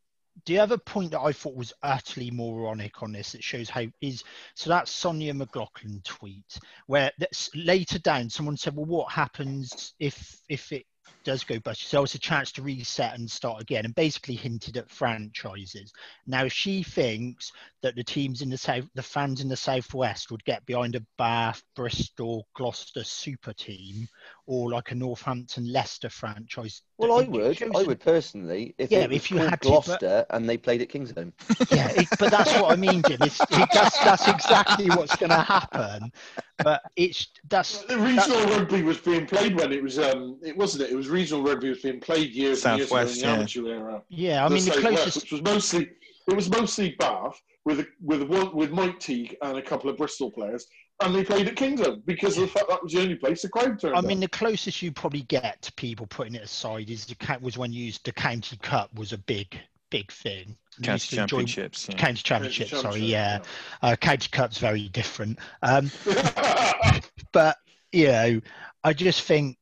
the 0.47 0.59
other 0.59 0.77
point 0.77 1.13
that 1.13 1.21
I 1.21 1.33
thought 1.33 1.55
was 1.55 1.73
utterly 1.83 2.31
moronic 2.31 3.03
on 3.03 3.13
this, 3.13 3.33
that 3.33 3.43
shows 3.43 3.71
how 3.71 3.87
is 4.03 4.25
so 4.55 4.69
that's 4.69 4.93
Sonja 4.93 5.33
McLaughlan 5.33 6.03
tweet 6.05 6.59
where 6.87 7.11
that's 7.19 7.49
later 7.55 7.99
down 8.01 8.29
someone 8.29 8.57
said, 8.57 8.77
well, 8.77 8.85
what 8.85 9.11
happens 9.13 9.95
if 10.01 10.37
if 10.51 10.71
it 10.73 10.85
does 11.25 11.45
go 11.45 11.59
bust? 11.59 11.89
So 11.89 12.03
it's 12.03 12.15
a 12.15 12.19
chance 12.19 12.53
to 12.53 12.63
reset 12.63 13.19
and 13.19 13.31
start 13.31 13.61
again, 13.61 13.85
and 13.85 13.95
basically 13.95 14.35
hinted 14.35 14.77
at 14.77 14.91
franchises. 14.91 15.93
Now, 16.27 16.49
she 16.49 16.83
thinks 16.83 17.53
that 17.83 17.97
the 17.97 18.05
teams 18.05 18.43
in 18.43 18.51
the 18.51 18.59
south, 18.59 18.85
the 18.95 19.03
fans 19.03 19.41
in 19.41 19.49
the 19.49 19.57
southwest 19.57 20.31
would 20.31 20.45
get 20.45 20.65
behind 20.67 20.95
a 20.95 21.05
Bath, 21.19 21.63
Bristol, 21.75 22.47
Gloucester 22.55 23.05
super 23.05 23.53
team, 23.53 24.09
or 24.47 24.71
like 24.71 24.91
a 24.91 24.95
Northampton, 24.95 25.73
Leicester 25.73 26.11
franchise. 26.11 26.83
Well, 26.99 27.19
I 27.19 27.25
would. 27.25 27.57
shows 27.57 27.71
I 27.75 27.83
would 27.83 28.01
personally. 28.01 28.75
If 28.79 28.91
Yeah, 28.91 29.01
it 29.01 29.11
was 29.11 29.17
if 29.17 29.31
you 29.31 29.39
called 29.39 29.51
had 29.51 29.63
to, 29.63 29.69
but- 29.69 29.85
Gloucester 29.85 30.27
and 30.31 30.49
they 30.49 30.57
played 30.57 30.83
at 30.83 30.89
Kingsholm. 30.89 31.33
yeah, 31.71 31.91
it, 31.91 32.09
but 32.19 32.31
that's 32.31 32.53
what 32.55 32.73
I 32.73 32.77
mean, 32.77 33.03
Jim. 33.09 33.19
It's, 33.23 33.41
it, 33.41 33.69
that's 33.73 33.99
that's 34.05 34.29
exactly 34.29 34.89
what's 34.91 35.17
going 35.17 35.31
to 35.31 35.41
happen. 35.41 36.13
But 36.59 36.83
it's 36.97 37.29
that's 37.49 37.83
The 37.85 37.99
regional 37.99 38.45
rugby 38.47 38.83
was 38.83 38.99
being 38.99 39.27
played 39.27 39.57
when 39.57 39.73
it 39.73 39.83
was, 39.83 39.99
um, 39.99 40.39
it 40.43 40.57
wasn't 40.57 40.85
it? 40.85 40.93
It 40.93 40.97
was 40.97 41.09
regional 41.09 41.43
rugby 41.43 41.71
was 41.71 41.81
being 41.81 42.01
played 42.01 42.31
years 42.33 42.65
and 42.65 42.79
years 42.79 42.91
ago 42.91 43.01
in 43.01 43.07
the 43.09 43.15
yeah. 43.21 43.33
amateur 43.33 43.67
era. 43.67 44.03
yeah. 44.09 44.45
I 44.45 44.49
mean, 44.49 44.65
the 44.65 44.73
Southwest, 44.73 44.97
closest. 44.97 45.17
which 45.23 45.33
was 45.33 45.43
mostly 45.43 45.91
it 46.29 46.35
was 46.35 46.51
mostly 46.51 46.97
Bath 46.99 47.41
with 47.65 47.81
a, 47.81 47.87
with 48.03 48.23
one 48.23 48.55
with 48.55 48.71
Mike 48.71 48.99
Teague 49.01 49.37
and 49.43 49.59
a 49.59 49.63
couple 49.63 49.91
of 49.91 49.97
Bristol 49.97 50.31
players, 50.31 50.67
and 51.03 51.15
they 51.15 51.25
played 51.25 51.49
at 51.49 51.57
Kingsholm 51.57 52.05
because 52.07 52.37
of 52.39 52.43
the 52.43 52.49
fact 52.49 52.69
that 52.69 52.83
was 52.83 52.93
the 52.93 53.01
only 53.01 53.17
place 53.17 53.43
the 53.43 53.49
crowd 53.49 53.81
turned 53.81 53.95
I 53.95 53.99
up. 53.99 54.05
mean, 54.05 54.21
the 54.21 54.29
closest 54.29 54.81
you 54.81 54.93
probably 54.93 55.23
get 55.23 55.61
to 55.63 55.73
people 55.73 56.07
putting 56.07 56.35
it 56.35 56.43
aside 56.43 56.91
is 56.91 57.05
the 57.07 57.39
was 57.41 57.59
when 57.59 57.73
you 57.73 57.85
used 57.85 58.05
the 58.05 58.13
county 58.13 58.57
cup 58.59 58.95
was 58.95 59.13
a 59.13 59.19
big 59.19 59.59
big 59.91 60.11
thing. 60.11 60.57
County 60.83 61.17
to 61.17 61.23
enjoy- 61.23 61.37
championships. 61.39 61.89
yeah. 61.89 61.97
County 61.97 62.23
championship, 62.23 62.69
sorry, 62.69 63.01
yeah. 63.01 63.41
Uh, 63.83 63.95
county 63.97 64.29
cup's 64.31 64.59
very 64.59 64.89
different. 64.89 65.39
Um, 65.63 65.91
but 67.33 67.57
you 67.93 68.09
know, 68.09 68.41
I 68.83 68.93
just 68.93 69.23
think 69.23 69.57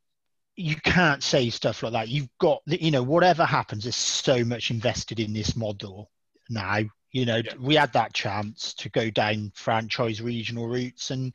you 0.56 0.76
can't 0.76 1.22
say 1.22 1.50
stuff 1.50 1.82
like 1.82 1.92
that. 1.92 2.08
You've 2.08 2.28
got, 2.38 2.62
you 2.66 2.90
know, 2.90 3.02
whatever 3.02 3.44
happens, 3.44 3.84
there's 3.84 3.96
so 3.96 4.44
much 4.44 4.70
invested 4.70 5.20
in 5.20 5.32
this 5.32 5.56
model 5.56 6.10
now. 6.48 6.80
You 7.12 7.26
know, 7.26 7.36
Yeah. 7.44 7.54
we 7.60 7.74
had 7.74 7.92
that 7.92 8.14
chance 8.14 8.72
to 8.74 8.88
go 8.88 9.10
down 9.10 9.52
franchise 9.54 10.20
regional 10.22 10.66
routes, 10.66 11.10
and 11.10 11.32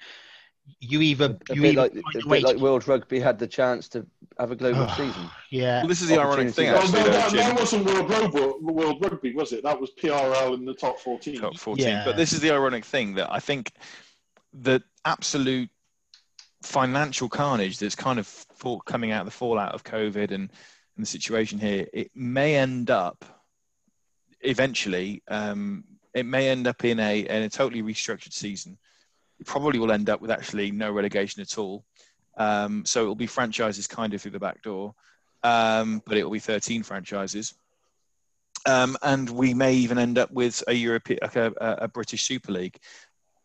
you 0.80 1.01
either 1.01 1.38
A 1.49 1.55
you 1.55 1.61
bit 1.61 1.71
either 1.73 1.82
like, 1.84 1.93
a 1.95 1.99
a 1.99 2.30
bit 2.30 2.43
like 2.43 2.57
World 2.57 2.88
Rugby 2.88 3.19
had 3.19 3.39
the 3.39 3.47
chance 3.47 3.88
to 3.89 4.05
have 4.39 4.51
a 4.51 4.55
global 4.55 4.82
Oh, 4.84 4.93
season. 4.97 5.30
yeah, 5.49 5.80
Well, 5.80 5.88
this 5.88 6.01
is 6.01 6.09
the 6.09 6.19
ironic 6.19 6.53
thing, 6.53 6.69
Opportunity. 6.69 7.09
Well, 7.09 7.17
actually, 7.21 7.38
that, 7.39 7.49
that 7.53 7.59
wasn't 7.59 7.86
World 7.86 8.09
Rugby, 8.09 8.41
World 8.61 9.01
Rugby, 9.01 9.34
was 9.34 9.53
it? 9.53 9.63
That 9.63 9.80
was 9.80 9.91
PRL 9.91 10.55
in 10.55 10.65
the 10.65 10.73
top 10.73 10.99
14. 10.99 11.39
Top 11.39 11.57
14. 11.57 11.86
Yeah. 11.86 12.03
But 12.03 12.17
this 12.17 12.34
is 12.34 12.41
the 12.41 12.51
ironic 12.51 12.84
thing 12.84 13.13
that 13.13 13.32
I 13.32 13.39
think 13.39 13.71
the 14.51 14.82
absolute 15.05 15.69
financial 16.63 17.30
carnage 17.30 17.78
that's 17.80 17.95
kind 17.95 18.19
of 18.19 18.28
fall, 18.28 18.80
coming 18.82 19.11
out 19.11 19.21
of 19.21 19.25
the 19.28 19.32
fallout 19.32 19.73
of 19.73 19.84
COVID 19.84 20.32
and, 20.32 20.49
and 20.49 20.51
the 20.97 21.05
situation 21.05 21.59
here, 21.59 21.88
it 21.93 22.11
may 22.15 22.55
end 22.55 22.89
up 22.89 23.23
eventually, 24.48 25.22
um, 25.28 25.84
it 26.14 26.26
may 26.26 26.50
end 26.50 26.68
up 26.68 26.84
in 26.84 27.00
a, 27.00 27.20
in 27.20 27.43
a 27.43 27.50
totally 27.50 27.84
restructured 27.84 28.34
season. 28.34 28.78
It 29.39 29.45
probably 29.45 29.80
will 29.80 29.91
end 29.91 30.10
up 30.10 30.22
with 30.22 30.32
actually 30.32 30.72
no 30.72 30.91
relegation 30.91 31.41
at 31.41 31.58
all. 31.58 31.86
Um, 32.38 32.86
so 32.86 33.04
it 33.04 33.08
will 33.08 33.16
be 33.16 33.28
franchises 33.28 33.88
kind 33.88 34.14
of 34.14 34.22
through 34.22 34.32
the 34.32 34.39
back 34.39 34.62
door, 34.62 34.95
um, 35.43 36.02
but 36.06 36.18
it 36.18 36.24
will 36.24 36.32
be 36.32 36.39
13 36.39 36.84
franchises. 36.84 37.54
Um, 38.66 38.98
and 39.02 39.30
we 39.30 39.54
may 39.54 39.74
even 39.74 39.98
end 39.98 40.18
up 40.18 40.32
with 40.32 40.64
a 40.68 40.74
European, 40.74 41.20
like 41.22 41.36
a, 41.36 41.54
a 41.60 41.88
British 41.88 42.24
Super 42.24 42.52
League, 42.52 42.78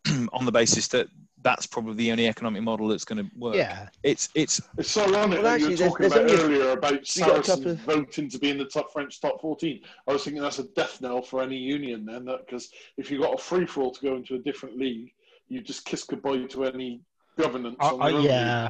on 0.33 0.45
the 0.45 0.51
basis 0.51 0.87
that 0.89 1.07
that's 1.43 1.65
probably 1.67 1.93
the 1.95 2.11
only 2.11 2.27
economic 2.27 2.63
model 2.63 2.87
that's 2.87 3.05
going 3.05 3.23
to 3.23 3.29
work. 3.37 3.55
Yeah. 3.55 3.89
It's 4.01 4.29
it's 4.33 4.61
It's 4.77 4.89
so 4.91 5.03
ironic 5.05 5.43
Well, 5.43 5.59
that 5.59 5.59
you 5.59 5.69
were 5.71 5.75
talking 5.77 5.95
there's 6.09 6.13
about 6.13 6.29
only 6.31 6.35
a- 6.35 6.43
earlier 6.61 6.71
about 6.71 6.91
we 6.93 7.05
Saracens 7.05 7.65
of- 7.65 7.79
voting 7.81 8.29
to 8.29 8.39
be 8.39 8.49
in 8.49 8.57
the 8.57 8.65
top 8.65 8.91
French 8.91 9.19
top 9.21 9.41
14. 9.41 9.81
I 10.07 10.13
was 10.13 10.23
thinking 10.23 10.41
that's 10.41 10.59
a 10.59 10.63
death 10.63 11.01
knell 11.01 11.21
for 11.21 11.41
any 11.43 11.57
union 11.57 12.05
then, 12.05 12.25
because 12.25 12.69
if 12.97 13.11
you 13.11 13.19
got 13.19 13.33
a 13.33 13.37
free 13.37 13.65
for 13.65 13.81
all 13.83 13.91
to 13.91 14.01
go 14.01 14.15
into 14.15 14.35
a 14.35 14.39
different 14.39 14.77
league, 14.77 15.11
you 15.49 15.61
just 15.61 15.85
kiss 15.85 16.03
goodbye 16.03 16.37
to 16.43 16.63
any 16.65 17.01
governance. 17.37 17.75
I, 17.79 17.87
on 17.89 18.01
I, 18.01 18.07
your 18.09 18.17
own 18.17 18.23
league. 18.23 18.31
yeah, 18.31 18.69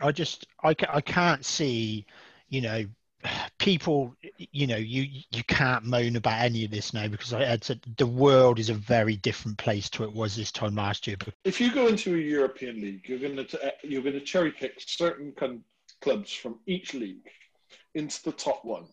I 0.00 0.12
just 0.12 0.46
I, 0.62 0.74
I 0.88 1.00
can't 1.00 1.44
see, 1.44 2.06
you 2.48 2.60
know, 2.62 2.84
people. 3.58 4.14
You 4.52 4.66
know, 4.66 4.76
you 4.76 5.06
you 5.30 5.44
can't 5.44 5.84
moan 5.84 6.16
about 6.16 6.40
any 6.40 6.64
of 6.64 6.70
this 6.70 6.92
now 6.92 7.08
because 7.08 7.32
I 7.32 7.58
said 7.62 7.80
the 7.96 8.06
world 8.06 8.58
is 8.58 8.70
a 8.70 8.74
very 8.74 9.16
different 9.16 9.58
place 9.58 9.88
to 9.90 10.04
it 10.04 10.12
was 10.12 10.36
this 10.36 10.52
time 10.52 10.74
last 10.74 11.06
year. 11.06 11.16
If 11.44 11.60
you 11.60 11.72
go 11.72 11.86
into 11.88 12.14
a 12.14 12.18
European 12.18 12.80
league, 12.80 13.08
you're 13.08 13.18
going 13.18 13.36
to 13.36 13.66
uh, 13.66 13.70
you're 13.82 14.02
going 14.02 14.14
to 14.14 14.20
cherry 14.20 14.52
pick 14.52 14.74
certain 14.78 15.32
con- 15.36 15.64
clubs 16.00 16.32
from 16.32 16.58
each 16.66 16.94
league 16.94 17.28
into 17.94 18.22
the 18.24 18.32
top 18.32 18.64
one, 18.64 18.84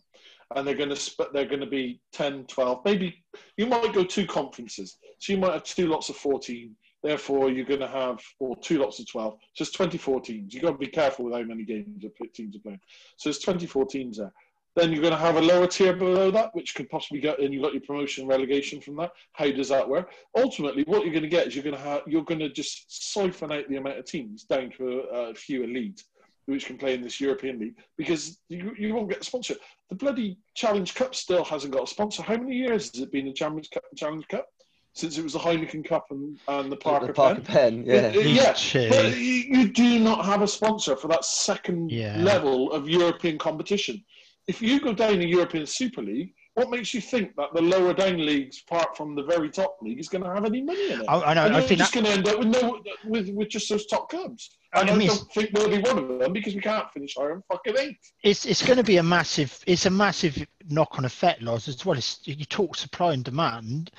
and 0.55 0.67
they're 0.67 0.75
going 0.75 0.89
to 0.89 0.95
sp- 0.95 1.31
they're 1.33 1.45
going 1.45 1.59
to 1.61 1.65
be 1.65 2.01
10, 2.13 2.45
12, 2.45 2.81
maybe 2.85 3.23
you 3.57 3.65
might 3.65 3.93
go 3.93 4.03
two 4.03 4.25
conferences, 4.25 4.97
so 5.19 5.33
you 5.33 5.39
might 5.39 5.53
have 5.53 5.63
two 5.63 5.87
lots 5.87 6.09
of 6.09 6.15
fourteen. 6.15 6.75
Therefore, 7.03 7.49
you're 7.49 7.65
going 7.65 7.79
to 7.79 7.87
have 7.87 8.21
or 8.39 8.55
two 8.57 8.77
lots 8.79 8.99
of 8.99 9.09
twelve. 9.09 9.37
So 9.55 9.63
it's 9.63 9.71
24 9.71 10.21
teams. 10.21 10.53
You've 10.53 10.63
got 10.63 10.71
to 10.71 10.77
be 10.77 10.87
careful 10.87 11.25
with 11.25 11.33
how 11.33 11.41
many 11.41 11.63
games 11.63 12.05
teams 12.33 12.55
are 12.55 12.59
playing. 12.59 12.79
So 13.17 13.29
it's 13.29 13.39
24 13.39 13.87
teams 13.87 14.17
there. 14.17 14.31
Then 14.75 14.91
you're 14.91 15.01
going 15.01 15.13
to 15.13 15.19
have 15.19 15.35
a 15.35 15.41
lower 15.41 15.67
tier 15.67 15.93
below 15.93 16.31
that, 16.31 16.55
which 16.55 16.75
can 16.75 16.85
possibly 16.87 17.19
get, 17.19 17.39
and 17.39 17.53
you've 17.53 17.63
got 17.63 17.73
your 17.73 17.81
promotion 17.81 18.25
relegation 18.25 18.79
from 18.79 18.95
that. 18.97 19.11
How 19.33 19.51
does 19.51 19.67
that 19.69 19.87
work? 19.87 20.11
Ultimately, 20.37 20.83
what 20.83 21.03
you're 21.03 21.11
going 21.11 21.23
to 21.23 21.29
get 21.29 21.47
is 21.47 21.55
you're 21.55 21.63
going 21.63 21.75
to 21.75 21.81
have, 21.81 22.03
you're 22.07 22.23
going 22.23 22.39
to 22.39 22.49
just 22.49 23.11
siphon 23.11 23.51
out 23.51 23.67
the 23.67 23.75
amount 23.75 23.97
of 23.97 24.05
teams 24.05 24.43
down 24.43 24.71
to 24.77 25.01
a, 25.11 25.15
a 25.31 25.35
few 25.35 25.63
elite, 25.63 26.03
which 26.45 26.67
can 26.67 26.77
play 26.77 26.93
in 26.93 27.01
this 27.01 27.19
European 27.19 27.59
league, 27.59 27.75
because 27.97 28.39
you, 28.47 28.73
you 28.77 28.93
won't 28.93 29.09
get 29.09 29.21
a 29.21 29.25
sponsor. 29.25 29.55
The 29.89 29.95
bloody 29.95 30.37
Challenge 30.55 30.93
Cup 30.95 31.15
still 31.15 31.43
hasn't 31.43 31.73
got 31.73 31.83
a 31.83 31.87
sponsor. 31.87 32.23
How 32.23 32.37
many 32.37 32.55
years 32.55 32.91
has 32.93 33.01
it 33.01 33.11
been 33.11 33.25
the 33.25 33.33
Challenge 33.33 33.69
Cup? 33.71 33.83
Challenge 33.97 34.25
Cup 34.29 34.47
since 34.93 35.17
it 35.17 35.23
was 35.23 35.33
the 35.33 35.39
Heineken 35.39 35.85
Cup 35.85 36.07
and, 36.11 36.37
and 36.47 36.71
the 36.71 36.75
Parker, 36.75 37.07
the 37.07 37.13
Parker 37.13 37.41
Pen? 37.41 37.83
Pen, 37.83 37.85
yeah. 37.85 38.11
Uh, 38.15 38.19
yeah, 38.21 38.53
Two. 38.53 38.89
but 38.89 39.15
you, 39.17 39.23
you 39.59 39.67
do 39.69 39.99
not 39.99 40.25
have 40.25 40.41
a 40.41 40.47
sponsor 40.47 40.95
for 40.95 41.07
that 41.07 41.23
second 41.25 41.91
Yeah. 41.91 42.17
level 42.17 42.71
of 42.73 42.89
European 42.89 43.37
competition. 43.37 44.03
If 44.47 44.61
you 44.61 44.79
go 44.81 44.93
down 44.93 45.19
the 45.19 45.27
European 45.27 45.65
Super 45.65 46.01
League, 46.01 46.33
what 46.55 46.69
makes 46.69 46.93
you 46.93 46.99
think 46.99 47.33
that 47.37 47.53
the 47.53 47.61
lower 47.61 47.93
down 47.93 48.17
leagues, 48.25 48.61
apart 48.67 48.97
from 48.97 49.15
the 49.15 49.23
very 49.23 49.49
top 49.49 49.77
league, 49.81 49.99
is 50.01 50.09
going 50.09 50.23
to 50.25 50.29
have 50.33 50.43
any 50.43 50.61
money 50.61 50.91
in 50.91 50.99
it? 51.01 51.05
I, 51.07 51.21
I 51.21 51.33
know 51.33 51.45
and 51.45 51.55
I 51.55 51.59
you're 51.59 51.67
think 51.69 51.77
just 51.79 51.93
that, 51.93 52.03
going 52.03 52.11
to 52.11 52.17
end 52.19 52.27
up 52.27 52.39
with 52.39 52.47
no 52.49 52.81
with, 53.05 53.29
with 53.29 53.47
just 53.47 53.69
those 53.69 53.85
top 53.85 54.09
clubs. 54.09 54.57
I 54.73 54.81
And 54.81 54.89
I, 54.89 54.93
mean, 54.95 55.01
it's- 55.03 55.19
don't 55.19 55.31
think 55.33 55.49
we'll 55.53 55.69
be 55.69 55.79
one 55.79 55.97
of 55.97 56.19
them 56.19 56.33
because 56.33 56.53
we 56.53 56.59
can't 56.59 56.91
finish 56.91 57.15
higher 57.17 57.29
than 57.29 57.43
fucking 57.49 57.75
eight. 57.79 57.97
it's 58.23 58.45
it's 58.45 58.65
going 58.65 58.77
to 58.77 58.83
be 58.83 58.97
a 58.97 59.03
massive 59.03 59.57
it's 59.65 59.85
a 59.85 59.89
massive 59.89 60.45
knock-on 60.67 61.05
effect, 61.05 61.41
Loz, 61.41 61.69
as 61.69 61.85
well 61.85 61.97
as 61.97 62.19
you 62.25 62.43
talk 62.43 62.75
supply 62.75 63.13
and 63.13 63.23
demand. 63.23 63.91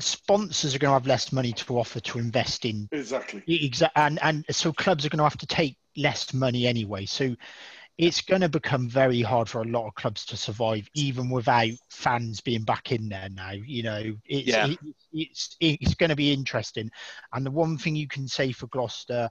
Sponsors 0.00 0.74
are 0.74 0.78
going 0.78 0.90
to 0.90 0.94
have 0.94 1.06
less 1.06 1.32
money 1.32 1.52
to 1.52 1.78
offer 1.78 2.00
to 2.00 2.18
invest 2.18 2.64
in 2.64 2.88
Exactly. 2.92 3.42
Exactly, 3.46 4.02
and 4.02 4.18
and 4.22 4.44
so 4.50 4.72
clubs 4.72 5.04
are 5.04 5.08
going 5.08 5.18
to 5.18 5.24
have 5.24 5.38
to 5.38 5.46
take 5.46 5.76
less 5.96 6.32
money 6.32 6.66
anyway. 6.66 7.06
So 7.06 7.34
it's 7.98 8.22
going 8.22 8.40
to 8.40 8.48
become 8.48 8.88
very 8.88 9.20
hard 9.20 9.48
for 9.48 9.60
a 9.60 9.66
lot 9.66 9.86
of 9.86 9.94
clubs 9.94 10.24
to 10.26 10.36
survive, 10.36 10.88
even 10.94 11.28
without 11.28 11.70
fans 11.90 12.40
being 12.40 12.62
back 12.62 12.92
in 12.92 13.10
there 13.10 13.28
now. 13.30 13.50
You 13.52 13.82
know, 13.82 14.16
it's 14.24 14.48
Yeah. 14.48 14.66
it, 14.68 14.78
it's 15.12 15.56
it's 15.60 15.94
going 15.94 16.10
to 16.10 16.16
be 16.16 16.32
interesting. 16.32 16.90
And 17.32 17.44
the 17.44 17.50
one 17.50 17.76
thing 17.76 17.96
you 17.96 18.08
can 18.08 18.26
say 18.26 18.52
for 18.52 18.68
Gloucester, 18.68 19.28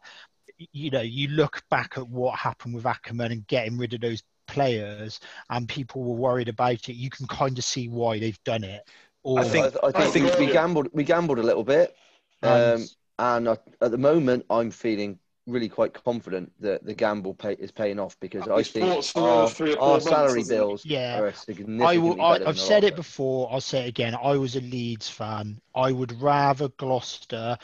you 0.71 0.91
know, 0.91 1.01
you 1.01 1.29
look 1.29 1.63
back 1.69 1.97
at 1.97 2.07
what 2.07 2.37
happened 2.37 2.75
with 2.75 2.83
Ackermann 2.83 3.31
and 3.31 3.47
getting 3.47 3.77
rid 3.77 3.93
of 3.93 4.01
those 4.01 4.21
players, 4.47 5.19
and 5.49 5.67
people 5.67 6.03
were 6.03 6.15
worried 6.15 6.49
about 6.49 6.89
it. 6.89 6.93
You 6.93 7.09
can 7.09 7.27
kind 7.27 7.57
of 7.57 7.63
see 7.63 7.87
why 7.87 8.19
they've 8.19 8.43
done 8.43 8.63
it. 8.63 8.83
Or 9.23 9.39
I 9.39 9.43
think- 9.43 9.75
I, 9.83 9.87
I 9.87 9.91
think, 9.91 9.95
I 10.05 10.09
think- 10.09 10.39
we, 10.39 10.45
we 10.47 10.51
gambled. 10.53 10.87
We 10.93 11.03
gambled 11.03 11.39
a 11.39 11.43
little 11.43 11.63
bit, 11.63 11.95
um, 12.43 12.51
and- 12.51 12.89
and 13.19 13.49
I, 13.49 13.57
at 13.81 13.91
the 13.91 13.97
moment, 13.97 14.45
I'm 14.49 14.71
feeling 14.71 15.19
really 15.45 15.67
quite 15.67 15.93
confident 15.93 16.51
that 16.61 16.85
the 16.85 16.93
gamble 16.93 17.33
pay, 17.33 17.53
is 17.53 17.71
paying 17.71 17.99
off 17.99 18.17
because 18.19 18.47
I 18.47 18.57
It's 18.59 18.69
think 18.69 18.85
bought 18.85 19.03
some 19.03 19.23
of 19.23 19.29
our, 19.29 19.47
the 19.49 19.53
three 19.55 19.73
or 19.73 19.77
four 19.77 19.87
our 19.93 19.99
salary 19.99 20.43
bills 20.47 20.85
Yeah. 20.85 21.19
are 21.19 21.33
significantly 21.33 21.85
I 21.85 21.97
will, 21.97 22.21
I, 22.21 22.33
I've 22.35 22.43
than 22.45 22.55
said 22.55 22.83
a 22.83 22.87
it 22.87 22.95
before. 22.95 23.51
I'll 23.51 23.59
say 23.59 23.85
it 23.85 23.89
again. 23.89 24.15
I 24.15 24.37
was 24.37 24.55
a 24.55 24.61
Leeds 24.61 25.09
fan. 25.09 25.59
I 25.75 25.91
would 25.91 26.21
rather 26.21 26.69
Gloucester 26.77 27.57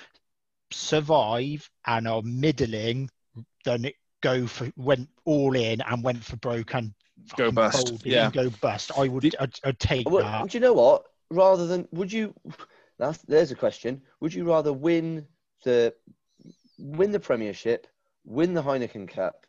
survive 0.72 1.70
and 1.86 2.08
are 2.08 2.22
middling 2.24 3.10
than 3.64 3.86
it 3.86 3.96
go 4.22 4.48
for 4.48 4.72
went 4.76 5.08
all 5.26 5.56
in 5.56 5.82
and 5.82 6.04
went 6.04 6.24
for 6.24 6.36
broke 6.38 6.74
and 6.76 6.94
Go 7.38 7.50
bust, 7.52 7.94
yeah. 8.04 8.26
and 8.26 8.34
go 8.34 8.50
bust. 8.62 8.92
I 8.98 9.08
would. 9.08 9.24
The- 9.24 9.36
I'd, 9.40 9.54
I'd 9.64 9.80
take 9.80 10.10
Well, 10.10 10.24
that. 10.24 10.50
do 10.50 10.58
you 10.58 10.62
know 10.62 10.74
what? 10.74 11.04
Rather 11.32 11.68
than 11.68 11.88
would 11.92 12.12
you? 12.12 12.34
That's, 12.98 13.18
there's 13.24 13.52
a 13.52 13.56
question. 13.56 14.02
Would 14.22 14.34
you 14.34 14.46
rather 14.46 14.72
win 14.72 15.28
the 15.64 15.94
win 16.78 17.12
the 17.12 17.20
Premiership, 17.20 17.88
win 18.24 18.54
the 18.54 18.64
Heineken 18.64 19.08
Cup, 19.10 19.46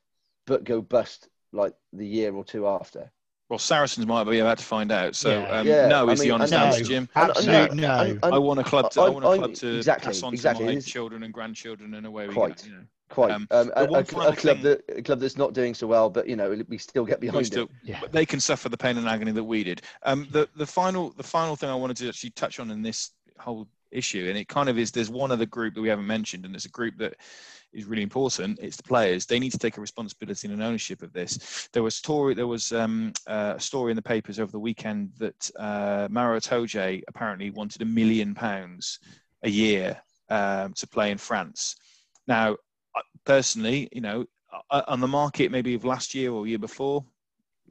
but 0.46 0.64
go 0.64 0.80
bust 0.80 1.28
like 1.52 1.74
the 1.92 2.06
year 2.06 2.34
or 2.34 2.44
two 2.44 2.66
after? 2.66 3.12
Well, 3.48 3.58
Saracens 3.58 4.06
might 4.06 4.24
be 4.24 4.38
about 4.40 4.58
to 4.58 4.64
find 4.64 4.90
out. 4.90 5.14
So 5.14 5.30
Yeah. 5.30 5.58
um, 5.60 5.66
Yeah, 5.66 5.86
no 5.88 6.08
I 6.08 6.12
is 6.12 6.18
the 6.18 6.24
mean, 6.26 6.32
honest 6.32 6.52
and- 6.52 6.62
answer, 6.62 6.80
No. 6.82 6.88
Jim. 6.88 7.08
And- 7.14 7.30
Absolute 7.30 7.70
and- 7.70 7.80
no. 7.80 8.00
and- 8.00 8.10
and 8.24 8.34
I 8.34 8.38
want 8.38 8.60
a 8.60 8.64
club 8.64 8.90
to. 8.92 9.00
I, 9.00 9.06
I- 9.06 9.08
want 9.08 9.24
a 9.24 9.28
I'm- 9.28 9.38
club 9.38 9.54
to 9.54 9.76
exactly, 9.76 10.06
pass 10.06 10.22
on 10.22 10.32
exactly. 10.32 10.66
to 10.66 10.74
my 10.74 10.80
children 10.80 11.22
and 11.22 11.32
grandchildren, 11.32 11.94
and 11.94 12.06
away 12.06 12.28
we 12.28 12.34
Quite. 12.34 12.56
go. 12.58 12.64
You 12.68 12.72
know. 12.76 12.82
Quite. 13.08 13.30
Um, 13.30 13.46
Um, 13.52 13.70
a, 13.76 13.84
a, 13.84 13.92
a 14.00 14.04
club 14.04 14.36
thing- 14.36 14.62
that 14.62 14.82
a 14.88 15.00
club 15.02 15.20
that's 15.20 15.36
not 15.36 15.52
doing 15.52 15.74
so 15.74 15.86
well, 15.86 16.10
but 16.10 16.28
you 16.28 16.34
know 16.34 16.60
we 16.68 16.76
still 16.78 17.04
get 17.04 17.20
behind 17.20 17.46
still- 17.46 17.64
it. 17.64 17.70
Yeah. 17.84 17.98
but 18.00 18.10
they 18.10 18.26
can 18.26 18.40
suffer 18.40 18.68
the 18.68 18.76
pain 18.76 18.98
and 18.98 19.06
agony 19.06 19.30
that 19.30 19.44
we 19.44 19.62
did. 19.62 19.82
Um, 20.02 20.26
the 20.32 20.48
the 20.56 20.66
final 20.66 21.10
the 21.10 21.22
final 21.22 21.54
thing 21.54 21.68
I 21.70 21.74
wanted 21.76 21.96
to 21.98 22.08
actually 22.08 22.30
touch 22.30 22.58
on 22.58 22.70
in 22.72 22.82
this 22.82 23.12
whole 23.38 23.68
issue, 23.92 24.26
and 24.28 24.36
it 24.36 24.48
kind 24.48 24.68
of 24.68 24.76
is 24.76 24.90
there's 24.90 25.08
one 25.08 25.30
other 25.30 25.46
group 25.46 25.74
that 25.74 25.80
we 25.80 25.88
haven't 25.88 26.08
mentioned, 26.08 26.44
and 26.44 26.54
it's 26.56 26.64
a 26.64 26.68
group 26.70 26.96
that 26.98 27.14
is 27.76 27.84
really 27.84 28.02
important. 28.02 28.58
It's 28.60 28.76
the 28.76 28.82
players. 28.82 29.26
They 29.26 29.38
need 29.38 29.52
to 29.52 29.58
take 29.58 29.76
a 29.76 29.80
responsibility 29.80 30.48
and 30.48 30.56
an 30.56 30.66
ownership 30.66 31.02
of 31.02 31.12
this. 31.12 31.68
There 31.72 31.82
was 31.82 31.94
story 31.94 32.34
there 32.34 32.46
was 32.46 32.72
um, 32.72 33.12
uh, 33.26 33.54
a 33.56 33.60
story 33.60 33.92
in 33.92 33.96
the 33.96 34.02
papers 34.02 34.40
over 34.40 34.50
the 34.50 34.58
weekend 34.58 35.12
that 35.18 35.50
uh, 35.58 36.08
Maro 36.10 36.38
Itoje 36.38 37.02
apparently 37.08 37.50
wanted 37.50 37.82
a 37.82 37.84
million 37.84 38.34
pounds 38.34 38.98
a 39.42 39.50
year 39.50 40.00
um, 40.30 40.72
to 40.74 40.86
play 40.86 41.10
in 41.10 41.18
France. 41.18 41.76
Now, 42.26 42.56
personally, 43.24 43.88
you 43.92 44.00
know, 44.00 44.24
uh, 44.70 44.82
on 44.88 45.00
the 45.00 45.08
market 45.08 45.50
maybe 45.52 45.74
of 45.74 45.84
last 45.84 46.14
year 46.14 46.32
or 46.32 46.46
year 46.46 46.58
before, 46.58 47.04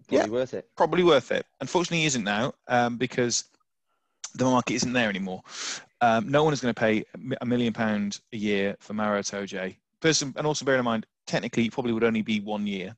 Probably 0.07 0.29
worth 0.29 0.53
it. 0.53 0.69
probably 0.77 1.03
worth 1.03 1.31
it. 1.31 1.45
Unfortunately, 1.61 2.01
he 2.01 2.05
isn't 2.05 2.23
now 2.23 2.53
um, 2.67 2.97
because 2.97 3.45
the 4.35 4.43
market 4.43 4.73
isn't 4.75 4.93
there 4.93 5.09
anymore. 5.09 5.41
Um, 6.01 6.29
no 6.29 6.43
one 6.43 6.53
is 6.53 6.61
going 6.61 6.73
to 6.73 6.79
pay 6.79 6.99
a 6.99 7.37
a 7.41 7.45
million 7.45 7.73
pound 7.73 8.19
a 8.33 8.37
year 8.37 8.75
for 8.79 8.93
Maro 8.93 9.19
Itoje. 9.19 9.77
Person, 10.05 10.31
and 10.37 10.45
also 10.45 10.65
bear 10.65 10.75
in 10.77 10.85
mind, 10.85 11.07
technically, 11.25 11.67
probably 11.71 11.91
would 11.91 12.03
only 12.03 12.21
be 12.21 12.39
one 12.39 12.67
year. 12.67 12.95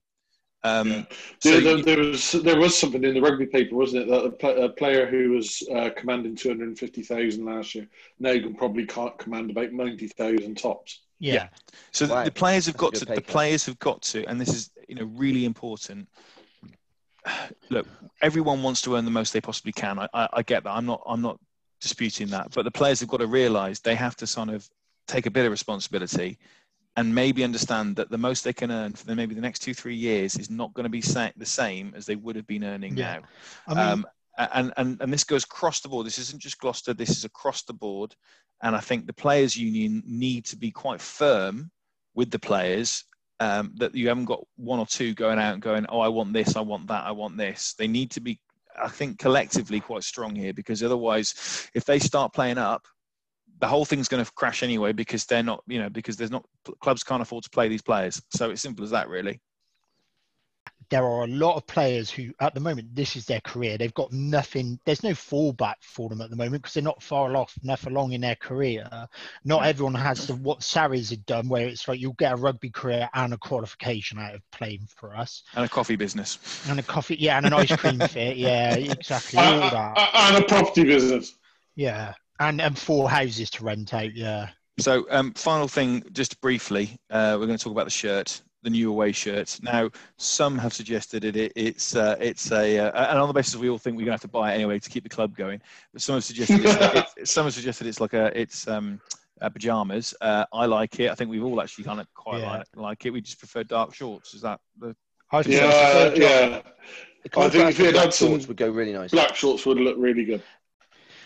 Um, 0.65 0.89
Yeah. 0.91 1.05
so 1.39 1.51
There, 1.51 1.61
there, 1.61 1.77
you- 1.77 1.83
there 1.83 1.99
was 1.99 2.31
there 2.33 2.59
was 2.59 2.77
something 2.77 3.01
in 3.01 3.13
the 3.13 3.21
rugby 3.21 3.45
paper, 3.45 3.75
wasn't 3.77 4.03
it? 4.03 4.09
That 4.09 4.25
a, 4.25 4.31
pla- 4.31 4.65
a 4.65 4.67
player 4.67 5.05
who 5.05 5.29
was 5.29 5.63
uh, 5.73 5.91
commanding 5.95 6.35
two 6.35 6.49
hundred 6.49 6.67
and 6.67 6.77
fifty 6.77 7.01
thousand 7.03 7.45
last 7.45 7.75
year 7.75 7.87
now 8.19 8.33
can 8.33 8.55
probably 8.55 8.85
can't 8.85 9.17
command 9.17 9.49
about 9.51 9.71
ninety 9.71 10.09
thousand 10.09 10.57
tops. 10.57 11.03
Yeah. 11.19 11.47
So 11.93 12.07
the- 12.07 12.13
Wow. 12.13 12.23
the 12.25 12.31
players 12.31 12.65
have 12.65 12.75
That's 12.75 12.83
a 12.83 12.91
got 12.91 12.93
to. 12.95 13.05
pay 13.05 13.15
The 13.15 13.21
cut. 13.21 13.31
players 13.31 13.65
have 13.67 13.79
got 13.79 14.01
to, 14.01 14.25
and 14.25 14.41
this 14.41 14.49
is 14.53 14.71
you 14.89 14.95
know 14.95 15.05
really 15.05 15.45
important. 15.45 16.09
Look, 17.69 17.87
everyone 18.21 18.63
wants 18.63 18.81
to 18.81 18.97
earn 18.97 19.05
the 19.05 19.11
most 19.11 19.31
they 19.31 19.39
possibly 19.39 19.71
can. 19.71 19.97
I, 19.97 20.09
I, 20.13 20.27
I 20.33 20.41
get 20.41 20.65
that. 20.65 20.71
I'm 20.71 20.85
not. 20.85 21.01
I'm 21.07 21.21
not 21.21 21.39
disputing 21.79 22.27
that. 22.29 22.51
But 22.53 22.63
the 22.63 22.71
players 22.71 22.99
have 22.99 23.07
got 23.07 23.21
to 23.21 23.27
realise 23.27 23.79
they 23.79 23.95
have 23.95 24.17
to 24.17 24.27
sort 24.27 24.49
of 24.49 24.67
take 25.07 25.25
a 25.25 25.31
bit 25.31 25.45
of 25.45 25.51
responsibility, 25.51 26.37
and 26.97 27.13
maybe 27.13 27.43
understand 27.43 27.95
that 27.95 28.09
the 28.09 28.17
most 28.17 28.43
they 28.43 28.51
can 28.51 28.71
earn 28.71 28.91
for 28.91 29.05
the, 29.05 29.15
maybe 29.15 29.35
the 29.35 29.41
next 29.41 29.59
two 29.59 29.73
three 29.73 29.95
years 29.95 30.35
is 30.35 30.49
not 30.49 30.73
going 30.73 30.83
to 30.83 30.89
be 30.89 31.01
sa- 31.01 31.29
the 31.37 31.45
same 31.45 31.93
as 31.95 32.05
they 32.05 32.15
would 32.15 32.35
have 32.35 32.47
been 32.47 32.63
earning 32.63 32.97
Yeah. 32.97 33.19
now. 33.19 33.21
I 33.67 33.73
mean, 33.73 33.93
Um, 33.93 34.05
and, 34.53 34.73
and, 34.77 35.01
and 35.01 35.13
this 35.13 35.23
goes 35.23 35.43
across 35.43 35.79
the 35.79 35.89
board. 35.89 36.05
This 36.05 36.19
isn't 36.19 36.41
just 36.41 36.59
Gloucester, 36.59 36.93
this 36.93 37.11
is 37.11 37.23
across 37.23 37.63
the 37.63 37.73
board. 37.73 38.15
And 38.61 38.75
I 38.75 38.79
think 38.79 39.05
the 39.05 39.13
players' 39.13 39.55
union 39.55 40.03
need 40.05 40.45
to 40.45 40.57
be 40.57 40.71
quite 40.71 41.01
firm 41.01 41.71
with 42.13 42.29
the 42.31 42.39
players 42.39 43.03
um, 43.39 43.71
that 43.77 43.93
you 43.93 44.07
haven't 44.07 44.25
got 44.25 44.43
one 44.55 44.79
or 44.79 44.87
two 44.87 45.13
going 45.13 45.39
out 45.39 45.53
and 45.53 45.61
going, 45.61 45.85
oh, 45.89 45.99
I 45.99 46.07
want 46.07 46.33
this, 46.33 46.55
I 46.55 46.61
want 46.61 46.87
that, 46.87 47.05
I 47.05 47.11
want 47.11 47.37
this. 47.37 47.75
They 47.77 47.87
need 47.87 48.09
to 48.11 48.19
be, 48.19 48.39
I 48.81 48.89
think, 48.89 49.19
collectively 49.19 49.79
quite 49.79 50.03
strong 50.03 50.35
here 50.35 50.53
because 50.53 50.81
otherwise, 50.81 51.69
if 51.75 51.85
they 51.85 51.99
start 51.99 52.33
playing 52.33 52.57
up, 52.57 52.87
the 53.59 53.67
whole 53.67 53.85
thing's 53.85 54.07
going 54.07 54.23
to 54.23 54.31
crash 54.33 54.63
anyway 54.63 54.93
because 54.93 55.25
they're 55.25 55.43
not, 55.43 55.63
you 55.67 55.79
know, 55.79 55.89
because 55.89 56.17
there's 56.17 56.31
not 56.31 56.45
clubs 56.81 57.03
can't 57.03 57.21
afford 57.21 57.43
to 57.43 57.49
play 57.49 57.67
these 57.67 57.81
players. 57.81 58.21
So 58.31 58.49
it's 58.51 58.61
simple 58.61 58.83
as 58.83 58.91
that, 58.91 59.09
really. 59.09 59.41
there 60.89 61.03
are 61.03 61.25
a 61.25 61.27
lot 61.27 61.57
of 61.57 61.67
players 61.67 62.09
who, 62.09 62.31
at 62.39 62.53
the 62.53 62.61
moment, 62.61 62.95
this 62.95 63.17
is 63.17 63.25
their 63.25 63.41
career. 63.41 63.77
They've 63.77 63.93
got 63.93 64.13
nothing. 64.13 64.79
There's 64.85 65.03
no 65.03 65.09
fallback 65.11 65.75
for 65.81 66.07
them 66.07 66.21
at 66.21 66.29
the 66.29 66.37
moment 66.37 66.63
because 66.63 66.75
they're 66.75 66.83
not 66.83 67.03
far 67.03 67.35
off 67.35 67.53
enough 67.61 67.85
along 67.87 68.13
in 68.13 68.21
their 68.21 68.35
career. 68.35 68.87
Not 69.43 69.65
everyone 69.65 69.95
has 69.95 70.25
the 70.27 70.35
what 70.35 70.63
Sarries 70.63 71.09
had 71.09 71.25
done, 71.25 71.49
where 71.49 71.67
it's 71.67 71.87
like 71.89 71.99
you'll 71.99 72.13
get 72.13 72.31
a 72.31 72.37
rugby 72.37 72.69
career 72.69 73.09
and 73.13 73.33
a 73.33 73.37
qualification 73.37 74.17
out 74.17 74.35
of 74.35 74.41
playing 74.51 74.87
for 74.95 75.13
us, 75.13 75.43
And 75.55 75.65
a 75.65 75.69
coffee 75.69 75.97
business. 75.97 76.39
and 76.63 76.79
a 76.79 76.83
coffee, 76.83 77.17
yeah, 77.19 77.37
and 77.37 77.47
an 77.47 77.53
ice 77.53 77.73
cream 77.73 77.99
fit, 77.99 78.37
yeah, 78.37 78.75
exactly, 78.75 79.39
all 79.45 79.63
Uh, 79.63 79.69
that, 79.69 79.97
uh, 79.97 80.09
and 80.13 80.37
a 80.37 80.47
property 80.47 80.85
business. 80.85 81.35
yeah, 81.75 82.13
and 82.39 82.61
and 82.61 82.77
four 82.77 83.09
houses 83.09 83.49
to 83.51 83.63
rent 83.63 83.93
out, 83.93 84.13
yeah. 84.13 84.49
So, 84.79 85.07
um, 85.09 85.33
final 85.33 85.67
thing, 85.67 86.03
just 86.11 86.39
briefly, 86.39 86.97
uh, 87.09 87.37
we're 87.39 87.47
going 87.47 87.57
to 87.57 87.63
talk 87.63 87.71
about 87.73 87.85
the 87.85 87.91
shirt, 87.91 88.41
the 88.61 88.69
new 88.69 88.91
away 88.91 89.11
shirt. 89.11 89.57
Now, 89.63 89.89
some 90.17 90.55
have 90.59 90.71
suggested 90.71 91.25
it, 91.25 91.35
it 91.35 91.51
it's 91.55 91.95
uh, 91.95 92.15
it's 92.19 92.51
a, 92.51 92.79
uh, 92.79 93.09
and 93.09 93.17
on 93.17 93.27
the 93.27 93.33
basis 93.33 93.55
we 93.55 93.69
all 93.69 93.79
think 93.79 93.95
we're 93.95 94.01
going 94.01 94.07
to 94.07 94.11
have 94.13 94.21
to 94.21 94.27
buy 94.27 94.51
it 94.51 94.55
anyway 94.55 94.77
to 94.77 94.89
keep 94.89 95.03
the 95.03 95.09
club 95.09 95.35
going. 95.35 95.61
But 95.93 96.01
some 96.03 96.13
have 96.15 96.23
suggested 96.23 96.61
it's, 96.63 97.13
it's, 97.17 97.31
some 97.31 97.45
have 97.45 97.53
suggested 97.55 97.87
it's 97.87 97.99
like 97.99 98.13
a 98.13 98.39
it's 98.39 98.67
um, 98.67 99.01
uh, 99.41 99.49
pajamas. 99.49 100.13
Uh, 100.21 100.45
I 100.53 100.67
like 100.67 100.99
it. 100.99 101.09
I 101.09 101.15
think 101.15 101.31
we've 101.31 101.43
all 101.43 101.59
actually 101.59 101.83
kind 101.85 101.99
of 101.99 102.13
quite 102.13 102.41
Yeah. 102.41 102.49
like, 102.51 102.65
like 102.75 103.05
it. 103.07 103.09
We 103.11 103.21
just 103.21 103.39
prefer 103.39 103.63
dark 103.63 103.95
shorts. 103.95 104.35
Is 104.35 104.41
that 104.41 104.59
the 104.79 104.95
I 105.31 105.41
think 105.43 105.55
Yeah, 105.55 106.05
it's 106.05 106.17
a 106.17 106.21
yeah. 106.21 106.61
The 107.23 107.41
I 107.41 107.49
think 107.49 107.53
contrast 107.53 107.69
if 107.71 107.79
it 107.79 107.83
with 107.87 107.95
had 107.95 108.01
black 108.03 108.13
some 108.13 108.27
shorts 108.29 108.47
would 108.47 108.57
go 108.57 108.69
really 108.69 108.93
nice, 108.93 109.11
Black 109.11 109.35
shorts 109.35 109.65
would 109.65 109.79
look 109.79 109.95
really 109.97 110.23
good. 110.23 110.43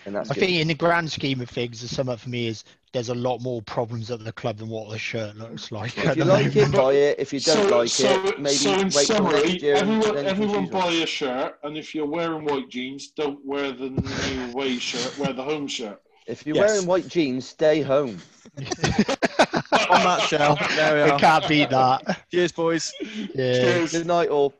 And 0.05 0.15
that's 0.15 0.31
I 0.31 0.33
good. 0.33 0.39
think 0.41 0.59
in 0.59 0.67
the 0.67 0.73
grand 0.73 1.11
scheme 1.11 1.41
of 1.41 1.49
things, 1.49 1.81
the 1.81 1.87
sum 1.87 2.09
up 2.09 2.19
for 2.19 2.29
me 2.29 2.47
is 2.47 2.63
there's 2.93 3.09
a 3.09 3.15
lot 3.15 3.39
more 3.41 3.61
problems 3.61 4.11
at 4.11 4.23
the 4.23 4.31
club 4.33 4.57
than 4.57 4.67
what 4.69 4.89
the 4.89 4.97
shirt 4.97 5.35
looks 5.37 5.71
like. 5.71 5.97
If 5.97 6.05
at 6.07 6.17
you 6.17 6.23
the 6.25 6.29
like 6.33 6.55
it, 6.55 6.71
buy 6.71 6.93
it. 6.93 7.19
If 7.19 7.31
you 7.33 7.39
don't 7.39 7.69
so, 7.69 7.77
like 7.77 7.89
so, 7.89 8.25
it, 8.25 8.39
maybe 8.39 8.55
so 8.55 8.73
in 8.73 8.77
wait 8.85 8.91
till 8.91 9.03
summary, 9.05 9.41
next 9.43 9.61
year. 9.63 9.75
and 9.77 9.89
everyone, 9.91 10.15
then 10.15 10.23
you 10.25 10.29
everyone 10.31 10.63
choose 10.65 10.73
one. 10.73 10.81
buy 10.83 10.91
a 10.93 11.05
shirt, 11.05 11.59
and 11.63 11.77
if 11.77 11.95
you're 11.95 12.05
wearing 12.05 12.43
white 12.45 12.69
jeans, 12.69 13.11
don't 13.11 13.39
wear 13.45 13.71
the 13.71 13.89
new 13.89 14.51
away 14.51 14.77
shirt. 14.77 15.17
Wear 15.17 15.33
the 15.33 15.43
home 15.43 15.67
shirt. 15.67 16.01
If 16.27 16.45
you're 16.45 16.55
Yes. 16.55 16.69
wearing 16.69 16.85
white 16.87 17.07
jeans, 17.07 17.47
stay 17.47 17.81
home. 17.81 18.17
on 18.57 20.03
that 20.03 20.25
shell? 20.27 20.55
There 20.75 20.95
we 20.95 21.01
I 21.01 21.09
are. 21.15 21.19
can't 21.19 21.47
beat 21.47 21.69
that. 21.69 22.25
Cheers, 22.31 22.51
boys. 22.51 22.93
Yeah. 23.01 23.53
Cheers. 23.53 23.91
Good 23.93 24.07
night, 24.07 24.29
all. 24.29 24.53